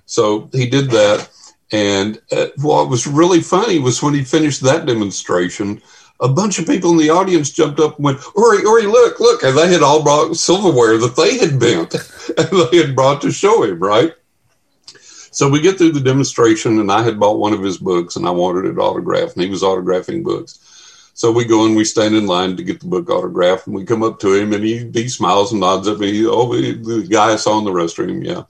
So 0.06 0.50
he 0.52 0.68
did 0.68 0.90
that. 0.92 1.30
And 1.72 2.22
uh, 2.32 2.48
what 2.58 2.90
was 2.90 3.08
really 3.08 3.40
funny 3.40 3.80
was 3.80 4.04
when 4.04 4.14
he 4.14 4.24
finished 4.24 4.62
that 4.62 4.86
demonstration, 4.86 5.82
a 6.22 6.30
bunch 6.30 6.60
of 6.60 6.68
people 6.68 6.92
in 6.92 6.98
the 6.98 7.10
audience 7.10 7.50
jumped 7.50 7.80
up 7.80 7.96
and 7.96 8.06
went, 8.06 8.20
Uri, 8.38 8.62
Uri, 8.62 8.86
look, 8.86 9.20
look. 9.20 9.44
And 9.44 9.58
they 9.58 9.72
had 9.72 9.82
all 9.82 10.04
brought 10.04 10.36
silverware 10.36 10.98
that 11.00 11.16
they 11.16 11.38
had 11.40 11.60
bent 11.60 11.94
and 12.38 12.70
they 12.72 12.78
had 12.78 12.96
brought 12.96 13.22
to 13.22 13.32
show 13.32 13.64
him, 13.64 13.80
right? 13.80 14.14
So 15.32 15.50
we 15.50 15.62
get 15.62 15.78
through 15.78 15.94
the 15.94 16.02
demonstration, 16.02 16.80
and 16.80 16.92
I 16.92 17.04
had 17.04 17.20
bought 17.20 17.40
one 17.40 17.54
of 17.54 17.64
his 17.64 17.78
books 17.78 18.18
and 18.18 18.28
I 18.28 18.32
wanted 18.32 18.66
it 18.66 18.78
autographed, 18.78 19.36
and 19.36 19.44
he 19.44 19.50
was 19.50 19.64
autographing 19.64 20.24
books. 20.24 20.60
So 21.14 21.32
we 21.32 21.46
go 21.46 21.66
and 21.66 21.76
we 21.76 21.86
stand 21.86 22.16
in 22.16 22.26
line 22.26 22.58
to 22.58 22.64
get 22.64 22.82
the 22.82 22.88
book 22.88 23.10
autographed, 23.10 23.66
and 23.66 23.76
we 23.76 23.86
come 23.86 24.04
up 24.04 24.20
to 24.20 24.34
him, 24.34 24.52
and 24.54 24.64
he, 24.64 24.90
he 24.94 25.08
smiles 25.08 25.52
and 25.52 25.62
nods 25.62 25.88
at 25.88 26.00
me. 26.00 26.26
Oh, 26.28 26.54
the 26.54 27.08
guy 27.10 27.32
I 27.32 27.38
saw 27.38 27.58
in 27.60 27.66
the 27.66 27.72
restroom, 27.72 28.26
yeah. 28.26 28.44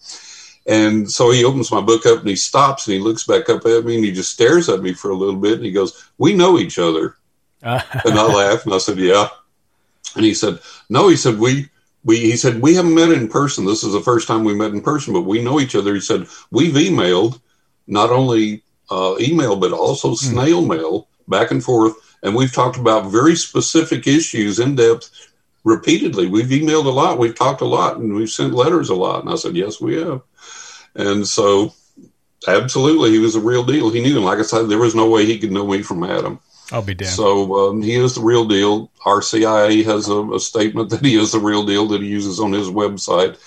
And 0.66 1.10
so 1.10 1.32
he 1.32 1.44
opens 1.44 1.72
my 1.72 1.82
book 1.82 2.06
up 2.06 2.20
and 2.20 2.30
he 2.30 2.36
stops 2.36 2.86
and 2.86 2.94
he 2.94 3.00
looks 3.00 3.26
back 3.26 3.50
up 3.50 3.66
at 3.66 3.84
me 3.84 3.96
and 3.96 4.06
he 4.06 4.12
just 4.12 4.32
stares 4.32 4.70
at 4.70 4.82
me 4.82 4.94
for 4.94 5.10
a 5.10 5.16
little 5.16 5.36
bit 5.36 5.54
and 5.54 5.66
he 5.66 5.72
goes, 5.72 6.12
We 6.20 6.34
know 6.34 6.60
each 6.60 6.78
other. 6.78 7.16
and 8.06 8.18
I 8.18 8.26
laughed 8.26 8.66
and 8.66 8.74
I 8.74 8.78
said, 8.78 8.98
Yeah. 8.98 9.28
And 10.16 10.26
he 10.26 10.34
said, 10.34 10.60
No, 10.90 11.08
he 11.08 11.16
said, 11.16 11.40
We 11.40 11.70
we 12.04 12.20
he 12.20 12.36
said, 12.36 12.62
We 12.62 12.76
haven't 12.76 12.96
met 12.96 13.12
in 13.12 13.28
person. 13.28 13.66
This 13.66 13.84
is 13.84 13.94
the 13.94 14.02
first 14.02 14.28
time 14.28 14.44
we 14.44 14.54
met 14.54 14.72
in 14.72 14.82
person, 14.82 15.14
but 15.14 15.22
we 15.22 15.44
know 15.44 15.60
each 15.60 15.76
other. 15.76 15.94
He 15.94 16.02
said, 16.02 16.28
We've 16.50 16.74
emailed, 16.74 17.40
not 17.88 18.10
only 18.10 18.64
uh, 18.90 19.16
email, 19.20 19.56
but 19.56 19.72
also 19.72 20.16
snail 20.16 20.66
mail 20.66 21.08
back 21.28 21.52
and 21.52 21.64
forth. 21.64 21.96
And 22.24 22.36
we've 22.36 22.54
talked 22.54 22.78
about 22.78 23.12
very 23.12 23.36
specific 23.36 24.06
issues 24.08 24.60
in 24.60 24.76
depth 24.76 25.32
repeatedly. 25.64 26.28
We've 26.28 26.48
emailed 26.48 26.86
a 26.86 26.90
lot, 26.90 27.20
we've 27.20 27.36
talked 27.36 27.62
a 27.62 27.66
lot, 27.66 27.98
and 27.98 28.14
we've 28.14 28.30
sent 28.30 28.54
letters 28.54 28.90
a 28.90 28.96
lot. 28.96 29.24
And 29.24 29.32
I 29.32 29.36
said, 29.36 29.56
Yes, 29.56 29.80
we 29.80 29.96
have. 29.96 30.22
And 30.96 31.28
so, 31.28 31.74
absolutely, 32.48 33.12
he 33.12 33.20
was 33.20 33.36
a 33.36 33.40
real 33.40 33.64
deal. 33.64 33.90
He 33.90 34.02
knew, 34.02 34.18
and 34.18 34.26
like 34.26 34.40
I 34.40 34.44
said, 34.44 34.68
there 34.68 34.78
was 34.78 34.96
no 34.96 35.10
way 35.10 35.26
he 35.26 35.40
could 35.40 35.52
know 35.52 35.68
me 35.68 35.82
from 35.82 36.04
Adam. 36.04 36.40
I'll 36.72 36.82
be 36.82 36.94
damned. 36.94 37.12
So 37.12 37.70
um, 37.70 37.82
he 37.82 37.96
is 37.96 38.16
the 38.16 38.22
real 38.22 38.46
deal. 38.46 38.92
RCIA 39.06 39.84
has 39.86 40.08
a, 40.08 40.22
a 40.32 40.40
statement 40.40 40.90
that 40.90 41.04
he 41.06 41.16
is 41.16 41.32
the 41.32 41.40
real 41.40 41.66
deal 41.66 41.88
that 41.90 42.02
he 42.02 42.08
uses 42.08 42.40
on 42.40 42.54
his 42.54 42.68
website. 42.68 43.38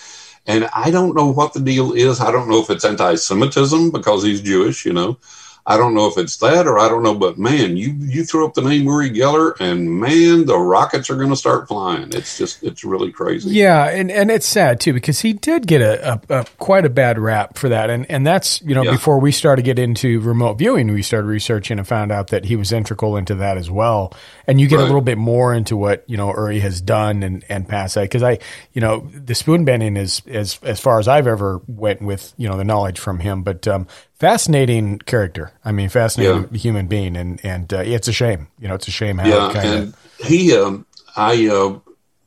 And 0.46 0.68
I 0.74 0.90
don't 0.90 1.16
know 1.16 1.32
what 1.32 1.54
the 1.54 1.60
deal 1.60 1.92
is. 1.92 2.20
I 2.20 2.30
don't 2.30 2.48
know 2.48 2.60
if 2.60 2.68
it's 2.68 2.84
anti 2.84 3.14
Semitism 3.14 3.90
because 3.90 4.22
he's 4.22 4.42
Jewish, 4.42 4.84
you 4.84 4.92
know. 4.92 5.18
I 5.66 5.78
don't 5.78 5.94
know 5.94 6.06
if 6.08 6.18
it's 6.18 6.36
that 6.38 6.66
or 6.66 6.78
I 6.78 6.88
don't 6.88 7.02
know, 7.02 7.14
but 7.14 7.38
man, 7.38 7.78
you 7.78 7.94
you 7.98 8.22
throw 8.24 8.46
up 8.46 8.52
the 8.52 8.60
name 8.60 8.82
Uri 8.84 9.08
Geller, 9.10 9.54
and 9.60 9.98
man, 9.98 10.44
the 10.44 10.58
rockets 10.58 11.08
are 11.08 11.16
going 11.16 11.30
to 11.30 11.36
start 11.36 11.68
flying. 11.68 12.10
It's 12.12 12.36
just 12.36 12.62
it's 12.62 12.84
really 12.84 13.10
crazy. 13.10 13.48
Yeah, 13.50 13.86
and, 13.88 14.10
and 14.10 14.30
it's 14.30 14.44
sad 14.46 14.78
too 14.78 14.92
because 14.92 15.20
he 15.20 15.32
did 15.32 15.66
get 15.66 15.80
a, 15.80 16.20
a, 16.28 16.40
a 16.40 16.44
quite 16.58 16.84
a 16.84 16.90
bad 16.90 17.18
rap 17.18 17.56
for 17.56 17.70
that, 17.70 17.88
and 17.88 18.04
and 18.10 18.26
that's 18.26 18.60
you 18.60 18.74
know 18.74 18.82
Yeah. 18.82 18.90
before 18.90 19.18
we 19.20 19.32
started 19.32 19.62
to 19.62 19.64
get 19.64 19.78
into 19.78 20.20
remote 20.20 20.58
viewing, 20.58 20.92
we 20.92 21.00
started 21.00 21.28
researching 21.28 21.78
and 21.78 21.88
found 21.88 22.12
out 22.12 22.26
that 22.26 22.44
he 22.44 22.56
was 22.56 22.70
integral 22.70 23.16
into 23.16 23.34
that 23.36 23.56
as 23.56 23.70
well. 23.70 24.12
And 24.46 24.60
you 24.60 24.68
get 24.68 24.80
a 24.80 24.84
little 24.84 25.00
bit 25.00 25.16
more 25.16 25.54
into 25.54 25.78
what 25.78 26.04
you 26.06 26.18
know 26.18 26.28
Uri 26.28 26.60
has 26.60 26.82
done 26.82 27.22
and 27.22 27.42
and 27.48 27.66
past 27.66 27.94
that 27.94 28.02
because 28.02 28.22
I 28.22 28.38
you 28.74 28.82
know 28.82 29.08
the 29.14 29.34
spoon 29.34 29.64
bending 29.64 29.96
is 29.96 30.20
as 30.26 30.58
as 30.62 30.78
far 30.78 30.98
as 30.98 31.08
I've 31.08 31.26
ever 31.26 31.62
went 31.66 32.02
with 32.02 32.34
you 32.36 32.48
know 32.50 32.58
the 32.58 32.64
knowledge 32.64 32.98
from 32.98 33.18
him, 33.20 33.42
but 33.42 33.66
um, 33.66 33.86
fascinating 34.24 34.98
character. 35.00 35.52
I 35.66 35.72
mean, 35.72 35.90
fascinating 35.90 36.48
human 36.54 36.86
being, 36.86 37.14
and 37.14 37.44
and 37.44 37.70
uh, 37.70 37.80
it's 37.80 38.08
a 38.08 38.12
shame. 38.12 38.48
You 38.58 38.68
know, 38.68 38.74
it's 38.74 38.88
a 38.88 38.90
shame 38.90 39.18
how 39.18 39.28
yeah, 39.28 39.52
kind 39.52 39.68
of 39.68 39.74
and 39.74 39.94
he, 40.26 40.56
um, 40.56 40.86
I, 41.14 41.46
uh, 41.48 41.78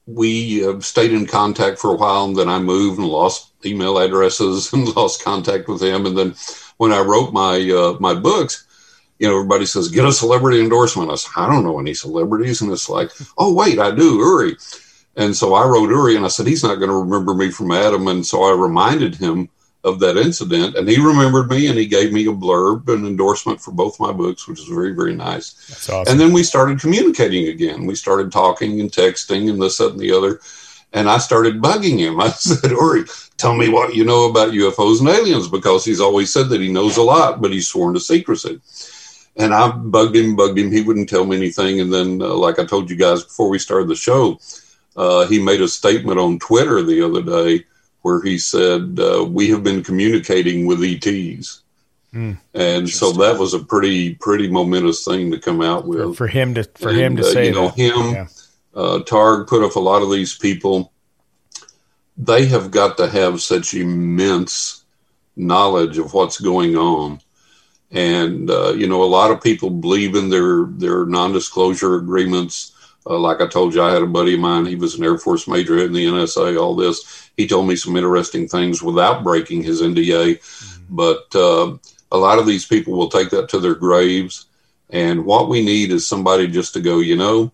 we 0.05 0.63
uh, 0.63 0.79
stayed 0.79 1.11
in 1.11 1.25
contact 1.25 1.79
for 1.79 1.91
a 1.91 1.95
while, 1.95 2.25
and 2.25 2.35
then 2.35 2.49
I 2.49 2.59
moved 2.59 2.99
and 2.99 3.07
lost 3.07 3.51
email 3.65 3.97
addresses 3.97 4.71
and 4.73 4.95
lost 4.95 5.23
contact 5.23 5.67
with 5.67 5.81
him. 5.81 6.05
And 6.05 6.15
then 6.15 6.35
when 6.77 6.91
I 6.93 6.99
wrote 6.99 7.33
my 7.33 7.67
uh, 7.67 7.97
my 7.99 8.13
books, 8.13 8.67
you 9.17 9.27
know, 9.27 9.35
everybody 9.35 9.65
says 9.65 9.87
get 9.87 10.05
a 10.05 10.11
celebrity 10.11 10.61
endorsement. 10.61 11.09
I 11.09 11.15
said 11.15 11.31
I 11.35 11.49
don't 11.49 11.63
know 11.63 11.79
any 11.79 11.95
celebrities, 11.95 12.61
and 12.61 12.71
it's 12.71 12.89
like, 12.89 13.09
oh 13.39 13.55
wait, 13.55 13.79
I 13.79 13.89
do, 13.89 14.17
Uri. 14.17 14.55
And 15.15 15.35
so 15.35 15.55
I 15.55 15.65
wrote 15.65 15.89
Uri, 15.89 16.15
and 16.15 16.25
I 16.25 16.27
said 16.27 16.45
he's 16.45 16.63
not 16.63 16.75
going 16.75 16.91
to 16.91 16.95
remember 16.95 17.33
me 17.33 17.49
from 17.49 17.71
Adam, 17.71 18.07
and 18.07 18.23
so 18.23 18.43
I 18.43 18.55
reminded 18.55 19.15
him 19.15 19.49
of 19.87 19.99
that 19.99 20.17
incident, 20.17 20.75
and 20.75 20.87
he 20.87 20.99
remembered 20.99 21.49
me, 21.49 21.67
and 21.67 21.77
he 21.77 21.85
gave 21.85 22.11
me 22.11 22.25
a 22.27 22.31
blurb, 22.31 22.87
an 22.89 23.05
endorsement 23.05 23.61
for 23.61 23.71
both 23.71 23.99
my 23.99 24.11
books, 24.11 24.47
which 24.47 24.59
is 24.59 24.67
very, 24.67 24.93
very 24.93 25.15
nice. 25.15 25.53
That's 25.67 25.89
awesome. 25.89 26.11
And 26.11 26.19
then 26.19 26.33
we 26.33 26.43
started 26.43 26.81
communicating 26.81 27.47
again. 27.47 27.85
We 27.85 27.95
started 27.95 28.31
talking 28.31 28.81
and 28.81 28.91
texting 28.91 29.49
and 29.49 29.61
this, 29.61 29.77
that, 29.77 29.91
and 29.91 29.99
the 29.99 30.11
other. 30.11 30.41
And 30.93 31.09
I 31.09 31.17
started 31.17 31.61
bugging 31.61 31.99
him. 31.99 32.19
I 32.27 32.29
said, 32.29 32.71
Uri, 32.71 33.05
tell 33.37 33.55
me 33.55 33.69
what 33.69 33.95
you 33.95 34.03
know 34.03 34.29
about 34.29 34.51
UFOs 34.51 34.99
and 34.99 35.09
aliens, 35.09 35.47
because 35.47 35.85
he's 35.85 36.01
always 36.01 36.31
said 36.31 36.49
that 36.49 36.61
he 36.61 36.71
knows 36.71 36.97
a 36.97 37.03
lot, 37.03 37.41
but 37.41 37.51
he's 37.51 37.67
sworn 37.67 37.93
to 37.93 37.99
secrecy. 37.99 38.59
And 39.37 39.53
I 39.53 39.69
bugged 39.69 40.15
him, 40.15 40.35
bugged 40.35 40.57
him. 40.57 40.71
He 40.71 40.81
wouldn't 40.81 41.09
tell 41.09 41.25
me 41.25 41.37
anything. 41.37 41.79
And 41.79 41.93
then, 41.93 42.21
uh, 42.21 42.33
like 42.33 42.59
I 42.59 42.65
told 42.65 42.89
you 42.89 42.97
guys 42.97 43.23
before 43.23 43.49
we 43.49 43.59
started 43.59 43.87
the 43.87 43.95
show, 43.95 44.39
uh, 44.97 45.27
he 45.27 45.41
made 45.41 45.61
a 45.61 45.67
statement 45.67 46.19
on 46.19 46.39
Twitter 46.39 46.81
the 46.81 47.03
other 47.03 47.21
day 47.21 47.65
where 48.07 48.21
he 48.21 48.37
said, 48.37 48.97
uh, 49.01 49.25
We 49.27 49.49
have 49.49 49.63
been 49.65 49.83
communicating 49.83 50.65
with 50.65 50.81
ETs. 50.81 51.61
Hmm. 52.13 52.33
And 52.53 52.89
so 52.89 53.11
that 53.11 53.37
was 53.37 53.53
a 53.53 53.59
pretty, 53.59 54.15
pretty 54.15 54.49
momentous 54.49 55.03
thing 55.03 55.29
to 55.31 55.37
come 55.39 55.61
out 55.61 55.85
with. 55.85 56.15
for 56.15 56.27
him 56.27 56.53
to 56.53 56.63
for 56.75 56.93
him 56.93 57.17
to 57.17 57.23
uh, 57.23 57.31
say 57.33 57.47
you 57.47 57.51
know, 57.51 57.67
that. 57.67 57.75
him, 57.77 58.13
Yeah. 58.13 58.27
uh, 58.73 58.99
Targ 58.99 59.47
put 59.47 59.61
up 59.61 59.75
a 59.75 59.81
lot 59.81 60.01
of 60.03 60.09
these 60.09 60.37
people. 60.37 60.93
They 62.17 62.45
have 62.45 62.71
got 62.71 62.95
to 62.97 63.07
have 63.09 63.41
such 63.41 63.73
immense 63.73 64.85
knowledge 65.35 65.97
of 65.97 66.13
what's 66.13 66.39
going 66.39 66.77
on, 66.77 67.19
and 67.91 68.49
uh, 68.49 68.71
you 68.73 68.87
know, 68.87 69.03
a 69.03 69.13
lot 69.19 69.31
of 69.31 69.43
people 69.43 69.69
believe 69.69 70.15
in 70.15 70.29
their 70.29 70.65
their 70.83 71.05
non-disclosure 71.05 71.95
agreements. 71.97 72.71
Uh, 73.09 73.17
like 73.17 73.41
I 73.41 73.47
told 73.47 73.73
you, 73.73 73.81
I 73.81 73.93
had 73.93 74.01
a 74.01 74.07
buddy 74.07 74.33
of 74.33 74.39
mine. 74.39 74.65
He 74.65 74.75
was 74.75 74.95
an 74.95 75.03
Air 75.03 75.17
Force 75.17 75.47
major 75.47 75.77
in 75.79 75.93
the 75.93 76.05
NSA. 76.05 76.59
All 76.59 76.75
this, 76.75 77.29
he 77.37 77.47
told 77.47 77.67
me 77.67 77.75
some 77.75 77.95
interesting 77.95 78.47
things 78.47 78.83
without 78.83 79.23
breaking 79.23 79.63
his 79.63 79.81
NDA. 79.81 80.39
But 80.89 81.33
uh, 81.35 81.77
a 82.11 82.17
lot 82.17 82.39
of 82.39 82.45
these 82.45 82.65
people 82.65 82.93
will 82.93 83.09
take 83.09 83.29
that 83.31 83.49
to 83.49 83.59
their 83.59 83.75
graves. 83.75 84.45
And 84.89 85.25
what 85.25 85.49
we 85.49 85.63
need 85.63 85.91
is 85.91 86.07
somebody 86.07 86.47
just 86.47 86.73
to 86.73 86.81
go, 86.81 86.99
you 86.99 87.15
know, 87.15 87.51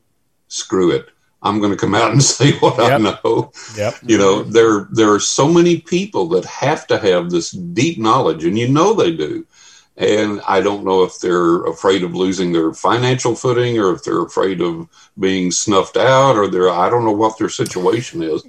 screw 0.47 0.91
it. 0.91 1.09
I'm 1.41 1.59
going 1.59 1.71
to 1.71 1.77
come 1.77 1.93
out 1.93 2.11
and 2.11 2.23
say 2.35 2.53
what 2.59 2.79
I 2.79 2.97
know. 2.97 3.51
Yep. 3.75 3.95
You 4.03 4.17
know, 4.17 4.43
there 4.43 4.87
there 4.91 5.11
are 5.11 5.19
so 5.19 5.47
many 5.47 5.81
people 5.81 6.27
that 6.29 6.45
have 6.45 6.87
to 6.87 6.97
have 6.97 7.29
this 7.29 7.51
deep 7.51 7.97
knowledge, 7.99 8.45
and 8.45 8.57
you 8.57 8.69
know 8.69 8.93
they 8.93 9.15
do. 9.15 9.45
And 9.95 10.41
I 10.47 10.61
don't 10.61 10.83
know 10.83 11.03
if 11.03 11.19
they're 11.19 11.65
afraid 11.65 12.03
of 12.03 12.15
losing 12.15 12.51
their 12.51 12.73
financial 12.73 13.35
footing, 13.35 13.77
or 13.77 13.93
if 13.93 14.03
they're 14.03 14.23
afraid 14.23 14.59
of 14.59 14.87
being 15.19 15.51
snuffed 15.51 15.97
out, 15.97 16.35
or 16.35 16.47
they're 16.47 16.69
I 16.69 16.89
don't 16.89 17.05
know 17.05 17.11
what 17.11 17.37
their 17.37 17.49
situation 17.49 18.23
is. 18.23 18.43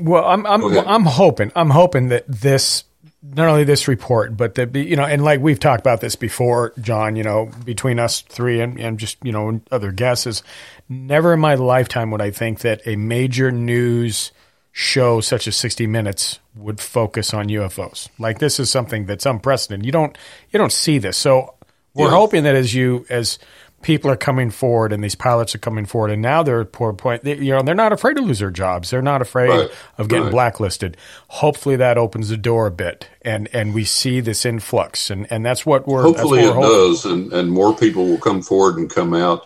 Well, 0.00 0.24
I'm 0.24 0.46
I'm 0.46 0.64
ahead. 0.64 0.86
I'm 0.86 1.04
hoping 1.04 1.52
I'm 1.54 1.70
hoping 1.70 2.08
that 2.08 2.24
this 2.26 2.84
not 3.22 3.48
only 3.48 3.64
this 3.64 3.88
report, 3.88 4.36
but 4.36 4.54
that 4.54 4.74
you 4.74 4.96
know, 4.96 5.04
and 5.04 5.24
like 5.24 5.40
we've 5.40 5.60
talked 5.60 5.80
about 5.80 6.00
this 6.00 6.16
before, 6.16 6.72
John. 6.80 7.16
You 7.16 7.24
know, 7.24 7.50
between 7.64 7.98
us 7.98 8.20
three 8.22 8.60
and, 8.60 8.78
and 8.78 8.98
just 8.98 9.18
you 9.22 9.32
know 9.32 9.60
other 9.70 9.92
guesses, 9.92 10.42
never 10.88 11.34
in 11.34 11.40
my 11.40 11.54
lifetime 11.54 12.10
would 12.10 12.20
I 12.20 12.30
think 12.30 12.60
that 12.60 12.86
a 12.86 12.96
major 12.96 13.50
news 13.50 14.32
show 14.76 15.20
such 15.20 15.46
as 15.46 15.54
60 15.54 15.86
Minutes 15.86 16.40
would 16.56 16.80
focus 16.80 17.32
on 17.32 17.46
UFOs. 17.48 18.08
Like 18.18 18.40
this 18.40 18.58
is 18.58 18.70
something 18.70 19.06
that's 19.06 19.24
unprecedented. 19.24 19.86
You 19.86 19.92
don't 19.92 20.18
you 20.50 20.58
don't 20.58 20.72
see 20.72 20.98
this. 20.98 21.16
So 21.16 21.54
we're 21.94 22.06
Yeah. 22.08 22.16
hoping 22.16 22.42
that 22.42 22.56
as 22.56 22.74
you 22.74 23.06
as 23.08 23.38
people 23.82 24.10
are 24.10 24.16
coming 24.16 24.50
forward 24.50 24.92
and 24.92 25.04
these 25.04 25.14
pilots 25.14 25.54
are 25.54 25.58
coming 25.58 25.84
forward 25.86 26.10
and 26.10 26.20
now 26.22 26.42
they're 26.42 26.60
at 26.62 26.66
a 26.66 26.70
poor 26.70 26.92
point 26.94 27.22
they, 27.22 27.36
you 27.36 27.52
know 27.52 27.60
they're 27.62 27.74
not 27.74 27.92
afraid 27.92 28.16
to 28.16 28.22
lose 28.22 28.38
their 28.38 28.50
jobs 28.50 28.88
they're 28.90 29.02
not 29.02 29.20
afraid 29.20 29.50
Right. 29.50 29.70
of 29.98 30.08
getting 30.08 30.24
Right. 30.24 30.32
blacklisted 30.32 30.96
hopefully 31.28 31.76
that 31.76 31.98
opens 31.98 32.30
the 32.30 32.38
door 32.38 32.66
a 32.66 32.70
bit 32.70 33.06
and 33.22 33.46
and 33.52 33.74
we 33.74 33.84
see 33.84 34.20
this 34.20 34.46
influx 34.46 35.10
and 35.10 35.26
and 35.30 35.44
that's 35.44 35.66
what 35.66 35.86
we're 35.86 36.02
Hopefully 36.02 36.40
it 36.40 36.46
what 36.48 36.56
we're 36.56 36.62
hoping. 36.62 36.90
does, 36.92 37.04
and, 37.04 37.32
and 37.34 37.50
more 37.52 37.76
people 37.76 38.06
will 38.06 38.16
come 38.18 38.40
forward 38.42 38.76
and 38.78 38.88
come 38.90 39.12
out. 39.14 39.42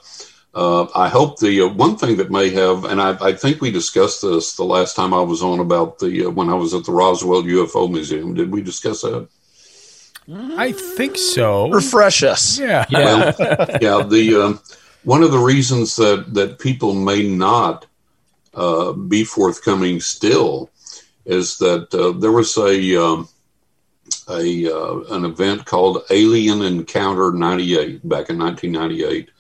Uh, 0.55 0.87
I 0.95 1.09
hope 1.09 1.39
the 1.39 1.63
uh, 1.63 1.69
one 1.69 1.97
thing 1.97 2.17
that 2.17 2.31
may 2.31 2.51
have, 2.51 2.85
and 2.85 3.01
I, 3.01 3.17
I 3.21 3.33
think 3.33 3.61
we 3.61 3.71
discussed 3.71 4.23
this 4.23 4.57
the 4.57 4.65
last 4.65 4.97
time 4.97 5.13
I 5.13 5.21
was 5.21 5.43
on 5.43 5.61
about 5.61 5.99
the 5.99 6.27
uh, 6.27 6.31
when 6.31 6.49
I 6.49 6.55
was 6.55 6.75
at 6.75 6.85
the 6.85 6.93
Roswell 6.93 7.43
UFO 7.43 7.91
Museum. 7.91 8.35
Did 8.35 8.51
we 8.51 8.63
discuss 8.63 9.03
that? 9.03 9.29
I 10.57 10.73
think 10.73 11.17
so 11.17 11.71
Refresh 11.71 12.23
us. 12.23 12.59
yeah 12.59 12.85
Well, 12.93 13.35
yeah. 13.81 14.03
The 14.03 14.37
um, 14.43 14.61
one 15.05 15.23
of 15.23 15.31
the 15.31 15.39
reasons 15.39 15.97
that 15.97 16.35
that 16.35 16.59
people 16.59 16.95
may 16.95 17.29
not 17.29 17.87
uh, 18.55 18.93
be 18.93 19.25
forthcoming 19.25 20.01
still 20.01 20.71
is 21.25 21.59
that 21.59 21.95
uh, 21.95 22.19
there 22.19 22.33
was 22.33 22.57
a 22.57 23.03
um, 23.03 23.29
a 24.29 24.71
uh, 24.71 25.15
an 25.15 25.25
event 25.25 25.65
called 25.65 26.05
Alien 26.11 26.63
Encounter 26.63 27.33
'98 27.33 28.09
back 28.09 28.31
in 28.31 28.39
1998, 28.39 29.31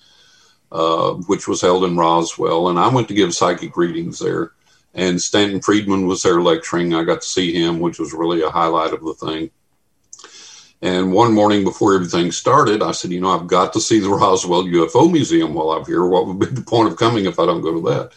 uh, 0.70 1.12
which 1.26 1.48
was 1.48 1.60
held 1.60 1.84
in 1.84 1.96
Roswell, 1.96 2.68
and 2.68 2.78
I 2.78 2.88
went 2.88 3.08
to 3.08 3.14
give 3.14 3.34
psychic 3.34 3.76
readings 3.76 4.18
there. 4.18 4.52
And 4.94 5.20
Stanton 5.20 5.60
Friedman 5.60 6.06
was 6.06 6.22
there 6.22 6.40
lecturing. 6.40 6.94
I 6.94 7.04
got 7.04 7.20
to 7.20 7.28
see 7.28 7.52
him, 7.52 7.78
which 7.78 7.98
was 7.98 8.12
really 8.12 8.42
a 8.42 8.50
highlight 8.50 8.92
of 8.92 9.04
the 9.04 9.14
thing. 9.14 9.50
And 10.80 11.12
one 11.12 11.34
morning 11.34 11.64
before 11.64 11.94
everything 11.94 12.30
started, 12.30 12.82
I 12.82 12.92
said, 12.92 13.10
you 13.10 13.20
know, 13.20 13.30
I've 13.30 13.48
got 13.48 13.72
to 13.72 13.80
see 13.80 13.98
the 13.98 14.10
Roswell 14.10 14.64
UFO 14.64 15.10
Museum 15.10 15.54
while 15.54 15.70
I'm 15.72 15.84
here. 15.84 16.04
What 16.06 16.26
would 16.26 16.38
be 16.38 16.46
the 16.46 16.62
point 16.62 16.88
of 16.88 16.98
coming 16.98 17.26
if 17.26 17.38
I 17.38 17.46
don't 17.46 17.62
go 17.62 17.74
to 17.74 17.88
that? 17.90 18.12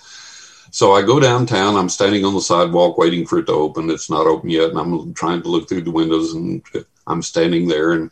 So 0.72 0.94
I 0.94 1.02
go 1.02 1.20
downtown. 1.20 1.76
I'm 1.76 1.90
standing 1.90 2.24
on 2.24 2.34
the 2.34 2.42
sidewalk 2.42 2.98
waiting 2.98 3.26
for 3.26 3.40
it 3.40 3.46
to 3.48 3.54
open. 3.54 3.90
It's 3.90 4.10
not 4.10 4.28
open 4.28 4.50
yet. 4.50 4.70
And 4.70 4.80
I'm 4.80 5.14
trying 5.14 5.42
to 5.42 5.50
look 5.50 5.68
through 5.68 5.82
the 5.82 5.92
windows 5.92 6.34
and 6.34 6.64
I'm 7.08 7.22
standing 7.22 7.68
there. 7.68 7.92
And 7.92 8.12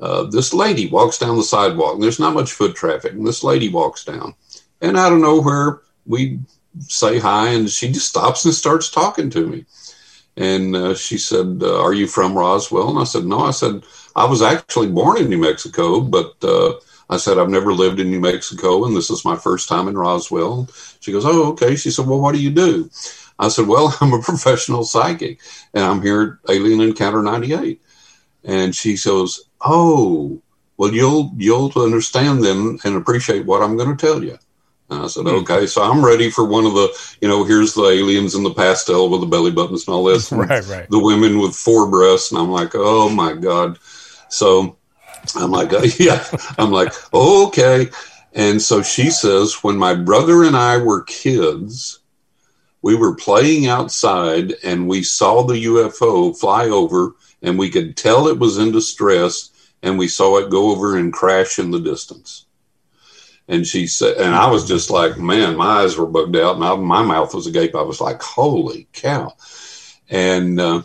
uh, 0.00 0.24
this 0.24 0.52
lady 0.54 0.88
walks 0.88 1.18
down 1.18 1.36
the 1.36 1.42
sidewalk. 1.42 1.94
And 1.94 2.02
there's 2.02 2.20
not 2.20 2.34
much 2.34 2.52
foot 2.52 2.74
traffic. 2.74 3.12
And 3.12 3.26
this 3.26 3.44
lady 3.44 3.68
walks 3.68 4.04
down. 4.04 4.34
And 4.80 4.96
out 4.96 5.12
of 5.12 5.18
nowhere, 5.18 5.80
we 6.06 6.40
say 6.80 7.18
hi. 7.18 7.50
And 7.50 7.68
she 7.68 7.92
just 7.92 8.08
stops 8.08 8.44
and 8.44 8.54
starts 8.54 8.90
talking 8.90 9.30
to 9.30 9.46
me. 9.46 9.66
And 10.36 10.74
uh, 10.74 10.94
she 10.94 11.18
said, 11.18 11.60
uh, 11.62 11.82
Are 11.82 11.92
you 11.92 12.06
from 12.06 12.36
Roswell? 12.36 12.90
And 12.90 12.98
I 12.98 13.04
said, 13.04 13.24
No. 13.24 13.40
I 13.40 13.50
said, 13.50 13.82
I 14.16 14.24
was 14.24 14.42
actually 14.42 14.88
born 14.88 15.18
in 15.18 15.28
New 15.28 15.38
Mexico, 15.38 16.00
but 16.00 16.34
uh, 16.42 16.74
I 17.10 17.16
said, 17.16 17.38
I've 17.38 17.50
never 17.50 17.72
lived 17.72 18.00
in 18.00 18.10
New 18.10 18.20
Mexico, 18.20 18.84
and 18.84 18.96
this 18.96 19.10
is 19.10 19.24
my 19.24 19.36
first 19.36 19.68
time 19.68 19.88
in 19.88 19.98
Roswell. 19.98 20.68
She 21.00 21.12
goes, 21.12 21.24
Oh, 21.26 21.50
okay. 21.52 21.76
She 21.76 21.90
said, 21.90 22.06
Well, 22.06 22.20
what 22.20 22.34
do 22.34 22.40
you 22.40 22.50
do? 22.50 22.88
I 23.38 23.48
said, 23.48 23.66
Well, 23.66 23.94
I'm 24.00 24.12
a 24.12 24.22
professional 24.22 24.84
psychic, 24.84 25.40
and 25.74 25.84
I'm 25.84 26.02
here 26.02 26.40
at 26.48 26.54
Alien 26.54 26.80
Encounter 26.80 27.22
98. 27.22 27.80
And 28.44 28.74
she 28.74 28.96
goes, 28.96 29.42
Oh, 29.60 30.40
well, 30.76 30.92
you'll 30.92 31.32
you'll 31.36 31.72
understand 31.76 32.42
then 32.42 32.78
and 32.84 32.96
appreciate 32.96 33.44
what 33.44 33.62
I'm 33.62 33.76
going 33.76 33.96
to 33.96 34.06
tell 34.06 34.24
you. 34.24 34.38
And 34.90 35.04
I 35.04 35.06
said, 35.06 35.22
hmm. 35.22 35.36
okay, 35.36 35.66
so 35.66 35.82
I'm 35.82 36.04
ready 36.04 36.30
for 36.30 36.44
one 36.44 36.66
of 36.66 36.74
the, 36.74 36.88
you 37.20 37.28
know, 37.28 37.44
here's 37.44 37.74
the 37.74 37.84
aliens 37.84 38.34
in 38.34 38.42
the 38.42 38.52
pastel 38.52 39.08
with 39.08 39.20
the 39.20 39.26
belly 39.26 39.52
buttons 39.52 39.86
and 39.86 39.94
all 39.94 40.04
this. 40.04 40.32
and 40.32 40.40
right 40.48 40.64
right 40.66 40.90
The 40.90 40.98
women 40.98 41.38
with 41.38 41.54
four 41.54 41.88
breasts. 41.88 42.32
And 42.32 42.40
I'm 42.40 42.50
like, 42.50 42.70
oh 42.74 43.08
my 43.08 43.34
God. 43.34 43.78
So 44.28 44.76
I'm 45.36 45.50
like, 45.50 45.70
yeah, 45.98 46.24
I'm 46.58 46.72
like, 46.72 46.92
okay. 47.14 47.88
And 48.32 48.60
so 48.60 48.82
she 48.82 49.10
says, 49.10 49.62
when 49.62 49.76
my 49.76 49.94
brother 49.94 50.44
and 50.44 50.56
I 50.56 50.78
were 50.78 51.02
kids, 51.02 52.00
we 52.82 52.96
were 52.96 53.14
playing 53.14 53.66
outside 53.66 54.54
and 54.64 54.88
we 54.88 55.02
saw 55.02 55.42
the 55.42 55.64
UFO 55.64 56.36
fly 56.36 56.66
over 56.66 57.14
and 57.42 57.58
we 57.58 57.70
could 57.70 57.96
tell 57.96 58.28
it 58.28 58.38
was 58.38 58.58
in 58.58 58.72
distress 58.72 59.50
and 59.82 59.98
we 59.98 60.08
saw 60.08 60.38
it 60.38 60.50
go 60.50 60.70
over 60.70 60.96
and 60.96 61.12
crash 61.12 61.58
in 61.58 61.70
the 61.70 61.80
distance. 61.80 62.46
And 63.48 63.66
she 63.66 63.86
said, 63.86 64.16
and 64.18 64.34
I 64.34 64.48
was 64.48 64.68
just 64.68 64.90
like, 64.90 65.18
man, 65.18 65.56
my 65.56 65.82
eyes 65.82 65.96
were 65.96 66.06
bugged 66.06 66.36
out 66.36 66.56
and 66.56 66.64
I, 66.64 66.76
my 66.76 67.02
mouth 67.02 67.34
was 67.34 67.46
agape. 67.46 67.74
I 67.74 67.82
was 67.82 68.00
like, 68.00 68.22
holy 68.22 68.86
cow. 68.92 69.34
And 70.08 70.60
uh, 70.60 70.82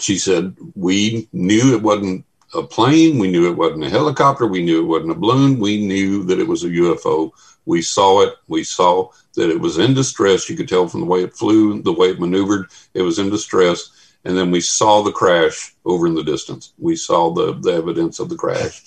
she 0.00 0.16
said, 0.16 0.56
we 0.74 1.28
knew 1.32 1.74
it 1.74 1.82
wasn't 1.82 2.24
a 2.54 2.62
plane. 2.62 3.18
We 3.18 3.30
knew 3.30 3.50
it 3.50 3.56
wasn't 3.56 3.84
a 3.84 3.90
helicopter. 3.90 4.46
We 4.46 4.62
knew 4.62 4.82
it 4.82 4.86
wasn't 4.86 5.12
a 5.12 5.16
balloon. 5.16 5.58
We 5.58 5.86
knew 5.86 6.22
that 6.24 6.38
it 6.38 6.46
was 6.48 6.64
a 6.64 6.68
UFO. 6.68 7.32
We 7.66 7.82
saw 7.82 8.22
it. 8.22 8.34
We 8.48 8.64
saw 8.64 9.10
that 9.34 9.50
it 9.50 9.60
was 9.60 9.78
in 9.78 9.94
distress. 9.94 10.48
You 10.48 10.56
could 10.56 10.68
tell 10.68 10.88
from 10.88 11.00
the 11.00 11.06
way 11.06 11.22
it 11.22 11.34
flew, 11.34 11.82
the 11.82 11.92
way 11.92 12.08
it 12.08 12.20
maneuvered, 12.20 12.70
it 12.94 13.02
was 13.02 13.18
in 13.18 13.30
distress. 13.30 13.90
And 14.24 14.36
then 14.36 14.50
we 14.50 14.60
saw 14.60 15.02
the 15.02 15.12
crash 15.12 15.74
over 15.84 16.06
in 16.06 16.14
the 16.14 16.22
distance. 16.22 16.72
We 16.78 16.96
saw 16.96 17.32
the, 17.32 17.54
the 17.54 17.72
evidence 17.72 18.20
of 18.20 18.28
the 18.28 18.36
crash. 18.36 18.82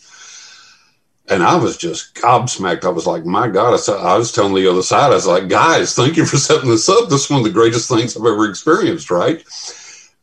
And 1.28 1.42
I 1.42 1.56
was 1.56 1.76
just 1.76 2.14
gobsmacked. 2.16 2.86
I 2.86 2.90
was 2.90 3.08
like, 3.08 3.26
my 3.26 3.48
God. 3.48 3.74
I, 3.74 3.78
said, 3.78 3.98
I 3.98 4.18
was 4.18 4.32
telling 4.32 4.54
the 4.54 4.70
other 4.70 4.84
side, 4.84 5.12
I 5.12 5.16
was 5.16 5.28
like, 5.28 5.50
guys, 5.50 5.96
thank 5.96 6.18
you 6.18 6.26
for 6.26 6.38
setting 6.38 6.70
this 6.70 6.88
up. 6.88 7.10
This 7.10 7.26
is 7.26 7.30
one 7.30 7.40
of 7.40 7.46
the 7.46 7.52
greatest 7.52 7.90
things 7.90 8.16
I've 8.16 8.26
ever 8.26 8.48
experienced, 8.50 9.10
right? 9.10 9.44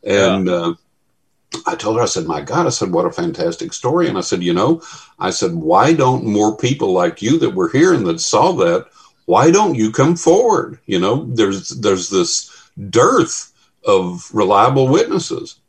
And 0.04 0.46
yeah. 0.46 0.52
uh, 0.52 0.74
I 1.66 1.74
told 1.74 1.96
her, 1.96 2.02
I 2.02 2.06
said, 2.06 2.26
my 2.26 2.40
God, 2.40 2.66
I 2.66 2.70
said, 2.70 2.92
what 2.92 3.04
a 3.04 3.12
fantastic 3.12 3.72
story. 3.72 4.08
And 4.08 4.16
I 4.16 4.22
said, 4.22 4.42
you 4.42 4.54
know, 4.54 4.82
I 5.18 5.30
said, 5.30 5.52
why 5.52 5.92
don't 5.92 6.24
more 6.24 6.56
people 6.56 6.92
like 6.92 7.20
you 7.20 7.38
that 7.40 7.54
were 7.54 7.68
here 7.68 7.92
and 7.94 8.06
that 8.06 8.20
saw 8.20 8.52
that, 8.52 8.86
why 9.26 9.50
don't 9.50 9.74
you 9.74 9.92
come 9.92 10.16
forward? 10.16 10.78
You 10.86 10.98
know, 10.98 11.24
there's 11.24 11.68
there's 11.70 12.10
this 12.10 12.70
dearth 12.90 13.51
of 13.86 14.28
reliable 14.32 14.88
witnesses. 14.88 15.60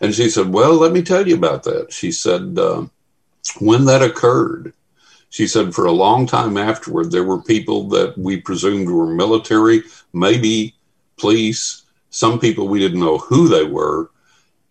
And 0.00 0.14
she 0.14 0.30
said, 0.30 0.52
well, 0.52 0.74
let 0.74 0.92
me 0.92 1.02
tell 1.02 1.26
you 1.26 1.34
about 1.34 1.64
that. 1.64 1.92
She 1.92 2.12
said, 2.12 2.58
uh, 2.58 2.86
when 3.60 3.84
that 3.86 4.02
occurred, 4.02 4.72
she 5.30 5.46
said, 5.46 5.74
for 5.74 5.86
a 5.86 5.92
long 5.92 6.26
time 6.26 6.56
afterward, 6.56 7.10
there 7.10 7.24
were 7.24 7.42
people 7.42 7.88
that 7.88 8.16
we 8.16 8.40
presumed 8.40 8.88
were 8.88 9.12
military, 9.12 9.82
maybe 10.12 10.74
police, 11.16 11.84
some 12.10 12.38
people 12.38 12.68
we 12.68 12.78
didn't 12.78 13.00
know 13.00 13.18
who 13.18 13.48
they 13.48 13.64
were 13.64 14.10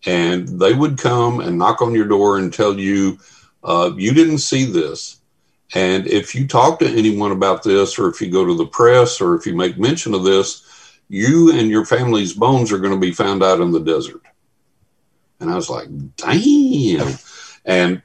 and 0.06 0.48
they 0.60 0.74
would 0.74 0.98
come 0.98 1.40
and 1.40 1.58
knock 1.58 1.82
on 1.82 1.94
your 1.94 2.06
door 2.06 2.38
and 2.38 2.52
tell 2.52 2.78
you 2.78 3.18
uh, 3.64 3.90
you 3.96 4.12
didn't 4.12 4.38
see 4.38 4.64
this 4.64 5.20
and 5.74 6.06
if 6.06 6.34
you 6.34 6.46
talk 6.46 6.78
to 6.78 6.88
anyone 6.88 7.32
about 7.32 7.62
this 7.62 7.98
or 7.98 8.08
if 8.08 8.20
you 8.20 8.30
go 8.30 8.44
to 8.44 8.56
the 8.56 8.66
press 8.66 9.20
or 9.20 9.34
if 9.34 9.46
you 9.46 9.54
make 9.54 9.78
mention 9.78 10.14
of 10.14 10.24
this 10.24 10.64
you 11.08 11.52
and 11.58 11.70
your 11.70 11.84
family's 11.84 12.32
bones 12.32 12.72
are 12.72 12.78
going 12.78 12.92
to 12.92 12.98
be 12.98 13.12
found 13.12 13.42
out 13.42 13.60
in 13.60 13.70
the 13.70 13.80
desert 13.80 14.22
and 15.40 15.50
i 15.50 15.54
was 15.54 15.70
like 15.70 15.88
damn 16.16 17.16
and 17.64 18.02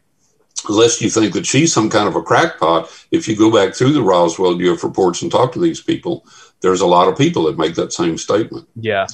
lest 0.69 1.01
you 1.01 1.09
think 1.09 1.34
that 1.34 1.45
she's 1.45 1.73
some 1.73 1.89
kind 1.89 2.07
of 2.07 2.15
a 2.15 2.21
crackpot 2.21 2.89
if 3.11 3.27
you 3.27 3.35
go 3.35 3.51
back 3.51 3.73
through 3.73 3.91
the 3.91 4.01
roswell 4.01 4.55
uf 4.55 4.84
reports 4.84 5.21
and 5.21 5.31
talk 5.31 5.51
to 5.51 5.59
these 5.59 5.81
people 5.81 6.25
there's 6.61 6.81
a 6.81 6.85
lot 6.85 7.07
of 7.07 7.17
people 7.17 7.43
that 7.43 7.57
make 7.57 7.75
that 7.75 7.91
same 7.91 8.17
statement 8.17 8.67
yeah 8.75 9.05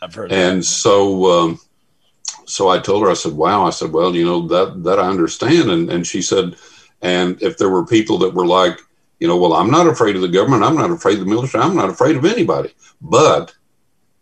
i've 0.00 0.14
heard 0.14 0.32
and 0.32 0.60
that. 0.60 0.64
so 0.64 1.30
um, 1.30 1.60
so 2.46 2.68
I 2.68 2.78
told 2.78 3.02
her, 3.02 3.10
I 3.10 3.14
said, 3.14 3.32
wow. 3.32 3.64
I 3.64 3.70
said, 3.70 3.92
well, 3.92 4.14
you 4.14 4.24
know, 4.24 4.46
that, 4.48 4.82
that 4.84 4.98
I 4.98 5.08
understand. 5.08 5.70
And, 5.70 5.90
and 5.90 6.06
she 6.06 6.22
said, 6.22 6.56
and 7.02 7.40
if 7.42 7.58
there 7.58 7.70
were 7.70 7.86
people 7.86 8.18
that 8.18 8.34
were 8.34 8.46
like, 8.46 8.80
you 9.24 9.28
know, 9.28 9.38
well, 9.38 9.54
I'm 9.54 9.70
not 9.70 9.86
afraid 9.86 10.16
of 10.16 10.20
the 10.20 10.28
government. 10.28 10.64
I'm 10.64 10.76
not 10.76 10.90
afraid 10.90 11.14
of 11.14 11.20
the 11.20 11.30
military. 11.30 11.64
I'm 11.64 11.74
not 11.74 11.88
afraid 11.88 12.14
of 12.14 12.26
anybody, 12.26 12.74
but 13.00 13.54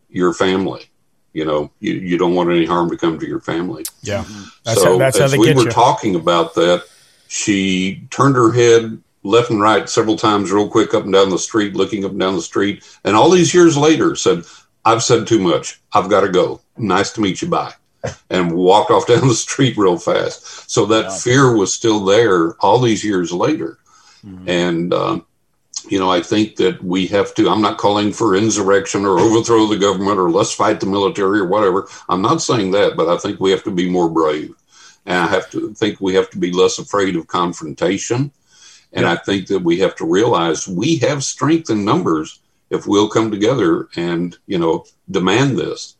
your 0.08 0.32
family, 0.32 0.92
you 1.32 1.44
know, 1.44 1.72
you, 1.80 1.94
you 1.94 2.16
don't 2.16 2.36
want 2.36 2.50
any 2.50 2.64
harm 2.64 2.88
to 2.88 2.96
come 2.96 3.18
to 3.18 3.26
your 3.26 3.40
family. 3.40 3.84
Yeah. 4.02 4.24
That's 4.62 4.80
so 4.80 4.92
how, 4.92 4.98
that's 4.98 5.18
how 5.18 5.24
as 5.24 5.32
they 5.32 5.38
we 5.38 5.52
were 5.54 5.62
you. 5.62 5.70
talking 5.70 6.14
about 6.14 6.54
that, 6.54 6.84
she 7.26 8.06
turned 8.10 8.36
her 8.36 8.52
head 8.52 9.02
left 9.24 9.50
and 9.50 9.60
right 9.60 9.88
several 9.88 10.14
times 10.14 10.52
real 10.52 10.68
quick 10.68 10.94
up 10.94 11.02
and 11.02 11.12
down 11.12 11.30
the 11.30 11.36
street, 11.36 11.74
looking 11.74 12.04
up 12.04 12.12
and 12.12 12.20
down 12.20 12.36
the 12.36 12.40
street. 12.40 12.84
And 13.02 13.16
all 13.16 13.28
these 13.28 13.52
years 13.52 13.76
later 13.76 14.14
said, 14.14 14.44
I've 14.84 15.02
said 15.02 15.26
too 15.26 15.40
much. 15.40 15.80
I've 15.92 16.10
got 16.10 16.20
to 16.20 16.28
go. 16.28 16.60
Nice 16.76 17.10
to 17.14 17.20
meet 17.20 17.42
you. 17.42 17.48
Bye 17.48 17.74
and 18.30 18.52
walked 18.52 18.90
off 18.90 19.06
down 19.08 19.26
the 19.26 19.34
street 19.34 19.76
real 19.76 19.98
fast. 19.98 20.70
So 20.70 20.86
that 20.86 21.12
fear 21.12 21.56
was 21.56 21.72
still 21.72 22.04
there 22.04 22.54
all 22.60 22.78
these 22.78 23.04
years 23.04 23.32
later. 23.32 23.78
And, 24.46 24.94
um, 24.94 25.26
you 25.88 25.98
know, 25.98 26.10
I 26.10 26.22
think 26.22 26.56
that 26.56 26.82
we 26.82 27.06
have 27.08 27.34
to, 27.34 27.48
I'm 27.48 27.60
not 27.60 27.78
calling 27.78 28.12
for 28.12 28.36
insurrection 28.36 29.04
or 29.04 29.18
overthrow 29.18 29.66
the 29.66 29.78
government 29.78 30.18
or 30.18 30.30
let's 30.30 30.52
fight 30.52 30.80
the 30.80 30.86
military 30.86 31.40
or 31.40 31.46
whatever. 31.46 31.88
I'm 32.08 32.22
not 32.22 32.42
saying 32.42 32.70
that, 32.72 32.96
but 32.96 33.08
I 33.08 33.16
think 33.18 33.40
we 33.40 33.50
have 33.50 33.64
to 33.64 33.70
be 33.70 33.90
more 33.90 34.08
brave. 34.08 34.54
And 35.06 35.18
I 35.18 35.26
have 35.26 35.50
to 35.50 35.74
think 35.74 36.00
we 36.00 36.14
have 36.14 36.30
to 36.30 36.38
be 36.38 36.52
less 36.52 36.78
afraid 36.78 37.16
of 37.16 37.26
confrontation. 37.26 38.30
And 38.92 39.06
I 39.06 39.16
think 39.16 39.48
that 39.48 39.62
we 39.62 39.78
have 39.80 39.96
to 39.96 40.06
realize 40.06 40.68
we 40.68 40.96
have 40.98 41.24
strength 41.24 41.70
in 41.70 41.84
numbers 41.84 42.40
if 42.70 42.86
we'll 42.86 43.08
come 43.08 43.30
together 43.30 43.88
and, 43.96 44.36
you 44.46 44.58
know, 44.58 44.84
demand 45.10 45.58
this 45.58 45.96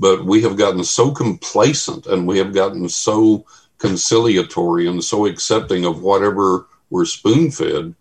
but 0.00 0.24
we 0.24 0.42
have 0.42 0.56
gotten 0.56 0.82
so 0.82 1.12
complacent 1.12 2.06
and 2.06 2.26
we 2.26 2.38
have 2.38 2.54
gotten 2.54 2.88
so 2.88 3.44
conciliatory 3.78 4.88
and 4.88 5.04
so 5.04 5.26
accepting 5.26 5.84
of 5.84 6.02
whatever 6.02 6.66
we're 6.90 7.04
spoon 7.06 7.50
fed. 7.50 7.94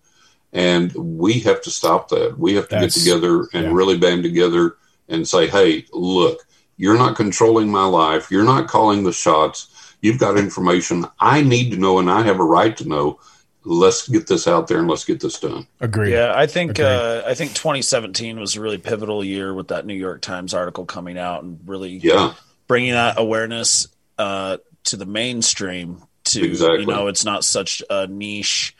And 0.51 0.91
we 0.93 1.39
have 1.41 1.61
to 1.61 1.69
stop 1.69 2.09
that. 2.09 2.37
We 2.39 2.55
have 2.55 2.65
to 2.69 2.75
That's- 2.75 2.95
get 2.95 3.03
together 3.03 3.47
and 3.53 3.65
yeah. 3.65 3.71
really 3.71 3.97
band 3.97 4.23
together 4.23 4.77
and 5.07 5.27
say, 5.27 5.47
hey, 5.47 5.85
look, 5.93 6.39
you're 6.77 6.97
not 6.97 7.15
controlling 7.15 7.69
my 7.69 7.85
life. 7.85 8.31
You're 8.31 8.43
not 8.45 8.67
calling 8.67 9.03
the 9.03 9.13
shots. 9.13 9.67
You've 10.01 10.17
got 10.19 10.37
information 10.37 11.05
I 11.19 11.41
need 11.41 11.71
to 11.71 11.77
know 11.77 11.99
and 11.99 12.09
I 12.09 12.23
have 12.23 12.39
a 12.39 12.43
right 12.43 12.75
to 12.77 12.87
know. 12.87 13.19
Let's 13.65 14.07
get 14.07 14.25
this 14.25 14.47
out 14.47 14.67
there 14.67 14.79
and 14.79 14.87
let's 14.87 15.03
get 15.05 15.19
this 15.19 15.39
done. 15.39 15.67
Agreed. 15.81 16.13
Yeah, 16.13 16.33
I 16.35 16.47
think 16.47 16.79
uh, 16.79 17.23
I 17.27 17.33
think 17.35 17.53
2017 17.53 18.39
was 18.39 18.55
a 18.55 18.61
really 18.61 18.77
pivotal 18.77 19.23
year 19.23 19.53
with 19.53 19.67
that 19.67 19.85
New 19.85 19.93
York 19.93 20.21
Times 20.21 20.53
article 20.53 20.85
coming 20.85 21.17
out 21.17 21.43
and 21.43 21.59
really 21.65 21.97
Yeah. 21.97 22.33
bringing 22.67 22.93
that 22.93 23.19
awareness 23.19 23.87
uh, 24.17 24.57
to 24.85 24.95
the 24.97 25.05
mainstream. 25.05 26.01
To 26.25 26.43
Exactly. 26.43 26.79
you 26.81 26.85
know, 26.85 27.07
it's 27.07 27.25
not 27.25 27.43
such 27.43 27.83
a 27.89 28.07
niche, 28.07 28.75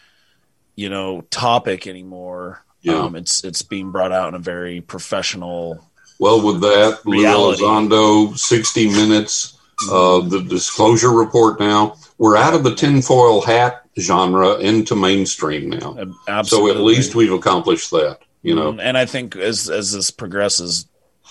you 0.79 0.89
know, 0.89 1.21
topic 1.29 1.87
anymore. 1.87 2.63
Yeah. 2.81 2.99
Um, 2.99 3.15
it's 3.17 3.43
it's 3.43 3.61
being 3.61 3.91
brought 3.91 4.13
out 4.13 4.29
in 4.29 4.35
a 4.35 4.39
very 4.39 4.79
professional. 4.79 5.83
Well, 6.19 6.41
with 6.45 6.61
that, 6.61 6.99
Lou 7.05 7.19
Reality. 7.19 7.63
Elizondo, 7.63 8.37
60 8.37 8.87
Minutes, 8.87 9.57
uh, 9.91 10.19
the 10.21 10.41
disclosure 10.41 11.11
report 11.11 11.59
now, 11.59 11.95
we're 12.17 12.37
out 12.37 12.53
of 12.53 12.63
the 12.63 12.75
tinfoil 12.75 13.41
hat 13.41 13.83
genre 13.99 14.55
into 14.55 14.95
mainstream 14.95 15.69
now. 15.69 15.97
Absolutely. 16.27 16.71
So 16.71 16.77
at 16.77 16.83
least 16.83 17.15
we've 17.15 17.31
accomplished 17.33 17.91
that, 17.91 18.19
you 18.41 18.55
know. 18.55 18.77
and 18.79 18.97
I 18.97 19.05
think 19.05 19.35
as 19.35 19.69
as 19.69 19.91
this 19.91 20.11
progresses, 20.11 20.85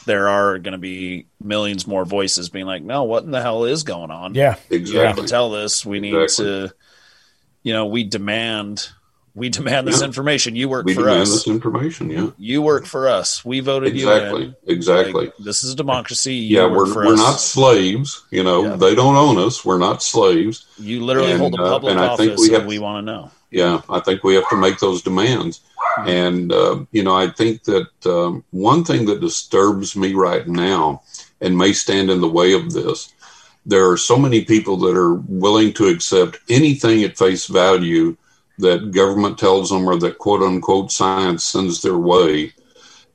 there 0.04 0.28
are 0.28 0.58
going 0.58 0.72
to 0.72 0.78
be 0.78 1.26
millions 1.42 1.86
more 1.86 2.04
voices 2.04 2.50
being 2.50 2.66
like, 2.66 2.82
"No, 2.82 3.04
what 3.04 3.24
in 3.24 3.30
the 3.30 3.40
hell 3.42 3.64
is 3.64 3.82
going 3.84 4.10
on?" 4.10 4.34
Yeah. 4.34 4.56
you 4.70 4.78
have 4.78 4.80
Exactly. 4.82 5.22
to 5.22 5.28
tell 5.28 5.50
this. 5.50 5.84
We 5.86 6.00
need 6.00 6.14
Exactly. 6.14 6.68
to, 6.68 6.74
you 7.62 7.72
know, 7.74 7.86
we 7.86 8.04
demand, 8.04 8.88
we 9.38 9.48
demand 9.48 9.86
this 9.86 10.00
Yeah. 10.00 10.06
information. 10.06 10.56
You 10.56 10.68
work 10.68 10.84
for 10.84 10.90
us. 10.90 10.96
We 10.96 11.02
for 11.02 11.08
demand 11.08 11.22
us. 11.22 11.30
this 11.32 11.46
information, 11.46 12.10
yeah. 12.10 12.26
You 12.38 12.60
work 12.62 12.84
for 12.86 13.08
us. 13.08 13.44
We 13.44 13.60
voted 13.60 13.96
you 13.96 14.10
Exactly. 14.10 14.44
in. 14.44 14.54
Exactly. 14.66 15.12
Like, 15.26 15.34
this 15.38 15.64
is 15.64 15.72
a 15.72 15.76
democracy. 15.76 16.34
You 16.34 16.56
yeah, 16.58 16.66
we're, 16.66 16.92
we're 16.94 17.12
us. 17.14 17.18
not 17.18 17.34
slaves, 17.40 18.22
you 18.30 18.42
know. 18.42 18.64
Yeah. 18.64 18.76
They 18.76 18.94
don't 18.94 19.16
own 19.16 19.38
us. 19.38 19.64
We're 19.64 19.78
not 19.78 20.02
slaves. 20.02 20.66
You 20.78 21.04
literally 21.04 21.32
and, 21.32 21.40
hold 21.40 21.58
a 21.58 21.62
uh, 21.62 21.70
public 21.70 21.92
and 21.92 22.00
I 22.00 22.16
think 22.16 22.32
office, 22.32 22.40
we 22.40 22.46
and 22.48 22.56
have- 22.56 22.66
we 22.66 22.78
want 22.78 23.06
to 23.06 23.12
know. 23.12 23.30
yeah, 23.50 23.80
I 23.88 24.00
think 24.00 24.24
we 24.24 24.34
have 24.34 24.48
to 24.50 24.56
make 24.56 24.78
those 24.78 25.02
demands. 25.02 25.60
And, 26.06 26.52
uh, 26.52 26.84
you 26.92 27.02
know, 27.02 27.14
I 27.14 27.28
think 27.28 27.64
that 27.64 27.88
um, 28.06 28.44
one 28.50 28.84
thing 28.84 29.06
that 29.06 29.20
disturbs 29.20 29.96
me 29.96 30.14
right 30.14 30.46
now 30.46 31.02
and 31.40 31.56
may 31.58 31.72
stand 31.72 32.10
in 32.10 32.20
the 32.20 32.28
way 32.28 32.52
of 32.52 32.72
this, 32.72 33.12
there 33.66 33.88
are 33.90 33.96
so 33.96 34.16
many 34.16 34.44
people 34.44 34.76
that 34.78 34.96
are 34.96 35.14
willing 35.14 35.72
to 35.74 35.86
accept 35.88 36.38
anything 36.48 37.02
at 37.04 37.16
face 37.18 37.46
value 37.46 38.16
that 38.58 38.90
government 38.90 39.38
tells 39.38 39.70
them 39.70 39.88
or 39.88 39.96
that 39.98 40.18
quote 40.18 40.42
unquote 40.42 40.90
science 40.90 41.44
sends 41.44 41.80
their 41.80 41.98
way. 41.98 42.52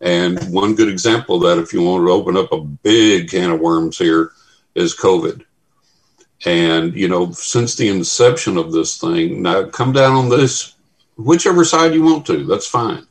And 0.01 0.41
one 0.53 0.75
good 0.75 0.89
example 0.89 1.35
of 1.35 1.43
that, 1.43 1.61
if 1.61 1.73
you 1.73 1.81
want 1.81 2.05
to 2.05 2.11
open 2.11 2.35
up 2.35 2.51
a 2.51 2.61
big 2.61 3.29
can 3.29 3.51
of 3.51 3.59
worms 3.59 3.97
here, 3.97 4.31
is 4.75 4.97
COVID. 4.97 5.43
And, 6.45 6.93
you 6.93 7.07
know, 7.07 7.31
since 7.31 7.75
the 7.75 7.87
inception 7.87 8.57
of 8.57 8.73
this 8.73 8.97
thing, 8.97 9.41
now 9.41 9.65
come 9.65 9.93
down 9.93 10.15
on 10.15 10.29
this, 10.29 10.75
whichever 11.15 11.63
side 11.63 11.93
you 11.93 12.03
want 12.03 12.25
to, 12.27 12.43
that's 12.45 12.67
fine. 12.67 13.07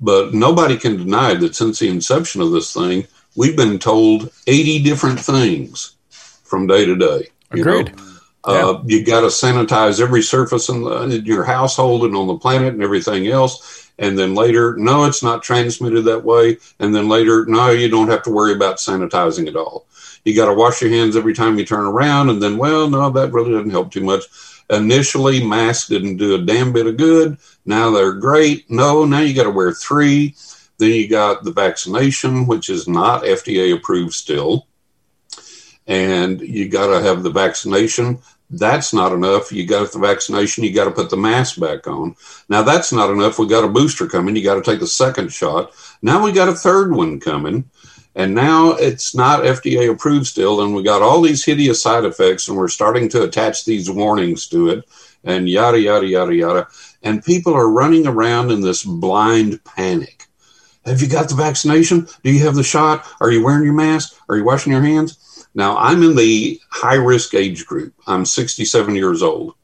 But 0.00 0.34
nobody 0.34 0.76
can 0.76 0.96
deny 0.96 1.34
that 1.34 1.54
since 1.54 1.78
the 1.78 1.88
inception 1.88 2.40
of 2.40 2.50
this 2.50 2.72
thing, 2.72 3.06
we've 3.36 3.56
been 3.56 3.78
told 3.78 4.32
80 4.46 4.82
different 4.82 5.20
things 5.20 5.94
from 6.10 6.66
day 6.66 6.84
to 6.84 6.96
day. 6.96 7.28
you 7.54 7.64
know? 7.64 8.05
Uh, 8.46 8.82
You 8.86 9.04
got 9.04 9.22
to 9.22 9.26
sanitize 9.26 10.00
every 10.00 10.22
surface 10.22 10.68
in, 10.68 10.82
the, 10.82 11.02
in 11.02 11.24
your 11.24 11.44
household 11.44 12.04
and 12.04 12.16
on 12.16 12.28
the 12.28 12.38
planet 12.38 12.74
and 12.74 12.82
everything 12.82 13.26
else. 13.26 13.90
And 13.98 14.18
then 14.18 14.34
later, 14.34 14.76
no, 14.76 15.04
it's 15.04 15.22
not 15.22 15.42
transmitted 15.42 16.02
that 16.02 16.24
way. 16.24 16.58
And 16.78 16.94
then 16.94 17.08
later, 17.08 17.46
no, 17.46 17.70
you 17.70 17.88
don't 17.88 18.10
have 18.10 18.22
to 18.24 18.30
worry 18.30 18.52
about 18.52 18.76
sanitizing 18.76 19.48
at 19.48 19.56
all. 19.56 19.86
You 20.24 20.34
got 20.36 20.46
to 20.46 20.54
wash 20.54 20.80
your 20.82 20.90
hands 20.90 21.16
every 21.16 21.34
time 21.34 21.58
you 21.58 21.64
turn 21.64 21.86
around. 21.86 22.30
And 22.30 22.42
then, 22.42 22.56
well, 22.58 22.88
no, 22.90 23.10
that 23.10 23.32
really 23.32 23.52
doesn't 23.52 23.70
help 23.70 23.90
too 23.90 24.04
much. 24.04 24.24
Initially, 24.70 25.44
masks 25.46 25.88
didn't 25.88 26.16
do 26.16 26.34
a 26.34 26.42
damn 26.42 26.72
bit 26.72 26.86
of 26.86 26.96
good. 26.96 27.38
Now 27.64 27.90
they're 27.90 28.12
great. 28.12 28.70
No, 28.70 29.04
now 29.04 29.20
you 29.20 29.34
got 29.34 29.44
to 29.44 29.50
wear 29.50 29.72
three. 29.72 30.34
Then 30.78 30.90
you 30.90 31.08
got 31.08 31.44
the 31.44 31.52
vaccination, 31.52 32.46
which 32.46 32.68
is 32.68 32.86
not 32.86 33.22
FDA 33.22 33.74
approved 33.74 34.12
still. 34.12 34.66
And 35.86 36.40
you 36.40 36.68
got 36.68 36.88
to 36.88 37.00
have 37.00 37.22
the 37.22 37.30
vaccination. 37.30 38.18
That's 38.50 38.92
not 38.92 39.12
enough. 39.12 39.50
You 39.50 39.66
got 39.66 39.90
the 39.92 39.98
vaccination, 39.98 40.64
you 40.64 40.72
got 40.72 40.84
to 40.84 40.92
put 40.92 41.10
the 41.10 41.16
mask 41.16 41.58
back 41.58 41.86
on. 41.86 42.14
Now 42.48 42.62
that's 42.62 42.92
not 42.92 43.10
enough. 43.10 43.38
We 43.38 43.48
got 43.48 43.64
a 43.64 43.68
booster 43.68 44.06
coming. 44.06 44.36
You 44.36 44.44
got 44.44 44.54
to 44.54 44.62
take 44.62 44.80
the 44.80 44.86
second 44.86 45.32
shot. 45.32 45.72
Now 46.02 46.22
we 46.22 46.32
got 46.32 46.48
a 46.48 46.54
third 46.54 46.94
one 46.94 47.18
coming. 47.18 47.68
And 48.14 48.34
now 48.34 48.70
it's 48.70 49.14
not 49.14 49.42
FDA 49.42 49.90
approved 49.90 50.26
still. 50.26 50.62
And 50.62 50.74
we 50.74 50.82
got 50.82 51.02
all 51.02 51.20
these 51.20 51.44
hideous 51.44 51.82
side 51.82 52.04
effects, 52.04 52.48
and 52.48 52.56
we're 52.56 52.68
starting 52.68 53.10
to 53.10 53.24
attach 53.24 53.64
these 53.64 53.90
warnings 53.90 54.46
to 54.48 54.70
it, 54.70 54.88
and 55.22 55.46
yada, 55.48 55.78
yada, 55.78 56.06
yada, 56.06 56.34
yada. 56.34 56.68
And 57.02 57.22
people 57.22 57.52
are 57.52 57.68
running 57.68 58.06
around 58.06 58.50
in 58.50 58.62
this 58.62 58.84
blind 58.84 59.62
panic. 59.64 60.24
Have 60.86 61.02
you 61.02 61.08
got 61.08 61.28
the 61.28 61.34
vaccination? 61.34 62.08
Do 62.22 62.30
you 62.30 62.42
have 62.44 62.54
the 62.54 62.62
shot? 62.62 63.04
Are 63.20 63.30
you 63.30 63.44
wearing 63.44 63.64
your 63.64 63.74
mask? 63.74 64.14
Are 64.30 64.36
you 64.36 64.44
washing 64.44 64.72
your 64.72 64.82
hands? 64.82 65.18
Now, 65.56 65.78
I'm 65.78 66.02
in 66.02 66.14
the 66.14 66.60
high 66.70 66.96
risk 66.96 67.34
age 67.34 67.64
group. 67.64 67.94
I'm 68.06 68.26
67 68.26 68.94
years 68.94 69.22
old. 69.22 69.54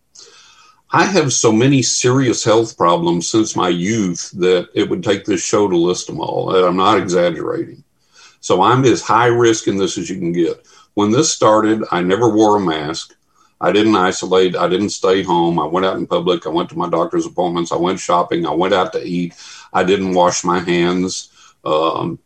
I 0.90 1.04
have 1.04 1.34
so 1.34 1.52
many 1.52 1.82
serious 1.82 2.42
health 2.42 2.78
problems 2.78 3.30
since 3.30 3.54
my 3.54 3.68
youth 3.68 4.30
that 4.38 4.70
it 4.74 4.88
would 4.88 5.04
take 5.04 5.26
this 5.26 5.44
show 5.44 5.68
to 5.68 5.76
list 5.76 6.06
them 6.06 6.18
all. 6.18 6.56
And 6.56 6.64
I'm 6.64 6.78
not 6.78 6.96
exaggerating. 6.96 7.84
So 8.40 8.62
I'm 8.62 8.86
as 8.86 9.02
high 9.02 9.26
risk 9.26 9.68
in 9.68 9.76
this 9.76 9.98
as 9.98 10.08
you 10.08 10.16
can 10.18 10.32
get. 10.32 10.66
When 10.94 11.10
this 11.10 11.30
started, 11.30 11.84
I 11.92 12.00
never 12.00 12.30
wore 12.30 12.56
a 12.56 12.60
mask. 12.60 13.14
I 13.60 13.70
didn't 13.70 13.94
isolate. 13.94 14.56
I 14.56 14.68
didn't 14.68 14.90
stay 14.90 15.22
home. 15.22 15.58
I 15.58 15.66
went 15.66 15.84
out 15.84 15.98
in 15.98 16.06
public. 16.06 16.46
I 16.46 16.50
went 16.50 16.70
to 16.70 16.78
my 16.78 16.88
doctor's 16.88 17.26
appointments. 17.26 17.70
I 17.70 17.76
went 17.76 18.00
shopping. 18.00 18.46
I 18.46 18.54
went 18.54 18.72
out 18.72 18.94
to 18.94 19.04
eat. 19.04 19.34
I 19.74 19.84
didn't 19.84 20.14
wash 20.14 20.42
my 20.42 20.58
hands. 20.58 21.30
Um, 21.66 22.18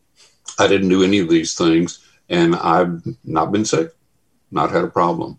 I 0.56 0.68
didn't 0.68 0.88
do 0.88 1.02
any 1.02 1.18
of 1.18 1.28
these 1.28 1.54
things. 1.54 2.05
And 2.28 2.56
I've 2.56 3.02
not 3.24 3.52
been 3.52 3.64
sick, 3.64 3.92
not 4.50 4.70
had 4.70 4.84
a 4.84 4.88
problem. 4.88 5.38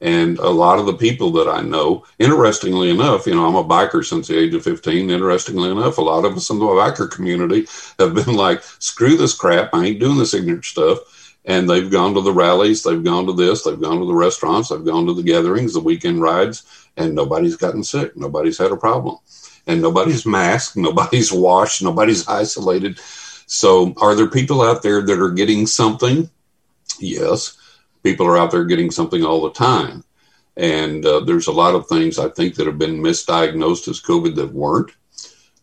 And 0.00 0.38
a 0.38 0.50
lot 0.50 0.78
of 0.78 0.84
the 0.84 0.98
people 0.98 1.30
that 1.32 1.48
I 1.48 1.62
know, 1.62 2.04
interestingly 2.18 2.90
enough, 2.90 3.26
you 3.26 3.34
know, 3.34 3.46
I'm 3.46 3.54
a 3.54 3.64
biker 3.64 4.04
since 4.04 4.28
the 4.28 4.38
age 4.38 4.52
of 4.54 4.62
15. 4.62 5.08
Interestingly 5.08 5.70
enough, 5.70 5.96
a 5.96 6.02
lot 6.02 6.26
of 6.26 6.36
us 6.36 6.50
in 6.50 6.58
the 6.58 6.66
biker 6.66 7.10
community 7.10 7.66
have 7.98 8.14
been 8.14 8.34
like, 8.36 8.62
screw 8.80 9.16
this 9.16 9.34
crap. 9.34 9.70
I 9.72 9.86
ain't 9.86 10.00
doing 10.00 10.18
this 10.18 10.34
ignorant 10.34 10.66
stuff. 10.66 10.98
And 11.46 11.68
they've 11.68 11.90
gone 11.90 12.14
to 12.14 12.20
the 12.20 12.32
rallies, 12.32 12.82
they've 12.82 13.02
gone 13.02 13.26
to 13.26 13.32
this, 13.32 13.64
they've 13.64 13.80
gone 13.80 13.98
to 13.98 14.06
the 14.06 14.14
restaurants, 14.14 14.70
they've 14.70 14.84
gone 14.84 15.06
to 15.06 15.14
the 15.14 15.22
gatherings, 15.22 15.74
the 15.74 15.80
weekend 15.80 16.22
rides, 16.22 16.64
and 16.96 17.14
nobody's 17.14 17.56
gotten 17.56 17.84
sick. 17.84 18.16
Nobody's 18.16 18.58
had 18.58 18.72
a 18.72 18.76
problem. 18.76 19.18
And 19.66 19.80
nobody's 19.80 20.26
masked, 20.38 20.76
nobody's 20.76 21.32
washed, 21.32 21.82
nobody's 21.82 22.28
isolated. 22.28 22.98
So, 23.46 23.94
are 24.00 24.14
there 24.14 24.28
people 24.28 24.62
out 24.62 24.82
there 24.82 25.02
that 25.02 25.20
are 25.20 25.30
getting 25.30 25.66
something? 25.66 26.30
Yes 26.98 27.56
people 28.04 28.26
are 28.26 28.38
out 28.38 28.52
there 28.52 28.64
getting 28.64 28.92
something 28.92 29.24
all 29.24 29.42
the 29.42 29.50
time. 29.50 30.04
And 30.56 31.04
uh, 31.04 31.20
there's 31.20 31.48
a 31.48 31.52
lot 31.52 31.74
of 31.74 31.88
things 31.88 32.18
I 32.18 32.28
think 32.28 32.54
that 32.54 32.66
have 32.68 32.78
been 32.78 33.02
misdiagnosed 33.02 33.88
as 33.88 34.00
COVID 34.00 34.36
that 34.36 34.52
weren't. 34.52 34.92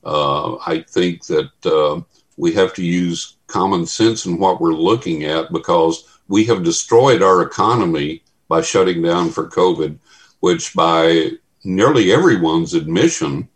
Uh, 0.04 0.58
I 0.68 0.84
think 0.90 1.26
that 1.28 1.52
uh, 1.64 2.02
we 2.36 2.52
have 2.54 2.74
to 2.74 2.84
use 2.84 3.38
common 3.48 3.86
sense 3.86 4.26
in 4.26 4.38
what 4.38 4.60
we're 4.60 4.74
looking 4.74 5.24
at 5.24 5.54
because 5.54 6.20
we 6.28 6.44
have 6.46 6.64
destroyed 6.64 7.22
our 7.22 7.44
economy 7.44 8.24
by 8.50 8.62
shutting 8.62 9.02
down 9.02 9.30
for 9.30 9.48
COVID, 9.48 9.98
which 10.40 10.74
by 10.74 11.30
nearly 11.64 12.12
everyone's 12.12 12.74
admission 12.74 13.48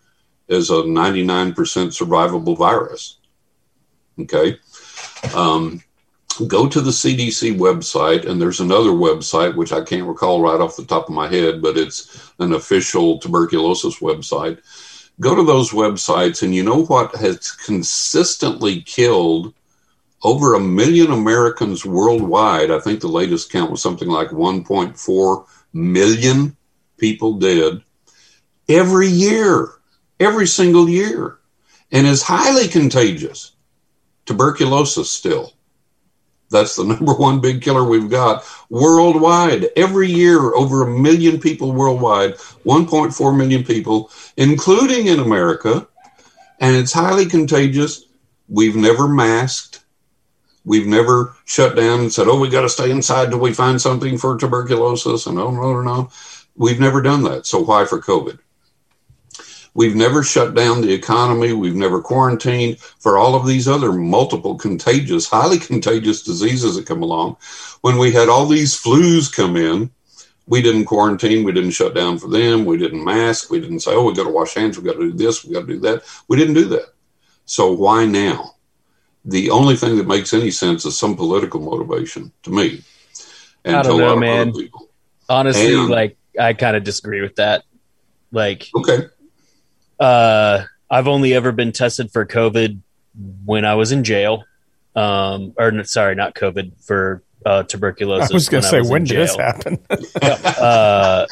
is 0.48 0.70
a 0.70 0.74
99% 0.74 1.54
survivable 1.56 2.58
virus. 2.58 3.18
Okay. 4.20 4.58
Um, 5.34 5.82
go 6.48 6.68
to 6.68 6.82
the 6.82 6.92
CDC 6.92 7.58
website, 7.58 8.26
and 8.26 8.42
there's 8.42 8.60
another 8.60 8.90
website 8.90 9.56
which 9.56 9.72
I 9.72 9.84
can't 9.84 10.08
recall 10.08 10.42
right 10.42 10.60
off 10.60 10.76
the 10.76 10.86
top 10.86 11.08
of 11.08 11.16
my 11.16 11.28
head, 11.28 11.62
but 11.62 11.78
it's 11.78 12.32
an 12.40 12.54
official 12.54 13.20
tuberculosis 13.20 14.00
website. 14.00 14.60
Go 15.20 15.36
to 15.36 15.44
those 15.44 15.72
websites, 15.72 16.44
and 16.44 16.54
you 16.54 16.64
know 16.64 16.84
what 16.86 17.16
has 17.16 17.52
consistently 17.52 18.82
killed 18.82 19.54
over 20.24 20.54
a 20.56 20.60
million 20.60 21.12
Americans 21.12 21.86
worldwide. 21.86 22.72
I 22.72 22.80
think 22.80 23.00
the 23.00 23.08
latest 23.08 23.52
count 23.52 23.72
was 23.72 23.82
something 23.82 24.10
like 24.10 24.30
1.4 24.30 25.46
million 25.74 26.58
people 26.98 27.34
dead 27.34 27.82
every 28.68 29.08
year, 29.08 29.70
every 30.20 30.48
single 30.48 30.90
year, 30.90 31.40
and 31.92 32.08
is 32.08 32.24
highly 32.24 32.68
contagious. 32.68 33.55
Tuberculosis 34.26 35.10
still. 35.10 35.54
That's 36.50 36.76
the 36.76 36.84
number 36.86 37.14
one 37.14 37.42
big 37.42 37.62
killer 37.62 37.84
we've 37.84 38.10
got 38.10 38.44
worldwide. 38.70 39.68
Every 39.76 40.10
year, 40.10 40.54
over 40.56 40.84
a 40.84 41.00
million 41.00 41.40
people 41.40 41.72
worldwide, 41.72 42.36
1.4 42.36 43.38
million 43.38 43.64
people, 43.64 44.12
including 44.38 45.08
in 45.08 45.20
America, 45.20 45.88
and 46.60 46.76
it's 46.76 46.94
highly 46.94 47.26
contagious. 47.26 48.06
We've 48.48 48.76
never 48.76 49.08
masked. 49.08 49.84
We've 50.64 50.88
never 50.88 51.36
shut 51.46 51.76
down 51.76 52.00
and 52.00 52.14
said, 52.14 52.28
oh, 52.28 52.40
we 52.40 52.50
got 52.50 52.62
to 52.62 52.70
stay 52.70 52.90
inside 52.90 53.30
till 53.30 53.40
we 53.40 53.54
find 53.54 53.80
something 53.80 54.18
for 54.18 54.38
tuberculosis. 54.38 55.28
And 55.28 55.38
oh, 55.38 55.52
no, 55.52 55.74
no, 55.74 55.82
no. 55.82 56.10
We've 56.56 56.80
never 56.80 57.02
done 57.02 57.24
that. 57.24 57.46
So 57.46 57.60
why 57.60 57.86
for 57.86 58.02
COVID? 58.02 58.40
We've 59.76 59.96
never 59.96 60.24
shut 60.24 60.56
down 60.56 60.82
the 60.82 60.94
economy. 60.94 61.52
We've 61.52 61.76
never 61.76 62.02
quarantined 62.02 62.80
for 62.80 63.18
all 63.18 63.36
of 63.36 63.46
these 63.46 63.68
other 63.68 63.92
multiple 63.92 64.56
contagious, 64.56 65.28
highly 65.28 65.60
contagious 65.72 66.24
diseases 66.24 66.76
that 66.76 66.88
come 66.88 67.04
along. 67.04 67.38
When 67.82 67.98
we 67.98 68.12
had 68.12 68.30
all 68.30 68.46
these 68.46 68.82
flus 68.82 69.32
come 69.32 69.58
in, 69.58 69.92
we 70.48 70.62
didn't 70.62 70.86
quarantine. 70.86 71.44
We 71.44 71.52
didn't 71.52 71.72
shut 71.72 71.94
down 71.94 72.20
for 72.20 72.30
them. 72.30 72.64
We 72.64 72.78
didn't 72.78 73.04
mask. 73.04 73.52
We 73.52 73.60
didn't 73.60 73.82
say, 73.82 73.92
oh, 73.92 74.06
we 74.06 74.14
got 74.14 74.24
to 74.24 74.30
wash 74.30 74.54
hands. 74.54 74.78
We 74.78 74.86
got 74.86 74.94
to 74.94 75.12
do 75.12 75.14
this. 75.14 75.44
We 75.44 75.54
got 75.54 75.62
to 75.62 75.74
do 75.74 75.80
that. 75.82 76.04
We 76.30 76.38
didn't 76.38 76.54
do 76.54 76.66
that. 76.70 76.94
So 77.46 77.74
why 77.74 78.06
now? 78.06 78.56
The 79.26 79.50
only 79.50 79.76
thing 79.76 79.98
that 79.98 80.08
makes 80.08 80.34
any 80.34 80.52
sense 80.52 80.86
is 80.86 80.98
some 80.98 81.16
political 81.16 81.60
motivation 81.60 82.32
to 82.44 82.50
me. 82.50 82.84
And 83.66 83.76
I 83.76 83.82
don't 83.82 84.00
know, 84.00 84.16
man. 84.16 84.54
Honestly, 85.28 85.76
and, 85.76 85.90
like 85.90 86.18
I 86.40 86.54
kind 86.54 86.78
of 86.78 86.84
disagree 86.84 87.22
with 87.22 87.36
that. 87.38 87.64
Like, 88.32 88.70
okay, 88.76 89.08
uh, 90.00 90.64
I've 90.90 91.08
only 91.08 91.34
ever 91.34 91.52
been 91.52 91.72
tested 91.72 92.12
for 92.12 92.26
COVID 92.26 92.80
when 93.46 93.66
I 93.66 93.76
was 93.76 93.92
in 93.92 94.04
jail. 94.04 94.44
Um, 94.96 95.54
or 95.58 95.84
sorry, 95.84 96.16
not 96.16 96.36
COVID 96.36 96.84
for 96.84 97.22
uh, 97.46 97.64
tuberculosis. 97.64 98.32
I 98.32 98.34
was 98.34 98.50
going 98.50 98.64
to 98.64 98.70
say, 98.70 98.82
when 98.82 99.04
did 99.04 99.18
this 99.18 99.36
happen? 99.36 99.80
uh, 100.22 101.26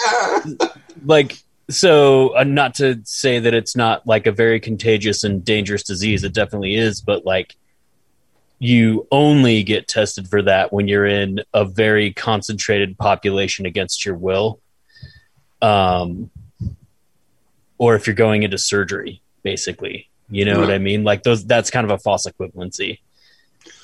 like, 1.06 1.38
so 1.70 2.36
uh, 2.36 2.44
not 2.44 2.76
to 2.76 3.00
say 3.06 3.40
that 3.40 3.54
it's 3.54 3.76
not 3.76 4.06
like 4.06 4.28
a 4.28 4.32
very 4.32 4.60
contagious 4.60 5.24
and 5.24 5.44
dangerous 5.44 5.84
disease. 5.84 6.24
It 6.24 6.34
definitely 6.34 6.76
is, 6.76 7.02
but 7.02 7.26
like, 7.26 7.56
you 8.60 9.08
only 9.12 9.64
get 9.64 9.88
tested 9.88 10.28
for 10.28 10.42
that 10.42 10.72
when 10.72 10.88
you're 10.88 11.06
in 11.06 11.42
a 11.54 11.66
very 11.66 12.14
concentrated 12.14 12.98
population 12.98 13.66
against 13.66 14.06
your 14.06 14.16
will. 14.16 14.62
Um, 15.62 16.30
or 17.84 17.96
if 17.96 18.08
you're 18.08 18.16
going 18.16 18.44
into 18.44 18.58
surgery, 18.58 19.22
basically. 19.44 20.10
You 20.30 20.46
know 20.46 20.54
right. 20.54 20.62
what 20.62 20.72
I 20.72 20.78
mean? 20.78 21.04
Like 21.04 21.24
those, 21.24 21.46
that's 21.46 21.70
kind 21.70 21.84
of 21.84 21.92
a 21.92 21.98
false 21.98 22.26
equivalency. 22.26 23.00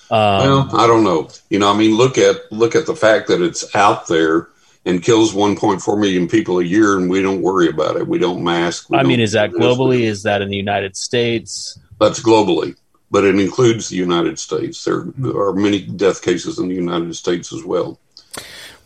Um, 0.09 0.39
well, 0.41 0.75
I 0.77 0.87
don't 0.87 1.03
know. 1.03 1.29
You 1.49 1.59
know, 1.59 1.69
I 1.69 1.77
mean, 1.77 1.97
look 1.97 2.17
at 2.17 2.49
look 2.49 2.75
at 2.75 2.85
the 2.85 2.95
fact 2.95 3.27
that 3.27 3.41
it's 3.41 3.75
out 3.75 4.07
there 4.07 4.47
and 4.85 5.03
kills 5.03 5.33
1.4 5.33 5.99
million 5.99 6.29
people 6.29 6.59
a 6.59 6.63
year, 6.63 6.97
and 6.97 7.09
we 7.09 7.21
don't 7.21 7.41
worry 7.41 7.67
about 7.67 7.97
it. 7.97 8.07
We 8.07 8.19
don't 8.19 8.41
mask. 8.41 8.89
We 8.89 8.97
I 8.97 9.01
don't 9.01 9.09
mean, 9.09 9.19
is 9.19 9.33
that 9.33 9.51
globally? 9.51 10.01
Is 10.03 10.23
that 10.23 10.41
in 10.41 10.47
the 10.47 10.55
United 10.57 10.95
States? 10.95 11.77
That's 11.99 12.23
globally, 12.23 12.77
but 13.11 13.25
it 13.25 13.37
includes 13.37 13.89
the 13.89 13.97
United 13.97 14.39
States. 14.39 14.85
There 14.85 15.11
are 15.25 15.53
many 15.53 15.81
death 15.81 16.21
cases 16.21 16.57
in 16.57 16.69
the 16.69 16.75
United 16.75 17.13
States 17.17 17.51
as 17.51 17.65
well. 17.65 17.99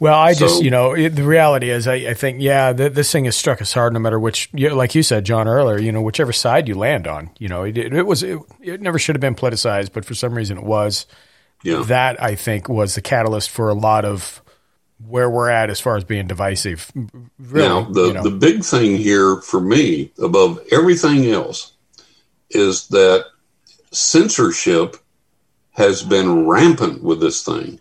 Well, 0.03 0.19
I 0.19 0.33
just, 0.33 0.61
you 0.61 0.69
know, 0.69 0.91
it, 0.91 1.11
the 1.11 1.23
reality 1.23 1.69
is, 1.69 1.87
I, 1.87 1.93
I 1.93 2.13
think, 2.13 2.41
yeah, 2.41 2.73
th- 2.73 2.91
this 2.91 3.09
thing 3.09 3.23
has 3.23 3.37
struck 3.37 3.61
us 3.61 3.71
hard 3.71 3.93
no 3.93 3.99
matter 3.99 4.19
which, 4.19 4.53
like 4.53 4.95
you 4.95 5.01
said, 5.01 5.23
John, 5.23 5.47
earlier, 5.47 5.79
you 5.79 5.93
know, 5.93 6.01
whichever 6.01 6.33
side 6.33 6.67
you 6.67 6.75
land 6.75 7.07
on. 7.07 7.29
You 7.39 7.47
know, 7.47 7.63
it, 7.63 7.77
it 7.77 8.03
was, 8.03 8.21
it, 8.21 8.37
it, 8.59 8.81
never 8.81 8.99
should 8.99 9.15
have 9.15 9.21
been 9.21 9.33
politicized, 9.33 9.93
but 9.93 10.03
for 10.03 10.13
some 10.13 10.33
reason 10.33 10.57
it 10.57 10.65
was. 10.65 11.05
Yeah. 11.63 11.83
That, 11.83 12.21
I 12.21 12.35
think, 12.35 12.67
was 12.67 12.95
the 12.95 13.01
catalyst 13.01 13.49
for 13.49 13.69
a 13.69 13.73
lot 13.73 14.03
of 14.03 14.41
where 15.07 15.29
we're 15.29 15.49
at 15.49 15.69
as 15.69 15.79
far 15.79 15.95
as 15.95 16.03
being 16.03 16.27
divisive. 16.27 16.91
Really, 17.39 17.69
now, 17.69 17.83
the, 17.89 18.07
you 18.07 18.13
know. 18.13 18.23
the 18.23 18.31
big 18.31 18.65
thing 18.65 18.97
here 18.97 19.37
for 19.37 19.61
me, 19.61 20.11
above 20.21 20.59
everything 20.69 21.31
else, 21.31 21.77
is 22.49 22.89
that 22.89 23.27
censorship 23.91 24.97
has 25.71 26.03
been 26.03 26.45
rampant 26.45 27.03
with 27.03 27.21
this 27.21 27.41
thing 27.41 27.79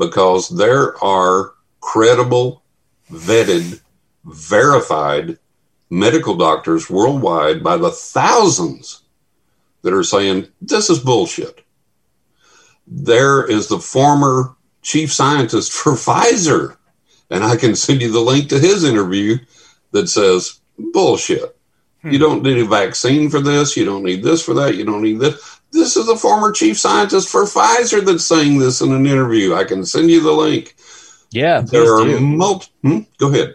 because 0.00 0.48
there 0.48 1.02
are 1.04 1.52
credible, 1.80 2.64
vetted, 3.12 3.80
verified 4.24 5.38
medical 5.90 6.36
doctors 6.36 6.90
worldwide 6.90 7.62
by 7.62 7.76
the 7.76 7.90
thousands 7.90 9.02
that 9.82 9.92
are 9.92 10.02
saying 10.02 10.48
this 10.60 10.90
is 10.90 10.98
bullshit. 10.98 11.64
There 12.86 13.48
is 13.48 13.68
the 13.68 13.78
former 13.78 14.56
chief 14.82 15.12
scientist 15.12 15.72
for 15.72 15.92
Pfizer, 16.06 16.76
and 17.30 17.44
I 17.44 17.56
can 17.56 17.76
send 17.76 18.02
you 18.02 18.10
the 18.10 18.20
link 18.20 18.48
to 18.48 18.58
his 18.58 18.82
interview 18.82 19.38
that 19.92 20.08
says 20.08 20.60
bullshit. 20.78 21.56
You 22.02 22.12
hmm. 22.12 22.18
don't 22.18 22.42
need 22.42 22.58
a 22.58 22.64
vaccine 22.64 23.28
for 23.28 23.40
this. 23.40 23.76
You 23.76 23.84
don't 23.84 24.02
need 24.02 24.22
this 24.22 24.42
for 24.42 24.54
that. 24.54 24.76
You 24.76 24.84
don't 24.84 25.02
need 25.02 25.20
this. 25.20 25.59
This 25.72 25.96
is 25.96 26.06
the 26.06 26.16
former 26.16 26.52
chief 26.52 26.78
scientist 26.78 27.28
for 27.28 27.44
Pfizer 27.44 28.04
that's 28.04 28.24
saying 28.24 28.58
this 28.58 28.80
in 28.80 28.92
an 28.92 29.06
interview. 29.06 29.54
I 29.54 29.64
can 29.64 29.84
send 29.84 30.10
you 30.10 30.22
the 30.22 30.32
link. 30.32 30.74
Yeah, 31.30 31.60
There 31.60 31.96
are 31.96 32.20
multiple. 32.20 32.74
Hmm? 32.82 32.98
Go 33.18 33.28
ahead. 33.28 33.54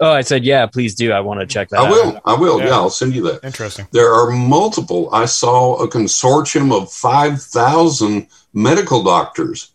Oh, 0.00 0.12
I 0.12 0.20
said, 0.22 0.44
yeah, 0.44 0.66
please 0.66 0.94
do. 0.94 1.12
I 1.12 1.20
want 1.20 1.40
to 1.40 1.46
check 1.46 1.70
that 1.70 1.80
I 1.80 1.86
out. 1.86 1.90
will. 1.90 2.20
I 2.26 2.34
will. 2.34 2.58
Yeah. 2.58 2.66
Yeah. 2.66 2.72
I'll 2.72 2.90
send 2.90 3.14
you 3.14 3.22
that. 3.22 3.44
Interesting. 3.44 3.86
There 3.92 4.12
are 4.12 4.30
multiple. 4.30 5.08
I 5.12 5.24
saw 5.24 5.76
a 5.76 5.88
consortium 5.88 6.76
of 6.76 6.92
5,000 6.92 8.26
medical 8.52 9.02
doctors. 9.02 9.70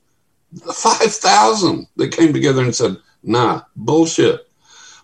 5,000 0.73 1.87
that 1.95 2.11
came 2.11 2.33
together 2.33 2.63
and 2.63 2.75
said, 2.75 2.97
nah, 3.23 3.61
bullshit. 3.75 4.47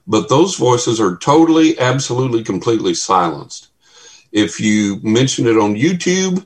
But 0.05 0.29
those 0.29 0.55
voices 0.55 0.99
are 0.99 1.17
totally, 1.17 1.79
absolutely, 1.79 2.43
completely 2.43 2.93
silenced. 2.93 3.69
If 4.31 4.59
you 4.59 4.99
mention 5.01 5.47
it 5.47 5.57
on 5.57 5.75
YouTube, 5.75 6.45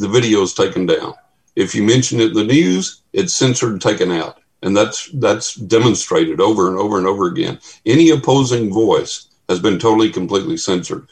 the 0.00 0.08
video 0.08 0.42
is 0.42 0.54
taken 0.54 0.86
down. 0.86 1.14
If 1.56 1.74
you 1.74 1.82
mention 1.82 2.20
it 2.20 2.28
in 2.28 2.34
the 2.34 2.44
news, 2.44 3.02
it's 3.12 3.34
censored 3.34 3.72
and 3.72 3.82
taken 3.82 4.10
out. 4.10 4.38
And 4.62 4.76
that's 4.76 5.10
that's 5.14 5.54
demonstrated 5.54 6.40
over 6.40 6.68
and 6.68 6.78
over 6.78 6.98
and 6.98 7.06
over 7.06 7.26
again. 7.26 7.58
Any 7.86 8.10
opposing 8.10 8.72
voice 8.72 9.26
has 9.48 9.58
been 9.58 9.78
totally, 9.78 10.10
completely 10.10 10.56
censored. 10.56 11.08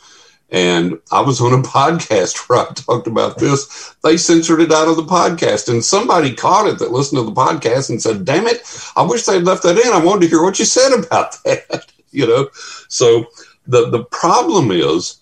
And 0.50 0.98
I 1.10 1.20
was 1.20 1.40
on 1.40 1.52
a 1.52 1.62
podcast 1.62 2.48
where 2.48 2.60
I 2.60 2.72
talked 2.72 3.06
about 3.06 3.38
this. 3.38 3.94
They 4.02 4.16
censored 4.16 4.60
it 4.60 4.72
out 4.72 4.88
of 4.88 4.96
the 4.96 5.02
podcast, 5.02 5.68
and 5.68 5.84
somebody 5.84 6.34
caught 6.34 6.68
it 6.68 6.78
that 6.78 6.92
listened 6.92 7.18
to 7.20 7.24
the 7.24 7.32
podcast 7.32 7.90
and 7.90 8.00
said, 8.00 8.24
"Damn 8.24 8.46
it! 8.46 8.62
I 8.96 9.02
wish 9.02 9.24
they'd 9.24 9.42
left 9.42 9.62
that 9.62 9.78
in. 9.78 9.92
I 9.92 10.04
wanted 10.04 10.22
to 10.22 10.28
hear 10.28 10.42
what 10.42 10.58
you 10.58 10.64
said 10.64 10.92
about 10.92 11.42
that." 11.44 11.86
you 12.10 12.26
know, 12.26 12.48
so 12.88 13.26
the 13.66 13.90
the 13.90 14.04
problem 14.04 14.70
is 14.70 15.17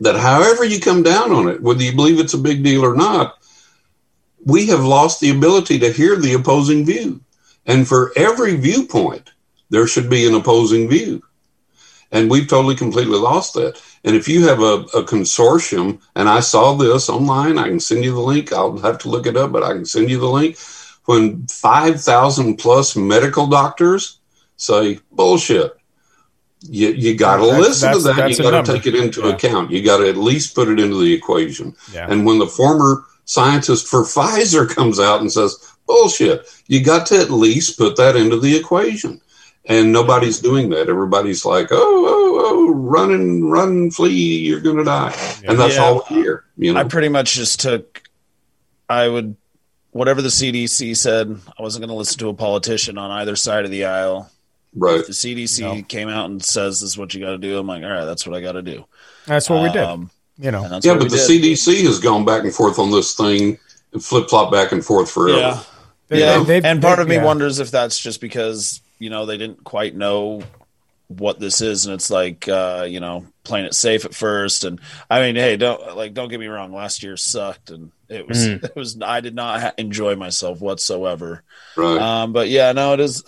that 0.00 0.16
however 0.16 0.64
you 0.64 0.80
come 0.80 1.02
down 1.02 1.30
on 1.30 1.48
it, 1.48 1.62
whether 1.62 1.82
you 1.82 1.94
believe 1.94 2.18
it's 2.18 2.34
a 2.34 2.38
big 2.38 2.64
deal 2.64 2.84
or 2.84 2.94
not, 2.94 3.38
we 4.44 4.66
have 4.66 4.82
lost 4.82 5.20
the 5.20 5.30
ability 5.30 5.78
to 5.78 5.92
hear 5.92 6.16
the 6.16 6.34
opposing 6.34 6.84
view. 6.84 7.20
And 7.66 7.86
for 7.86 8.12
every 8.16 8.56
viewpoint, 8.56 9.30
there 9.68 9.86
should 9.86 10.08
be 10.08 10.26
an 10.26 10.34
opposing 10.34 10.88
view. 10.88 11.22
And 12.12 12.30
we've 12.30 12.48
totally, 12.48 12.74
completely 12.74 13.18
lost 13.18 13.54
that. 13.54 13.80
And 14.02 14.16
if 14.16 14.26
you 14.26 14.46
have 14.48 14.60
a, 14.60 14.84
a 14.94 15.04
consortium, 15.04 16.00
and 16.16 16.28
I 16.28 16.40
saw 16.40 16.74
this 16.74 17.08
online, 17.08 17.58
I 17.58 17.68
can 17.68 17.78
send 17.78 18.02
you 18.02 18.12
the 18.12 18.20
link. 18.20 18.52
I'll 18.52 18.78
have 18.78 18.98
to 18.98 19.08
look 19.08 19.26
it 19.26 19.36
up, 19.36 19.52
but 19.52 19.62
I 19.62 19.74
can 19.74 19.84
send 19.84 20.10
you 20.10 20.18
the 20.18 20.26
link. 20.26 20.56
When 21.04 21.46
5,000 21.46 22.56
plus 22.56 22.96
medical 22.96 23.46
doctors 23.46 24.18
say, 24.56 24.98
bullshit, 25.12 25.79
you, 26.62 26.88
you 26.88 27.14
got 27.16 27.36
to 27.36 27.44
listen 27.46 27.92
to 27.92 27.98
that. 28.00 28.16
that's 28.16 28.38
You 28.38 28.50
got 28.50 28.64
to 28.64 28.72
take 28.72 28.86
it 28.86 28.94
into 28.94 29.22
Yeah. 29.22 29.34
account. 29.34 29.70
You 29.70 29.82
got 29.84 29.98
to 29.98 30.08
at 30.08 30.16
least 30.16 30.54
put 30.54 30.68
it 30.68 30.78
into 30.78 31.00
the 31.00 31.12
equation. 31.12 31.74
Yeah. 31.92 32.06
And 32.08 32.26
when 32.26 32.38
the 32.38 32.46
former 32.46 33.04
scientist 33.24 33.86
for 33.88 34.02
Pfizer 34.02 34.68
comes 34.68 35.00
out 35.00 35.20
and 35.20 35.32
says, 35.32 35.56
bullshit, 35.86 36.46
you 36.66 36.82
got 36.84 37.06
to 37.06 37.18
at 37.18 37.30
least 37.30 37.78
put 37.78 37.96
that 37.96 38.16
into 38.16 38.38
the 38.38 38.56
equation. 38.56 39.20
And 39.66 39.92
nobody's 39.92 40.40
doing 40.40 40.70
that. 40.70 40.88
Everybody's 40.88 41.44
like, 41.44 41.68
oh, 41.70 41.76
oh, 41.76 42.40
oh, 42.44 42.74
run 42.74 43.12
and 43.12 43.50
run, 43.52 43.90
flee, 43.90 44.38
you're 44.38 44.60
going 44.60 44.78
to 44.78 44.84
die. 44.84 45.14
And 45.44 45.58
that's 45.58 45.76
Yeah. 45.76 45.82
all 45.84 46.04
we 46.10 46.16
hear. 46.16 46.44
You 46.56 46.72
know? 46.74 46.80
I 46.80 46.84
pretty 46.84 47.08
much 47.08 47.34
just 47.34 47.60
took, 47.60 48.02
I 48.88 49.06
would, 49.08 49.36
whatever 49.92 50.22
the 50.22 50.28
CDC 50.28 50.96
said, 50.96 51.38
I 51.58 51.62
wasn't 51.62 51.82
going 51.82 51.90
to 51.90 51.94
listen 51.98 52.18
to 52.20 52.28
a 52.28 52.34
politician 52.34 52.98
on 52.98 53.10
either 53.10 53.36
side 53.36 53.64
of 53.64 53.70
the 53.70 53.84
aisle. 53.84 54.30
Right. 54.74 55.00
If 55.00 55.06
the 55.06 55.12
CDC 55.12 55.88
came 55.88 56.08
out 56.08 56.30
and 56.30 56.42
says 56.44 56.80
this 56.80 56.90
is 56.90 56.98
what 56.98 57.14
you 57.14 57.20
got 57.20 57.30
to 57.30 57.38
do, 57.38 57.58
I'm 57.58 57.66
like, 57.66 57.82
all 57.82 57.90
right, 57.90 58.04
that's 58.04 58.26
what 58.26 58.36
I 58.36 58.40
got 58.40 58.52
to 58.52 58.62
do. 58.62 58.84
That's 59.26 59.48
what 59.50 59.62
we 59.62 59.70
did. 59.70 59.82
Um, 59.82 60.10
You 60.38 60.50
know. 60.50 60.66
that's 60.68 60.84
Yeah, 60.86 60.94
but 60.94 61.10
the 61.10 61.16
did. 61.16 61.42
CDC 61.42 61.84
has 61.84 61.98
gone 61.98 62.24
back 62.24 62.44
and 62.44 62.54
forth 62.54 62.78
on 62.78 62.90
this 62.90 63.14
thing 63.14 63.58
and 63.92 64.04
flip 64.04 64.28
flop 64.28 64.50
back 64.52 64.72
and 64.72 64.84
forth 64.84 65.10
forever. 65.10 65.38
Yeah. 65.38 65.60
They- 66.08 66.20
yeah, 66.20 66.38
they- 66.42 66.60
they- 66.60 66.68
and 66.68 66.80
part 66.82 66.96
they- 66.96 67.02
of 67.02 67.08
me 67.08 67.14
yeah. 67.16 67.24
wonders 67.24 67.58
if 67.60 67.70
that's 67.70 67.98
just 67.98 68.20
because 68.20 68.80
you 68.98 69.10
know 69.10 69.26
they 69.26 69.36
didn't 69.38 69.62
quite 69.64 69.94
know 69.96 70.42
what 71.08 71.40
this 71.40 71.60
is, 71.60 71.86
and 71.86 71.94
it's 71.94 72.10
like 72.10 72.46
uh, 72.48 72.86
you 72.88 73.00
know 73.00 73.26
playing 73.44 73.66
it 73.66 73.74
safe 73.74 74.04
at 74.04 74.14
first. 74.14 74.64
And 74.64 74.80
I 75.10 75.20
mean, 75.20 75.36
hey, 75.36 75.56
don't 75.56 75.96
like 75.96 76.14
don't 76.14 76.28
get 76.28 76.38
me 76.40 76.46
wrong. 76.46 76.72
Last 76.72 77.02
year 77.02 77.16
sucked, 77.16 77.70
and 77.70 77.90
it 78.08 78.26
was 78.28 78.38
Mhm. 78.38 78.64
it 78.64 78.76
was 78.76 78.96
I 79.02 79.20
did 79.20 79.34
not 79.34 79.60
ha- 79.60 79.72
enjoy 79.78 80.14
myself 80.16 80.60
whatsoever. 80.60 81.42
Right. 81.76 81.98
Um, 82.00 82.32
but 82.32 82.48
yeah, 82.48 82.72
no, 82.72 82.92
it 82.94 83.00
is 83.00 83.22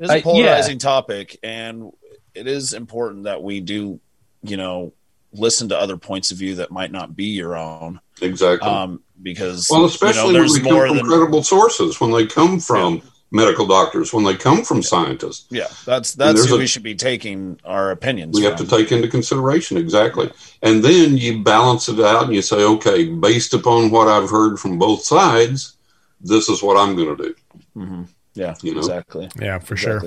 it 0.00 0.04
is 0.04 0.10
I- 0.10 0.14
a 0.14 0.16
yeah. 0.18 0.22
polarizing 0.24 0.78
topic, 0.78 1.38
and 1.42 1.92
it 2.34 2.46
is 2.48 2.72
important 2.72 3.24
that 3.24 3.42
we 3.42 3.60
do 3.60 4.00
you 4.42 4.56
know 4.56 4.92
listen 5.32 5.68
to 5.68 5.78
other 5.78 5.96
points 5.96 6.32
of 6.32 6.38
view 6.38 6.56
that 6.56 6.72
might 6.72 6.90
not 6.90 7.14
be 7.14 7.26
your 7.26 7.56
own. 7.56 8.00
exactly. 8.20 8.68
Um, 8.68 9.00
because 9.22 9.68
well, 9.70 9.80
you 9.80 9.86
especially 9.86 10.32
know, 10.32 10.40
when 10.42 10.52
they 10.52 10.60
come 10.70 10.78
from 10.88 10.96
than 10.96 11.06
credible 11.06 11.42
sources, 11.44 12.00
when 12.00 12.10
they 12.10 12.26
come 12.26 12.58
from 12.58 13.02
medical 13.30 13.64
doctors, 13.66 14.12
when 14.12 14.24
they 14.24 14.34
come 14.34 14.64
from 14.64 14.82
scientists. 14.82 15.46
Yeah, 15.50 15.68
that's 15.84 16.14
that's 16.14 16.46
who 16.46 16.56
a- 16.56 16.58
we 16.58 16.66
should 16.66 16.82
be 16.82 16.94
taking 16.96 17.60
our 17.64 17.90
opinions. 17.92 18.34
we 18.34 18.42
have 18.44 18.56
to 18.56 18.66
take 18.66 18.90
into 18.90 19.06
consideration 19.08 19.76
exactly 19.76 20.32
and 20.62 20.82
then 20.82 21.16
you 21.16 21.42
balance 21.44 21.88
it 21.88 22.00
out 22.00 22.24
and 22.24 22.34
you 22.34 22.42
say 22.42 22.56
okay 22.64 23.04
based 23.08 23.54
upon 23.54 23.90
what 23.90 24.08
i've 24.08 24.28
heard 24.30 24.58
from 24.58 24.78
both 24.78 25.02
sides 25.04 25.76
this 26.20 26.48
is 26.48 26.60
what 26.62 26.76
i'm 26.76 26.96
going 26.96 27.16
to 27.16 27.22
do 27.28 27.34
Mhm. 27.76 28.08
Yeah, 28.34 28.54
You 28.62 28.72
know? 28.74 28.78
exactly. 28.78 29.28
Yeah, 29.40 29.58
for 29.58 29.76
sure. 29.76 30.02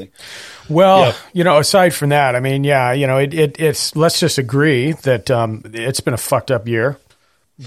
Well, 0.69 1.07
Yep. 1.07 1.15
you 1.33 1.43
know, 1.43 1.57
aside 1.57 1.93
from 1.93 2.09
that, 2.09 2.35
I 2.35 2.39
mean, 2.39 2.63
yeah, 2.63 2.93
you 2.93 3.05
know, 3.05 3.17
it, 3.17 3.33
it 3.33 3.59
it's 3.59 3.95
let's 3.97 4.19
just 4.19 4.37
agree 4.37 4.93
that 5.03 5.29
um, 5.29 5.61
it's 5.73 5.99
been 5.99 6.13
a 6.13 6.17
fucked 6.17 6.49
up 6.49 6.67
year, 6.67 6.97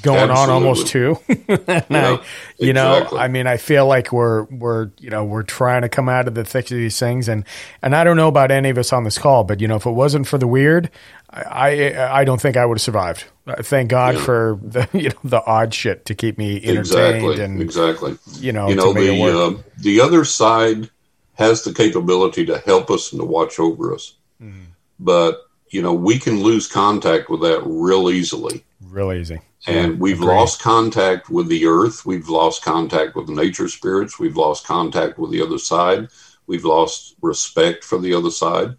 going 0.02 0.30
on 0.30 0.50
almost 0.50 0.88
two. 0.88 1.18
and 1.48 1.84
I, 1.90 2.22
you 2.58 2.72
know. 2.72 3.06
I 3.12 3.28
mean, 3.28 3.46
I 3.46 3.56
feel 3.56 3.86
like 3.86 4.12
we're 4.12 4.44
we're 4.44 4.90
you 4.98 5.10
know 5.10 5.24
we're 5.24 5.42
trying 5.42 5.82
to 5.82 5.88
come 5.88 6.08
out 6.08 6.28
of 6.28 6.34
the 6.34 6.44
thick 6.44 6.66
of 6.70 6.76
these 6.76 6.98
things, 6.98 7.28
and 7.28 7.44
and 7.82 7.94
I 7.94 8.04
don't 8.04 8.16
know 8.16 8.28
about 8.28 8.50
any 8.50 8.70
of 8.70 8.78
us 8.78 8.92
on 8.92 9.04
this 9.04 9.18
call, 9.18 9.44
but 9.44 9.60
you 9.60 9.68
know, 9.68 9.76
if 9.76 9.86
it 9.86 9.90
wasn't 9.92 10.26
for 10.26 10.38
the 10.38 10.46
weird, 10.46 10.90
I 11.30 11.92
I, 11.94 12.20
I 12.20 12.24
don't 12.24 12.40
think 12.40 12.56
I 12.56 12.66
would 12.66 12.78
have 12.78 12.82
survived. 12.82 13.24
Uh, 13.46 13.62
Thank 13.62 13.90
God 13.90 14.14
Yeah. 14.16 14.24
for 14.24 14.58
the 14.62 14.88
you 14.92 15.10
know 15.10 15.16
the 15.22 15.44
odd 15.44 15.72
shit 15.72 16.04
to 16.06 16.14
keep 16.14 16.36
me 16.38 16.56
entertained 16.56 16.78
exactly 16.78 17.40
and 17.44 17.62
exactly 17.62 18.18
you 18.40 18.52
know, 18.52 18.68
you 18.68 18.74
know 18.74 18.92
to 18.92 18.94
make 18.98 19.20
it 19.20 19.32
the 19.32 19.38
uh, 19.38 19.62
the 19.78 20.00
other 20.00 20.24
side 20.24 20.90
has 21.34 21.62
the 21.62 21.72
capability 21.72 22.44
to 22.46 22.58
help 22.60 22.90
us 22.90 23.12
and 23.12 23.20
to 23.20 23.24
watch 23.26 23.58
over 23.60 23.94
us 23.94 24.14
Mm-hmm. 24.42 24.64
but 25.00 25.46
you 25.70 25.80
know 25.80 25.94
we 25.94 26.18
can 26.18 26.42
lose 26.42 26.66
contact 26.66 27.30
with 27.30 27.40
that 27.42 27.62
real 27.64 28.10
easily 28.10 28.64
real 28.90 29.12
easy. 29.12 29.40
And 29.66 29.98
we've 30.00 30.20
agreed. 30.20 30.34
lost 30.34 30.60
contact 30.62 31.28
with 31.30 31.48
the 31.48 31.66
earth. 31.66 32.06
We've 32.06 32.28
lost 32.28 32.64
contact 32.64 33.16
with 33.16 33.28
nature 33.28 33.68
spirits. 33.68 34.18
We've 34.18 34.36
lost 34.36 34.66
contact 34.66 35.18
with 35.18 35.30
the 35.30 35.42
other 35.42 35.58
side. 35.58 36.08
We've 36.46 36.64
lost 36.64 37.16
respect 37.22 37.82
for 37.84 37.98
the 37.98 38.14
other 38.14 38.30
side. 38.30 38.76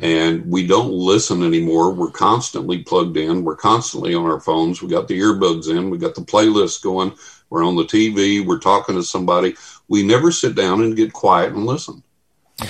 And 0.00 0.48
we 0.48 0.64
don't 0.66 0.92
listen 0.92 1.42
anymore. 1.42 1.92
We're 1.92 2.10
constantly 2.10 2.82
plugged 2.84 3.16
in. 3.16 3.44
We're 3.44 3.56
constantly 3.56 4.14
on 4.14 4.26
our 4.26 4.38
phones. 4.40 4.80
We 4.80 4.88
got 4.88 5.08
the 5.08 5.18
earbuds 5.18 5.68
in. 5.68 5.90
We 5.90 5.98
got 5.98 6.14
the 6.14 6.20
playlist 6.20 6.82
going. 6.82 7.14
We're 7.50 7.64
on 7.64 7.76
the 7.76 7.84
tv 7.84 8.46
we're 8.46 8.58
talking 8.58 8.94
to 8.96 9.02
somebody. 9.02 9.56
We 9.88 10.02
never 10.02 10.30
sit 10.30 10.54
down 10.54 10.82
and 10.82 10.94
get 10.94 11.12
quiet 11.12 11.52
and 11.52 11.64
listen. 11.66 12.02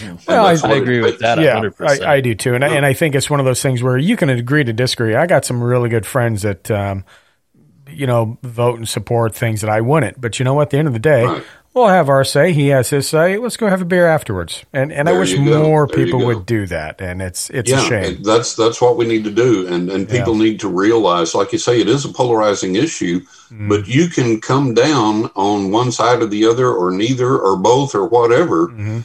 And 0.02 0.18
Well, 0.28 0.46
I- 0.46 0.54
what 0.54 0.64
I 0.70 0.74
agree 0.74 1.00
with 1.00 1.18
that. 1.18 1.38
yeah, 1.40 1.56
100%. 1.60 2.02
I, 2.02 2.14
I 2.14 2.20
do 2.20 2.34
too, 2.34 2.54
and 2.54 2.64
I, 2.64 2.68
and 2.68 2.86
I 2.86 2.92
think 2.92 3.14
it's 3.14 3.28
one 3.30 3.40
of 3.40 3.46
those 3.46 3.62
things 3.62 3.82
where 3.82 3.96
you 3.98 4.16
can 4.16 4.28
agree 4.28 4.62
to 4.64 4.72
disagree. 4.72 5.14
I 5.14 5.26
got 5.26 5.44
some 5.44 5.62
really 5.62 5.88
good 5.88 6.06
friends 6.06 6.42
that, 6.42 6.70
um, 6.70 7.04
you 7.88 8.06
know, 8.06 8.38
vote 8.42 8.78
and 8.78 8.88
support 8.88 9.34
things 9.34 9.60
that 9.60 9.70
I 9.70 9.80
wouldn't. 9.80 10.20
But 10.20 10.38
you 10.38 10.44
know 10.44 10.54
what? 10.54 10.62
At 10.62 10.70
the 10.70 10.78
end 10.78 10.88
of 10.88 10.94
the 10.94 10.98
day, 11.00 11.24
Right. 11.24 11.42
we'll 11.74 11.88
have 11.88 12.08
our 12.08 12.24
say. 12.24 12.52
He 12.52 12.68
has 12.68 12.90
his 12.90 13.08
say. 13.08 13.36
Let's 13.38 13.56
go 13.56 13.68
have 13.68 13.80
a 13.82 13.84
beer 13.84 14.06
afterwards. 14.06 14.64
And 14.72 14.92
and 14.92 15.08
I 15.08 15.18
wish 15.18 15.36
more 15.38 15.86
There 15.86 16.04
people 16.04 16.24
would 16.26 16.46
do 16.46 16.66
that. 16.66 17.00
And 17.00 17.20
it's 17.22 17.50
it's 17.50 17.70
a 17.70 17.74
yeah, 17.76 17.88
shame. 17.88 18.22
that's 18.22 18.54
that's 18.54 18.80
what 18.80 18.96
we 18.96 19.06
need 19.06 19.24
to 19.24 19.30
do, 19.30 19.66
and 19.68 19.90
and 19.90 20.08
people 20.08 20.34
need 20.34 20.60
to 20.60 20.68
realize, 20.68 21.34
like 21.34 21.52
you 21.52 21.58
say, 21.58 21.80
it 21.80 21.88
is 21.88 22.04
a 22.04 22.08
polarizing 22.10 22.76
issue, 22.76 23.20
Mm. 23.52 23.68
but 23.70 23.88
you 23.88 24.08
can 24.08 24.40
come 24.42 24.74
down 24.74 25.30
on 25.34 25.70
one 25.70 25.90
side 25.90 26.20
or 26.20 26.26
the 26.26 26.44
other, 26.44 26.68
or 26.70 26.90
neither, 26.90 27.38
or 27.38 27.56
both, 27.56 27.94
or 27.94 28.06
whatever, 28.06 28.68
Mm-hmm. 28.68 28.98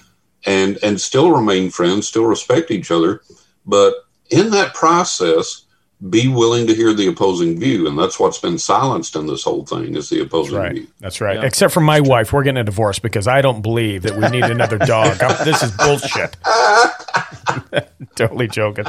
and 0.45 0.77
and 0.83 0.99
still 0.99 1.31
remain 1.31 1.69
friends, 1.71 2.07
still 2.09 2.25
respect 2.25 2.69
each 2.71 2.91
other. 2.91 3.21
But 3.65 3.93
in 4.29 4.49
that 4.51 4.73
process, 4.73 5.62
be 6.09 6.27
willing 6.27 6.67
to 6.67 6.73
hear 6.75 6.93
the 6.93 7.07
opposing 7.07 7.59
view, 7.59 7.87
and 7.87 7.97
that's 7.97 8.19
what's 8.19 8.37
been 8.37 8.57
silenced 8.57 9.15
in 9.15 9.25
this 9.27 9.43
whole 9.43 9.65
thing 9.65 9.95
is 9.95 10.09
the 10.09 10.21
opposing 10.21 10.57
Right. 10.57 10.71
view. 10.73 10.87
That's 10.99 11.21
right. 11.21 11.37
Yeah. 11.37 11.45
Except 11.45 11.73
for 11.73 11.79
my 11.81 12.01
wife, 12.01 12.33
we're 12.33 12.43
getting 12.43 12.57
a 12.57 12.63
divorce 12.63 12.99
because 12.99 13.27
I 13.27 13.41
don't 13.41 13.61
believe 13.61 14.01
that 14.03 14.15
we 14.17 14.27
need 14.29 14.43
another 14.43 14.77
dog. 14.77 15.21
I'm- 15.23 15.45
this 15.45 15.63
is 15.63 15.71
bullshit. 15.71 16.35
totally 18.15 18.47
joking. 18.47 18.85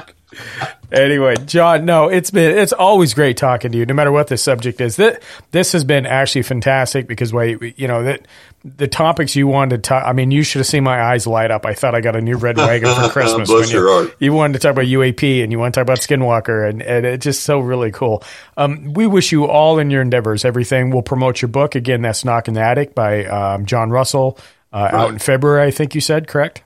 Anyway, 0.95 1.37
John, 1.47 1.85
no, 1.85 2.09
it's 2.09 2.31
been 2.31 2.57
it's 2.57 2.73
always 2.73 3.15
great 3.15 3.37
talking 3.37 3.73
to 3.73 3.79
you, 3.79 3.87
no 3.87 3.95
matter 3.95 4.13
what 4.13 4.29
the 4.29 4.37
subject 4.37 4.81
is. 4.81 4.97
That 4.97 5.23
this 5.51 5.73
has 5.73 5.85
been 5.85 6.07
actually 6.07 6.43
fantastic 6.43 7.07
because 7.07 7.33
wait, 7.33 7.79
you 7.79 7.89
know 7.89 8.05
that 8.05 8.27
the 8.65 8.89
topics 8.89 9.37
you 9.37 9.47
wanted 9.47 9.77
to 9.77 9.89
talk. 9.89 10.05
I 10.07 10.13
mean, 10.13 10.31
you 10.31 10.43
should 10.43 10.61
have 10.61 10.67
seen 10.67 10.85
my 10.85 11.03
eyes 11.03 11.27
light 11.27 11.51
up. 11.51 11.67
I 11.67 11.75
thought 11.75 11.95
I 11.95 12.01
got 12.01 12.17
a 12.17 12.21
new 12.21 12.37
red 12.37 12.57
wagon 12.57 12.95
for 12.95 13.09
Christmas. 13.13 13.51
Bless 13.51 13.67
when 13.67 13.75
your 13.75 13.89
you, 13.89 14.05
heart. 14.07 14.17
you 14.21 14.33
wanted 14.33 14.55
to 14.55 14.59
talk 14.61 14.73
about 14.73 14.87
UAP 14.87 15.43
and 15.43 15.53
you 15.53 15.59
want 15.59 15.75
to 15.75 15.81
talk 15.81 15.85
about 15.85 15.99
Skinwalker, 15.99 16.69
and, 16.69 16.83
and 16.83 17.05
it's 17.05 17.25
just 17.25 17.43
so 17.43 17.61
really 17.61 17.91
cool. 17.91 18.23
Um, 18.57 18.95
we 18.95 19.07
wish 19.07 19.33
you 19.33 19.47
all 19.47 19.79
in 19.79 19.91
your 19.91 20.01
endeavors 20.01 20.45
everything. 20.45 20.91
We'll 20.91 21.03
promote 21.03 21.43
your 21.43 21.51
book 21.51 21.75
again. 21.75 22.03
That's 22.03 22.25
Knock 22.25 22.49
in 22.49 22.55
the 22.55 22.63
Attic 22.63 22.95
by 22.95 23.27
um, 23.27 23.67
John 23.67 23.91
Russell, 23.91 24.39
uh, 24.73 24.89
out 24.91 25.11
in 25.11 25.19
February. 25.19 25.67
I 25.67 25.71
think 25.71 25.95
you 25.95 26.01
said 26.01 26.27
correct. 26.27 26.63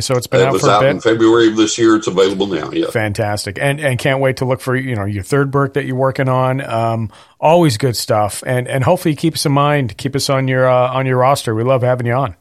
So 0.00 0.14
it's 0.16 0.26
been 0.26 0.40
It 0.40 0.44
out 0.46 0.52
was 0.54 0.62
for 0.62 0.68
a 0.68 0.72
out 0.72 0.80
bit. 0.80 0.90
in 0.90 1.00
February 1.00 1.48
of 1.48 1.56
this 1.56 1.76
year. 1.76 1.96
It's 1.96 2.06
available 2.06 2.46
now. 2.46 2.70
Yeah. 2.70 2.88
Fantastic, 2.90 3.58
and 3.60 3.78
and 3.78 3.98
can't 3.98 4.20
wait 4.20 4.38
to 4.38 4.46
look 4.46 4.60
for 4.62 4.74
you 4.74 4.96
know 4.96 5.04
your 5.04 5.22
third 5.22 5.50
book 5.50 5.74
that 5.74 5.84
you're 5.84 5.96
working 5.96 6.28
on. 6.30 6.62
Um, 6.62 7.10
always 7.38 7.76
good 7.76 7.94
stuff, 7.96 8.42
and 8.46 8.66
and 8.68 8.82
hopefully 8.84 9.14
keep 9.14 9.34
us 9.34 9.44
in 9.44 9.52
mind, 9.52 9.98
keep 9.98 10.16
us 10.16 10.30
on 10.30 10.48
your 10.48 10.66
uh, 10.66 10.92
on 10.92 11.04
your 11.04 11.18
roster. 11.18 11.54
We 11.54 11.62
love 11.62 11.82
having 11.82 12.06
you 12.06 12.14
on. 12.14 12.36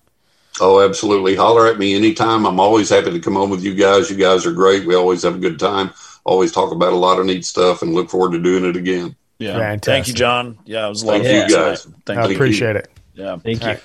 Oh, 0.61 0.79
absolutely. 0.81 1.35
Holler 1.35 1.67
at 1.67 1.77
me 1.77 1.95
anytime. 1.95 2.45
I'm 2.45 2.59
always 2.59 2.89
happy 2.89 3.11
to 3.11 3.19
come 3.19 3.35
on 3.35 3.49
with 3.49 3.63
you 3.63 3.73
guys. 3.73 4.09
You 4.09 4.17
guys 4.17 4.45
are 4.45 4.51
great. 4.53 4.85
We 4.85 4.95
always 4.95 5.23
have 5.23 5.35
a 5.35 5.39
good 5.39 5.59
time. 5.59 5.91
Always 6.23 6.51
talk 6.51 6.71
about 6.71 6.93
a 6.93 6.97
lot 6.97 7.19
of 7.19 7.25
neat 7.25 7.45
stuff 7.45 7.81
and 7.81 7.93
look 7.93 8.09
forward 8.09 8.33
to 8.33 8.39
doing 8.39 8.63
it 8.65 8.75
again. 8.77 9.15
Yeah. 9.39 9.53
Fantastic. 9.57 9.83
Thank 9.85 10.07
you, 10.09 10.13
John. 10.13 10.57
Yeah, 10.65 10.85
it 10.85 10.89
was 10.89 11.01
a 11.03 11.07
lot 11.07 11.21
Thank 11.21 11.25
of 11.25 11.31
you 11.49 11.55
fun 11.55 11.65
guys. 11.69 11.81
tonight. 11.83 11.97
Thank 12.05 12.19
I 12.19 12.27
you. 12.27 12.35
appreciate 12.35 12.75
it. 12.75 12.91
Yeah. 13.15 13.37
Thank 13.37 13.63
you. 13.63 13.77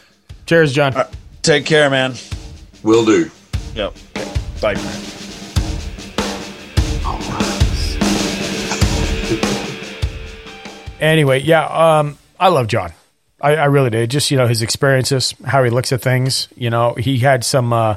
Cheers, 0.45 0.73
John. 0.73 0.95
Take 1.43 1.65
care, 1.65 1.89
man. 1.89 2.15
Will 2.83 3.05
do. 3.07 3.31
Yep. 3.77 3.95
Bye. 4.63 4.75
Anyway, 10.99 11.43
yeah, 11.43 11.67
um, 11.67 12.17
I 12.41 12.49
love 12.49 12.69
John. 12.69 12.93
I, 13.39 13.57
I 13.57 13.65
really 13.67 13.91
did. 13.91 14.11
Just 14.11 14.31
you 14.31 14.39
know 14.39 14.47
his 14.47 14.63
experiences, 14.63 15.35
how 15.45 15.63
he 15.63 15.69
looks 15.69 15.93
at 15.93 16.01
things. 16.01 16.49
You 16.57 16.71
know, 16.71 16.95
he 16.95 17.19
had 17.19 17.45
some. 17.45 17.75
Uh, 17.75 17.97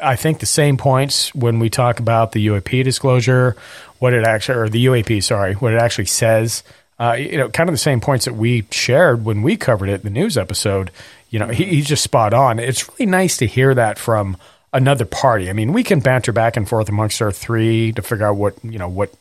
I 0.00 0.14
think 0.14 0.38
the 0.38 0.46
same 0.46 0.76
points 0.76 1.34
when 1.34 1.58
we 1.58 1.70
talk 1.70 1.98
about 1.98 2.30
the 2.30 2.46
UAP 2.46 2.84
disclosure, 2.84 3.56
what 3.98 4.14
it 4.14 4.24
actually, 4.24 4.58
or 4.58 4.68
the 4.68 4.86
UAP, 4.86 5.24
sorry, 5.24 5.54
what 5.54 5.72
it 5.72 5.82
actually 5.82 6.06
says. 6.06 6.62
Uh, 7.00 7.14
you 7.14 7.36
know, 7.36 7.48
kind 7.48 7.68
of 7.68 7.74
the 7.74 7.78
same 7.78 8.00
points 8.00 8.26
that 8.26 8.34
we 8.34 8.64
shared 8.70 9.24
when 9.24 9.42
we 9.42 9.56
covered 9.56 9.88
it, 9.88 10.04
the 10.04 10.08
news 10.08 10.38
episode. 10.38 10.92
You 11.30 11.40
know, 11.40 11.48
he, 11.48 11.64
he's 11.64 11.86
just 11.86 12.04
spot 12.04 12.32
on. 12.32 12.60
It's 12.60 12.88
really 12.88 13.10
nice 13.10 13.38
to 13.38 13.46
hear 13.46 13.74
that 13.74 13.98
from 13.98 14.36
another 14.72 15.04
party. 15.04 15.48
I 15.48 15.52
mean, 15.52 15.72
we 15.72 15.82
can 15.82 16.00
banter 16.00 16.32
back 16.32 16.56
and 16.56 16.68
forth 16.68 16.88
amongst 16.88 17.22
our 17.22 17.32
three 17.32 17.92
to 17.92 18.02
figure 18.02 18.26
out 18.26 18.36
what 18.36 18.54
you 18.64 18.78
know 18.78 18.88
what 18.88 19.12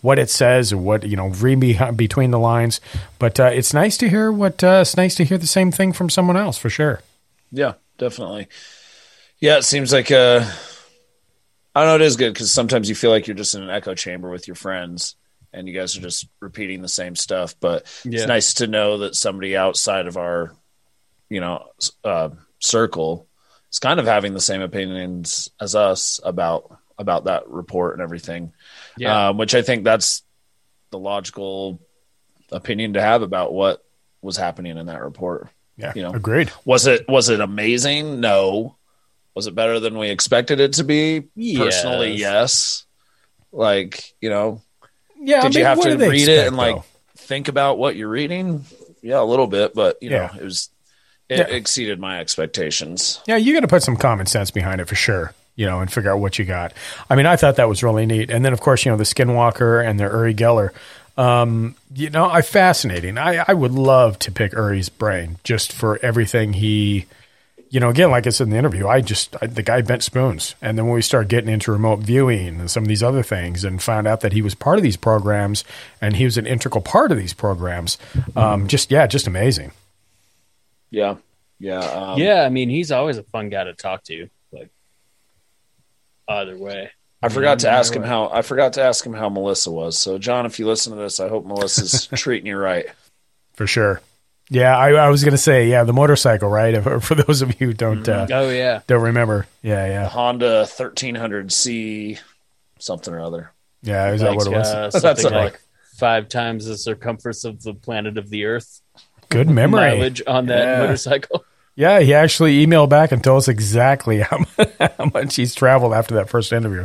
what 0.00 0.18
it 0.18 0.30
says 0.30 0.72
or 0.72 0.78
what 0.78 1.06
you 1.06 1.16
know 1.16 1.28
read 1.28 1.60
between 1.96 2.30
the 2.30 2.38
lines. 2.38 2.80
But 3.18 3.38
uh, 3.40 3.44
it's 3.52 3.74
nice 3.74 3.96
to 3.98 4.08
hear 4.08 4.30
what 4.32 4.62
uh, 4.64 4.78
it's 4.82 4.96
nice 4.96 5.14
to 5.16 5.24
hear 5.24 5.38
the 5.38 5.46
same 5.46 5.70
thing 5.72 5.92
from 5.92 6.08
someone 6.10 6.36
else 6.36 6.58
for 6.58 6.70
sure. 6.70 7.02
Yeah, 7.50 7.74
definitely. 7.98 8.48
Yeah, 9.40 9.58
it 9.58 9.64
seems 9.64 9.92
like 9.92 10.10
uh 10.10 10.48
I 11.74 11.80
don't 11.80 11.88
know 11.88 11.94
it 12.04 12.06
is 12.06 12.16
good 12.16 12.32
because 12.34 12.50
sometimes 12.50 12.88
you 12.88 12.94
feel 12.94 13.10
like 13.10 13.26
you're 13.26 13.36
just 13.36 13.54
in 13.54 13.62
an 13.62 13.70
echo 13.70 13.94
chamber 13.94 14.30
with 14.30 14.46
your 14.46 14.54
friends 14.56 15.16
and 15.54 15.66
you 15.68 15.74
guys 15.74 15.96
are 15.96 16.00
just 16.00 16.28
repeating 16.40 16.80
the 16.82 16.88
same 16.88 17.16
stuff. 17.16 17.54
But 17.60 17.84
Yeah. 18.04 18.18
it's 18.20 18.28
nice 18.28 18.54
to 18.54 18.66
know 18.66 18.98
that 18.98 19.14
somebody 19.14 19.56
outside 19.56 20.06
of 20.06 20.16
our, 20.16 20.54
you 21.28 21.40
know, 21.40 21.64
uh, 22.04 22.30
circle 22.58 23.26
is 23.72 23.78
kind 23.78 23.98
of 24.00 24.06
having 24.06 24.34
the 24.34 24.40
same 24.40 24.60
opinions 24.62 25.50
as 25.60 25.74
us 25.74 26.20
about 26.22 26.78
about 26.98 27.24
that 27.24 27.48
report 27.48 27.94
and 27.94 28.02
everything. 28.02 28.52
Yeah. 28.96 29.28
Um, 29.30 29.38
which 29.38 29.54
I 29.54 29.62
think 29.62 29.82
that's 29.84 30.22
the 30.90 30.98
logical 30.98 31.80
opinion 32.50 32.92
to 32.92 33.00
have 33.00 33.22
about 33.22 33.52
what 33.52 33.82
was 34.20 34.36
happening 34.36 34.76
in 34.76 34.86
that 34.86 35.02
report. 35.02 35.48
Yeah, 35.76 35.92
You 35.96 36.02
know, 36.02 36.12
agreed. 36.12 36.52
was 36.64 36.86
it 36.86 37.08
was 37.08 37.28
it 37.30 37.40
amazing? 37.40 38.20
No. 38.20 38.76
Was 39.34 39.46
it 39.46 39.54
better 39.54 39.80
than 39.80 39.96
we 39.96 40.10
expected 40.10 40.60
it 40.60 40.74
to 40.74 40.84
be? 40.84 41.22
Personally, 41.56 42.12
Yes. 42.12 42.20
yes. 42.20 42.84
Like, 43.50 44.12
you 44.20 44.28
know, 44.28 44.60
Yeah, 45.18 45.40
did 45.42 45.56
I 45.56 45.60
you 45.60 45.64
have 45.64 45.80
to 45.80 45.96
read 45.96 46.02
expect, 46.02 46.28
it 46.28 46.46
and 46.48 46.56
like 46.56 46.76
though? 46.76 46.84
think 47.16 47.48
about 47.48 47.78
what 47.78 47.96
you're 47.96 48.10
reading? 48.10 48.66
Yeah, 49.00 49.20
a 49.20 49.24
little 49.24 49.46
bit, 49.46 49.72
but 49.74 49.96
you 50.02 50.10
Yeah. 50.10 50.30
know, 50.34 50.40
it 50.40 50.44
was 50.44 50.68
it 51.32 51.48
Yeah. 51.50 51.54
exceeded 51.56 51.98
my 52.00 52.20
expectations. 52.20 53.20
Yeah, 53.26 53.36
you 53.36 53.52
got 53.54 53.60
to 53.60 53.68
put 53.68 53.82
some 53.82 53.96
common 53.96 54.26
sense 54.26 54.50
behind 54.50 54.80
it 54.80 54.88
for 54.88 54.94
sure. 54.94 55.32
You 55.54 55.66
know, 55.66 55.80
and 55.80 55.92
figure 55.92 56.10
out 56.10 56.18
what 56.18 56.38
you 56.38 56.46
got. 56.46 56.72
I 57.10 57.14
mean, 57.14 57.26
I 57.26 57.36
thought 57.36 57.56
that 57.56 57.68
was 57.68 57.82
really 57.82 58.06
neat. 58.06 58.30
And 58.30 58.42
then, 58.42 58.54
of 58.54 58.60
course, 58.60 58.86
you 58.86 58.90
know, 58.90 58.96
the 58.96 59.04
Skinwalker 59.04 59.86
and 59.86 60.00
the 60.00 60.04
Uri 60.04 60.34
Geller. 60.34 60.70
Um, 61.18 61.74
you 61.94 62.08
know, 62.08 62.24
I 62.30 62.40
fascinating. 62.40 63.18
I, 63.18 63.44
I 63.46 63.52
would 63.52 63.72
love 63.72 64.18
to 64.20 64.32
pick 64.32 64.52
Uri's 64.52 64.88
brain 64.88 65.36
just 65.44 65.70
for 65.72 65.98
everything 66.02 66.54
he. 66.54 67.04
You 67.68 67.80
know, 67.80 67.88
again, 67.90 68.10
like 68.10 68.26
I 68.26 68.30
said 68.30 68.44
in 68.48 68.50
the 68.50 68.56
interview, 68.58 68.86
I 68.86 69.00
just 69.02 69.34
I, 69.42 69.46
the 69.46 69.62
guy 69.62 69.80
bent 69.82 70.02
spoons, 70.02 70.54
and 70.60 70.76
then 70.76 70.86
when 70.86 70.94
we 70.94 71.00
started 71.02 71.28
getting 71.30 71.48
into 71.50 71.72
remote 71.72 72.00
viewing 72.00 72.60
and 72.60 72.70
some 72.70 72.82
of 72.84 72.88
these 72.88 73.02
other 73.02 73.22
things, 73.22 73.64
and 73.64 73.82
found 73.82 74.06
out 74.06 74.20
that 74.20 74.32
he 74.34 74.42
was 74.42 74.54
part 74.54 74.76
of 74.78 74.82
these 74.82 74.96
programs 74.98 75.64
and 76.00 76.16
he 76.16 76.24
was 76.26 76.36
an 76.36 76.46
integral 76.46 76.82
part 76.82 77.10
of 77.12 77.16
these 77.18 77.32
programs, 77.32 77.96
um, 78.36 78.68
just 78.68 78.90
yeah, 78.90 79.06
just 79.06 79.26
amazing. 79.26 79.72
Yeah. 80.92 81.16
Yeah. 81.58 81.80
Um, 81.80 82.18
yeah, 82.20 82.44
I 82.44 82.48
mean, 82.50 82.68
he's 82.70 82.92
always 82.92 83.18
a 83.18 83.22
fun 83.24 83.48
guy 83.48 83.64
to 83.64 83.72
talk 83.74 84.04
to. 84.04 84.28
Like, 84.52 84.70
either 86.28 86.56
way. 86.56 86.90
I 87.24 87.28
forgot 87.28 87.60
to 87.60 87.70
ask 87.70 87.94
him 87.94 88.02
how 88.02 88.28
I 88.32 88.42
forgot 88.42 88.72
to 88.74 88.82
ask 88.82 89.04
him 89.06 89.12
how 89.12 89.28
Melissa 89.28 89.70
was. 89.70 89.96
So 89.96 90.18
John, 90.18 90.44
if 90.44 90.58
you 90.58 90.66
listen 90.66 90.92
to 90.92 90.98
this, 90.98 91.20
I 91.20 91.28
hope 91.28 91.46
Melissa's 91.46 92.06
treating 92.20 92.46
you 92.46 92.56
right. 92.56 92.86
For 93.54 93.66
sure. 93.66 94.00
Yeah, 94.50 94.76
I, 94.76 94.90
I 94.90 95.08
was 95.08 95.22
going 95.24 95.32
to 95.32 95.38
say, 95.38 95.68
yeah, 95.70 95.84
the 95.84 95.92
motorcycle, 95.94 96.48
right? 96.48 96.74
If- 96.74 97.04
For 97.04 97.14
those 97.14 97.40
of 97.42 97.58
you 97.60 97.68
who 97.68 97.72
don't 97.72 98.06
uh, 98.08 98.26
Oh 98.30 98.50
yeah. 98.50 98.80
don't 98.88 99.02
remember, 99.02 99.46
yeah, 99.62 99.86
The 99.86 99.92
yeah, 99.92 100.08
Honda 100.08 100.66
thirteen 100.66 101.14
hundred 101.14 101.52
C 101.52 102.18
something 102.80 103.14
or 103.14 103.20
other. 103.20 103.52
yeah. 103.82 104.10
Is 104.12 104.20
that 104.20 104.34
what 104.34 104.46
it 104.48 104.50
was? 104.50 104.66
uh, 104.68 104.90
That's 104.92 105.00
something 105.22 105.32
all. 105.32 105.44
like 105.44 105.60
five 105.96 106.28
times 106.28 106.66
the 106.66 106.76
circumference 106.76 107.44
of 107.44 107.62
the 107.62 107.72
planet 107.72 108.18
of 108.18 108.28
the 108.30 108.44
Earth. 108.46 108.81
Good 109.32 109.50
memory. 109.60 109.80
Mileage 109.80 110.22
on 110.26 110.46
that 110.46 110.58
Yeah. 110.64 110.78
motorcycle. 110.80 111.44
Yeah, 111.74 112.00
he 112.00 112.12
actually 112.12 112.66
emailed 112.66 112.90
back 112.90 113.12
and 113.12 113.24
told 113.24 113.38
us 113.38 113.48
exactly 113.48 114.20
how, 114.20 114.44
how 114.78 115.06
much 115.14 115.36
he's 115.36 115.54
traveled 115.54 115.94
after 115.94 116.16
that 116.16 116.28
first 116.28 116.52
interview. 116.52 116.84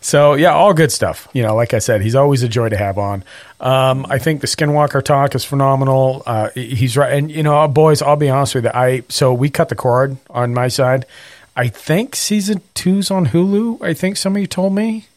So 0.00 0.34
yeah, 0.34 0.52
all 0.54 0.72
good 0.72 0.92
stuff. 0.92 1.26
You 1.32 1.42
know, 1.42 1.56
like 1.56 1.74
I 1.74 1.80
said, 1.80 2.00
he's 2.00 2.14
always 2.14 2.44
a 2.44 2.48
joy 2.48 2.68
to 2.68 2.76
have 2.76 2.96
on. 2.96 3.24
Um, 3.58 4.06
I 4.08 4.18
think 4.18 4.40
the 4.40 4.46
Skinwalker 4.46 5.02
talk 5.02 5.34
is 5.34 5.44
phenomenal. 5.44 6.22
Uh, 6.24 6.50
he's 6.54 6.96
right, 6.96 7.12
and 7.12 7.28
you 7.28 7.42
know, 7.42 7.66
boys, 7.66 8.02
I'll 8.02 8.14
be 8.14 8.30
honest 8.30 8.54
with 8.54 8.64
you. 8.66 8.70
I 8.72 9.02
so 9.08 9.34
we 9.34 9.50
cut 9.50 9.68
the 9.68 9.74
cord 9.74 10.16
on 10.30 10.54
my 10.54 10.68
side. 10.68 11.06
I 11.56 11.66
think 11.66 12.14
season 12.14 12.62
two's 12.74 13.10
on 13.10 13.26
Hulu. 13.26 13.82
I 13.82 13.94
think 13.94 14.16
somebody 14.16 14.46
told 14.46 14.74
me. 14.76 15.08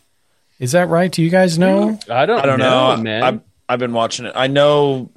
Is 0.59 0.71
that 0.71 0.87
right? 0.89 1.11
Do 1.11 1.21
you 1.21 1.29
guys 1.29 1.59
know? 1.59 1.99
I 2.09 2.25
don't, 2.25 2.39
I 2.41 2.45
don't 2.47 2.57
know, 2.59 2.97
man. 2.97 3.21
I've 3.23 3.39
I've 3.69 3.79
been 3.79 3.93
watching 3.93 4.25
it. 4.25 4.33
I 4.35 4.47
know 4.47 5.09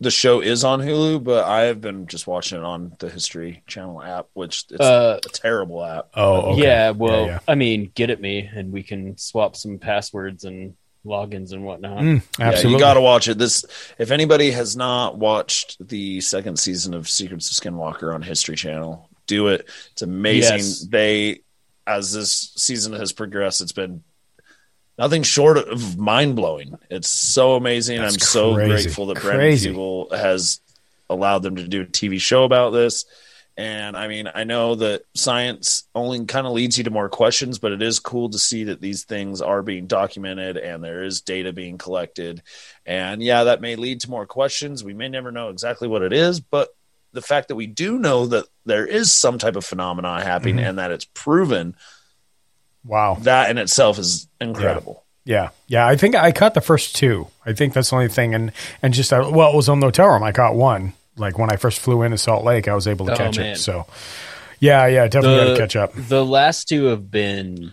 the 0.00 0.10
show 0.10 0.40
is 0.40 0.64
on 0.64 0.80
Hulu, 0.80 1.22
but 1.24 1.44
I 1.44 1.62
have 1.62 1.80
been 1.80 2.06
just 2.06 2.26
watching 2.26 2.58
it 2.58 2.64
on 2.64 2.94
the 2.98 3.08
History 3.08 3.62
Channel 3.66 4.02
app, 4.02 4.26
which 4.34 4.64
it's 4.70 4.80
Uh, 4.80 5.18
a 5.24 5.28
terrible 5.30 5.84
app. 5.84 6.08
Oh, 6.14 6.52
okay. 6.52 6.62
Yeah, 6.62 6.90
well, 6.90 7.26
yeah. 7.26 7.38
I 7.48 7.54
mean, 7.54 7.90
get 7.94 8.10
at 8.10 8.20
me 8.20 8.48
and 8.54 8.72
we 8.72 8.82
can 8.82 9.16
swap 9.18 9.56
some 9.56 9.78
passwords 9.78 10.44
and 10.44 10.74
logins 11.04 11.52
and 11.52 11.64
whatnot. 11.64 11.98
Mm, 11.98 12.22
Yeah, 12.38 12.46
absolutely. 12.48 12.72
you 12.72 12.78
got 12.80 12.94
to 12.94 13.00
watch 13.00 13.28
it. 13.28 13.38
This, 13.38 13.64
if 13.98 14.10
anybody 14.10 14.50
has 14.50 14.76
not 14.76 15.16
watched 15.18 15.76
the 15.88 16.20
second 16.20 16.58
season 16.58 16.94
of 16.94 17.08
Secrets 17.08 17.50
of 17.50 17.64
Skinwalker 17.64 18.12
on 18.14 18.22
History 18.22 18.56
Channel, 18.56 19.08
do 19.26 19.48
it. 19.48 19.68
It's 19.92 20.02
amazing. 20.02 20.56
Yes. 20.58 20.80
They, 20.88 21.40
as 21.86 22.12
this 22.12 22.52
season 22.56 22.92
has 22.94 23.12
progressed, 23.12 23.60
it's 23.60 23.72
been 23.72 24.02
nothing 24.98 25.22
short 25.22 25.58
of 25.58 25.98
mind 25.98 26.36
blowing. 26.36 26.78
It's 26.90 27.08
so 27.08 27.54
amazing. 27.54 28.00
That's 28.00 28.14
I'm 28.14 28.20
so 28.20 28.54
crazy. 28.54 28.84
grateful 28.84 29.06
that 29.06 29.20
Brandon 29.20 29.38
Crazy. 29.40 29.74
Has 30.12 30.60
allowed 31.08 31.42
them 31.42 31.56
to 31.56 31.68
do 31.68 31.82
a 31.82 31.86
TV 31.86 32.20
show 32.20 32.44
about 32.44 32.70
this. 32.70 33.04
And 33.58 33.96
I 33.96 34.06
mean, 34.08 34.28
I 34.34 34.44
know 34.44 34.74
that 34.74 35.02
science 35.14 35.84
only 35.94 36.22
kind 36.26 36.46
of 36.46 36.52
leads 36.52 36.76
you 36.76 36.84
to 36.84 36.90
more 36.90 37.08
questions, 37.08 37.58
but 37.58 37.72
it 37.72 37.80
is 37.80 38.00
cool 38.00 38.28
to 38.30 38.38
see 38.38 38.64
that 38.64 38.82
these 38.82 39.04
things 39.04 39.40
are 39.40 39.62
being 39.62 39.86
documented 39.86 40.58
and 40.58 40.84
there 40.84 41.02
is 41.04 41.22
data 41.22 41.54
being 41.54 41.78
collected. 41.78 42.42
And 42.84 43.22
yeah, 43.22 43.44
that 43.44 43.62
may 43.62 43.76
lead 43.76 44.00
to 44.00 44.10
more 44.10 44.26
questions. 44.26 44.84
We 44.84 44.92
may 44.92 45.08
never 45.08 45.32
know 45.32 45.48
exactly 45.48 45.88
what 45.88 46.02
it 46.02 46.12
is, 46.12 46.38
but 46.40 46.68
the 47.14 47.22
fact 47.22 47.48
that 47.48 47.54
we 47.56 47.66
do 47.66 47.98
know 47.98 48.26
that 48.26 48.44
there 48.66 48.86
is 48.86 49.10
some 49.10 49.38
type 49.38 49.56
of 49.56 49.64
phenomena 49.64 50.22
happening 50.22 50.56
Mhm. 50.56 50.68
and 50.68 50.78
that 50.78 50.90
it's 50.90 51.06
proven, 51.14 51.76
Wow. 52.86 53.16
that 53.22 53.50
in 53.50 53.58
itself 53.58 53.98
is 53.98 54.28
incredible. 54.40 55.02
Yeah, 55.24 55.50
yeah. 55.66 55.86
I 55.86 55.96
think 55.96 56.14
I 56.14 56.30
caught 56.30 56.54
the 56.54 56.60
first 56.60 56.94
two. 56.94 57.26
I 57.44 57.52
think 57.52 57.74
that's 57.74 57.90
the 57.90 57.96
only 57.96 58.08
thing, 58.08 58.32
and 58.34 58.52
and 58.80 58.94
just 58.94 59.12
uh, 59.12 59.28
well, 59.32 59.50
it 59.52 59.56
was 59.56 59.68
on 59.68 59.80
the 59.80 59.86
hotel 59.88 60.06
room. 60.08 60.22
I 60.22 60.30
caught 60.32 60.54
one. 60.54 60.92
Like 61.16 61.36
when 61.38 61.50
I 61.50 61.56
first 61.56 61.80
flew 61.80 62.02
into 62.02 62.16
Salt 62.18 62.44
Lake, 62.44 62.68
I 62.68 62.74
was 62.74 62.86
able 62.86 63.06
to 63.06 63.12
Oh, 63.12 63.16
catch 63.16 63.38
man. 63.38 63.46
it. 63.54 63.56
So, 63.56 63.86
yeah, 64.60 64.86
yeah, 64.86 65.08
definitely 65.08 65.46
got 65.46 65.52
to 65.54 65.58
catch 65.58 65.74
up. 65.76 65.92
The 65.96 66.24
last 66.24 66.68
two 66.68 66.84
have 66.86 67.10
been 67.10 67.72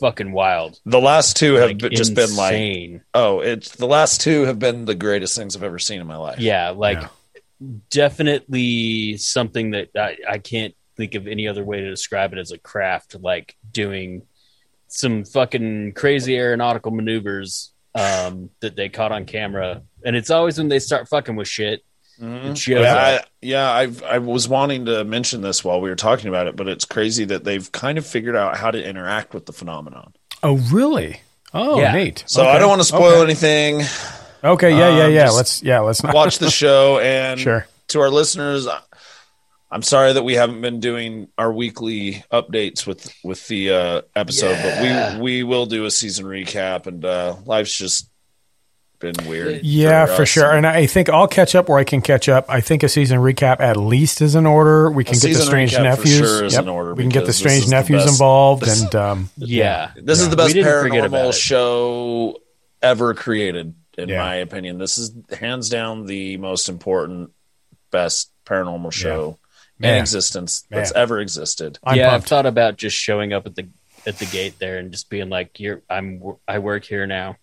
fucking 0.00 0.32
wild. 0.32 0.80
The 0.86 1.00
last 1.00 1.36
two 1.36 1.54
have 1.54 1.68
Like, 1.68 1.78
been- 1.78 1.94
just 1.94 2.14
been 2.14 2.34
like, 2.34 3.02
oh, 3.14 3.40
it's 3.40 3.76
the 3.76 3.86
last 3.86 4.20
two 4.22 4.42
have 4.42 4.58
been 4.58 4.86
the 4.86 4.94
greatest 4.94 5.36
things 5.36 5.54
I've 5.54 5.62
ever 5.62 5.78
seen 5.78 6.00
in 6.00 6.06
my 6.06 6.16
life. 6.16 6.40
Yeah, 6.40 6.70
like 6.70 7.02
definitely 7.90 9.16
something 9.18 9.70
that 9.70 9.88
I, 9.96 10.16
I 10.28 10.38
can't 10.38 10.74
think 10.96 11.14
of 11.14 11.26
any 11.26 11.48
other 11.48 11.64
way 11.64 11.80
to 11.80 11.90
describe 11.90 12.32
it 12.32 12.38
as 12.38 12.50
a 12.52 12.58
craft, 12.58 13.16
like 13.20 13.56
doing 13.70 14.22
some 14.88 15.24
fucking 15.24 15.92
crazy 15.92 16.36
aeronautical 16.36 16.92
maneuvers 16.92 17.72
um, 17.94 18.50
that 18.60 18.76
they 18.76 18.88
caught 18.88 19.12
on 19.12 19.24
camera. 19.24 19.82
And 20.04 20.14
it's 20.16 20.30
always 20.30 20.58
when 20.58 20.68
they 20.68 20.78
start 20.78 21.08
fucking 21.08 21.36
with 21.36 21.48
shit. 21.48 21.82
It 22.20 22.56
shows 22.56 22.82
Yeah. 22.82 22.94
I, 22.94 23.24
yeah, 23.42 23.72
I've 23.72 24.02
I 24.04 24.18
was 24.18 24.48
wanting 24.48 24.86
to 24.86 25.02
mention 25.02 25.40
this 25.40 25.64
while 25.64 25.80
we 25.80 25.88
were 25.90 25.96
talking 25.96 26.28
about 26.28 26.46
it, 26.46 26.54
but 26.54 26.68
it's 26.68 26.84
crazy 26.84 27.24
that 27.24 27.42
they've 27.42 27.70
kind 27.72 27.98
of 27.98 28.06
figured 28.06 28.36
out 28.36 28.56
how 28.56 28.70
to 28.70 28.80
interact 28.88 29.34
with 29.34 29.46
the 29.46 29.52
phenomenon. 29.52 30.12
Oh, 30.40 30.58
really? 30.72 31.20
Oh, 31.52 31.80
Yeah. 31.80 31.92
neat. 31.92 32.22
So 32.28 32.42
Okay, 32.42 32.50
I 32.52 32.58
don't 32.60 32.68
want 32.68 32.82
to 32.82 32.86
spoil 32.86 33.14
okay. 33.14 33.22
anything. 33.24 33.82
Okay, 34.44 34.70
yeah, 34.70 34.96
yeah, 34.96 35.04
Um, 35.06 35.12
yeah. 35.12 35.24
just 35.24 35.36
Let's 35.36 35.62
yeah, 35.64 35.80
let's 35.80 36.04
not 36.04 36.14
watch 36.14 36.38
the 36.38 36.50
show 36.62 37.00
and 37.00 37.40
Sure. 37.40 37.66
to 37.88 38.00
our 38.00 38.10
listeners. 38.10 38.68
I'm 39.74 39.82
sorry 39.82 40.12
that 40.12 40.22
we 40.22 40.34
haven't 40.34 40.60
been 40.60 40.78
doing 40.78 41.26
our 41.36 41.52
weekly 41.52 42.22
updates 42.30 42.86
with 42.86 43.12
with 43.24 43.46
the 43.48 43.70
uh, 43.70 44.02
episode, 44.14 44.52
Yeah. 44.52 45.10
but 45.14 45.20
we 45.20 45.22
we 45.22 45.42
will 45.42 45.66
do 45.66 45.84
a 45.84 45.90
season 45.90 46.26
recap. 46.26 46.86
And 46.86 47.04
uh, 47.04 47.34
life's 47.44 47.76
just 47.76 48.08
been 49.00 49.16
weird. 49.26 49.64
Yeah, 49.64 50.06
for 50.06 50.22
us. 50.22 50.28
sure. 50.28 50.52
And 50.52 50.64
I 50.64 50.86
think 50.86 51.08
I'll 51.08 51.26
catch 51.26 51.56
up 51.56 51.68
where 51.68 51.78
I 51.78 51.84
can 51.84 52.02
catch 52.02 52.28
up. 52.28 52.46
I 52.48 52.60
think 52.60 52.84
a 52.84 52.88
season 52.88 53.18
recap 53.18 53.58
at 53.58 53.76
least 53.76 54.22
is 54.22 54.36
in 54.36 54.46
order. 54.46 54.92
We 54.92 55.02
can 55.02 55.18
get 55.18 55.34
the 55.34 55.42
strange 55.42 55.72
recap 55.72 55.76
for 55.78 55.82
nephews. 55.82 56.16
sure 56.18 56.44
is 56.44 56.52
Yep. 56.54 56.62
in 56.62 56.68
order 56.68 56.94
we 56.94 57.02
can 57.02 57.10
get 57.10 57.26
the 57.26 57.32
strange 57.32 57.64
is 57.64 57.70
the 57.70 57.74
nephews 57.74 58.02
best- 58.04 58.12
involved, 58.14 58.62
this- 58.62 58.82
and 58.82 58.94
um, 58.94 59.30
Yeah. 59.38 59.90
This 59.96 60.20
is 60.20 60.30
the 60.30 60.36
best 60.36 60.54
didn't 60.54 60.82
forget 60.82 61.04
about 61.04 61.32
paranormal 61.34 61.34
show 61.42 62.38
ever 62.80 63.12
created, 63.14 63.74
in 63.98 64.08
Yeah. 64.08 64.18
my 64.24 64.36
opinion. 64.36 64.78
This 64.78 64.98
is 64.98 65.12
hands 65.36 65.68
down 65.68 66.06
the 66.06 66.36
most 66.36 66.68
important, 66.68 67.32
best 67.90 68.30
paranormal 68.46 68.92
show 68.92 69.38
in 69.78 69.82
Man. 69.82 70.00
existence 70.00 70.64
that's 70.70 70.92
ever 70.92 71.20
existed. 71.20 71.78
I'm 71.82 71.96
yeah, 71.96 72.10
pumped. 72.10 72.24
I've 72.24 72.28
thought 72.28 72.46
about 72.46 72.76
just 72.76 72.96
showing 72.96 73.32
up 73.32 73.46
at 73.46 73.54
the 73.54 73.68
at 74.06 74.18
the 74.18 74.26
gate 74.26 74.58
there 74.58 74.78
and 74.78 74.92
just 74.92 75.10
being 75.10 75.28
like, 75.30 75.58
"You're 75.58 75.82
I'm 75.88 76.22
I 76.46 76.58
work 76.58 76.84
here 76.84 77.06
now." 77.06 77.36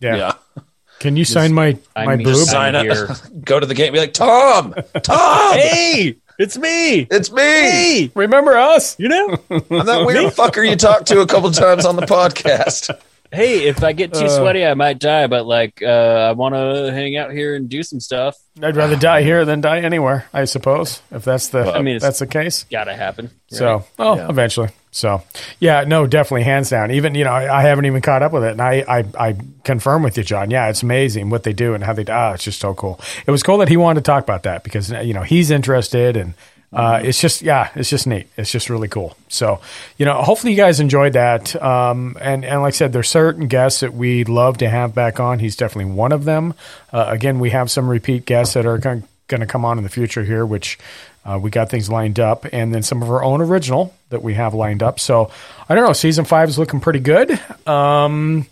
yeah. 0.00 0.16
Yeah. 0.16 0.62
Can 1.00 1.16
you 1.16 1.24
sign 1.24 1.52
my 1.52 1.78
I'm 1.96 2.06
my 2.06 2.16
just 2.16 2.40
boob? 2.40 2.48
Sign 2.48 2.74
up, 2.74 2.84
here. 2.84 3.08
go 3.44 3.58
to 3.58 3.66
the 3.66 3.74
gate 3.74 3.88
and 3.88 3.94
be 3.94 4.00
like, 4.00 4.12
Tom, 4.12 4.74
Tom, 5.02 5.54
hey, 5.58 6.16
it's 6.38 6.56
me. 6.56 7.00
it's 7.10 7.30
me. 7.30 8.10
Remember 8.14 8.56
us? 8.56 8.98
You 8.98 9.08
know, 9.08 9.38
I'm 9.50 9.86
that 9.86 10.04
weird 10.06 10.32
fucker 10.32 10.68
you 10.68 10.76
talked 10.76 11.06
to 11.08 11.20
a 11.20 11.26
couple 11.26 11.50
times 11.50 11.84
on 11.84 11.96
the 11.96 12.02
podcast. 12.02 12.96
Hey, 13.32 13.66
if 13.66 13.82
I 13.82 13.92
get 13.92 14.12
too 14.14 14.26
Uh. 14.26 14.28
sweaty, 14.28 14.64
I 14.64 14.74
might 14.74 14.98
die. 14.98 15.26
But 15.26 15.46
like, 15.46 15.82
uh, 15.82 15.86
I 15.86 16.32
want 16.32 16.54
to 16.54 16.92
hang 16.92 17.16
out 17.16 17.32
here 17.32 17.54
and 17.54 17.68
do 17.68 17.82
some 17.82 18.00
stuff. 18.00 18.36
I'd 18.62 18.76
rather 18.76 18.96
die 18.96 19.22
here 19.22 19.44
than 19.44 19.60
die 19.60 19.80
anywhere. 19.80 20.26
I 20.32 20.44
suppose 20.44 21.02
if 21.10 21.24
that's 21.24 21.48
the 21.48 21.72
I 21.72 21.82
mean, 21.82 21.98
that's 21.98 22.20
the 22.20 22.26
case. 22.26 22.64
Gotta 22.70 22.94
happen. 22.94 23.26
right? 23.26 23.58
So, 23.58 23.84
oh, 23.98 24.16
Yeah. 24.16 24.28
eventually. 24.28 24.68
So, 24.92 25.24
yeah, 25.58 25.82
no, 25.82 26.06
definitely, 26.06 26.44
hands 26.44 26.70
down. 26.70 26.92
Even 26.92 27.16
you 27.16 27.24
know, 27.24 27.32
I, 27.32 27.58
I 27.58 27.62
haven't 27.62 27.86
even 27.86 28.00
caught 28.00 28.22
up 28.22 28.30
with 28.30 28.44
it, 28.44 28.52
and 28.52 28.60
I, 28.62 28.84
I, 28.88 29.04
I 29.18 29.36
confirm 29.64 30.04
with 30.04 30.16
you, 30.16 30.22
John. 30.22 30.52
Yeah, 30.52 30.68
it's 30.68 30.84
amazing 30.84 31.30
what 31.30 31.42
they 31.42 31.52
do 31.52 31.74
and 31.74 31.82
how 31.82 31.94
they. 31.94 32.04
Ah, 32.08 32.34
it's 32.34 32.44
just 32.44 32.60
so 32.60 32.74
cool. 32.74 33.00
It 33.26 33.32
was 33.32 33.42
cool 33.42 33.58
that 33.58 33.68
he 33.68 33.76
wanted 33.76 34.04
to 34.04 34.08
talk 34.08 34.22
about 34.22 34.44
that 34.44 34.62
because 34.62 34.90
you 34.92 35.12
know 35.12 35.22
he's 35.22 35.50
interested, 35.50 36.16
and 36.16 36.34
uh, 36.74 37.00
it's 37.02 37.20
just 37.20 37.42
yeah, 37.42 37.70
it's 37.76 37.88
just 37.88 38.06
neat. 38.06 38.26
It's 38.36 38.50
just 38.50 38.68
really 38.68 38.88
cool. 38.88 39.16
So, 39.28 39.60
you 39.96 40.04
know, 40.04 40.20
hopefully 40.22 40.52
you 40.52 40.56
guys 40.56 40.80
enjoyed 40.80 41.12
that. 41.12 41.54
Um, 41.62 42.16
and 42.20 42.44
and 42.44 42.62
like 42.62 42.74
I 42.74 42.76
said, 42.76 42.92
there's 42.92 43.08
certain 43.08 43.46
guests 43.46 43.80
that 43.80 43.94
we'd 43.94 44.28
love 44.28 44.58
to 44.58 44.68
have 44.68 44.94
back 44.94 45.20
on. 45.20 45.38
He's 45.38 45.56
definitely 45.56 45.92
one 45.92 46.10
of 46.12 46.24
them. 46.24 46.54
Uh, 46.92 47.06
again, 47.08 47.38
we 47.38 47.50
have 47.50 47.70
some 47.70 47.88
repeat 47.88 48.26
guests 48.26 48.54
that 48.54 48.66
are 48.66 48.78
going 48.78 49.04
to 49.28 49.46
come 49.46 49.64
on 49.64 49.78
in 49.78 49.84
the 49.84 49.90
future 49.90 50.24
here, 50.24 50.44
which. 50.44 50.78
Uh, 51.26 51.38
we 51.38 51.48
got 51.48 51.70
things 51.70 51.88
lined 51.88 52.20
up, 52.20 52.44
and 52.52 52.74
then 52.74 52.82
some 52.82 53.02
of 53.02 53.10
our 53.10 53.24
own 53.24 53.40
original 53.40 53.94
that 54.10 54.22
we 54.22 54.34
have 54.34 54.52
lined 54.52 54.82
up. 54.82 55.00
So 55.00 55.30
I 55.66 55.74
don't 55.74 55.86
know. 55.86 55.94
Season 55.94 56.26
five 56.26 56.50
is 56.50 56.58
looking 56.58 56.80
pretty 56.80 56.98
good. 56.98 57.40
Um, 57.66 58.46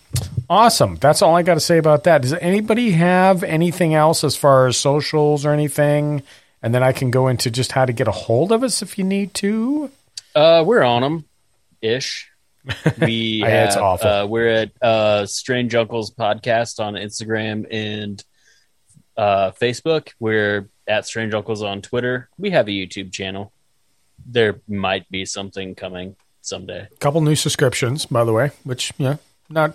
awesome. 0.49 0.97
That's 0.97 1.21
all 1.21 1.37
I 1.37 1.43
got 1.43 1.55
to 1.55 1.61
say 1.61 1.77
about 1.77 2.05
that. 2.05 2.23
Does 2.23 2.33
anybody 2.33 2.93
have 2.93 3.43
anything 3.43 3.95
else 3.95 4.25
as 4.25 4.37
far 4.37 4.69
as 4.69 4.79
socials 4.79 5.45
or 5.45 5.53
anything? 5.53 6.23
And 6.63 6.75
then 6.75 6.83
I 6.83 6.93
can 6.93 7.11
go 7.11 7.29
into 7.29 7.51
just 7.51 7.73
how 7.73 7.85
to 7.85 7.93
get 7.93 8.07
a 8.09 8.13
hold 8.13 8.53
of 8.53 8.63
us 8.63 8.83
if 8.83 8.97
you 8.99 9.05
need 9.05 9.35
to. 9.35 9.91
Uh, 10.35 10.63
we're 10.67 10.83
on 10.83 11.03
them, 11.03 11.25
ish. 11.81 12.29
We 13.01 13.43
I- 13.45 13.65
it's 13.65 13.75
have, 13.75 13.83
awful. 13.83 14.09
Uh, 14.09 14.27
we're 14.27 14.49
at 14.49 14.71
uh, 14.83 15.27
Strange 15.27 15.75
Uncles 15.75 16.13
Podcast 16.13 16.79
on 16.79 16.95
Instagram 16.95 17.67
and 17.71 18.23
uh, 19.17 19.51
Facebook. 19.61 20.11
We're 20.21 20.69
at 20.87 21.05
Strange 21.07 21.35
Uncles 21.35 21.63
on 21.63 21.83
Twitter. 21.83 22.29
We 22.39 22.51
have 22.51 22.69
a 22.69 22.71
YouTube 22.71 23.13
channel. 23.13 23.53
There 24.25 24.61
might 24.69 25.11
be 25.11 25.25
something 25.25 25.75
coming 25.75 26.15
someday. 26.41 26.87
A 26.93 26.97
couple 26.99 27.21
new 27.21 27.35
subscriptions, 27.35 28.07
by 28.07 28.23
the 28.25 28.33
way, 28.33 28.53
which 28.63 28.93
yeah, 28.99 29.17
not 29.51 29.75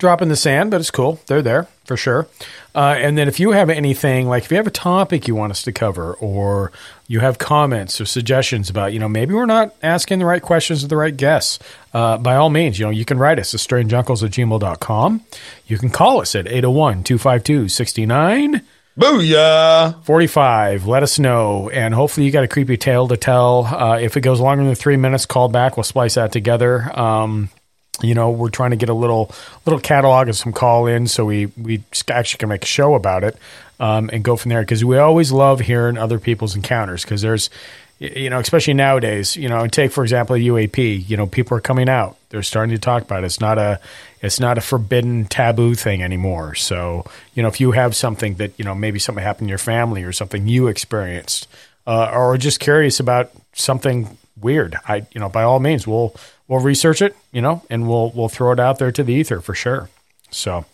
drop 0.00 0.20
in 0.20 0.28
the 0.28 0.36
sand, 0.36 0.70
but 0.70 0.80
it's 0.80 0.90
cool. 0.90 1.20
They're 1.26 1.42
there 1.42 1.68
for 1.84 1.96
sure. 1.96 2.26
Uh, 2.74 2.94
and 2.98 3.16
then 3.16 3.28
if 3.28 3.38
you 3.38 3.52
have 3.52 3.70
anything 3.70 4.28
like 4.28 4.44
if 4.44 4.50
you 4.50 4.56
have 4.56 4.66
a 4.66 4.70
topic 4.70 5.28
you 5.28 5.34
want 5.34 5.52
us 5.52 5.62
to 5.62 5.72
cover, 5.72 6.14
or 6.14 6.72
you 7.06 7.20
have 7.20 7.38
comments 7.38 8.00
or 8.00 8.04
suggestions 8.04 8.70
about, 8.70 8.92
you 8.92 8.98
know, 8.98 9.08
maybe 9.08 9.34
we're 9.34 9.46
not 9.46 9.74
asking 9.82 10.18
the 10.18 10.26
right 10.26 10.42
questions 10.42 10.82
to 10.82 10.88
the 10.88 10.96
right 10.96 11.16
guests, 11.16 11.58
uh, 11.94 12.16
by 12.18 12.36
all 12.36 12.50
means, 12.50 12.78
you 12.78 12.84
know, 12.84 12.90
you 12.90 13.04
can 13.04 13.18
write 13.18 13.38
us 13.38 13.54
at 13.54 13.60
strangeuncles 13.60 14.24
at 14.24 14.30
gmail.com. 14.30 15.24
You 15.66 15.78
can 15.78 15.90
call 15.90 16.20
us 16.20 16.34
at 16.34 16.46
801 16.46 17.04
252 17.04 17.68
69 17.68 18.62
Booyah! 18.98 20.04
45. 20.04 20.86
Let 20.86 21.02
us 21.02 21.18
know. 21.18 21.70
And 21.70 21.94
hopefully, 21.94 22.26
you 22.26 22.32
got 22.32 22.44
a 22.44 22.48
creepy 22.48 22.76
tale 22.76 23.08
to 23.08 23.16
tell. 23.16 23.64
Uh, 23.64 23.98
if 23.98 24.16
it 24.16 24.20
goes 24.20 24.40
longer 24.40 24.64
than 24.64 24.74
three 24.74 24.96
minutes, 24.96 25.26
call 25.26 25.48
back. 25.48 25.76
We'll 25.76 25.84
splice 25.84 26.16
that 26.16 26.32
together. 26.32 26.90
Um, 26.98 27.48
you 28.02 28.14
know, 28.14 28.30
we're 28.30 28.50
trying 28.50 28.70
to 28.70 28.76
get 28.76 28.88
a 28.88 28.94
little 28.94 29.32
little 29.66 29.80
catalog 29.80 30.28
of 30.28 30.36
some 30.36 30.52
call 30.52 30.86
in 30.86 31.06
so 31.06 31.24
we, 31.24 31.46
we 31.46 31.82
actually 32.08 32.38
can 32.38 32.48
make 32.48 32.62
a 32.62 32.66
show 32.66 32.94
about 32.94 33.24
it 33.24 33.36
um, 33.80 34.10
and 34.12 34.22
go 34.22 34.36
from 34.36 34.50
there 34.50 34.62
because 34.62 34.84
we 34.84 34.98
always 34.98 35.32
love 35.32 35.60
hearing 35.60 35.96
other 35.96 36.18
people's 36.18 36.54
encounters 36.54 37.02
because 37.02 37.22
there's, 37.22 37.50
you 37.98 38.30
know, 38.30 38.38
especially 38.38 38.74
nowadays, 38.74 39.36
you 39.36 39.48
know, 39.48 39.66
take 39.66 39.92
for 39.92 40.02
example 40.02 40.36
UAP. 40.36 41.08
You 41.08 41.16
know, 41.16 41.26
people 41.26 41.56
are 41.56 41.60
coming 41.60 41.88
out; 41.88 42.16
they're 42.28 42.42
starting 42.42 42.74
to 42.74 42.80
talk 42.80 43.02
about 43.02 43.22
it. 43.22 43.26
It's 43.26 43.40
not 43.40 43.58
a 43.58 43.80
it's 44.22 44.40
not 44.40 44.58
a 44.58 44.60
forbidden 44.60 45.26
taboo 45.26 45.74
thing 45.74 46.02
anymore. 46.02 46.54
So, 46.54 47.04
you 47.34 47.42
know, 47.42 47.48
if 47.48 47.60
you 47.60 47.72
have 47.72 47.96
something 47.96 48.34
that 48.36 48.52
you 48.58 48.64
know 48.64 48.74
maybe 48.74 48.98
something 48.98 49.22
happened 49.22 49.46
in 49.46 49.48
your 49.48 49.58
family 49.58 50.02
or 50.02 50.12
something 50.12 50.46
you 50.46 50.66
experienced, 50.66 51.48
uh, 51.86 52.10
or 52.12 52.36
just 52.38 52.60
curious 52.60 53.00
about 53.00 53.30
something 53.52 54.16
weird, 54.40 54.76
I 54.88 55.06
you 55.12 55.20
know 55.20 55.28
by 55.28 55.42
all 55.42 55.60
means 55.60 55.86
we'll 55.86 56.14
we'll 56.50 56.60
research 56.60 57.00
it, 57.00 57.16
you 57.32 57.40
know, 57.40 57.62
and 57.70 57.88
we'll 57.88 58.10
we'll 58.10 58.28
throw 58.28 58.52
it 58.52 58.60
out 58.60 58.78
there 58.78 58.92
to 58.92 59.02
the 59.02 59.14
ether 59.14 59.40
for 59.40 59.54
sure. 59.54 59.88
So, 60.30 60.66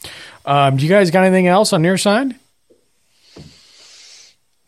um, 0.45 0.77
do 0.77 0.83
you 0.85 0.89
guys 0.91 1.13
got 1.13 1.23
anything 1.25 1.47
else 1.47 1.73
on 1.73 1.85
your 1.85 1.99
side? 1.99 2.35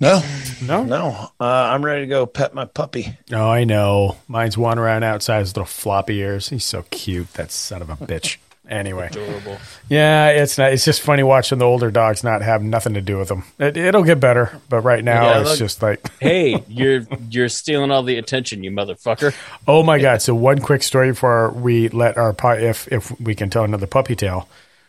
No, 0.00 0.22
No, 0.62 0.84
no. 0.84 1.30
Uh, 1.40 1.44
I'm 1.44 1.84
ready 1.84 2.02
to 2.02 2.06
go 2.06 2.24
pet 2.24 2.54
my 2.54 2.66
puppy. 2.66 3.18
Oh, 3.32 3.48
I 3.48 3.64
know. 3.64 4.16
Mine's 4.28 4.56
wandering 4.56 4.86
around 4.86 5.02
outside 5.02 5.40
his 5.40 5.56
little 5.56 5.66
floppy 5.66 6.18
ears. 6.18 6.50
He's 6.50 6.62
so 6.64 6.84
cute. 6.90 7.32
That 7.34 7.50
son 7.50 7.82
of 7.82 7.90
a 7.90 7.96
bitch. 7.96 8.36
Anyway, 8.68 9.06
Adorable. 9.10 9.58
yeah, 9.88 10.28
it's 10.28 10.58
not. 10.58 10.72
It's 10.72 10.84
just 10.84 11.00
funny 11.00 11.22
watching 11.22 11.58
the 11.58 11.64
older 11.64 11.90
dogs 11.90 12.22
not 12.22 12.42
have 12.42 12.62
nothing 12.62 12.94
to 12.94 13.00
do 13.00 13.16
with 13.16 13.28
them. 13.28 13.44
It, 13.58 13.76
it'll 13.78 14.02
get 14.04 14.20
better, 14.20 14.60
but 14.68 14.80
right 14.80 15.02
now 15.02 15.22
Yeah, 15.24 15.40
it's 15.40 15.50
look- 15.50 15.58
just 15.58 15.82
like, 15.82 16.06
Hey, 16.20 16.62
you're 16.68 17.06
you're 17.30 17.48
stealing 17.48 17.90
all 17.90 18.02
the 18.02 18.16
attention, 18.18 18.62
you 18.62 18.70
motherfucker. 18.70 19.34
oh 19.66 19.82
my 19.82 19.98
god. 19.98 20.20
So 20.20 20.34
one 20.34 20.58
quick 20.58 20.82
story 20.82 21.12
before 21.12 21.50
we 21.52 21.88
let 21.88 22.18
our 22.18 22.32
pu- 22.34 22.58
if 22.62 22.86
if 22.92 23.18
we 23.20 23.34
can 23.34 23.48
tell 23.48 23.64
another 23.64 23.86
puppy 23.86 24.14
tale. 24.14 24.48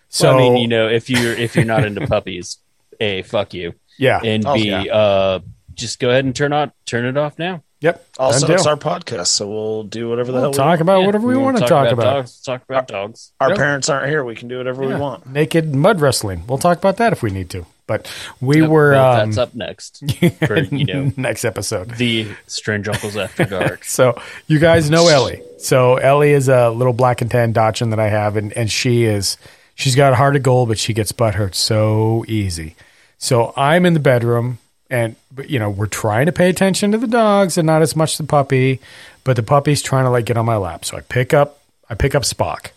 So 0.10 0.24
So 0.26 0.36
I 0.36 0.40
mean, 0.40 0.58
you 0.58 0.68
know, 0.68 0.90
if 0.90 1.10
you're 1.10 1.34
if 1.34 1.56
you're 1.56 1.66
not 1.66 1.86
into 1.86 2.06
puppies, 2.06 2.58
a 3.00 3.22
fuck 3.22 3.54
you, 3.54 3.76
yeah, 3.98 4.20
and 4.24 4.46
Oh, 4.46 4.56
b 4.56 4.70
yeah. 4.70 4.82
uh, 4.84 5.40
just 5.74 6.00
go 6.00 6.10
ahead 6.10 6.26
and 6.26 6.36
turn 6.36 6.52
on 6.52 6.74
turn 6.86 7.06
it 7.06 7.16
off 7.16 7.40
now. 7.40 7.64
Yep. 7.82 8.06
Also, 8.18 8.52
it's 8.54 8.66
our 8.66 8.78
podcast, 8.78 9.28
so 9.28 9.48
we'll 9.48 9.84
do 9.84 10.10
whatever 10.10 10.32
the 10.32 10.40
We'll 10.40 10.44
hell 10.44 10.54
talk 10.54 10.66
we 10.66 10.70
want. 10.70 10.82
about 10.82 11.00
Yeah, 11.00 11.06
whatever 11.08 11.28
we, 11.28 11.34
wanna 11.36 11.46
want 11.46 11.58
to 11.60 11.66
talk 11.68 11.92
about. 11.92 12.04
Dogs, 12.14 12.42
talk 12.42 12.64
about 12.68 12.88
dogs. 12.88 13.32
Our 13.40 13.50
Yep. 13.50 13.58
parents 13.58 13.90
aren't 13.90 14.10
here. 14.10 14.24
We 14.24 14.36
can 14.36 14.48
do 14.48 14.58
whatever 14.58 14.82
we 14.86 14.96
want. 14.96 15.28
Naked 15.28 15.74
mud 15.76 16.02
wrestling. 16.02 16.44
We'll 16.48 16.58
talk 16.58 16.78
about 16.78 16.98
that 16.98 17.14
if 17.14 17.22
we 17.24 17.30
need 17.32 17.50
to. 17.52 17.66
But 17.88 18.08
we 18.40 18.62
Yep, 18.62 18.70
were 18.70 18.92
well, 18.92 19.12
um, 19.22 19.32
that's 19.32 19.38
up 19.40 19.56
next 19.56 20.04
for 20.46 20.60
you 20.60 20.86
know 20.86 21.12
next 21.18 21.44
episode. 21.44 21.90
the 21.96 22.28
Strange 22.46 22.88
Uncles 22.88 23.18
After 23.18 23.46
Dark. 23.46 23.84
So 23.86 24.22
you 24.48 24.60
guys 24.60 24.90
know 24.92 25.08
Ellie. 25.08 25.42
So 25.58 25.96
Ellie 25.96 26.32
is 26.34 26.50
a 26.50 26.70
little 26.70 26.94
black 26.94 27.22
and 27.22 27.32
tan 27.32 27.52
Dachshund 27.52 27.92
that 27.92 28.00
I 28.00 28.10
have, 28.10 28.36
and, 28.36 28.54
and 28.54 28.70
she 28.72 29.06
is 29.06 29.38
she's 29.74 29.96
got 29.96 30.14
a 30.14 30.16
heart 30.18 30.36
of 30.36 30.44
gold, 30.44 30.68
but 30.70 30.78
she 30.78 30.94
gets 30.94 31.12
butt 31.12 31.34
hurt 31.34 31.56
so 31.56 32.24
easy. 32.28 32.76
So 33.18 33.54
I'm 33.58 33.88
in 33.88 33.96
the 33.96 34.00
bedroom, 34.00 34.60
and 34.90 35.16
but, 35.32 35.50
you 35.50 35.60
know 35.60 35.70
we're 35.70 35.88
trying 35.88 36.26
to 36.26 36.32
pay 36.32 36.50
attention 36.50 36.92
to 36.92 36.98
the 36.98 37.08
dogs 37.08 37.58
and 37.58 37.66
not 37.66 37.82
as 37.82 37.96
much 37.96 38.18
the 38.18 38.24
puppy, 38.24 38.80
but 39.24 39.36
the 39.36 39.44
puppy's 39.44 39.82
trying 39.82 40.06
to 40.06 40.10
like 40.10 40.26
get 40.26 40.38
on 40.38 40.46
my 40.46 40.58
lap. 40.58 40.86
So 40.86 40.98
I 40.98 41.02
pick 41.02 41.34
up 41.34 41.60
I 41.90 41.96
pick 41.96 42.16
up 42.16 42.24
Spock, 42.24 42.72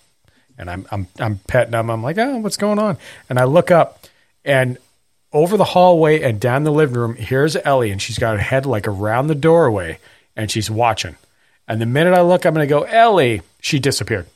and 0.59 0.71
I'm 0.71 0.87
I'm 0.91 1.07
I'm 1.19 1.39
petting 1.47 1.75
him. 1.75 1.91
I'm 1.91 2.03
like, 2.03 2.19
oh, 2.19 2.39
what's 2.39 2.57
going 2.57 2.79
on? 2.79 2.99
And 3.29 3.39
I 3.39 3.45
look 3.45 3.71
up, 3.71 4.07
and 4.45 4.79
over 5.33 5.57
the 5.57 5.65
hallway 5.65 6.21
and 6.21 6.41
down 6.41 6.65
the 6.65 6.73
living 6.73 6.97
room, 6.97 7.15
here's 7.17 7.57
Ellie, 7.57 7.91
and 7.91 8.01
she's 8.01 8.19
got 8.19 8.37
her 8.37 8.43
head 8.43 8.67
like 8.67 8.87
around 8.87 9.27
the 9.27 9.35
doorway, 9.35 9.99
and 10.37 10.51
she's 10.51 10.71
watching. 10.71 11.17
And 11.69 11.81
the 11.81 11.87
minute 11.87 12.13
I 12.13 12.23
look, 12.23 12.45
I'm 12.45 12.55
going 12.55 12.67
to 12.67 12.71
go, 12.71 12.83
Ellie. 12.83 13.43
She 13.61 13.79
disappeared. 13.79 14.27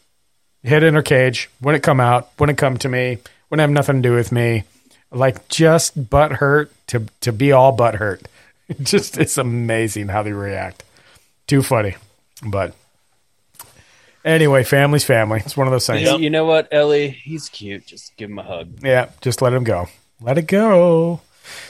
Hid 0.62 0.84
in 0.84 0.94
her 0.94 1.02
cage. 1.02 1.50
Wouldn't 1.60 1.84
come 1.84 2.00
out. 2.00 2.30
Wouldn't 2.38 2.58
come 2.58 2.76
to 2.78 2.88
me. 2.88 3.18
Wouldn't 3.50 3.60
have 3.60 3.70
nothing 3.70 3.96
to 4.02 4.08
do 4.08 4.14
with 4.14 4.32
me. 4.32 4.64
Like 5.10 5.48
just 5.48 6.10
butt 6.10 6.32
hurt 6.32 6.72
to 6.88 7.06
to 7.20 7.32
be 7.32 7.52
all 7.52 7.72
butt 7.72 7.96
hurt. 7.96 8.22
Just 8.82 9.16
it's 9.16 9.38
amazing 9.38 10.08
how 10.08 10.24
they 10.24 10.32
react. 10.32 10.82
Too 11.46 11.62
funny, 11.62 11.94
but 12.44 12.74
anyway, 14.24 14.64
family's 14.64 15.04
family. 15.04 15.40
It's 15.44 15.56
one 15.56 15.68
of 15.68 15.70
those 15.70 15.86
things. 15.86 16.02
You, 16.02 16.18
you 16.18 16.30
know 16.30 16.44
what, 16.44 16.66
Ellie? 16.72 17.10
He's 17.10 17.48
cute. 17.48 17.86
Just 17.86 18.16
give 18.16 18.28
him 18.28 18.40
a 18.40 18.42
hug. 18.42 18.82
Yeah, 18.82 19.10
just 19.20 19.40
let 19.40 19.52
him 19.52 19.62
go. 19.62 19.88
Let 20.20 20.36
it 20.36 20.48
go. 20.48 21.20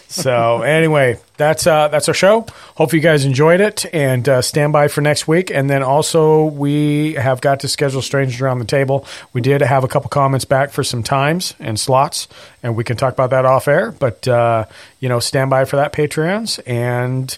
So 0.08 0.62
anyway, 0.62 1.18
that's 1.36 1.66
uh, 1.66 1.88
that's 1.88 2.08
our 2.08 2.14
show. 2.14 2.46
Hope 2.76 2.92
you 2.92 3.00
guys 3.00 3.24
enjoyed 3.24 3.60
it, 3.60 3.84
and 3.92 4.28
uh, 4.28 4.40
stand 4.40 4.72
by 4.72 4.88
for 4.88 5.00
next 5.00 5.26
week. 5.26 5.50
And 5.50 5.68
then 5.68 5.82
also 5.82 6.44
we 6.44 7.14
have 7.14 7.40
got 7.40 7.60
to 7.60 7.68
schedule 7.68 8.02
strangers 8.02 8.40
around 8.40 8.60
the 8.60 8.66
table. 8.66 9.06
We 9.32 9.40
did 9.40 9.60
have 9.60 9.84
a 9.84 9.88
couple 9.88 10.08
comments 10.08 10.44
back 10.44 10.70
for 10.70 10.84
some 10.84 11.02
times 11.02 11.54
and 11.58 11.78
slots, 11.78 12.28
and 12.62 12.76
we 12.76 12.84
can 12.84 12.96
talk 12.96 13.12
about 13.12 13.30
that 13.30 13.44
off 13.44 13.68
air. 13.68 13.92
But 13.92 14.26
uh, 14.28 14.66
you 15.00 15.08
know, 15.08 15.18
stand 15.18 15.50
by 15.50 15.64
for 15.64 15.76
that 15.76 15.92
Patreons. 15.92 16.60
And 16.66 17.36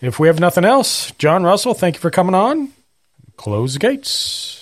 if 0.00 0.18
we 0.18 0.28
have 0.28 0.40
nothing 0.40 0.64
else, 0.64 1.10
John 1.12 1.42
Russell, 1.42 1.74
thank 1.74 1.96
you 1.96 2.00
for 2.00 2.10
coming 2.10 2.34
on. 2.34 2.72
Close 3.36 3.72
the 3.72 3.78
gates. 3.78 4.59